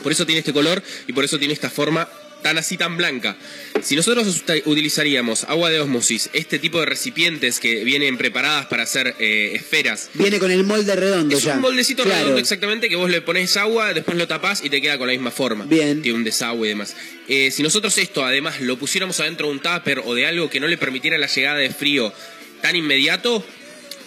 Por 0.03 0.11
eso 0.11 0.26
tiene 0.26 0.39
este 0.39 0.53
color 0.53 0.84
y 1.07 1.13
por 1.13 1.23
eso 1.23 1.39
tiene 1.39 1.53
esta 1.53 1.69
forma 1.69 2.09
tan 2.41 2.57
así 2.57 2.77
tan 2.77 2.97
blanca. 2.97 3.35
Si 3.81 3.95
nosotros 3.95 4.43
utilizaríamos 4.65 5.43
agua 5.45 5.69
de 5.69 5.79
osmosis, 5.79 6.29
este 6.33 6.59
tipo 6.59 6.79
de 6.79 6.85
recipientes 6.85 7.59
que 7.59 7.83
vienen 7.83 8.17
preparadas 8.17 8.65
para 8.67 8.83
hacer 8.83 9.15
eh, 9.19 9.51
esferas, 9.55 10.09
Viene 10.13 10.39
con 10.39 10.51
el 10.51 10.63
molde 10.63 10.95
redondo 10.95 11.37
es 11.37 11.43
ya. 11.43 11.55
un 11.55 11.61
moldecito 11.61 12.03
Claro. 12.03 12.19
redondo 12.19 12.39
exactamente 12.39 12.89
que 12.89 12.95
vos 12.95 13.09
le 13.09 13.21
pones 13.21 13.55
agua, 13.57 13.93
después 13.93 14.17
lo 14.17 14.27
tapás 14.27 14.63
y 14.63 14.69
te 14.69 14.81
queda 14.81 14.97
con 14.97 15.07
la 15.07 15.13
misma 15.13 15.31
forma. 15.31 15.65
Bien. 15.65 16.01
Tiene 16.01 16.17
un 16.17 16.23
desagüe 16.23 16.67
y 16.67 16.69
demás. 16.69 16.95
Eh, 17.27 17.51
si 17.51 17.63
nosotros 17.63 17.97
esto 17.97 18.25
además 18.25 18.61
lo 18.61 18.77
pusiéramos 18.77 19.19
adentro 19.19 19.47
de 19.47 19.53
un 19.53 19.59
tupper 19.59 20.01
o 20.05 20.13
de 20.15 20.25
algo 20.25 20.49
que 20.49 20.59
no 20.59 20.67
le 20.67 20.77
permitiera 20.77 21.17
la 21.17 21.27
llegada 21.27 21.57
de 21.57 21.69
frío 21.69 22.13
tan 22.61 22.75
inmediato, 22.75 23.45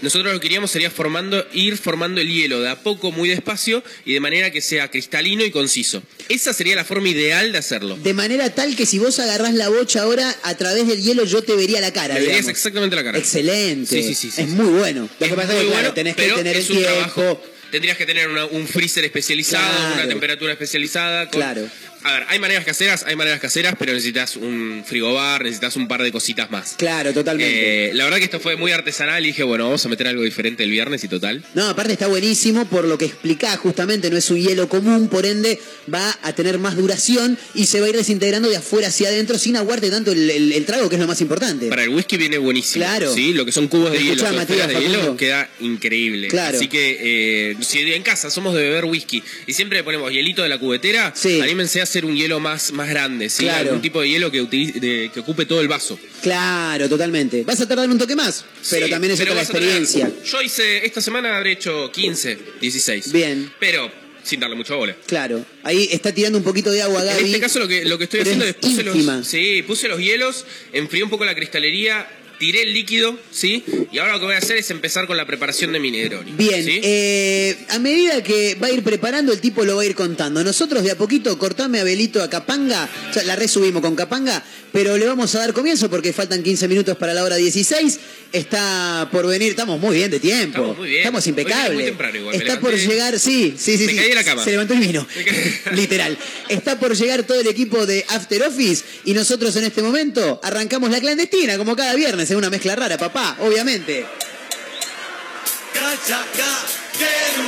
nosotros 0.02 0.32
lo 0.34 0.38
que 0.40 0.44
queríamos 0.44 0.70
sería 0.70 0.90
formando, 0.90 1.46
ir 1.54 1.78
formando 1.78 2.20
el 2.20 2.28
hielo 2.28 2.60
de 2.60 2.68
a 2.68 2.80
poco, 2.82 3.10
muy 3.12 3.28
despacio 3.28 3.82
y 4.04 4.12
de 4.12 4.20
manera 4.20 4.50
que 4.50 4.60
sea 4.60 4.90
cristalino 4.90 5.44
y 5.44 5.50
conciso. 5.50 6.02
Esa 6.28 6.52
sería 6.52 6.76
la 6.76 6.84
forma 6.84 7.08
ideal 7.08 7.52
de 7.52 7.58
hacerlo. 7.58 7.96
De 7.96 8.12
manera 8.12 8.50
tal 8.54 8.76
que 8.76 8.84
si 8.84 8.98
vos 8.98 9.18
agarrás 9.18 9.54
la 9.54 9.68
bocha 9.68 10.02
ahora, 10.02 10.34
a 10.42 10.54
través 10.56 10.86
del 10.86 11.00
hielo 11.02 11.24
yo 11.24 11.42
te 11.42 11.54
vería 11.54 11.80
la 11.80 11.92
cara. 11.92 12.14
Le 12.14 12.20
verías 12.20 12.38
digamos. 12.40 12.50
exactamente 12.58 12.96
la 12.96 13.04
cara. 13.04 13.18
Excelente. 13.18 14.02
Sí, 14.02 14.02
sí, 14.08 14.14
sí, 14.14 14.30
sí. 14.30 14.42
Es 14.42 14.48
muy 14.48 14.66
bueno. 14.78 15.08
Lo 15.18 15.26
que 15.28 15.34
pasa 15.34 15.54
es 15.56 15.64
que, 15.64 15.70
claro, 15.70 15.92
tenés 15.94 16.16
que 16.16 16.28
tener 16.28 16.56
el 16.56 16.62
un 16.62 16.68
tiempo. 16.68 16.84
trabajo. 16.84 17.42
Tendrías 17.70 17.96
que 17.96 18.04
tener 18.04 18.28
una- 18.28 18.44
un 18.44 18.66
freezer 18.68 19.02
especializado, 19.06 19.64
Claro. 19.78 19.94
una 19.94 20.08
temperatura 20.08 20.52
especializada. 20.52 21.30
con- 21.30 21.40
Claro. 21.40 21.66
A 22.04 22.12
ver, 22.12 22.24
hay 22.28 22.38
maneras 22.38 22.64
caseras, 22.64 23.04
hay 23.06 23.16
maneras 23.16 23.40
caseras, 23.40 23.74
pero 23.78 23.92
necesitas 23.92 24.36
un 24.36 24.82
frigobar, 24.86 25.42
necesitas 25.42 25.76
un 25.76 25.86
par 25.88 26.02
de 26.02 26.10
cositas 26.10 26.50
más. 26.50 26.74
Claro, 26.76 27.12
totalmente. 27.12 27.90
Eh, 27.90 27.94
la 27.94 28.04
verdad 28.04 28.18
que 28.18 28.24
esto 28.24 28.40
fue 28.40 28.56
muy 28.56 28.72
artesanal 28.72 29.22
y 29.24 29.28
dije, 29.28 29.42
bueno, 29.42 29.64
vamos 29.64 29.84
a 29.86 29.88
meter 29.88 30.06
algo 30.08 30.22
diferente 30.22 30.62
el 30.64 30.70
viernes 30.70 31.04
y 31.04 31.08
total. 31.08 31.44
No, 31.54 31.68
aparte 31.68 31.92
está 31.92 32.06
buenísimo 32.08 32.64
por 32.66 32.84
lo 32.86 32.98
que 32.98 33.04
explicás 33.04 33.58
justamente, 33.58 34.10
no 34.10 34.16
es 34.16 34.30
un 34.30 34.38
hielo 34.40 34.68
común, 34.68 35.08
por 35.08 35.26
ende 35.26 35.58
va 35.92 36.18
a 36.22 36.32
tener 36.34 36.58
más 36.58 36.76
duración 36.76 37.38
y 37.54 37.66
se 37.66 37.80
va 37.80 37.86
a 37.86 37.90
ir 37.90 37.96
desintegrando 37.96 38.48
de 38.48 38.56
afuera 38.56 38.88
hacia 38.88 39.08
adentro 39.08 39.38
sin 39.38 39.56
aguarte 39.56 39.90
tanto 39.90 40.12
el, 40.12 40.28
el- 40.30 40.52
el 40.52 40.64
trago, 40.66 40.88
que 40.88 40.96
es 40.96 41.00
lo 41.00 41.06
más 41.06 41.20
importante. 41.20 41.68
Para 41.68 41.84
el 41.84 41.90
whisky 41.90 42.16
viene 42.16 42.38
buenísimo. 42.38 42.84
Claro. 42.84 43.12
Sí, 43.14 43.32
lo 43.32 43.44
que 43.44 43.52
son 43.52 43.68
cubos 43.68 43.92
de 43.92 44.02
hielo, 44.02 44.32
Matías, 44.32 44.68
de 44.68 44.74
hielo, 44.80 45.16
queda 45.16 45.48
increíble. 45.60 46.28
Claro. 46.28 46.56
Así 46.56 46.68
que 46.68 47.50
eh, 47.52 47.56
si 47.60 47.80
en 47.92 48.02
casa 48.02 48.30
somos 48.30 48.54
de 48.54 48.62
beber 48.62 48.84
whisky 48.86 49.22
y 49.46 49.52
siempre 49.52 49.78
le 49.78 49.84
ponemos 49.84 50.10
hielito 50.12 50.42
de 50.42 50.48
la 50.48 50.58
cubetera, 50.58 51.12
anímense 51.42 51.80
a 51.80 51.86
hacer 51.92 52.04
un 52.06 52.16
hielo 52.16 52.40
más, 52.40 52.72
más 52.72 52.88
grande, 52.88 53.28
¿sí? 53.28 53.42
Claro. 53.44 53.68
Algún 53.68 53.82
tipo 53.82 54.00
de 54.00 54.08
hielo 54.08 54.30
que, 54.30 54.40
utilice- 54.42 54.80
de- 54.80 55.10
que 55.12 55.20
ocupe 55.20 55.44
todo 55.46 55.60
el 55.60 55.68
vaso. 55.68 55.98
Claro, 56.22 56.88
totalmente. 56.88 57.42
Vas 57.44 57.60
a 57.60 57.68
tardar 57.68 57.88
un 57.90 57.98
toque 57.98 58.16
más, 58.16 58.44
pero 58.70 58.86
Sí, 58.86 58.90
también 58.90 59.12
es 59.12 59.18
pero 59.18 59.32
otra 59.32 59.42
experiencia. 59.42 60.10
yo 60.24 60.40
hice, 60.42 60.86
esta 60.86 61.00
semana 61.02 61.36
habré 61.36 61.52
hecho 61.52 61.90
15, 61.92 62.38
16. 62.60 63.12
Bien. 63.12 63.52
Pero 63.60 63.90
sin 64.24 64.40
darle 64.40 64.56
mucha 64.56 64.74
bola. 64.74 64.96
Claro. 65.06 65.44
Ahí 65.64 65.88
está 65.90 66.12
tirando 66.14 66.38
un 66.38 66.44
poquito 66.44 66.70
de 66.70 66.80
agua, 66.80 67.02
Gaby. 67.02 67.20
En 67.20 67.26
este 67.26 67.40
caso 67.40 67.58
lo 67.58 67.68
que, 67.68 67.84
lo 67.84 67.98
que 67.98 68.04
estoy 68.04 68.20
haciendo 68.20 68.44
es 68.44 68.50
es 68.52 68.56
puse 68.56 68.82
los, 68.84 69.26
sí, 69.26 69.62
puse 69.66 69.88
los 69.88 69.98
hielos, 69.98 70.46
enfrié 70.72 71.02
un 71.02 71.10
poco 71.10 71.24
la 71.24 71.34
cristalería, 71.34 72.08
tiré 72.42 72.62
el 72.62 72.72
líquido, 72.72 73.16
¿sí? 73.30 73.62
Y 73.92 73.98
ahora 73.98 74.14
lo 74.14 74.18
que 74.18 74.24
voy 74.24 74.34
a 74.34 74.38
hacer 74.38 74.56
es 74.56 74.68
empezar 74.72 75.06
con 75.06 75.16
la 75.16 75.24
preparación 75.24 75.70
de 75.70 75.78
mi 75.78 75.92
Negroni. 75.92 76.32
Bien, 76.32 76.64
¿sí? 76.64 76.80
eh, 76.82 77.56
a 77.68 77.78
medida 77.78 78.20
que 78.24 78.56
va 78.60 78.66
a 78.66 78.72
ir 78.72 78.82
preparando, 78.82 79.32
el 79.32 79.40
tipo 79.40 79.64
lo 79.64 79.76
va 79.76 79.82
a 79.82 79.86
ir 79.86 79.94
contando. 79.94 80.42
Nosotros 80.42 80.82
de 80.82 80.90
a 80.90 80.98
poquito 80.98 81.38
cortame 81.38 81.78
a 81.78 81.84
Belito 81.84 82.20
a 82.20 82.28
Capanga, 82.28 82.88
o 83.08 83.12
sea, 83.12 83.22
la 83.22 83.36
resubimos 83.36 83.80
con 83.80 83.94
Capanga, 83.94 84.42
pero 84.72 84.98
le 84.98 85.06
vamos 85.06 85.32
a 85.36 85.38
dar 85.38 85.52
comienzo 85.52 85.88
porque 85.88 86.12
faltan 86.12 86.42
15 86.42 86.66
minutos 86.66 86.96
para 86.96 87.14
la 87.14 87.22
hora 87.22 87.36
16. 87.36 88.00
Está 88.32 89.08
por 89.12 89.26
venir, 89.26 89.50
estamos 89.50 89.78
muy 89.78 89.94
bien 89.94 90.10
de 90.10 90.18
tiempo. 90.18 90.58
Estamos 90.58 90.78
muy 90.78 90.88
bien. 90.88 91.00
Estamos 91.02 91.26
impecables. 91.26 91.74
muy 91.74 91.84
temprano 91.84 92.16
igual, 92.16 92.36
me 92.36 92.42
Está 92.42 92.58
por 92.58 92.74
llegar, 92.74 93.18
sí, 93.20 93.54
sí, 93.56 93.76
sí. 93.76 93.84
Me 93.84 93.92
sí. 93.92 93.98
caí 93.98 94.08
de 94.08 94.14
la 94.14 94.24
cama. 94.24 94.42
Se 94.42 94.50
levantó 94.50 94.74
y 94.74 94.78
vino. 94.78 95.06
Literal. 95.76 96.18
Está 96.48 96.80
por 96.80 96.96
llegar 96.96 97.22
todo 97.24 97.38
el 97.40 97.46
equipo 97.46 97.84
de 97.84 98.04
After 98.08 98.42
Office 98.42 98.82
y 99.04 99.12
nosotros 99.12 99.54
en 99.56 99.64
este 99.64 99.82
momento 99.82 100.40
arrancamos 100.42 100.90
la 100.90 101.00
clandestina, 101.00 101.58
como 101.58 101.76
cada 101.76 101.94
viernes, 101.94 102.31
en 102.32 102.38
una 102.38 102.50
mezcla 102.50 102.74
rara, 102.74 102.96
papá, 102.98 103.36
obviamente. 103.40 104.06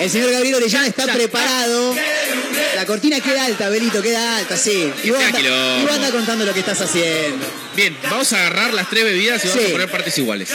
El 0.01 0.11
señor 0.11 0.31
Gabriel 0.33 0.57
Orellana 0.57 0.87
está 0.87 1.07
preparado. 1.13 1.95
La 2.77 2.87
cortina 2.87 3.21
queda 3.21 3.45
alta, 3.45 3.69
Belito, 3.69 4.03
queda 4.03 4.37
alta, 4.39 4.57
sí. 4.57 4.91
Y 5.05 5.11
vos, 5.11 5.23
anda, 5.23 5.41
y 5.41 5.83
vos 5.83 5.93
anda 5.93 6.11
contando 6.11 6.45
lo 6.45 6.53
que 6.53 6.61
estás 6.61 6.81
haciendo. 6.81 7.47
Bien, 7.77 7.97
vamos 8.11 8.33
a 8.33 8.39
agarrar 8.41 8.75
las 8.75 8.91
tres 8.91 9.05
bebidas 9.05 9.45
y 9.45 9.49
vamos 9.49 9.63
Sí. 9.63 9.69
a 9.69 9.73
poner 9.73 9.91
partes 9.91 10.19
iguales. 10.19 10.49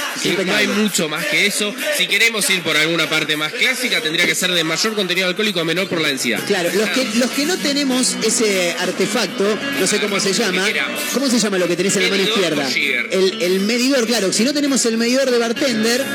No 0.46 0.56
hay 0.56 0.68
mucho 0.68 1.10
más 1.10 1.26
que 1.26 1.46
eso. 1.48 1.74
Si 1.98 2.08
queremos 2.08 2.50
ir 2.50 2.62
por 2.62 2.78
alguna 2.78 3.10
parte 3.10 3.36
más 3.38 3.52
clásica, 3.54 4.02
tendría 4.02 4.26
que 4.26 4.36
ser 4.36 4.52
de 4.52 4.64
mayor 4.64 4.94
contenido 4.96 5.28
alcohólico, 5.28 5.64
menor 5.66 5.88
por 5.88 6.02
la 6.02 6.10
densidad. 6.10 6.40
Claro, 6.46 6.70
los 6.74 6.90
que, 6.90 7.06
los 7.16 7.32
que 7.32 7.46
no 7.46 7.58
tenemos 7.58 8.16
ese 8.24 8.76
artefacto, 8.80 9.58
no 9.80 9.88
sé 9.88 10.00
cómo 10.00 10.20
se 10.20 10.34
llama. 10.34 10.66
¿Cómo 11.14 11.30
se 11.30 11.40
llama 11.40 11.58
lo 11.58 11.68
que 11.68 11.76
tenés 11.76 11.96
en 11.96 12.04
la 12.04 12.10
mano 12.10 12.24
Medidor 12.24 12.40
izquierda? 12.40 12.70
jigger. 12.70 13.08
El, 13.12 13.42
el 13.42 13.60
medidor, 13.62 14.06
claro. 14.06 14.32
Si 14.32 14.44
no 14.44 14.54
tenemos 14.54 14.86
el 14.86 14.98
medidor 14.98 15.32
de 15.32 15.38
bartender, 15.38 16.06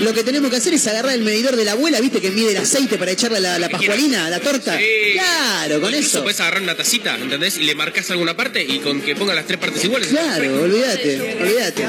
lo 0.00 0.12
que 0.14 0.22
tenemos 0.24 0.50
que 0.50 0.56
hacer 0.56 0.74
es 0.74 0.86
agarrar 0.86 1.12
el 1.14 1.22
medidor 1.22 1.56
de 1.56 1.64
la 1.64 1.72
abuela, 1.72 2.00
¿viste? 2.00 2.20
Que 2.20 2.30
mide 2.30 2.50
el 2.52 2.56
aceite 2.58 2.98
para 2.98 3.10
echarle 3.12 3.40
la, 3.40 3.58
la 3.58 3.68
pascualina, 3.68 4.28
la 4.30 4.40
torta. 4.40 4.76
Sí. 4.78 4.84
Claro, 5.14 5.80
con 5.80 5.90
Incluso 5.94 6.16
eso. 6.18 6.22
puedes 6.22 6.40
agarrar 6.40 6.62
una 6.62 6.76
tacita, 6.76 7.16
¿entendés? 7.18 7.56
Y 7.58 7.64
le 7.64 7.74
marcas 7.74 8.10
alguna 8.10 8.36
parte 8.36 8.62
y 8.64 8.78
con 8.80 9.00
que 9.00 9.14
ponga 9.14 9.34
las 9.34 9.46
tres 9.46 9.58
partes 9.58 9.84
iguales. 9.84 10.08
Claro, 10.08 10.62
olvídate, 10.62 11.36
olvídate. 11.40 11.86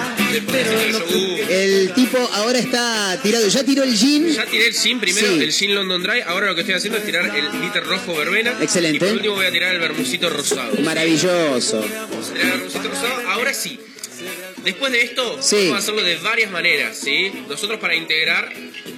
El 1.49 1.93
tipo 1.93 2.17
ahora 2.33 2.59
está 2.59 3.19
tirado, 3.21 3.47
ya 3.47 3.63
tiró 3.63 3.83
el 3.83 3.95
gin. 3.95 4.29
Ya 4.31 4.45
tiré 4.45 4.67
el 4.67 4.73
gin 4.73 4.99
primero, 4.99 5.27
Sí. 5.27 5.43
el 5.43 5.51
gin 5.51 5.75
London 5.75 6.03
Dry. 6.03 6.21
Ahora 6.25 6.47
lo 6.47 6.55
que 6.55 6.61
estoy 6.61 6.75
haciendo 6.75 6.97
es 6.99 7.05
tirar 7.05 7.25
el 7.35 7.61
liter 7.61 7.83
rojo 7.83 8.15
verbena. 8.15 8.55
Excelente. 8.61 8.97
Y 8.97 8.99
por 8.99 9.09
último 9.09 9.35
voy 9.35 9.45
a 9.45 9.51
tirar 9.51 9.73
el 9.73 9.79
vermucito 9.79 10.29
rosado. 10.29 10.75
Maravilloso. 10.81 11.83
Vamos 12.09 12.29
a 12.29 12.33
tirar 12.33 12.45
el 12.53 12.59
vermucito 12.59 12.89
rosado. 12.89 13.29
Ahora 13.29 13.53
sí. 13.53 13.79
Después 14.63 14.91
de 14.91 15.01
esto, 15.01 15.41
Sí. 15.41 15.55
podemos 15.55 15.79
hacerlo 15.79 16.03
de 16.03 16.15
varias 16.17 16.49
maneras, 16.51 16.97
¿sí? 16.97 17.31
Nosotros 17.49 17.79
para 17.79 17.95
integrar, 17.95 18.51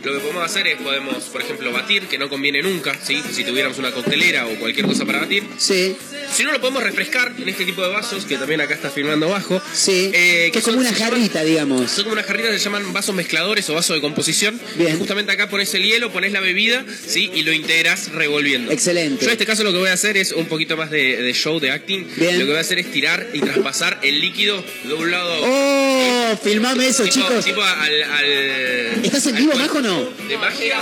lo 0.03 0.13
que 0.13 0.19
podemos 0.19 0.43
hacer 0.43 0.67
es, 0.67 0.77
podemos, 0.79 1.23
por 1.25 1.41
ejemplo, 1.41 1.71
batir, 1.71 2.03
que 2.07 2.17
no 2.17 2.29
conviene 2.29 2.61
nunca, 2.61 2.95
¿sí? 3.03 3.21
Si 3.31 3.43
tuviéramos 3.43 3.77
una 3.79 3.91
coctelera 3.91 4.45
o 4.47 4.55
cualquier 4.59 4.85
cosa 4.85 5.05
para 5.05 5.19
batir. 5.19 5.43
Sí. 5.57 5.95
Si 6.35 6.43
no, 6.43 6.51
lo 6.51 6.59
podemos 6.59 6.83
refrescar 6.83 7.33
en 7.37 7.47
este 7.47 7.63
tipo 7.65 7.81
de 7.81 7.89
vasos, 7.89 8.25
que 8.25 8.37
también 8.37 8.59
acá 8.61 8.73
está 8.73 8.89
filmando 8.89 9.27
abajo. 9.27 9.61
Sí. 9.73 10.11
Eh, 10.13 10.49
que 10.51 10.59
es 10.59 10.65
como 10.65 10.77
son- 10.77 10.85
una 10.87 10.91
llaman- 10.91 11.11
jarrita, 11.19 11.43
digamos. 11.43 11.89
Son 11.91 12.03
como 12.03 12.13
unas 12.13 12.25
jarritas 12.25 12.51
que 12.51 12.57
se 12.57 12.63
llaman 12.65 12.91
vasos 12.91 13.15
mezcladores 13.15 13.69
o 13.69 13.73
vasos 13.73 13.95
de 13.95 14.01
composición. 14.01 14.59
Bien. 14.75 14.97
Justamente 14.99 15.31
acá 15.31 15.49
pones 15.49 15.73
el 15.75 15.83
hielo, 15.83 16.11
pones 16.11 16.31
la 16.33 16.41
bebida, 16.41 16.85
¿sí? 17.07 17.31
Y 17.33 17.43
lo 17.43 17.53
integras 17.53 18.11
revolviendo. 18.11 18.71
Excelente. 18.71 19.23
Yo 19.23 19.27
en 19.29 19.33
este 19.33 19.45
caso 19.45 19.63
lo 19.63 19.71
que 19.71 19.77
voy 19.79 19.89
a 19.89 19.93
hacer 19.93 20.17
es 20.17 20.31
un 20.33 20.47
poquito 20.47 20.75
más 20.75 20.91
de, 20.91 21.21
de 21.21 21.33
show, 21.33 21.59
de 21.59 21.71
acting. 21.71 22.05
Bien. 22.17 22.33
Lo 22.39 22.45
que 22.45 22.51
voy 22.51 22.57
a 22.57 22.61
hacer 22.61 22.79
es 22.79 22.91
tirar 22.91 23.27
y 23.33 23.39
traspasar 23.39 23.99
el 24.03 24.19
líquido 24.19 24.63
de 24.83 24.93
un 24.93 25.11
lado. 25.11 25.33
¡Oh! 25.41 26.37
Filmame 26.43 26.87
eso, 26.87 27.03
tipo, 27.03 27.15
chicos. 27.27 27.45
tipo 27.45 27.61
al, 27.63 28.03
al- 28.03 28.25
¿Estás 29.05 29.25
en 29.27 29.35
vivo, 29.37 29.53
Majo, 29.55 29.77
o 29.77 29.81
no? 29.81 30.09
De 30.27 30.37
magia. 30.37 30.77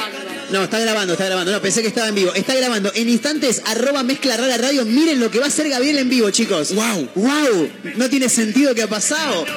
No, 0.53 0.63
está 0.65 0.77
grabando, 0.79 1.13
está 1.13 1.25
grabando. 1.25 1.51
No, 1.51 1.59
pensé 1.63 1.81
que 1.81 1.87
estaba 1.87 2.09
en 2.09 2.13
vivo. 2.15 2.31
Está 2.35 2.53
grabando. 2.53 2.91
En 2.93 3.09
instantes, 3.09 3.63
arroba 3.65 4.03
mezcla 4.03 4.37
rara 4.37 4.55
radio. 4.55 4.85
Miren 4.85 5.19
lo 5.19 5.31
que 5.31 5.39
va 5.39 5.45
a 5.45 5.47
hacer 5.47 5.67
Gabriel 5.67 5.97
en 5.97 6.09
vivo, 6.09 6.29
chicos. 6.29 6.75
¡Wow! 6.75 7.09
¡Wow! 7.15 7.71
No 7.95 8.07
tiene 8.07 8.29
sentido 8.29 8.75
que 8.75 8.83
ha 8.83 8.87
pasado. 8.87 9.47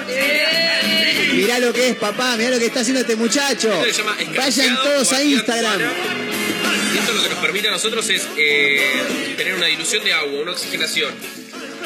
Mirá 1.35 1.59
lo 1.59 1.75
que 1.75 1.91
es, 1.91 1.97
papá. 1.97 2.35
Mirá 2.39 2.49
lo 2.49 2.59
que 2.59 2.65
está 2.65 2.81
haciendo 2.81 3.03
este 3.03 3.15
muchacho. 3.15 3.69
Llama 3.95 4.17
Vayan 4.39 4.75
todos 4.77 5.13
a 5.13 5.23
Instagram. 5.23 5.81
Y 5.83 6.99
esto 6.99 7.13
lo 7.13 7.23
que 7.23 7.29
nos 7.29 7.39
permite 7.41 7.69
a 7.69 7.73
nosotros 7.73 8.09
es 8.09 8.23
eh, 8.39 9.35
tener 9.37 9.55
una 9.55 9.67
dilución 9.67 10.03
de 10.03 10.15
agua, 10.15 10.41
una 10.41 10.53
oxigenación 10.53 11.13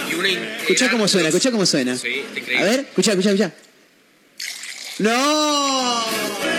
y 0.08 0.14
una 0.14 0.28
Escuchá 0.28 0.88
cómo 0.88 1.08
suena, 1.08 1.30
escuchá 1.30 1.50
cómo 1.50 1.66
suena. 1.66 1.96
Sí, 1.96 2.08
está 2.08 2.36
A 2.36 2.38
increíble. 2.38 2.64
ver, 2.64 2.80
escuchá, 2.80 3.10
escuchá, 3.10 3.30
escuchá. 3.30 3.52
¡No! 4.98 6.49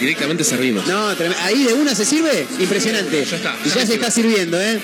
Directamente 0.00 0.44
servimos. 0.44 0.86
No, 0.86 1.08
ahí 1.42 1.64
de 1.64 1.74
una 1.74 1.94
se 1.94 2.04
sirve. 2.04 2.46
Impresionante. 2.58 3.24
Ya 3.24 3.36
está, 3.36 3.56
Y 3.64 3.68
ya 3.68 3.86
se 3.86 3.94
está 3.94 4.10
sirviendo, 4.10 4.60
¿eh? 4.60 4.80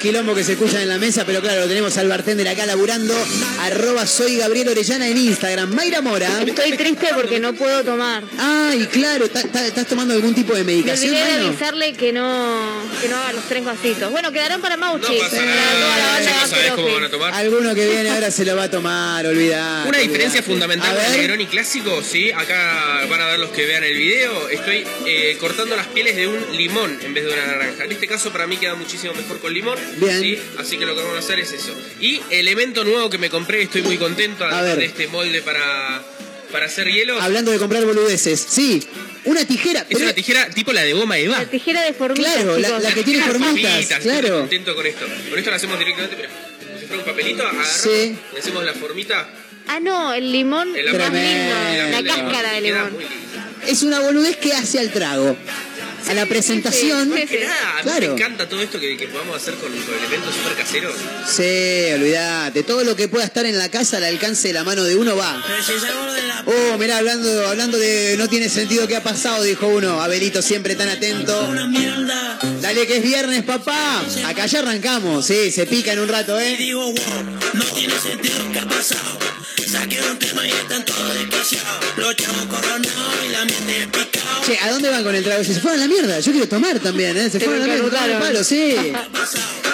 Quilombos 0.00 0.36
que 0.36 0.44
se 0.44 0.52
escuchan 0.52 0.80
en 0.82 0.88
la 0.88 0.98
mesa, 0.98 1.24
pero 1.26 1.40
claro, 1.40 1.60
lo 1.60 1.68
tenemos 1.68 1.96
al 1.98 2.08
bartender 2.08 2.48
acá 2.48 2.66
laburando. 2.66 3.14
Arroba 3.60 4.06
soy 4.06 4.36
Gabriel 4.36 4.68
Orellana 4.68 5.06
en 5.06 5.16
Instagram. 5.18 5.72
Mayra 5.74 6.00
Mora. 6.00 6.42
Estoy 6.44 6.72
triste 6.72 7.08
porque 7.14 7.38
no 7.38 7.52
puedo 7.54 7.84
tomar. 7.84 8.24
Ay, 8.38 8.86
claro, 8.90 9.28
¿tá- 9.28 9.42
tá- 9.42 9.66
¿estás 9.66 9.86
tomando 9.86 10.14
algún 10.14 10.34
tipo 10.34 10.54
de 10.54 10.64
Me 10.64 10.72
medicación, 10.72 11.10
olvidé 11.14 11.24
de 11.26 11.32
Mano? 11.38 11.48
avisarle 11.48 11.92
que 11.92 12.12
no, 12.12 12.58
que 13.00 13.08
no 13.08 13.16
haga 13.18 13.32
los 13.34 13.44
tres 13.44 13.64
vasitos. 13.64 14.10
Bueno, 14.10 14.32
quedarán 14.32 14.60
para 14.60 14.76
Mauchi. 14.76 15.12
No 15.12 15.18
pasa 15.18 15.36
para 15.36 15.44
nada. 15.46 15.72
toda 15.72 15.98
la 15.98 16.06
banda 16.06 16.20
Ya 16.30 16.34
no 16.36 16.42
de 16.42 16.48
sabés 16.50 16.70
cómo 16.72 16.82
Rocky. 16.82 16.94
van 16.94 17.04
a 17.04 17.10
tomar. 17.10 17.34
Alguno 17.34 17.74
que 17.74 17.86
viene 17.88 18.10
ahora 18.10 18.30
se 18.30 18.44
lo 18.44 18.56
va 18.56 18.62
a 18.64 18.70
tomar, 18.70 19.26
olvidar. 19.26 19.86
Una 19.86 19.98
diferencia 19.98 20.42
fundamental 20.42 20.94
con 20.96 21.04
el. 21.04 21.12
Negroni 21.20 21.46
clásico, 21.46 22.02
sí, 22.02 22.32
acá 22.32 23.04
van 23.08 23.20
a 23.20 23.26
ver 23.26 23.38
los 23.38 23.50
que 23.50 23.66
vean 23.66 23.84
el 23.84 23.96
video, 23.96 24.48
estoy 24.48 24.84
eh, 25.06 25.36
cortando 25.38 25.76
las 25.76 25.86
pieles 25.88 26.16
de 26.16 26.26
un 26.28 26.56
limón 26.56 26.98
en 27.02 27.12
vez 27.14 27.24
de 27.26 27.32
una 27.32 27.46
naranja. 27.46 27.84
En 27.84 27.92
este 27.92 28.06
caso 28.06 28.30
para 28.30 28.46
mí 28.46 28.56
queda 28.56 28.74
muchísimo 28.74 29.12
mejor 29.14 29.38
con 29.40 29.52
limón, 29.52 29.78
Bien. 29.96 30.20
¿sí? 30.20 30.38
así 30.58 30.78
que 30.78 30.86
lo 30.86 30.94
que 30.94 31.00
vamos 31.02 31.16
a 31.16 31.18
hacer 31.20 31.38
es 31.40 31.52
eso. 31.52 31.74
Y 32.00 32.20
elemento 32.30 32.84
nuevo 32.84 33.10
que 33.10 33.18
me 33.18 33.30
compré, 33.30 33.62
estoy 33.62 33.82
muy 33.82 33.96
contento, 33.98 34.44
además 34.44 34.64
ver. 34.64 34.78
de 34.78 34.84
este 34.86 35.08
molde 35.08 35.42
para, 35.42 36.02
para 36.52 36.66
hacer 36.66 36.86
hielo. 36.88 37.20
Hablando 37.20 37.50
de 37.50 37.58
comprar 37.58 37.84
boludeces. 37.84 38.40
Sí, 38.48 38.82
una 39.24 39.44
tijera. 39.44 39.80
Es 39.80 39.86
pero- 39.90 40.04
una 40.04 40.12
tijera 40.14 40.48
tipo 40.50 40.72
la 40.72 40.82
de 40.82 40.92
goma 40.92 41.18
Eva. 41.18 41.38
La 41.38 41.44
tijera 41.46 41.82
de 41.82 41.92
formitas, 41.92 42.32
Claro, 42.34 42.58
la- 42.58 42.78
la 42.78 42.92
que 42.94 43.02
tiene 43.02 43.22
formitas, 43.24 43.46
Formitas, 43.72 43.90
estoy 43.98 44.02
claro. 44.20 44.40
contento 44.40 44.74
con 44.74 44.86
esto. 44.86 45.06
Con 45.28 45.38
esto 45.38 45.50
lo 45.50 45.56
hacemos 45.56 45.78
directamente, 45.78 46.16
mira, 46.16 46.28
como 46.28 46.78
si 46.80 46.86
fuera 46.86 47.02
un 47.02 47.08
papelito, 47.08 47.42
agarramos, 47.42 47.68
Sí. 47.68 48.16
le 48.32 48.38
hacemos 48.40 48.64
la 48.64 48.72
formita. 48.74 49.28
Ah, 49.66 49.78
no, 49.78 50.12
el 50.14 50.32
limón 50.32 50.74
El 50.74 50.86
más 50.98 51.12
lindo. 51.12 51.54
La 51.92 52.02
cáscara 52.02 52.52
de 52.54 52.60
limón. 52.62 52.96
Es 53.68 53.82
una 53.82 54.00
boludez 54.00 54.36
que 54.38 54.52
hace 54.54 54.78
al 54.80 54.90
trago. 54.90 55.36
A 56.08 56.14
la 56.14 56.26
presentación. 56.26 57.12
sí, 57.14 57.20
sí, 57.22 57.26
Que 57.28 57.44
nada, 57.44 57.70
a 57.70 57.76
mí 57.76 57.82
Claro. 57.82 58.06
me 58.08 58.14
encanta 58.14 58.48
todo 58.48 58.60
esto 58.60 58.80
que, 58.80 58.96
que 58.96 59.06
podamos 59.08 59.36
hacer 59.36 59.54
con, 59.54 59.70
con 59.72 59.94
elementos 59.94 60.34
súper 60.34 60.54
caseros. 60.56 60.94
Sí, 61.28 61.92
olvídate. 61.94 62.62
Todo 62.62 62.82
lo 62.84 62.96
que 62.96 63.08
pueda 63.08 63.24
estar 63.24 63.46
en 63.46 63.56
la 63.58 63.68
casa 63.68 63.98
al 63.98 64.04
alcance 64.04 64.48
de 64.48 64.54
la 64.54 64.64
mano 64.64 64.82
de 64.82 64.96
uno 64.96 65.16
va. 65.16 65.42
Oh, 66.46 66.78
mirá, 66.78 66.98
hablando, 66.98 67.46
hablando 67.48 67.78
de 67.78 68.16
no 68.18 68.28
tiene 68.28 68.48
sentido 68.48 68.88
qué 68.88 68.96
ha 68.96 69.02
pasado, 69.02 69.42
dijo 69.44 69.66
uno. 69.68 70.00
Abelito 70.02 70.42
siempre 70.42 70.74
tan 70.74 70.88
atento. 70.88 71.48
Dale 72.60 72.86
que 72.86 72.96
es 72.96 73.02
viernes, 73.02 73.44
papá. 73.44 74.02
Acá 74.26 74.46
ya 74.46 74.60
arrancamos, 74.60 75.26
sí, 75.26 75.50
se 75.50 75.66
pica 75.66 75.92
en 75.92 76.00
un 76.00 76.08
rato, 76.08 76.38
¿eh? 76.40 76.56
No 77.54 77.64
tiene 77.74 77.94
sentido 77.98 78.36
que 78.52 78.58
ha 78.58 78.66
pasado. 78.66 79.18
Saqué 79.70 80.00
un 80.02 80.18
tema 80.18 80.44
y 80.44 80.50
están 80.50 80.84
todos 80.84 81.14
desquiciados. 81.14 81.84
Los 81.96 82.16
chavos 82.16 82.44
coronados 82.46 83.14
y 83.24 83.28
la 83.28 83.44
mente 83.44 83.86
picado. 83.92 84.42
Che, 84.44 84.58
¿a 84.60 84.70
dónde 84.70 84.88
van 84.88 85.04
con 85.04 85.14
el 85.14 85.22
trago? 85.22 85.44
Se 85.44 85.60
fueron 85.60 85.78
a 85.78 85.82
la 85.84 85.88
mierda. 85.88 86.18
Yo 86.18 86.32
quiero 86.32 86.48
tomar 86.48 86.80
también, 86.80 87.16
¿eh? 87.16 87.30
Se 87.30 87.38
fueron 87.38 87.62
a 87.62 87.66
la 87.68 87.74
mierda. 87.74 88.06
el 88.06 88.18
palo, 88.18 88.42
sí. 88.42 88.74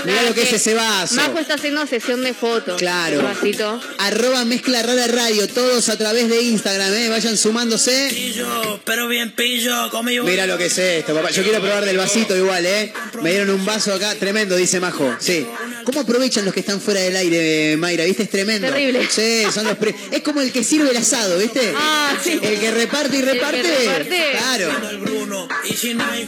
Mirá 0.05 0.23
lo 0.23 0.35
que 0.35 0.43
es 0.43 0.53
ese 0.53 0.75
vaso. 0.75 1.17
Majo 1.17 1.39
está 1.39 1.55
haciendo 1.55 1.85
sesión 1.87 2.23
de 2.23 2.35
fotos. 2.35 2.79
Claro. 2.79 3.23
Vasito. 3.23 3.81
Arroba 3.99 4.45
mezcla 4.45 4.83
rara 4.83 5.07
radio, 5.07 5.49
todos 5.49 5.89
a 5.89 5.97
través 5.97 6.29
de 6.29 6.43
Instagram, 6.43 6.93
¿eh? 6.93 7.09
Vayan 7.09 7.37
sumándose. 7.37 8.09
Pillo, 8.11 8.81
pero 8.85 9.09
bien 9.09 9.33
pillo, 9.33 9.91
conmigo. 9.91 10.25
Mira 10.25 10.47
lo 10.47 10.59
que 10.59 10.67
es 10.67 10.79
esto, 10.79 11.15
papá. 11.15 11.31
Yo 11.31 11.43
quiero 11.43 11.61
probar 11.61 11.85
del 11.85 11.97
vasito 11.97 12.37
igual, 12.37 12.65
¿eh? 12.67 12.93
Me 13.23 13.31
dieron 13.31 13.51
un 13.51 13.65
vaso 13.65 13.95
acá, 13.95 14.15
tremendo, 14.15 14.57
dice 14.57 14.79
Majo. 14.79 15.17
Sí. 15.19 15.47
¿Cómo 15.85 16.01
aprovechan 16.01 16.45
los 16.45 16.53
que 16.53 16.61
están 16.61 16.81
fuera 16.81 17.01
del 17.01 17.17
aire, 17.17 17.77
Mayra? 17.77 18.05
¿Viste? 18.05 18.25
Es 18.25 18.31
tremendo. 18.31 18.69
Terrible. 18.69 19.09
Sí, 19.11 19.45
son 19.53 19.65
los 19.65 19.77
pre- 19.93 20.17
Es 20.17 20.23
como 20.23 20.41
el 20.41 20.53
que 20.53 20.63
sirve 20.65 20.91
el 20.91 20.97
asado, 20.97 21.39
¿viste? 21.39 21.73
Ah, 21.77 22.17
sí. 22.23 22.39
El 22.43 22.59
que 22.61 22.71
reparte 22.71 23.17
y 23.17 23.23
reparte. 23.23 23.63
reparte. 23.63 24.23
Claro. 24.33 24.71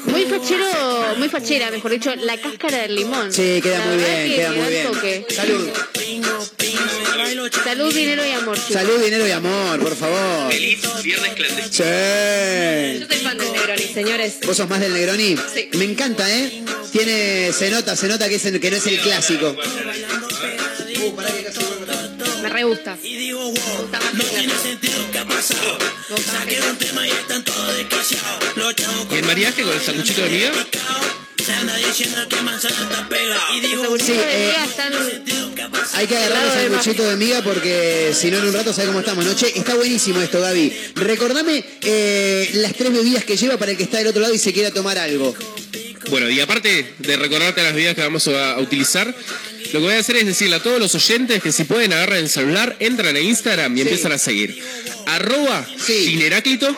Muy 0.07 0.25
fachero, 0.25 1.15
muy 1.17 1.29
fachera, 1.29 1.71
mejor 1.71 1.91
dicho, 1.93 2.15
la 2.17 2.37
cáscara 2.41 2.79
del 2.83 2.95
limón. 2.95 3.33
Sí, 3.33 3.61
queda 3.63 3.79
La 3.79 3.87
muy 3.87 3.97
bien, 3.97 4.29
que 4.29 4.37
queda 4.37 4.53
muy 4.53 4.69
bien. 4.69 4.87
toque. 4.87 5.27
Salud. 5.35 5.69
Salud, 7.65 7.95
dinero 7.95 8.27
y 8.27 8.31
amor, 8.33 8.57
chicos. 8.57 8.73
Salud, 8.73 9.03
dinero 9.05 9.27
y 9.27 9.31
amor, 9.31 9.79
por 9.81 9.95
favor. 9.97 10.51
Feliz 10.53 10.81
viernes 11.03 11.35
clandestino. 11.35 11.71
Sí. 11.71 13.01
Yo 13.01 13.07
soy 13.07 13.19
fan 13.25 13.39
del 13.39 13.53
Negroni, 13.53 13.83
señores. 13.95 14.35
¿Vos 14.47 14.57
sos 14.57 14.69
más 14.69 14.81
del 14.81 14.93
Negroni? 14.93 15.37
Sí. 15.55 15.69
Me 15.75 15.85
encanta, 15.85 16.29
¿eh? 16.31 16.63
Tiene, 16.93 17.53
se 17.53 17.71
nota, 17.71 17.97
se 17.97 18.09
nota 18.09 18.29
que, 18.29 18.37
es 18.37 18.45
el- 18.47 18.61
que 18.61 18.71
no 18.71 18.77
es 18.77 18.87
el 18.87 18.99
clásico. 19.01 19.55
Me 22.59 22.65
gusta. 22.65 22.99
No 24.15 24.25
tiene 24.25 24.53
sentido 24.53 24.99
que 25.13 25.19
ha 25.21 25.25
pasado. 25.25 25.79
Saqué 26.27 26.61
un 26.69 26.77
tema 26.77 27.07
y 27.07 27.11
están 27.11 27.45
todos 27.45 27.77
desquiciados. 27.77 28.57
Los 28.57 28.75
chavos 28.75 29.07
¿Y 29.13 29.15
el 29.15 29.27
mariaje 29.27 29.63
con 29.63 29.73
el 29.73 29.81
sanguchito 29.81 30.23
de 30.23 30.29
miga? 30.29 30.53
se 31.47 31.53
anda 31.53 31.77
diciendo 31.77 32.29
que 32.29 32.43
manzana 32.43 32.75
está 32.83 33.09
pegada. 33.09 33.41
Y 33.57 33.61
digo, 33.61 33.85
Los 33.85 34.03
Sí, 34.03 34.11
eh, 34.13 34.57
Hay 35.95 36.07
que 36.09 36.17
agarrar 36.17 36.47
los 36.47 36.55
sanguchitos 36.55 37.09
de 37.09 37.17
miga 37.17 37.43
porque 37.43 38.13
si 38.13 38.29
no 38.29 38.39
en 38.39 38.49
un 38.49 38.53
rato 38.53 38.73
sabe 38.73 38.89
cómo 38.89 38.99
estamos. 38.99 39.25
¿no? 39.25 39.35
Che, 39.37 39.57
está 39.57 39.77
buenísimo 39.77 40.21
esto, 40.21 40.41
Gaby. 40.41 40.93
Recordame 40.97 41.65
eh, 41.83 42.51
las 42.55 42.75
tres 42.75 42.93
bebidas 42.93 43.23
que 43.23 43.37
lleva 43.37 43.57
para 43.57 43.71
el 43.71 43.77
que 43.77 43.85
está 43.85 43.99
del 43.99 44.09
otro 44.09 44.21
lado 44.21 44.35
y 44.35 44.39
se 44.39 44.53
quiera 44.53 44.73
tomar 44.73 44.99
algo. 44.99 45.33
Bueno, 46.11 46.31
y 46.31 46.41
aparte 46.41 46.95
de 46.99 47.17
recordarte 47.17 47.63
las 47.63 47.75
bebidas 47.75 47.95
que 47.95 48.01
vamos 48.03 48.27
a, 48.29 48.53
a 48.53 48.61
utilizar, 48.61 49.15
lo 49.73 49.81
que 49.81 49.87
voy 49.87 49.95
a 49.95 49.99
hacer 49.99 50.17
es 50.17 50.27
decirle 50.27 50.57
a 50.57 50.63
todos 50.63 50.79
los 50.79 50.95
oyentes 50.95 51.43
que 51.43 51.53
si 51.53 51.65
pueden 51.65 51.93
agarrar 51.93 52.19
el 52.19 52.29
celular, 52.29 52.77
entran 52.81 53.17
a 53.17 53.21
Instagram 53.21 53.77
y 53.77 53.83
empiezan 53.83 54.13
a 54.13 54.19
seguir. 54.19 54.59
Arroba 55.07 55.67
Gineráclito, 55.87 56.75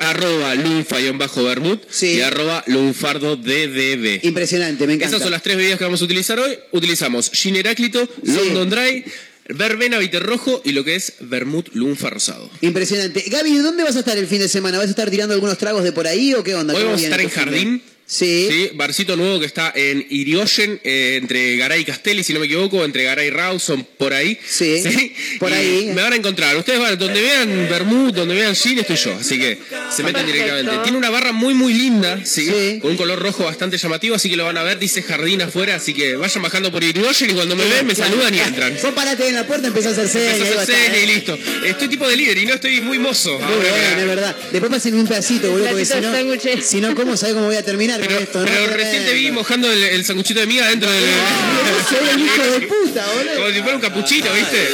arroba 0.00 0.54
lunfa-bermud 0.54 1.78
y 2.02 2.20
arroba 2.20 2.64
lunfardo 2.66 3.36
ddb. 3.36 4.20
Impresionante, 4.24 4.86
me 4.86 4.94
encanta. 4.94 5.16
Esas 5.16 5.22
son 5.22 5.32
las 5.32 5.42
tres 5.42 5.56
bebidas 5.56 5.78
que 5.78 5.84
vamos 5.84 6.00
a 6.00 6.04
utilizar 6.04 6.38
hoy. 6.38 6.58
Utilizamos 6.72 7.30
Gineráclito, 7.32 8.08
London 8.22 8.70
Dry, 8.70 9.04
Verbena 9.48 9.98
Rojo 10.20 10.62
y 10.64 10.72
lo 10.72 10.84
que 10.84 10.94
es 10.94 11.14
Vermut 11.20 11.68
Lunfa 11.74 12.10
Rosado. 12.10 12.50
Impresionante. 12.60 13.24
Gaby, 13.28 13.58
¿dónde 13.58 13.82
vas 13.84 13.96
a 13.96 14.00
estar 14.00 14.16
el 14.16 14.26
fin 14.26 14.38
de 14.38 14.48
semana? 14.48 14.78
¿Vas 14.78 14.86
a 14.86 14.90
estar 14.90 15.10
tirando 15.10 15.34
algunos 15.34 15.58
tragos 15.58 15.84
de 15.84 15.92
por 15.92 16.06
ahí 16.06 16.34
o 16.34 16.42
qué 16.42 16.54
onda? 16.54 16.74
Hoy 16.74 16.80
¿Cómo 16.80 16.92
vamos 16.92 17.04
a 17.04 17.08
viene 17.08 17.22
estar 17.24 17.44
en 17.44 17.46
Jardín, 17.46 17.82
Sí. 18.06 18.70
Barcito 18.74 19.16
nuevo 19.16 19.40
que 19.40 19.46
está 19.46 19.72
en 19.74 20.06
Irigoyen, 20.10 20.78
eh, 20.84 21.18
entre 21.20 21.56
Garay 21.56 21.80
y 21.80 21.84
Castelli, 21.84 22.22
si 22.22 22.32
no 22.34 22.40
me 22.40 22.46
equivoco, 22.46 22.84
entre 22.84 23.04
Garay 23.04 23.28
y 23.28 23.30
Rawson, 23.30 23.86
por 23.98 24.12
ahí. 24.12 24.38
Sí, 24.46 25.12
por 25.40 25.50
Y 25.50 25.54
ahí. 25.54 25.90
Me 25.94 26.02
van 26.02 26.12
a 26.12 26.16
encontrar. 26.16 26.56
Ustedes 26.56 26.78
van, 26.78 26.98
donde 26.98 27.20
vean 27.20 27.66
Bermud, 27.70 28.12
donde 28.12 28.34
vean 28.34 28.54
Gin, 28.54 28.78
estoy 28.78 28.96
yo. 28.96 29.14
Así 29.14 29.38
que 29.38 29.56
se 29.94 30.02
meten 30.02 30.24
Perfecto. 30.24 30.32
directamente. 30.32 30.78
Tiene 30.84 30.98
una 30.98 31.10
barra 31.10 31.32
muy, 31.32 31.54
muy 31.54 31.72
linda, 31.74 32.20
¿sí? 32.24 32.78
Con 32.80 32.92
un 32.92 32.96
color 32.96 33.18
rojo 33.20 33.44
bastante 33.44 33.78
llamativo, 33.78 34.14
así 34.16 34.28
que 34.28 34.36
lo 34.36 34.44
van 34.44 34.58
a 34.58 34.62
ver. 34.62 34.78
Dice 34.78 35.02
jardín 35.02 35.42
afuera, 35.42 35.76
así 35.76 35.94
que 35.94 36.16
vayan 36.16 36.42
bajando 36.42 36.70
por 36.70 36.84
Irigoyen 36.84 37.30
y 37.30 37.34
cuando 37.34 37.56
me 37.56 37.64
ven 37.64 37.86
me 37.86 37.94
Claro. 37.94 38.10
saludan 38.10 38.34
y 38.34 38.38
entran. 38.40 38.76
Vos 38.82 38.92
parate 38.92 39.28
en 39.28 39.34
la 39.34 39.46
puerta, 39.46 39.68
empezás 39.68 39.96
a 39.98 40.02
hacer 40.02 40.08
señas. 40.22 40.36
Empiezo 40.38 40.58
a 40.58 40.62
hacer 40.62 40.76
señas 40.76 40.98
y 41.02 41.06
listo. 41.06 41.38
Estoy 41.64 41.88
tipo 41.88 42.06
de 42.08 42.16
líder 42.16 42.38
y 42.38 42.46
no 42.46 42.54
estoy 42.54 42.80
muy 42.80 42.98
mozo. 42.98 43.38
Muy 43.38 43.56
bien, 43.60 43.98
es 43.98 44.06
verdad. 44.06 44.36
Después 44.52 44.70
pasen 44.70 44.94
un 44.94 45.06
pedacito, 45.06 45.50
boludo, 45.50 45.68
porque 45.70 45.84
si 45.84 46.00
no, 46.00 46.62
si 46.62 46.80
no, 46.80 46.94
¿cómo 46.94 47.16
sabés 47.16 47.34
cómo 47.34 47.46
voy 47.46 47.56
a 47.56 47.64
terminar 47.64 48.00
con 48.06 48.22
esto? 48.22 48.40
no? 48.40 48.44
Pero 48.46 48.66
recién 48.68 49.04
te 49.04 49.12
vi 49.14 49.30
mojando 49.30 49.70
el, 49.70 49.82
el 49.82 50.04
sanguchito 50.04 50.40
de 50.40 50.46
miga 50.46 50.68
dentro 50.68 50.90
del. 50.90 51.04
Soy 51.88 52.08
el 52.14 52.20
hijo 52.20 52.42
de 52.42 52.66
puta, 52.66 53.06
boludo. 53.14 53.34
Como 53.36 53.48
si 53.48 53.60
fuera 53.60 53.74
un 53.76 53.80
capuchino, 53.80 54.32
¿viste? 54.32 54.68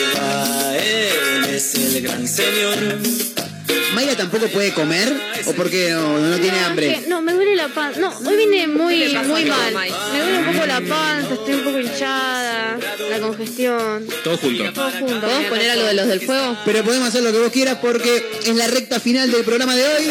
Él 0.78 1.44
es 1.55 1.74
el 1.74 2.02
gran 2.02 2.27
señor. 2.27 2.98
¿Mayra 3.94 4.16
tampoco 4.16 4.47
puede 4.48 4.72
comer? 4.72 5.12
¿O 5.47 5.52
porque 5.55 5.90
no, 5.90 6.18
no 6.18 6.36
tiene 6.38 6.59
hambre? 6.60 7.01
Que- 7.02 7.09
No, 7.09 7.20
me 7.22 7.32
duele 7.32 7.56
la 7.56 7.68
panza. 7.68 8.01
No, 8.01 8.16
hoy 8.24 8.36
vine 8.36 8.66
muy, 8.68 8.98
¿Qué 8.98 9.09
le 9.09 9.14
pasa, 9.14 9.28
muy 9.28 9.44
mal. 9.44 9.74
Me 10.12 10.20
duele 10.20 10.38
un 10.38 10.44
poco 10.52 10.66
la 10.66 10.80
panza, 10.80 11.34
estoy 11.34 11.55
un 11.55 11.64
poco 11.64 11.78
hinchada, 11.80 12.78
la 13.10 13.18
congestión. 13.20 14.06
Todo 14.24 14.36
junto. 14.38 14.72
Todo 14.72 14.90
junto. 14.90 15.20
¿Podemos 15.20 15.44
poner 15.48 15.70
algo 15.70 15.86
de 15.86 15.94
los 15.94 16.06
del 16.09 16.20
fuego? 16.20 16.56
Pero 16.64 16.84
podemos 16.84 17.09
hacer 17.09 17.22
lo 17.22 17.32
que 17.32 17.38
vos 17.38 17.52
quieras 17.52 17.78
porque 17.80 18.24
es 18.47 18.55
la 18.56 18.66
recta 18.68 19.01
final 19.01 19.30
del 19.30 19.44
programa 19.44 19.74
de 19.76 19.84
hoy. 19.84 20.10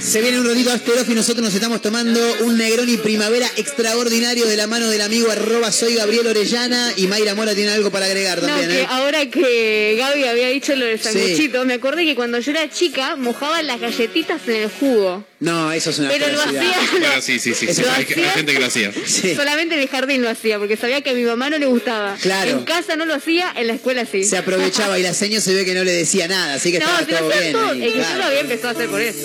Se 0.00 0.20
viene 0.20 0.38
un 0.40 0.46
rodito 0.46 0.70
Asterof 0.72 1.08
y 1.08 1.14
nosotros 1.14 1.44
nos 1.44 1.54
estamos 1.54 1.80
tomando 1.82 2.20
un 2.40 2.58
Negroni 2.58 2.96
Primavera 2.96 3.48
extraordinario 3.56 4.46
de 4.46 4.56
la 4.56 4.66
mano 4.66 4.88
del 4.90 5.00
amigo 5.02 5.30
arroba 5.30 5.70
soy 5.70 5.94
Gabriel 5.94 6.26
Orellana 6.26 6.92
y 6.96 7.06
Mayra 7.06 7.34
Mora 7.34 7.54
tiene 7.54 7.70
algo 7.72 7.90
para 7.90 8.06
agregar 8.06 8.40
No, 8.42 8.48
también, 8.48 8.70
que 8.70 8.80
¿eh? 8.82 8.86
ahora 8.88 9.26
que 9.26 9.94
Gaby 9.98 10.24
había 10.24 10.48
dicho 10.48 10.74
lo 10.74 10.86
del 10.86 10.98
Sí. 10.98 11.04
sanguchito, 11.04 11.64
me 11.64 11.74
acordé 11.74 12.04
que 12.04 12.14
cuando 12.14 12.38
yo 12.40 12.50
era 12.50 12.68
chica 12.70 13.16
mojaba 13.16 13.62
las 13.62 13.80
galletitas 13.80 14.40
en 14.48 14.56
el 14.56 14.70
jugo. 14.70 15.24
No, 15.40 15.72
eso 15.72 15.90
es 15.90 15.98
una 15.98 16.10
Pero 16.10 16.28
lo 16.28 16.42
hacía- 16.42 16.74
Bueno, 16.92 17.22
sí, 17.22 17.38
sí, 17.38 17.54
sí. 17.54 17.66
Hay, 17.96 18.04
gente 18.04 18.52
que 18.52 18.58
lo 18.60 18.66
hacía. 18.66 18.92
Sí. 19.06 19.34
Solamente 19.34 19.74
en 19.74 19.80
el 19.80 19.88
jardín 19.88 20.22
lo 20.22 20.28
hacía, 20.28 20.58
porque 20.58 20.76
sabía 20.76 21.00
que 21.00 21.10
a 21.10 21.14
mi 21.14 21.22
mamá 21.22 21.48
no 21.48 21.58
le 21.58 21.66
gustaba. 21.66 22.16
Claro. 22.20 22.50
En 22.50 22.64
casa 22.64 22.96
no 22.96 23.06
lo 23.06 23.14
hacía, 23.14 23.50
en 23.56 23.66
la 23.68 23.74
escuela 23.74 24.04
sí. 24.04 24.24
Se 24.24 24.36
aprovechaba 24.36 24.98
y 24.98 25.02
la 25.02 25.14
seño 25.14 25.40
se 25.40 25.54
ve 25.54 25.64
que 25.64 25.74
no 25.74 25.84
le 25.84 25.92
decía 25.92 26.28
nada, 26.28 26.54
así 26.54 26.72
que 26.72 26.78
No, 26.80 26.86
estaba 26.98 27.20
todo 27.20 27.28
bien. 27.40 27.52
todo. 27.52 27.70
ahí, 27.70 27.80
que 27.80 27.86
yo 27.88 27.94
claro. 27.94 28.18
lo 28.18 28.24
había 28.24 28.40
empezado 28.40 28.68
a 28.68 28.72
hacer 28.72 28.88
por 28.88 29.00
eso. 29.00 29.18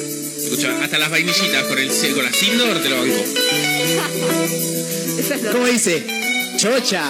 Escucha, 0.45 0.77
hasta 0.83 0.99
las 0.99 1.09
vainillitas 1.09 1.63
con 1.63 1.79
el 1.79 1.89
con 2.13 2.23
la 2.23 2.31
Sindor 2.31 2.79
te 2.79 2.89
lo 2.89 2.97
banco. 2.97 3.15
¿Cómo 5.51 5.65
dice? 5.65 6.05
Chocha. 6.55 7.09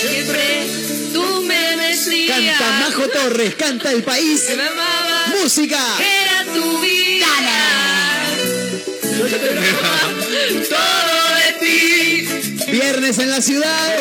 Siempre 0.00 0.66
tú 1.12 1.42
me 1.42 1.76
decías 1.88 2.38
Canta 2.38 2.70
Majo 2.80 3.08
Torres, 3.08 3.54
canta 3.56 3.90
el 3.90 4.04
país. 4.04 4.42
que 4.42 4.54
me 4.56 4.62
amabas, 4.62 5.28
Música. 5.42 5.80
era 5.98 6.44
tu 6.54 6.78
vida. 6.80 7.26
Todo 10.68 11.36
de 11.36 11.52
ti. 11.66 12.28
Viernes 12.70 13.18
en 13.18 13.30
la 13.30 13.40
ciudad. 13.42 13.96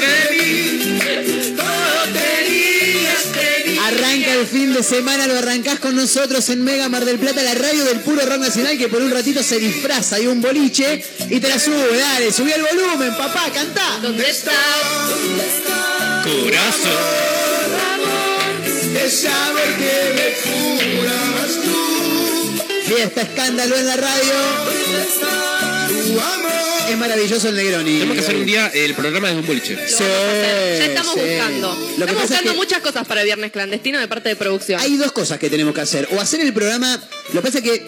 Arranca 4.32 4.40
el 4.40 4.48
fin 4.48 4.74
de 4.74 4.82
semana, 4.82 5.28
lo 5.28 5.38
arrancás 5.38 5.80
con 5.80 5.94
nosotros 5.96 6.48
en 6.50 6.64
Mega 6.64 6.88
Mar 6.88 7.04
del 7.04 7.20
Plata, 7.20 7.44
la 7.44 7.54
radio 7.54 7.84
del 7.84 8.00
puro 8.00 8.26
rock 8.26 8.40
nacional 8.40 8.78
que 8.78 8.88
por 8.88 9.02
un 9.02 9.12
ratito 9.12 9.44
se 9.44 9.60
disfraza 9.60 10.18
de 10.18 10.30
un 10.30 10.42
boliche 10.42 11.04
y 11.30 11.40
te 11.42 11.50
la 11.50 11.60
sube, 11.60 11.98
dale, 11.98 12.32
subí 12.32 12.52
el 12.52 12.62
volumen, 12.62 13.14
papá, 13.18 13.50
cantá. 13.54 14.00
¿Dónde 14.02 14.30
estás? 14.30 14.54
Corazón. 16.24 16.92
Es 19.04 19.22
saber 19.22 19.76
que 19.78 20.14
me 20.16 20.28
jurabas 20.96 21.52
tú. 21.66 22.94
Fiesta, 22.94 23.22
escándalo 23.24 23.76
en 23.76 23.86
la 23.86 23.98
radio. 23.98 25.71
Es 26.90 26.98
maravilloso 26.98 27.50
el 27.50 27.56
Negroni. 27.56 27.94
Tenemos 27.94 28.16
que 28.16 28.22
hacer 28.24 28.36
un 28.36 28.46
día 28.46 28.68
el 28.74 28.94
programa 28.96 29.28
desde 29.30 29.42
un 29.42 29.48
boliche. 29.48 29.78
Sí, 29.88 30.04
Ya 30.04 30.86
estamos 30.86 31.14
sí. 31.14 31.20
buscando. 31.22 31.70
Lo 31.70 31.78
que 31.78 31.90
estamos 31.92 32.08
pasa 32.08 32.24
es 32.24 32.30
buscando 32.30 32.52
que 32.52 32.58
muchas 32.58 32.80
cosas 32.82 33.08
para 33.08 33.22
el 33.22 33.26
viernes 33.26 33.52
clandestino 33.52 34.00
de 34.00 34.08
parte 34.08 34.30
de 34.30 34.36
producción. 34.36 34.82
hay 34.82 34.98
dos 34.98 35.12
cosas 35.12 35.40
que 35.40 35.50
tenemos 35.50 35.74
que 35.74 35.82
hacer. 35.82 36.08
O 36.12 36.20
hacer 36.20 36.42
el 36.42 36.54
programa, 36.54 37.00
lo 37.34 37.42
que 37.42 37.48
pasa 37.48 37.60
es 37.60 37.64
que 37.64 37.86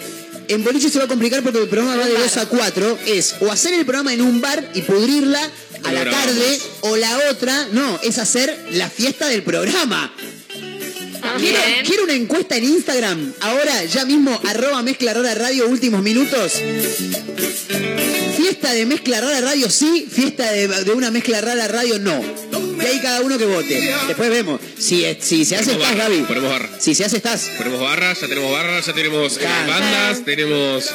en 0.47 0.63
boliche 0.63 0.89
se 0.89 0.99
va 0.99 1.05
a 1.05 1.07
complicar 1.07 1.41
porque 1.43 1.59
el 1.61 1.67
programa 1.67 1.97
va 1.97 2.05
de 2.05 2.13
2 2.17 2.37
a 2.37 2.45
4. 2.47 2.99
Es 3.07 3.35
o 3.41 3.51
hacer 3.51 3.73
el 3.73 3.85
programa 3.85 4.13
en 4.13 4.21
un 4.21 4.39
bar 4.41 4.63
y 4.73 4.81
pudrirla 4.81 5.41
a 5.83 5.87
Lo 5.91 5.93
la 5.93 5.99
grabamos. 6.01 6.25
tarde, 6.25 6.59
o 6.81 6.95
la 6.97 7.17
otra, 7.29 7.67
no, 7.71 7.99
es 8.03 8.17
hacer 8.17 8.57
la 8.71 8.89
fiesta 8.89 9.27
del 9.27 9.43
programa. 9.43 10.13
Quiero, 11.37 11.59
quiero 11.85 12.03
una 12.03 12.13
encuesta 12.13 12.57
en 12.57 12.65
Instagram. 12.65 13.33
Ahora, 13.41 13.85
ya 13.85 14.05
mismo, 14.05 14.39
arroba 14.47 14.81
mezcla 14.83 15.13
rara 15.13 15.33
radio, 15.33 15.67
últimos 15.67 16.01
minutos. 16.01 16.53
Fiesta 18.37 18.73
de 18.73 18.85
mezcla 18.85 19.21
rara 19.21 19.41
radio 19.41 19.69
sí, 19.69 20.07
fiesta 20.09 20.51
de, 20.51 20.67
de 20.67 20.91
una 20.91 21.11
mezcla 21.11 21.41
rara 21.41 21.67
radio 21.67 21.99
no. 21.99 22.21
Y 22.81 22.85
ahí 22.85 22.99
cada 22.99 23.21
uno 23.21 23.37
que 23.37 23.45
vote. 23.45 23.95
Después 24.07 24.29
vemos. 24.29 24.59
Si, 24.77 25.05
si 25.21 25.45
se 25.45 25.55
hace 25.55 25.71
estás, 25.71 25.89
barra, 25.91 26.09
Gaby. 26.09 26.23
ponemos 26.23 26.49
barra. 26.49 26.69
Si 26.79 26.93
se 26.93 27.05
hace 27.05 27.17
estás. 27.17 27.49
Ponemos 27.57 27.79
barras, 27.79 28.19
ya 28.19 28.27
tenemos 28.27 28.51
barras, 28.51 28.85
ya 28.85 28.93
tenemos 28.93 29.37
eh, 29.37 29.45
bandas, 29.67 30.25
tenemos. 30.25 30.93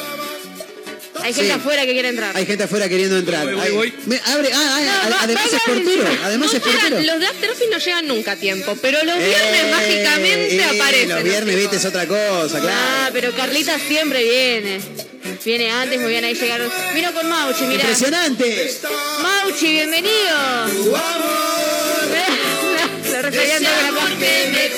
Hay 1.23 1.33
gente 1.33 1.53
Sí. 1.53 1.59
afuera 1.59 1.85
que 1.85 1.93
quiere 1.93 2.09
entrar. 2.09 2.35
Hay 2.35 2.45
gente 2.45 2.63
afuera 2.63 2.89
queriendo 2.89 3.17
entrar. 3.17 3.45
Voy, 3.45 3.53
voy, 3.55 3.63
Ahí- 3.65 3.71
voy. 3.73 3.93
Me- 4.05 4.21
abre, 4.25 4.49
ah, 4.53 4.59
ah, 4.59 4.79
No, 4.81 4.91
a- 4.91 5.09
va- 5.09 5.17
además 5.23 5.53
es 5.53 5.61
portero. 5.61 6.07
Además 6.23 6.51
No 6.51 6.57
es 6.57 6.63
portero. 6.63 6.83
llegan- 6.89 7.07
los 7.07 7.19
de 7.19 7.27
After 7.27 7.51
Office 7.51 7.69
no 7.71 7.77
llegan 7.77 8.07
nunca 8.07 8.31
a 8.31 8.35
tiempo, 8.35 8.75
pero 8.81 9.03
los 9.03 9.17
viernes 9.17 9.63
Eh, 9.63 9.71
mágicamente 9.71 10.55
eh, 10.55 10.63
aparecen. 10.63 11.09
Los 11.09 11.23
viernes, 11.23 11.55
viste, 11.55 11.75
es 11.77 11.85
otra 11.85 12.07
cosa, 12.07 12.59
claro. 12.59 12.75
Ah, 12.77 13.09
pero 13.13 13.33
Carlita 13.35 13.77
siempre 13.79 14.23
viene. 14.23 14.79
Viene 15.45 15.69
antes, 15.71 15.99
muy 15.99 16.09
bien, 16.09 16.25
ahí 16.25 16.33
llegaron. 16.33 16.69
Vino 16.93 17.13
con 17.13 17.27
Mauchi, 17.29 17.63
mirá. 17.65 17.81
Impresionante. 17.81 18.71
Mauchi, 19.21 19.71
bienvenido. 19.71 20.69
Lo 23.11 23.21
referían 23.21 23.63
todo 23.63 23.73
con 23.75 23.83
la 23.95 24.01
me 24.51 24.69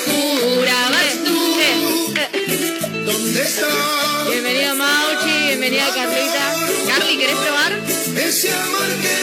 tú. 1.24 1.36
¿Dónde 3.04 3.42
está? 3.42 4.01
Bienvenida 5.62 5.94
Carlita. 5.94 6.54
Carly, 6.88 7.18
¿querés 7.18 7.36
probar? 7.36 7.72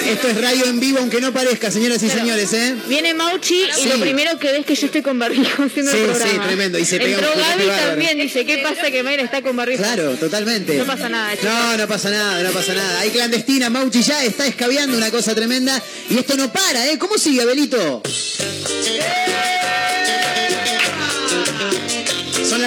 Esto 0.08 0.28
es 0.30 0.42
radio 0.42 0.66
en 0.68 0.80
vivo, 0.80 1.00
aunque 1.00 1.20
no 1.20 1.34
parezca, 1.34 1.70
señoras 1.70 2.02
y 2.02 2.10
señores, 2.10 2.54
¿eh? 2.54 2.76
Viene 2.88 3.14
Mauchi 3.14 3.66
Sí. 3.76 3.82
y 3.84 3.90
lo 3.90 4.00
primero 4.00 4.40
que 4.40 4.54
ves 4.54 4.66
que 4.66 4.74
yo 4.74 4.86
estoy 4.86 5.02
con 5.02 5.20
barbijo 5.20 5.64
haciendo 5.64 5.92
Sí, 5.92 5.98
el 5.98 6.06
programa. 6.06 6.32
sí, 6.32 6.40
tremendo. 6.40 6.80
Y 6.80 6.86
se 6.86 6.98
pega 6.98 7.18
Entró 7.18 7.34
un 7.34 7.42
Gaby 7.42 7.68
también, 7.86 8.18
dice, 8.20 8.46
¿qué 8.46 8.60
pasa 8.60 8.90
que 8.90 9.04
Mayra 9.04 9.24
está 9.24 9.42
con 9.42 9.58
barbijo? 9.58 9.84
Claro, 9.84 10.12
totalmente. 10.16 10.78
No 10.78 10.86
pasa 10.86 11.10
nada, 11.10 11.32
chicos. 11.36 11.50
No, 11.54 11.76
no 11.78 11.88
pasa 11.90 12.10
nada, 12.10 12.42
no 12.42 12.52
pasa 12.52 12.74
nada. 12.74 13.00
Hay 13.02 13.10
clandestina, 13.10 13.70
Mauchi 13.70 14.02
ya 14.02 14.24
está 14.24 14.48
escabeando 14.48 14.96
una 14.96 15.12
cosa 15.12 15.36
tremenda. 15.36 15.84
Y 16.10 16.20
esto 16.20 16.38
no 16.38 16.50
para, 16.54 16.88
¿eh? 16.90 16.98
¿Cómo 16.98 17.18
sigue, 17.18 17.42
Abelito? 17.42 18.02
Son 18.06 19.59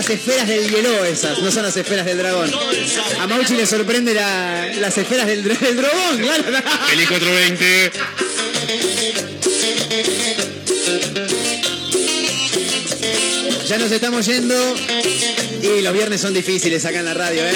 las 0.03 0.11
esferas 0.11 0.49
del 0.49 0.69
hielo 0.69 1.05
esas, 1.05 1.39
no 1.39 1.53
son 1.53 1.62
las 1.62 1.77
esferas 1.77 2.05
del 2.05 2.19
dragón. 2.19 2.51
A 3.20 3.27
Mauchi 3.29 3.55
le 3.55 3.66
sorprende 3.66 4.12
la- 4.12 4.66
las 4.81 4.99
esferas 4.99 5.29
del, 5.29 5.45
dra- 5.45 5.59
del 5.61 5.77
dragón, 5.77 6.19
claro. 6.19 6.43
Eli 6.93 7.07
420. 7.07 7.93
Ya 13.66 13.79
nos 13.79 13.91
estamos 13.93 14.27
yendo 14.27 14.55
y 15.62 15.81
los 15.83 15.93
viernes 15.93 16.20
son 16.20 16.35
difíciles 16.35 16.85
acá 16.85 16.99
en 16.99 17.05
la 17.07 17.15
radio, 17.15 17.43
¿eh? 17.47 17.55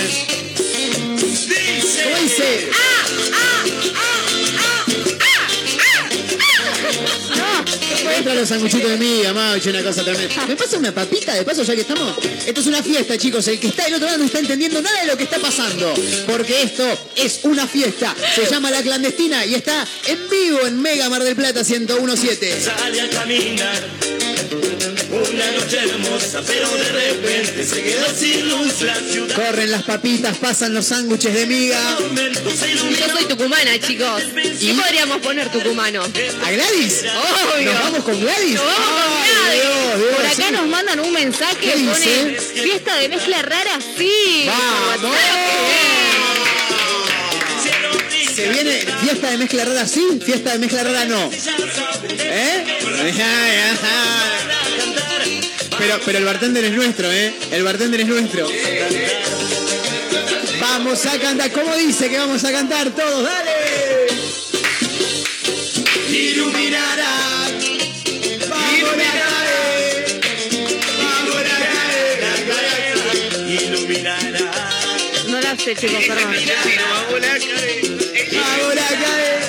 ¿Cómo 2.05 2.19
dice? 2.23 2.71
Entra 8.17 8.35
los 8.35 8.49
sanguchitos 8.49 8.91
de 8.91 8.97
miga, 8.97 9.33
Mauchi, 9.33 9.69
una 9.69 9.83
cosa 9.83 10.03
tremenda. 10.03 10.47
¿Me 10.47 10.57
pasa 10.57 10.79
una 10.79 10.93
papita 10.93 11.35
de 11.35 11.45
paso 11.45 11.63
ya 11.63 11.75
que 11.75 11.83
estamos? 11.83 12.15
Esto 12.47 12.61
es 12.61 12.67
una 12.67 12.83
fiesta, 12.83 13.19
chicos. 13.19 13.47
El 13.49 13.61
que 13.61 13.69
está 13.69 13.85
del 13.85 13.95
otro 13.95 14.07
lado 14.07 14.19
no 14.19 14.25
está 14.25 14.39
entendiendo 14.39 14.81
nada 14.81 15.01
de 15.03 15.07
lo 15.07 15.17
que 15.17 15.25
está 15.25 15.39
pasando. 15.39 15.93
Porque 16.27 16.63
esto 16.63 16.85
es 17.15 17.41
una 17.43 17.67
fiesta. 17.67 18.15
Se 18.35 18.47
llama 18.47 18.71
La 18.71 18.83
Clandestina 18.83 19.45
y 19.45 19.55
está 19.55 19.87
en 20.07 20.31
vivo 20.31 20.67
en 20.67 20.81
Mega 20.81 21.09
Mar 21.11 21.23
del 21.23 21.37
Plata 21.37 21.63
1017. 21.63 22.61
sale 22.61 23.01
a 23.03 23.11
caminar. 23.11 23.85
Una 25.37 25.53
noche 25.53 25.79
hermosa, 25.79 26.43
pero 26.47 26.69
de 26.71 26.93
repente 26.93 27.65
se 27.65 27.83
quedó 27.83 28.07
sin 28.15 28.49
luz 28.49 28.81
la 28.81 28.95
ciudad. 28.95 29.37
Corren 29.37 29.71
las 29.71 29.83
papitas, 29.83 30.39
pasan 30.39 30.73
los 30.73 30.87
sándwiches 30.87 31.35
de 31.35 31.47
miga. 31.47 31.79
Yo 32.41 33.09
soy 33.11 33.25
tucumana, 33.29 33.79
chicos. 33.79 34.23
¿Y 34.61 34.73
podríamos 34.73 35.19
poner 35.19 35.51
tucumano? 35.51 36.03
¿A 36.03 36.51
Gladys? 36.51 37.05
Obvio. 37.55 37.73
¿Nos 37.73 37.83
vamos 37.83 38.05
con 38.05 38.19
Gladys? 38.19 38.59
Ay. 38.59 39.61
Dios, 39.61 39.99
Dios, 39.99 40.17
Por 40.17 40.27
acá 40.27 40.47
sí. 40.49 40.53
nos 40.53 40.67
mandan 40.69 41.01
un 41.01 41.13
mensaje 41.13 41.75
fiesta 42.55 42.97
de 42.97 43.09
mezcla 43.11 43.43
rara, 43.43 43.79
sí. 43.97 44.47
¡Vamos! 44.47 45.17
Se 48.35 48.49
viene 48.51 48.85
fiesta 49.03 49.31
de 49.31 49.39
mezcla 49.39 49.65
rara 49.65 49.87
sí, 49.87 50.21
fiesta 50.23 50.53
de 50.53 50.59
mezcla 50.59 50.83
rara 50.83 51.05
no. 51.07 51.31
¿Eh? 52.19 52.65
Pero, 55.79 56.01
pero 56.05 56.19
el 56.19 56.25
bartender 56.25 56.65
es 56.65 56.73
nuestro, 56.73 57.11
¿eh? 57.13 57.35
El 57.51 57.63
bartender 57.63 58.01
es 58.01 58.07
nuestro. 58.07 58.49
Vamos 60.61 61.05
a 61.07 61.19
cantar, 61.19 61.53
¿cómo 61.53 61.77
dice 61.77 62.09
que 62.09 62.19
vamos 62.19 62.43
a 62.45 62.53
cantar 62.53 62.91
todos? 62.91 63.25
¡Dale! 63.25 64.07
Iluminará. 66.09 67.07
Vamos 68.49 68.91
a 68.91 68.97
caer. 68.97 70.21
Vamos 70.99 71.37
a 71.37 71.45
caer. 71.45 72.25
Iluminará. 73.49 74.71
No 75.29 75.41
la 75.41 75.57
sé, 75.57 75.75
chicos, 75.77 76.05
perdón. 76.07 76.35
Vamos 78.33 78.77
a 78.77 79.46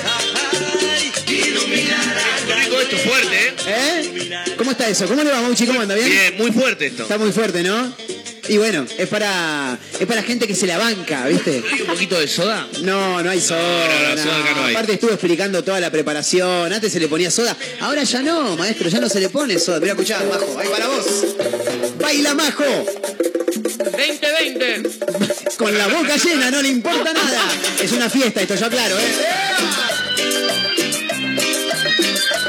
esto, 2.96 3.08
fuerte, 3.08 3.36
¿eh? 3.36 3.54
¿Eh? 3.66 4.54
¿Cómo 4.56 4.70
está 4.70 4.88
eso? 4.88 5.06
¿Cómo 5.06 5.22
le 5.22 5.30
va, 5.30 5.42
Mauchi? 5.42 5.66
¿Cómo 5.66 5.80
anda? 5.80 5.94
¿Bien? 5.94 6.08
Bien, 6.08 6.36
muy 6.38 6.52
fuerte 6.52 6.86
esto. 6.86 7.02
Está 7.02 7.18
muy 7.18 7.32
fuerte, 7.32 7.62
¿no? 7.62 7.92
Y 8.48 8.56
bueno, 8.56 8.86
es 8.96 9.08
para 9.08 9.78
es 10.00 10.06
para 10.06 10.22
gente 10.22 10.46
que 10.46 10.54
se 10.54 10.66
la 10.66 10.78
banca, 10.78 11.26
¿viste? 11.26 11.62
¿Hay 11.70 11.82
un 11.82 11.86
poquito 11.86 12.18
de 12.18 12.26
soda? 12.26 12.66
No, 12.82 13.22
no 13.22 13.30
hay 13.30 13.42
soda. 13.42 13.60
no, 13.60 14.08
no, 14.08 14.16
no. 14.16 14.22
soda 14.22 14.38
acá 14.38 14.54
no 14.54 14.64
hay. 14.64 14.74
Aparte 14.74 14.94
estuve 14.94 15.12
explicando 15.12 15.62
toda 15.62 15.80
la 15.80 15.90
preparación. 15.90 16.72
Antes 16.72 16.90
se 16.90 16.98
le 16.98 17.08
ponía 17.08 17.30
soda. 17.30 17.54
Ahora 17.80 18.04
ya 18.04 18.22
no, 18.22 18.56
maestro, 18.56 18.88
ya 18.88 19.00
no 19.00 19.08
se 19.10 19.20
le 19.20 19.28
pone 19.28 19.58
soda. 19.58 19.80
Mira, 19.80 19.92
escuchá, 19.92 20.20
Majo, 20.24 20.58
ahí 20.58 20.68
para 20.68 20.86
vos. 20.86 21.06
Baila, 22.00 22.34
Majo. 22.34 22.64
2020. 23.66 24.82
Con 25.58 25.76
la 25.76 25.88
boca 25.88 26.16
llena, 26.16 26.50
no 26.50 26.62
le 26.62 26.68
importa 26.68 27.12
nada. 27.12 27.42
Es 27.82 27.92
una 27.92 28.08
fiesta 28.08 28.40
esto, 28.40 28.54
ya 28.54 28.70
claro, 28.70 28.96
¿eh? 28.98 29.87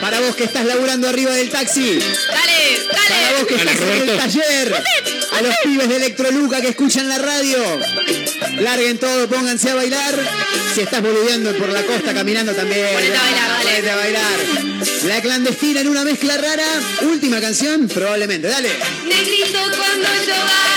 Para 0.09 0.21
vos 0.21 0.35
que 0.35 0.45
estás 0.45 0.65
laburando 0.65 1.07
arriba 1.07 1.31
del 1.35 1.51
taxi. 1.51 1.99
Dale, 1.99 2.79
Para 2.89 3.37
vos 3.37 3.45
que 3.47 3.57
Dale, 3.57 3.71
estás 3.73 3.87
en 3.89 4.09
el 4.09 4.17
taller. 4.17 4.83
A 5.37 5.41
los 5.43 5.55
pibes 5.63 5.87
de 5.87 5.95
Electroluca 5.97 6.61
que 6.61 6.69
escuchan 6.69 7.07
la 7.07 7.19
radio. 7.19 7.59
Larguen 8.59 8.97
todo, 8.97 9.29
pónganse 9.29 9.69
a 9.69 9.75
bailar. 9.75 10.15
Si 10.73 10.81
estás 10.81 11.03
boludeando 11.03 11.55
por 11.59 11.69
la 11.69 11.83
costa 11.83 12.11
caminando 12.15 12.55
también. 12.55 12.87
Ponete 12.91 13.15
a 13.15 13.21
bailar, 13.21 13.49
dale. 13.49 13.63
Ponete 13.69 13.89
a 13.91 13.95
bailar. 13.97 14.39
La 15.03 15.21
clandestina 15.21 15.81
en 15.81 15.89
una 15.89 16.03
mezcla 16.03 16.35
rara. 16.37 16.65
Última 17.01 17.39
canción, 17.39 17.87
probablemente. 17.87 18.47
Dale. 18.47 18.69
Negrito 19.05 19.59
cuando 19.59 20.07
yo 20.25 20.33
bailo, 20.33 20.68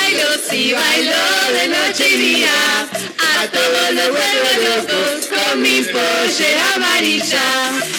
si 0.48 0.72
bailo 0.72 1.24
de 1.52 1.68
noche 1.68 2.08
y 2.08 2.16
día, 2.16 2.50
a 3.40 3.46
todos 3.48 3.92
los 3.92 4.10
vuelvo 4.10 4.50
locos 4.68 5.26
con 5.26 5.62
mi 5.62 5.82
pollera 5.82 6.74
amarilla. 6.74 7.42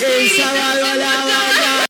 El 0.02 0.30
sábado 0.32 0.86
a 0.86 0.96
la 0.96 1.16
banda. 1.30 1.86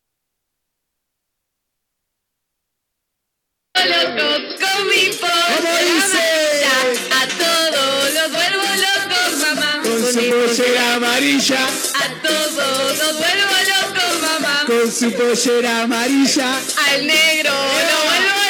Loco 3.86 4.28
con 4.62 4.88
mi 4.88 5.06
pollera 5.22 5.58
amarilla, 5.58 6.76
a 7.12 7.28
todos 7.42 8.14
los 8.14 8.32
vuelvo 8.32 8.68
locos, 8.86 9.32
mamá. 9.42 9.82
Con 9.84 10.14
su 10.14 10.30
pollera 10.30 10.94
amarilla. 10.96 11.64
A 11.66 12.22
todos 12.22 12.98
los 12.98 13.18
vuelvo 13.18 13.56
locos, 13.74 14.22
mamá. 14.22 14.64
Con 14.68 14.92
su 14.92 15.12
pollera 15.12 15.82
amarilla. 15.82 16.60
Al 16.88 17.08
negro 17.08 17.52
lo 17.52 18.10
vuelvo. 18.10 18.43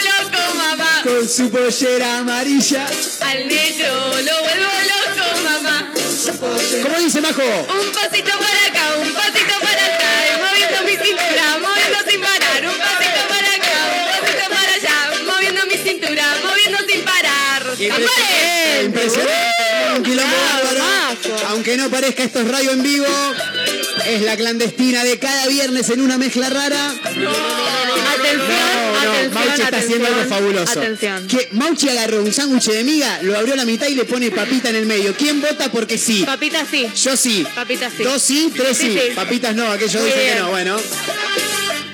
Con 1.03 1.27
su 1.27 1.51
pollera 1.51 2.19
amarilla. 2.19 2.87
Al 3.19 3.47
negro 3.47 3.93
lo 4.23 4.39
vuelvo 4.39 4.71
loco, 4.91 5.25
mamá. 5.43 5.91
¿Cómo 6.81 6.97
dice 6.97 7.19
Majo? 7.19 7.41
Un 7.41 7.91
pasito 7.91 8.31
para 8.39 8.65
acá, 8.67 8.95
un 9.01 9.13
pasito 9.13 9.59
para 9.61 9.83
allá, 9.83 10.39
moviendo 10.39 10.81
mi 10.85 10.91
cintura, 10.91 11.59
moviendo 11.59 12.09
sin 12.09 12.21
parar. 12.21 12.65
Un 12.65 12.79
pasito 12.79 13.27
para 13.27 13.49
acá, 13.53 13.75
un 13.99 14.05
pasito 14.21 14.49
para 14.49 14.73
allá, 14.73 15.23
moviendo 15.25 15.65
mi 15.65 15.77
cintura, 15.77 16.25
moviendo 16.41 16.77
sin 16.87 17.01
parar. 17.01 17.63
Impresionante, 17.77 18.83
impresionante. 18.85 19.97
Un 19.97 20.03
quilombo 20.03 20.35
bárbaro. 20.53 20.83
Aunque 21.49 21.75
no 21.75 21.89
parezca, 21.89 22.23
esto 22.23 22.39
es 22.39 22.47
radio 22.47 22.71
en 22.71 22.81
vivo. 22.81 23.07
Es 24.07 24.21
la 24.21 24.37
clandestina 24.37 25.03
de 25.03 25.19
cada 25.19 25.47
viernes 25.47 25.89
en 25.89 26.01
una 26.01 26.17
mezcla 26.17 26.49
rara. 26.49 26.93
Atención, 28.33 28.93
No, 28.93 28.99
atención, 28.99 29.33
Mauchi 29.33 29.61
está 29.61 29.77
haciendo 29.77 30.07
algo 30.07 30.23
fabuloso. 30.25 30.79
Atención. 30.79 31.27
Que 31.27 31.49
Mauchi 31.51 31.89
agarró 31.89 32.23
un 32.23 32.33
sándwich 32.33 32.69
de 32.69 32.83
miga, 32.83 33.19
lo 33.21 33.37
abrió 33.37 33.53
a 33.53 33.57
la 33.57 33.65
mitad 33.65 33.87
y 33.87 33.95
le 33.95 34.05
pone 34.05 34.31
papita 34.31 34.69
en 34.69 34.75
el 34.75 34.85
medio. 34.85 35.15
¿Quién 35.15 35.41
vota 35.41 35.71
porque 35.71 35.97
sí? 35.97 36.23
Papita 36.25 36.65
sí. 36.69 36.87
Yo 36.95 37.17
sí. 37.17 37.45
Papita 37.55 37.89
sí. 37.95 38.03
Dos 38.03 38.21
sí, 38.21 38.51
tres 38.55 38.77
sí. 38.77 38.91
Sí, 38.91 38.99
sí. 39.07 39.15
Papitas 39.15 39.55
no, 39.55 39.71
aquellos 39.71 40.03
dicen 40.03 40.33
que 40.33 40.39
no. 40.39 40.49
Bueno. 40.49 40.77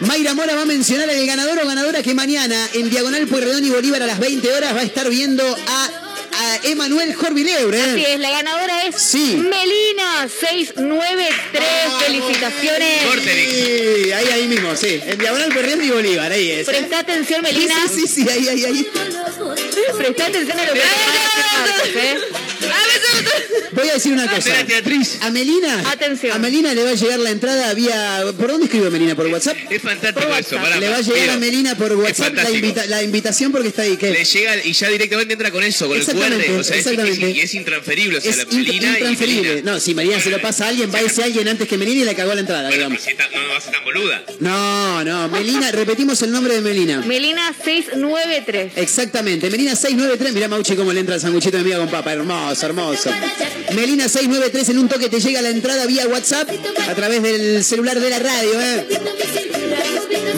Mayra 0.02 0.34
Mora 0.34 0.56
va 0.56 0.62
a 0.62 0.66
mencionar 0.66 1.10
el 1.10 1.28
ganador 1.28 1.60
o 1.60 1.68
ganadora 1.68 2.02
que 2.02 2.14
mañana 2.14 2.70
en 2.74 2.90
Diagonal 2.90 3.28
Pueyrredón 3.28 3.66
y 3.66 3.70
Bolívar 3.70 4.02
a 4.02 4.08
las 4.08 4.20
20 4.20 4.54
horas 4.54 4.74
va 4.74 4.80
a 4.80 4.84
estar 4.84 5.10
viendo 5.10 5.44
a, 5.44 5.90
a 6.40 6.60
Emanuel 6.64 7.14
Jorvilebre. 7.14 7.82
Así 7.82 8.06
es, 8.06 8.20
la 8.20 8.32
ganadora 8.32 8.86
es 8.86 8.96
Sí. 9.02 9.36
Melina 9.38 10.28
693. 10.30 11.64
Felicitaciones. 12.06 13.02
Sí, 13.24 14.12
ahí, 14.12 14.28
ahí 14.34 14.48
mismo, 14.48 14.76
sí. 14.76 15.02
En 15.06 15.18
Diagonal 15.18 15.50
Pueyrredón 15.52 15.84
y 15.84 15.90
Bolívar, 15.90 16.32
ahí 16.32 16.52
es. 16.52 16.68
¿eh? 16.68 16.72
Presta 16.72 17.00
atención, 17.00 17.42
Melina. 17.42 17.76
Sí, 17.88 18.02
sí, 18.02 18.08
sí, 18.08 18.24
sí, 18.24 18.30
ahí, 18.30 18.48
ahí, 18.48 18.66
ahí. 18.66 18.90
Presta 19.98 20.26
atención 20.28 20.60
a 20.60 20.66
lo 20.66 20.74
que 20.74 20.80
Voy 23.74 23.90
a 23.90 23.94
decir 23.94 24.14
una 24.14 24.28
cosa. 24.34 24.52
A 25.22 25.30
Melina, 25.32 25.92
Atención. 25.92 26.36
a 26.36 26.40
Melina 26.40 26.74
le 26.74 26.84
va 26.84 26.90
a 26.92 26.94
llegar 26.94 27.20
la 27.20 27.30
entrada 27.32 27.74
vía. 27.74 28.24
¿Por 28.38 28.48
dónde 28.52 28.66
escribe 28.66 28.90
Melina? 28.90 29.16
¿Por 29.16 29.28
WhatsApp? 29.28 29.58
Es 29.70 29.82
fantástico 29.82 30.28
eso, 30.36 30.56
pará, 30.58 30.78
Le 30.78 30.90
va 30.90 30.98
a 30.98 31.02
llegar 31.02 31.30
a 31.32 31.38
Melina 31.38 31.76
por 31.76 31.94
WhatsApp 31.94 32.20
la, 32.36 32.44
fantástico. 32.44 32.58
invita- 32.66 32.86
la 32.88 33.04
invitación 33.04 33.52
porque 33.52 33.68
está 33.70 33.84
ahí. 33.84 33.98
¿qué? 33.98 34.12
Le 34.12 34.24
llega 34.26 34.56
y 34.64 34.74
ya 34.74 34.90
directamente 34.90 35.34
entra 35.34 35.52
con 35.52 35.64
eso, 35.64 35.88
con 35.88 35.98
el 35.98 36.06
QR. 36.06 36.16
O 36.60 36.64
sea, 36.64 36.78
es- 36.78 36.86
exactamente. 36.88 37.30
es, 37.32 37.36
y 37.36 37.40
es 37.42 37.54
intransferible. 37.54 38.18
O 38.18 38.22
sea, 38.22 38.32
Es 38.32 38.38
la 38.38 38.44
y 38.44 38.70
intransferible. 38.78 39.50
Melina. 39.56 39.72
No, 39.74 39.80
si 39.80 39.94
Melina 39.94 40.20
se 40.20 40.30
lo 40.30 40.42
pasa 40.42 40.66
a 40.66 40.70
alguien, 40.70 40.92
va 40.94 41.00
ese 41.02 41.24
alguien 41.24 41.48
antes 41.48 41.68
que 41.68 41.78
Melina 41.78 42.02
y 42.02 42.06
le 42.06 42.16
cagó 42.16 42.34
la 42.34 42.42
entrada, 42.42 42.70
Bueno, 42.70 42.76
digamos. 42.76 43.00
pero 43.00 43.06
si 43.06 43.12
está- 43.12 43.30
no, 43.38 43.44
no 43.44 43.50
va 43.54 43.58
a 43.58 43.62
ser 43.62 43.74
tan 43.74 43.84
boluda. 43.84 44.24
No, 44.40 45.04
no, 45.04 45.28
Melina, 45.30 45.72
repetimos 45.72 46.22
el 46.22 46.32
nombre 46.32 46.54
de 46.56 46.62
Melina. 46.62 47.02
Melina 47.06 47.54
693. 47.64 48.74
Exactamente, 48.76 49.50
Melina 49.50 49.76
693, 49.76 50.34
mirá 50.34 50.48
Mauchi 50.48 50.76
cómo 50.76 50.94
le 50.94 51.00
entra 51.02 51.16
el 51.16 51.22
sanguchito 51.22 51.58
de 51.58 51.64
miga 51.64 51.78
con 51.78 51.90
papa, 51.90 52.14
hermoso, 52.14 52.66
hermoso. 52.66 53.10
Melina 53.76 54.08
693 54.08 54.70
en 54.70 54.80
un 54.80 54.90
toque 54.90 55.10
te 55.10 55.20
llega 55.20 55.42
la 55.42 55.50
entrada 55.50 55.86
vía 55.86 56.08
WhatsApp 56.08 56.50
a 56.88 56.96
través 56.96 57.22
del 57.22 57.64
celular 57.64 58.00
de 58.00 58.10
la 58.10 58.20
radio, 58.20 58.62
¿eh? 58.62 58.88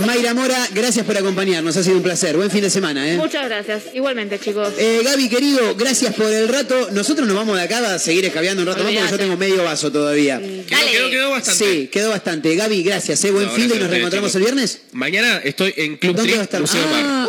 Mayra 0.05 0.33
Mora, 0.33 0.67
gracias 0.73 1.05
por 1.05 1.17
acompañarnos, 1.17 1.77
ha 1.77 1.83
sido 1.83 1.97
un 1.97 2.03
placer, 2.03 2.35
buen 2.35 2.49
fin 2.49 2.61
de 2.61 2.69
semana, 2.69 3.09
¿eh? 3.09 3.17
Muchas 3.17 3.45
gracias. 3.45 3.83
Igualmente, 3.93 4.39
chicos. 4.39 4.73
Eh, 4.77 5.01
Gaby, 5.03 5.29
querido, 5.29 5.75
gracias 5.75 6.13
por 6.15 6.31
el 6.31 6.47
rato. 6.47 6.89
Nosotros 6.91 7.27
nos 7.27 7.35
vamos 7.35 7.55
de 7.57 7.63
acá 7.63 7.93
a 7.95 7.99
seguir 7.99 8.25
escabeando 8.25 8.63
un 8.63 8.67
rato 8.67 8.83
más 8.83 8.93
porque 8.93 9.11
yo 9.11 9.17
tengo 9.17 9.38
medio 9.38 9.63
vaso 9.63 9.91
todavía. 9.91 10.39
Quedó, 10.39 10.65
quedó, 10.91 11.09
quedó 11.09 11.29
bastante. 11.31 11.65
Sí, 11.65 11.88
quedó 11.88 12.09
bastante. 12.09 12.55
Gaby, 12.55 12.83
gracias, 12.83 13.23
¿eh? 13.25 13.31
Buen 13.31 13.45
No, 13.45 13.51
fin 13.51 13.67
de 13.69 13.75
y 13.75 13.79
nos 13.79 13.89
reencontramos 13.89 14.33
el 14.35 14.41
viernes. 14.41 14.79
Mañana 14.91 15.39
estoy 15.43 15.73
en 15.77 15.97
Club 15.97 16.15
¿Dónde 16.15 16.31
Trip, 16.33 16.38
va 16.38 16.41
a 16.41 16.45
estar? 16.45 16.61
Museo. 16.61 16.81
Ah, 16.93 17.20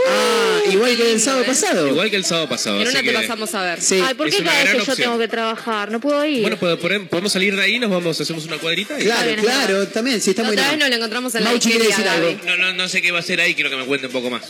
igual 0.70 0.96
que 0.96 1.12
el 1.12 1.20
sábado 1.20 1.44
pasado. 1.44 1.88
Igual 1.88 2.10
que 2.10 2.16
el 2.16 2.24
sábado 2.24 2.48
pasado. 2.48 2.78
Pero 2.78 2.90
así 2.90 2.96
no 2.98 3.02
te 3.04 3.08
que- 3.08 3.14
pasamos 3.14 3.54
a 3.54 3.62
ver. 3.62 3.80
Sí. 3.80 4.00
Ay, 4.04 4.14
¿por 4.14 4.30
qué 4.30 4.36
una 4.38 4.50
cada 4.52 4.64
vez 4.64 4.72
que 4.82 4.86
yo 4.86 4.96
tengo 4.96 5.18
que 5.18 5.28
trabajar? 5.28 5.90
¿No 5.90 6.00
puedo 6.00 6.24
ir? 6.24 6.42
Bueno, 6.42 6.58
pod- 6.58 6.78
pod- 6.78 7.08
podemos 7.08 7.32
salir 7.32 7.56
de 7.56 7.62
ahí, 7.62 7.78
nos 7.78 7.90
vamos, 7.90 8.20
hacemos 8.20 8.44
una 8.46 8.58
cuadrita 8.58 8.98
y... 9.00 9.04
Claro, 9.04 9.42
claro, 9.42 9.88
también, 9.88 10.20
La 10.24 10.42
muy 10.44 10.52
otra 10.52 10.62
vez 10.62 10.70
bien. 10.70 10.78
nos 10.78 10.88
lo 10.90 10.96
encontramos 10.96 11.34
en 11.34 11.44
la 11.44 11.52
quiere 11.58 11.84
decir 11.86 12.06
algo. 12.08 12.38
No, 12.46 12.56
no, 12.56 12.72
no 12.74 12.88
sé 12.88 13.02
qué 13.02 13.10
va 13.10 13.18
a 13.18 13.20
hacer 13.20 13.40
ahí, 13.40 13.54
quiero 13.54 13.70
que 13.70 13.76
me 13.76 13.84
cuente 13.84 14.06
un 14.06 14.12
poco 14.12 14.30
más. 14.30 14.42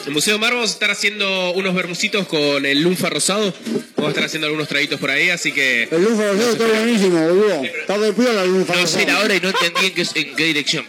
En 0.00 0.04
el 0.06 0.12
Museo 0.12 0.38
Mar 0.38 0.54
vamos 0.54 0.70
a 0.70 0.72
estar 0.72 0.90
haciendo 0.90 1.50
unos 1.52 1.74
bermucitos 1.74 2.26
con 2.28 2.64
el 2.64 2.80
lunfa 2.82 3.10
rosado. 3.10 3.52
Vamos 3.96 4.06
a 4.06 4.08
estar 4.10 4.24
haciendo 4.24 4.46
algunos 4.46 4.68
traguitos 4.68 4.98
por 5.00 5.10
ahí, 5.10 5.28
así 5.30 5.52
que... 5.52 5.88
El 5.90 6.02
Lufa 6.04 6.28
Rosado 6.32 6.52
está 6.52 6.66
buenísimo, 6.66 7.20
boludo. 7.28 7.62
Está 7.64 7.98
de 7.98 8.12
piola 8.12 8.42
el 8.44 8.50
Lufa 8.50 8.74
No 8.76 8.86
sé 8.86 8.98
Rosado. 9.00 9.06
la 9.18 9.24
hora 9.24 9.34
y 9.34 9.40
no 9.40 9.48
entendí 9.50 9.86
en 9.86 9.94
qué, 9.94 10.06
en 10.20 10.36
qué 10.36 10.44
dirección. 10.44 10.86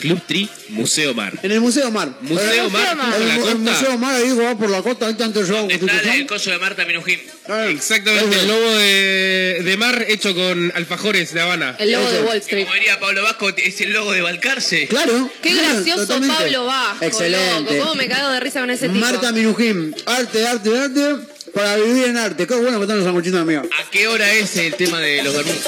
Club 0.00 0.20
Tri 0.26 0.48
Museo 0.70 1.14
Mar. 1.14 1.32
En 1.42 1.50
el 1.52 1.60
Museo 1.60 1.90
Mar. 1.90 2.10
Museo 2.20 2.70
Mar, 2.70 2.96
El, 3.16 3.28
el 3.30 3.40
costa. 3.40 3.54
Museo 3.56 3.98
Mar, 3.98 4.14
ahí 4.14 4.30
va 4.32 4.56
por 4.56 4.70
la 4.70 4.82
costa, 4.82 5.06
ahí 5.06 5.12
está 5.12 5.24
antes 5.24 5.48
yo. 5.48 5.66
Está 5.68 6.14
el 6.14 6.26
coso 6.26 6.50
de 6.50 6.58
Marta 6.58 6.84
Minujín. 6.84 7.20
Exactamente, 7.68 8.40
el 8.40 8.48
lobo 8.48 8.70
de, 8.76 9.60
de 9.64 9.76
mar 9.76 10.04
hecho 10.08 10.34
con 10.34 10.72
alfajores 10.74 11.32
de 11.34 11.40
Habana. 11.40 11.76
El 11.78 11.92
logo 11.92 12.10
de 12.10 12.22
Wall 12.22 12.38
Street. 12.38 12.64
Como 12.64 12.74
diría 12.74 12.98
Pablo 12.98 13.22
Vasco, 13.22 13.50
es 13.50 13.80
el 13.80 13.92
logo 13.92 14.12
de 14.12 14.22
Balcarce. 14.22 14.86
Claro. 14.88 15.30
Qué 15.42 15.54
gracioso 15.54 16.02
totalmente. 16.06 16.36
Pablo 16.36 16.64
Bajo. 16.66 17.04
Excelente. 17.04 17.72
loco. 17.74 17.84
¿Cómo 17.84 17.94
me 17.96 18.08
cago 18.08 18.30
de 18.32 18.40
risa 18.40 18.60
con 18.60 18.70
ese 18.70 18.88
tipo? 18.88 19.00
Marta 19.00 19.32
Minujín, 19.32 19.94
arte, 20.06 20.46
arte, 20.46 20.78
arte, 20.78 21.16
para 21.54 21.76
vivir 21.76 22.04
en 22.06 22.16
arte. 22.16 22.46
Qué 22.46 22.54
bueno 22.54 22.78
que 22.78 22.84
están 22.84 22.96
los 22.98 23.06
sanguchitos 23.06 23.44
mío. 23.46 23.62
¿A 23.78 23.90
qué 23.90 24.08
hora 24.08 24.30
es 24.32 24.56
el 24.56 24.74
tema 24.74 24.98
de 25.00 25.22
los 25.22 25.34
Bermúdez? 25.34 25.66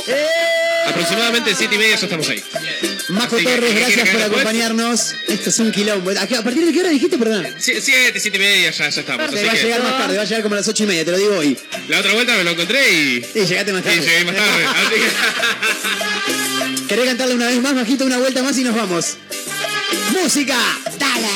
Aproximadamente 0.88 1.54
siete 1.56 1.74
y 1.74 1.78
media 1.78 1.96
ya 1.96 2.04
estamos 2.06 2.28
ahí. 2.28 2.42
Majo 3.08 3.36
Así 3.36 3.44
que, 3.44 3.50
Torres, 3.54 3.72
¿qué 3.72 3.80
gracias 3.80 4.02
quiere 4.02 4.10
por 4.12 4.18
que 4.18 4.24
acompañarnos. 4.34 5.14
Esto 5.28 5.50
es 5.50 5.58
un 5.58 5.72
quilombo. 5.72 6.10
¿A 6.10 6.26
qué- 6.26 6.36
a 6.36 6.42
partir 6.42 6.64
de 6.64 6.72
qué 6.72 6.80
hora 6.80 6.90
dijiste, 6.90 7.18
perdón? 7.18 7.44
Sie- 7.58 7.80
Siete, 7.80 8.20
siete 8.20 8.36
y 8.36 8.40
media 8.40 8.70
ya, 8.70 8.88
ya 8.88 9.00
estamos. 9.00 9.30
Te 9.30 9.36
así 9.36 9.44
va 9.46 9.52
a 9.52 9.54
que- 9.54 9.62
llegar 9.62 9.82
más 9.82 9.98
tarde, 9.98 10.16
va 10.16 10.22
a 10.22 10.26
llegar 10.26 10.42
como 10.42 10.54
a 10.54 10.58
las 10.58 10.68
ocho 10.68 10.84
y 10.84 10.86
media, 10.86 11.04
te 11.04 11.10
lo 11.12 11.18
digo 11.18 11.36
hoy. 11.38 11.58
La 11.88 11.98
otra 12.00 12.12
vuelta 12.14 12.36
me 12.36 12.44
lo 12.44 12.50
encontré 12.52 12.92
y. 12.92 13.26
Y 13.34 13.44
llegaste 13.46 13.72
más 13.72 13.82
tarde. 13.82 13.96
Y 13.96 14.00
llegué 14.00 14.24
más 14.24 14.36
tarde. 14.36 14.64
Así 14.66 14.94
que. 15.00 16.86
¿Querés 16.88 17.04
cantarle 17.06 17.34
una 17.34 17.46
vez 17.46 17.60
más, 17.60 17.74
Majito, 17.74 18.04
una 18.04 18.18
vuelta 18.18 18.42
más 18.42 18.56
y 18.58 18.62
nos 18.64 18.74
vamos? 18.76 19.16
¡Música! 20.12 20.56
¡Dale! 20.98 21.28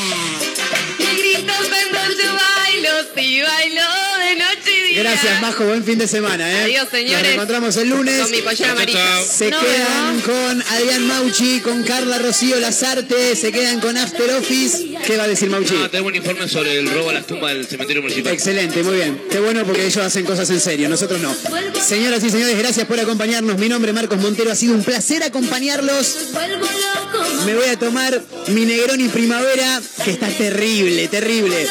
Y 0.98 1.18
grito 1.18 1.52
cuando 1.68 2.22
yo 2.22 2.35
bailo, 2.35 2.90
sí 3.16 3.40
bailo 3.43 3.82
de 4.31 4.36
noche 4.36 4.89
y 4.89 4.89
día. 4.90 5.02
Gracias, 5.02 5.40
Majo. 5.40 5.64
Buen 5.64 5.84
fin 5.84 5.98
de 5.98 6.06
semana, 6.06 6.50
¿eh? 6.50 6.64
Adiós, 6.64 6.88
señores. 6.90 7.22
Nos 7.22 7.32
encontramos 7.32 7.76
el 7.76 7.88
lunes. 7.88 8.22
Con 8.22 8.30
mi 8.30 8.42
pollera 8.42 8.72
amarilla. 8.72 9.22
Se 9.22 9.46
quedan 9.46 10.20
con 10.20 10.62
Adrián 10.62 11.06
Mauchi, 11.06 11.60
con 11.60 11.82
Carla 11.82 12.18
Rocío 12.18 12.58
Lazarte, 12.60 13.36
se 13.36 13.52
quedan 13.52 13.80
con 13.80 13.96
After 13.96 14.30
Office. 14.34 14.98
¿Qué 15.06 15.16
va 15.16 15.24
a 15.24 15.28
decir 15.28 15.48
Mauchi? 15.50 15.74
No, 15.74 15.90
tenemos 15.90 16.10
un 16.10 16.16
informe 16.16 16.48
sobre 16.48 16.78
el 16.78 16.90
robo 16.90 17.10
a 17.10 17.14
las 17.14 17.26
tumbas 17.26 17.54
del 17.54 17.66
cementerio 17.66 18.02
municipal. 18.02 18.32
Excelente, 18.32 18.82
muy 18.82 18.96
bien. 18.96 19.20
Qué 19.30 19.40
bueno 19.40 19.64
porque 19.64 19.86
ellos 19.86 20.04
hacen 20.04 20.24
cosas 20.24 20.48
en 20.50 20.60
serio, 20.60 20.88
nosotros 20.88 21.20
no. 21.20 21.34
Señoras 21.80 22.22
y 22.24 22.30
señores, 22.30 22.58
gracias 22.58 22.86
por 22.86 22.98
acompañarnos. 22.98 23.58
Mi 23.58 23.68
nombre 23.68 23.90
es 23.90 23.94
Marcos 23.94 24.18
Montero, 24.18 24.50
ha 24.50 24.54
sido 24.54 24.74
un 24.74 24.82
placer 24.82 25.22
acompañarlos. 25.22 26.16
Me 27.46 27.54
voy 27.54 27.68
a 27.68 27.78
tomar 27.78 28.22
mi 28.48 28.64
Negroni 28.64 29.08
Primavera, 29.08 29.80
que 30.04 30.10
está 30.10 30.28
terrible, 30.28 31.08
terrible. 31.08 31.66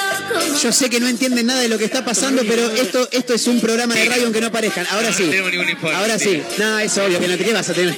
Yo 0.61 0.71
sé 0.71 0.89
que 0.89 0.99
no 0.99 1.07
entienden 1.07 1.45
nada 1.47 1.61
de 1.61 1.69
lo 1.69 1.77
que 1.77 1.85
está 1.85 2.03
pasando, 2.03 2.43
pero 2.47 2.69
esto, 2.71 3.09
esto 3.11 3.34
es 3.34 3.48
un 3.48 3.60
programa 3.60 3.95
de 3.95 4.06
radio 4.06 4.23
aunque 4.23 4.41
no 4.41 4.52
parezcan. 4.52 4.86
Ahora 4.91 5.11
sí. 5.14 5.23
no 5.23 5.30
tenemos 5.30 5.52
ningún 5.52 5.69
informe, 5.69 5.95
Ahora 5.95 6.19
sí. 6.19 6.41
No, 6.57 6.80
es 6.80 6.98
obvio 6.98 7.19
que 7.19 7.27
no 7.27 7.38
te 7.38 7.45
¿qué 7.45 7.53
vas 7.53 7.69
a 7.69 7.73
tener. 7.73 7.95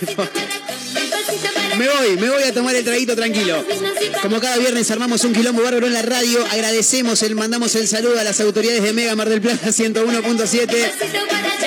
Me 1.77 1.87
voy, 1.87 2.17
me 2.17 2.29
voy 2.29 2.43
a 2.43 2.53
tomar 2.53 2.75
el 2.75 2.83
traguito 2.83 3.15
tranquilo. 3.15 3.63
Como 4.21 4.39
cada 4.39 4.57
viernes 4.57 4.89
armamos 4.91 5.23
un 5.23 5.33
quilombo 5.33 5.63
bárbaro 5.63 5.87
en 5.87 5.93
la 5.93 6.01
radio, 6.01 6.45
agradecemos, 6.51 7.21
el, 7.23 7.35
mandamos 7.35 7.75
el 7.75 7.87
saludo 7.87 8.19
a 8.19 8.23
las 8.23 8.39
autoridades 8.41 8.83
de 8.83 8.93
Mega 8.93 9.15
Mar 9.15 9.29
del 9.29 9.41
Plata 9.41 9.69
101.7, 9.69 10.91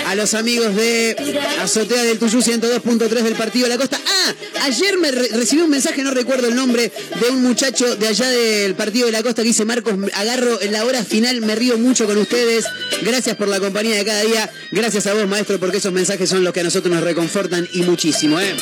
a 0.06 0.14
los 0.14 0.34
amigos 0.34 0.74
de 0.76 1.16
Azotea 1.60 2.02
del 2.04 2.18
Tuyú 2.18 2.40
102.3 2.40 3.08
del 3.08 3.34
Partido 3.34 3.64
de 3.66 3.70
la 3.70 3.78
Costa. 3.78 3.98
Ah, 4.06 4.34
ayer 4.62 4.98
me 4.98 5.10
re- 5.10 5.28
recibí 5.32 5.62
un 5.62 5.70
mensaje, 5.70 6.02
no 6.02 6.10
recuerdo 6.12 6.48
el 6.48 6.54
nombre, 6.54 6.92
de 7.20 7.30
un 7.30 7.42
muchacho 7.42 7.96
de 7.96 8.06
allá 8.08 8.28
del 8.28 8.74
Partido 8.74 9.06
de 9.06 9.12
la 9.12 9.22
Costa 9.22 9.42
que 9.42 9.48
dice, 9.48 9.64
Marcos, 9.64 9.94
agarro 10.14 10.60
en 10.60 10.72
la 10.72 10.84
hora 10.84 11.02
final, 11.04 11.40
me 11.40 11.54
río 11.54 11.78
mucho 11.78 12.06
con 12.06 12.18
ustedes. 12.18 12.64
Gracias 13.02 13.36
por 13.36 13.48
la 13.48 13.58
compañía 13.58 13.96
de 13.96 14.04
cada 14.04 14.22
día. 14.22 14.50
Gracias 14.70 15.06
a 15.06 15.14
vos, 15.14 15.26
maestro, 15.26 15.58
porque 15.58 15.78
esos 15.78 15.92
mensajes 15.92 16.28
son 16.28 16.44
los 16.44 16.52
que 16.52 16.60
a 16.60 16.64
nosotros 16.64 16.92
nos 16.94 17.02
reconfortan 17.02 17.66
y 17.72 17.82
muchísimo, 17.82 18.38
¿eh? 18.40 18.54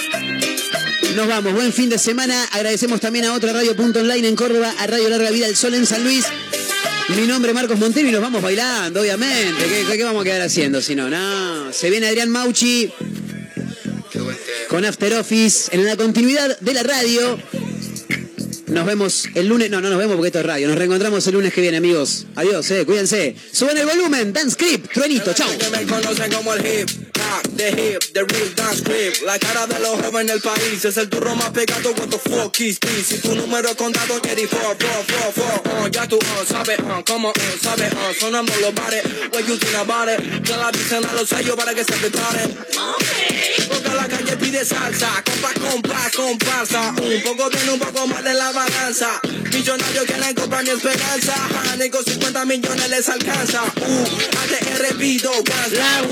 Nos 1.17 1.29
vamos, 1.29 1.53
buen 1.53 1.73
fin 1.73 1.91
de 1.91 1.99
semana. 1.99 2.45
Agradecemos 2.53 3.01
también 3.01 3.27
a 3.27 3.35
otra 3.35 3.53
radio 3.53 3.77
punto 3.77 4.01
online 4.01 4.29
en 4.29 4.37
Córdoba, 4.37 4.73
a 4.79 4.87
Radio 4.87 5.09
Larga 5.11 5.31
Vida 5.31 5.47
El 5.47 5.57
Sol 5.57 5.75
en 5.75 5.85
San 5.85 6.03
Luis. 6.05 6.25
Mi 7.09 7.27
nombre 7.27 7.51
es 7.51 7.55
Marcos 7.55 7.79
Montero 7.79 8.09
y 8.09 8.13
nos 8.13 8.23
vamos 8.23 8.41
bailando, 8.41 9.01
obviamente. 9.01 9.85
¿Qué, 9.91 10.05
vamos 10.05 10.23
a 10.23 10.25
quedar 10.25 10.41
haciendo 10.43 10.81
si 10.81 10.95
no? 10.95 11.11
No. 11.11 11.73
Se 11.73 11.91
viene 11.91 12.07
Adrián 12.07 12.31
Mauchi 12.31 12.91
con 14.69 14.85
After 14.85 15.15
Office 15.15 15.69
en 15.73 15.85
la 15.85 15.97
continuidad 15.97 16.59
de 16.61 16.75
la 16.75 16.83
radio. 16.83 17.39
Nos 18.69 18.87
vemos 18.87 19.29
el 19.35 19.49
lunes. 19.49 19.71
No, 19.71 19.81
no 19.81 19.91
nos 19.91 19.99
vemos 19.99 20.17
porque 20.17 20.29
esto 20.29 20.41
es 20.41 20.47
radio. 20.47 20.69
Nos 20.69 20.79
reencontramos 20.79 21.27
el 21.27 21.35
lunes 21.35 21.53
que 21.53 21.61
viene, 21.61 21.77
amigos. 21.77 22.27
Adiós, 22.37 22.71
eh, 22.71 22.87
cuídense. 22.87 23.37
Suban 23.53 23.77
el 23.77 23.87
volumen. 23.87 24.33
Dance 24.33 24.53
Script. 24.53 24.93
Truenito, 24.93 25.35
chao. 25.35 25.49
The 27.41 27.73
hip, 27.73 28.03
the 28.13 28.25
real 28.25 28.53
dance 28.55 28.83
grip. 28.83 29.23
La 29.25 29.39
cara 29.39 29.67
de 29.67 29.79
los 29.81 29.97
jóvenes 30.03 30.33
del 30.33 30.41
país 30.43 30.85
es 30.85 30.97
el 30.99 31.09
turro 31.09 31.35
más 31.35 31.51
pegado. 31.51 31.91
What 31.93 32.11
the 32.11 32.19
fuck 32.19 32.61
is 32.61 32.79
this? 32.79 33.07
Si 33.07 33.19
tu 33.21 33.35
número 33.35 33.71
es 33.71 33.77
contado, 33.77 34.21
Jerry, 34.23 34.47
four, 34.47 34.77
four, 34.77 35.05
four, 35.07 35.33
four. 35.33 35.85
Uh, 35.85 35.89
ya 35.89 36.07
tú 36.07 36.17
uh, 36.17 36.45
sabes, 36.47 36.79
uh, 36.81 37.03
como 37.07 37.31
uh, 37.31 37.59
sabes, 37.63 37.93
uh, 37.93 38.15
sonando 38.21 38.53
los 38.61 38.75
bares. 38.75 39.03
What 39.33 39.47
you 39.47 39.57
think 39.57 39.75
about 39.77 40.09
it? 40.09 40.45
Ya 40.45 40.59
la 40.59 40.71
dicen 40.73 41.05
a 41.05 41.13
los 41.15 41.29
sellos 41.29 41.57
para 41.57 41.75
que 41.75 41.85
se 41.85 41.95
preparen. 41.95 42.55
Porque 43.69 43.95
la 43.95 44.07
calle 44.09 44.37
pide 44.37 44.65
salsa, 44.65 45.23
compa, 45.25 45.53
compa, 45.55 46.11
comparsa. 46.15 46.95
Un 47.01 47.23
poco 47.23 47.49
tiene 47.49 47.73
un 47.73 47.79
poco 47.79 48.07
más 48.09 48.23
de 48.23 48.35
la 48.35 48.53
balanza. 48.53 49.21
Millonarios 49.53 50.05
quieren 50.05 50.35
comprar 50.35 50.65
mi 50.65 50.71
esperanza. 50.71 51.35
Con 51.91 52.05
50 52.05 52.45
millones 52.45 52.89
les 52.91 53.09
alcanza. 53.09 53.63
Uh, 53.65 54.05
ATR 54.43 54.97
pido 54.99 55.33
La 55.73 56.03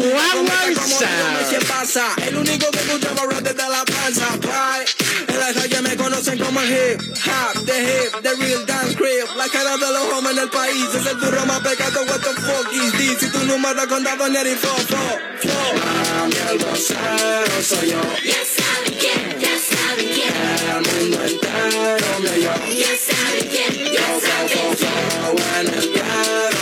se 1.50 1.60
pasa. 1.66 2.06
El 2.26 2.36
único 2.36 2.70
que 2.70 2.78
escuchaba 2.78 3.22
rap 3.26 3.40
desde 3.40 3.68
la 3.68 3.84
panza. 3.84 4.26
Bye. 4.40 5.10
En 5.28 5.38
la 5.40 5.52
calle 5.52 5.82
me 5.82 5.96
conocen 5.96 6.38
como 6.38 6.60
hip 6.62 7.00
hop, 7.26 7.64
the 7.64 7.78
hip, 7.82 8.22
the 8.22 8.34
real 8.36 8.64
dance 8.66 8.94
grip. 8.94 9.26
La 9.36 9.48
cara 9.48 9.76
de 9.76 9.92
los 9.92 10.12
hombres 10.12 10.36
en 10.36 10.42
el 10.42 10.50
país 10.50 10.86
es 10.94 11.06
el 11.06 11.20
duro 11.20 11.46
más 11.46 11.60
pecado. 11.60 12.02
What 12.02 12.20
the 12.20 12.34
fuck 12.40 12.72
is 12.72 12.92
this? 12.92 13.18
Si 13.20 13.28
tu 13.30 13.38
número 13.44 13.86
contado 13.88 14.28
ni 14.28 14.36
el 14.38 14.56
fo, 14.56 14.68
fo, 14.68 15.18
fo. 15.42 15.58
Mami, 15.78 16.34
el 16.50 16.58
vocero 16.58 17.62
soy 17.62 17.90
yo. 17.90 18.00
Ya 18.24 18.42
saben 18.56 18.98
quién, 18.98 19.40
ya 19.40 19.54
saben 19.70 20.08
quién. 20.14 20.34
El 20.70 20.82
mundo 20.88 21.24
entero 21.24 22.20
me 22.20 22.30
oyó. 22.30 22.52
Ya 22.74 22.92
saben 23.06 23.48
quién, 23.50 23.92
Yo, 23.94 24.04
fo, 24.20 25.60
en 25.60 25.74
el 25.74 25.92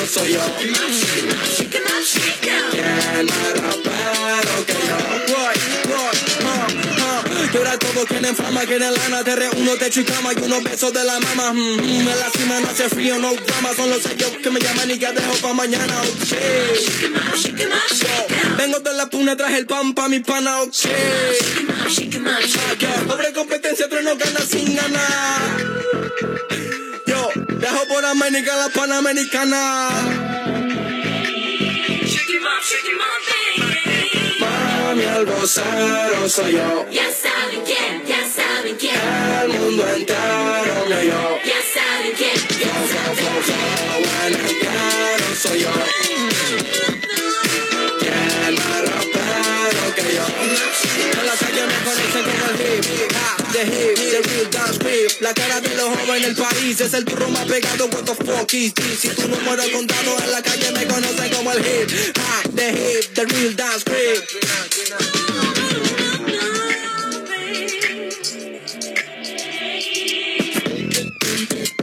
soy 0.09 0.33
yo. 0.33 0.41
¿Quién 0.59 0.73
más 0.73 2.09
rapero 3.55 4.67
que 4.67 4.73
yo? 4.73 4.97
What, 5.35 5.57
what, 5.91 6.17
huh, 6.41 6.67
huh. 6.99 7.51
Que 7.51 7.59
ahora 7.59 7.79
todos 7.79 8.07
quieren 8.07 8.35
fama, 8.35 8.61
quieren 8.63 8.93
lana, 8.93 9.23
te 9.25 9.37
reúno, 9.37 9.77
techo 9.77 10.01
y 10.01 10.05
cama 10.05 10.33
y 10.33 10.43
unos 10.43 10.63
besos 10.63 10.93
de 10.93 11.05
la 11.05 11.19
mama. 11.21 11.53
Mm, 11.53 11.77
mm, 11.77 12.01
en 12.01 12.07
la 12.07 12.31
cima 12.31 12.61
no 12.61 12.69
hace 12.69 12.89
frío, 12.89 13.19
no 13.19 13.35
drama, 13.35 13.75
son 13.75 13.91
los 13.91 14.03
sellos 14.03 14.31
que 14.43 14.51
me 14.51 14.61
llaman 14.61 14.91
y 14.91 14.99
que 14.99 15.13
dejo 15.13 15.35
pa' 15.43 15.53
mañana, 15.53 16.01
ok. 16.01 16.29
Yo, 17.99 18.57
Vengo 18.57 18.81
de 18.81 18.95
la 18.95 19.11
puna, 19.11 19.37
traje 19.37 19.59
el 19.59 19.67
pan 19.67 19.95
pa' 19.95 20.09
mi 20.09 20.21
pana, 20.21 20.63
ok. 20.63 20.75
Ah, 20.87 22.41
yeah. 22.79 23.05
Pobre 23.07 23.33
competencia, 23.33 23.87
otro 23.87 24.03
no 24.03 24.17
gana 24.17 24.41
sin 24.41 24.75
ganar. 24.75 26.48
Dejo 27.71 27.87
por 27.87 28.03
América 28.03 28.57
la 28.57 28.69
panamericana. 28.71 29.91
Mami, 34.41 35.03
el 35.03 35.27
vocero 35.27 36.29
soy 36.29 36.53
yo. 36.53 36.87
Ya 36.91 37.11
saben 37.13 37.63
quién, 37.67 38.07
ya 38.07 38.27
saben 38.27 38.75
quién. 38.77 38.95
El 39.43 39.49
mundo 39.51 39.87
entero 39.87 40.87
me 40.89 40.97
oyó. 40.97 41.39
Ya 41.45 41.61
saben 41.75 42.13
quién, 42.17 42.37
Yo, 42.59 42.73
fo, 42.91 43.15
fo, 43.21 43.43
fo, 43.49 44.27
en 44.27 44.35
el 44.35 44.61
diario 44.61 45.37
soy 45.37 45.61
yo. 45.61 45.98
La 55.21 55.35
cara 55.35 55.61
de 55.61 55.75
los 55.75 55.89
jóvenes 55.89 56.23
del 56.23 56.37
país 56.37 56.81
es 56.81 56.95
el 56.95 57.05
turro 57.05 57.29
más 57.31 57.45
pegado, 57.47 57.87
what 57.87 58.05
the 58.05 58.15
fuck 58.15 58.55
is 58.55 58.73
this? 58.73 59.01
Si 59.01 59.09
tu 59.09 59.27
número 59.27 59.65
contado 59.73 60.17
en 60.23 60.31
la 60.31 60.41
calle 60.41 60.71
me 60.71 60.87
conocen 60.87 61.29
como 61.35 61.51
el 61.51 61.59
hip, 61.59 61.89
the 62.55 62.71
hip, 62.71 63.13
the 63.15 63.25
real 63.27 63.57
dance 63.57 63.83
pip. 63.83 64.23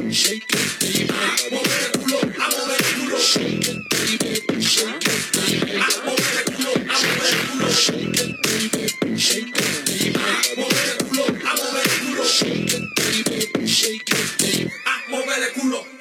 Shake 0.09 0.53
it, 0.53 0.79
baby. 0.79 1.11
Shake 4.61 5.05
it, 5.05 5.19
baby. 5.29 5.79
I'm 5.81 6.07
over 6.07 6.31
the 6.31 6.43
culo. 6.55 6.71
I'm 6.89 7.09
over 7.09 7.27
the 7.27 7.35
culo. 7.51 7.69
Shake 7.69 8.19
it, 8.21 8.41
baby. 8.41 9.17
Shake 9.19 9.57
it. 9.59 9.64
Shake 12.25 12.73
it, 12.73 12.95
baby, 12.95 13.67
shake 13.67 14.09
it, 14.09 14.37
baby. 14.39 14.71
Ah, 14.87 15.03
mueve 15.09 15.35
el 15.45 15.53
culo. 15.53 15.94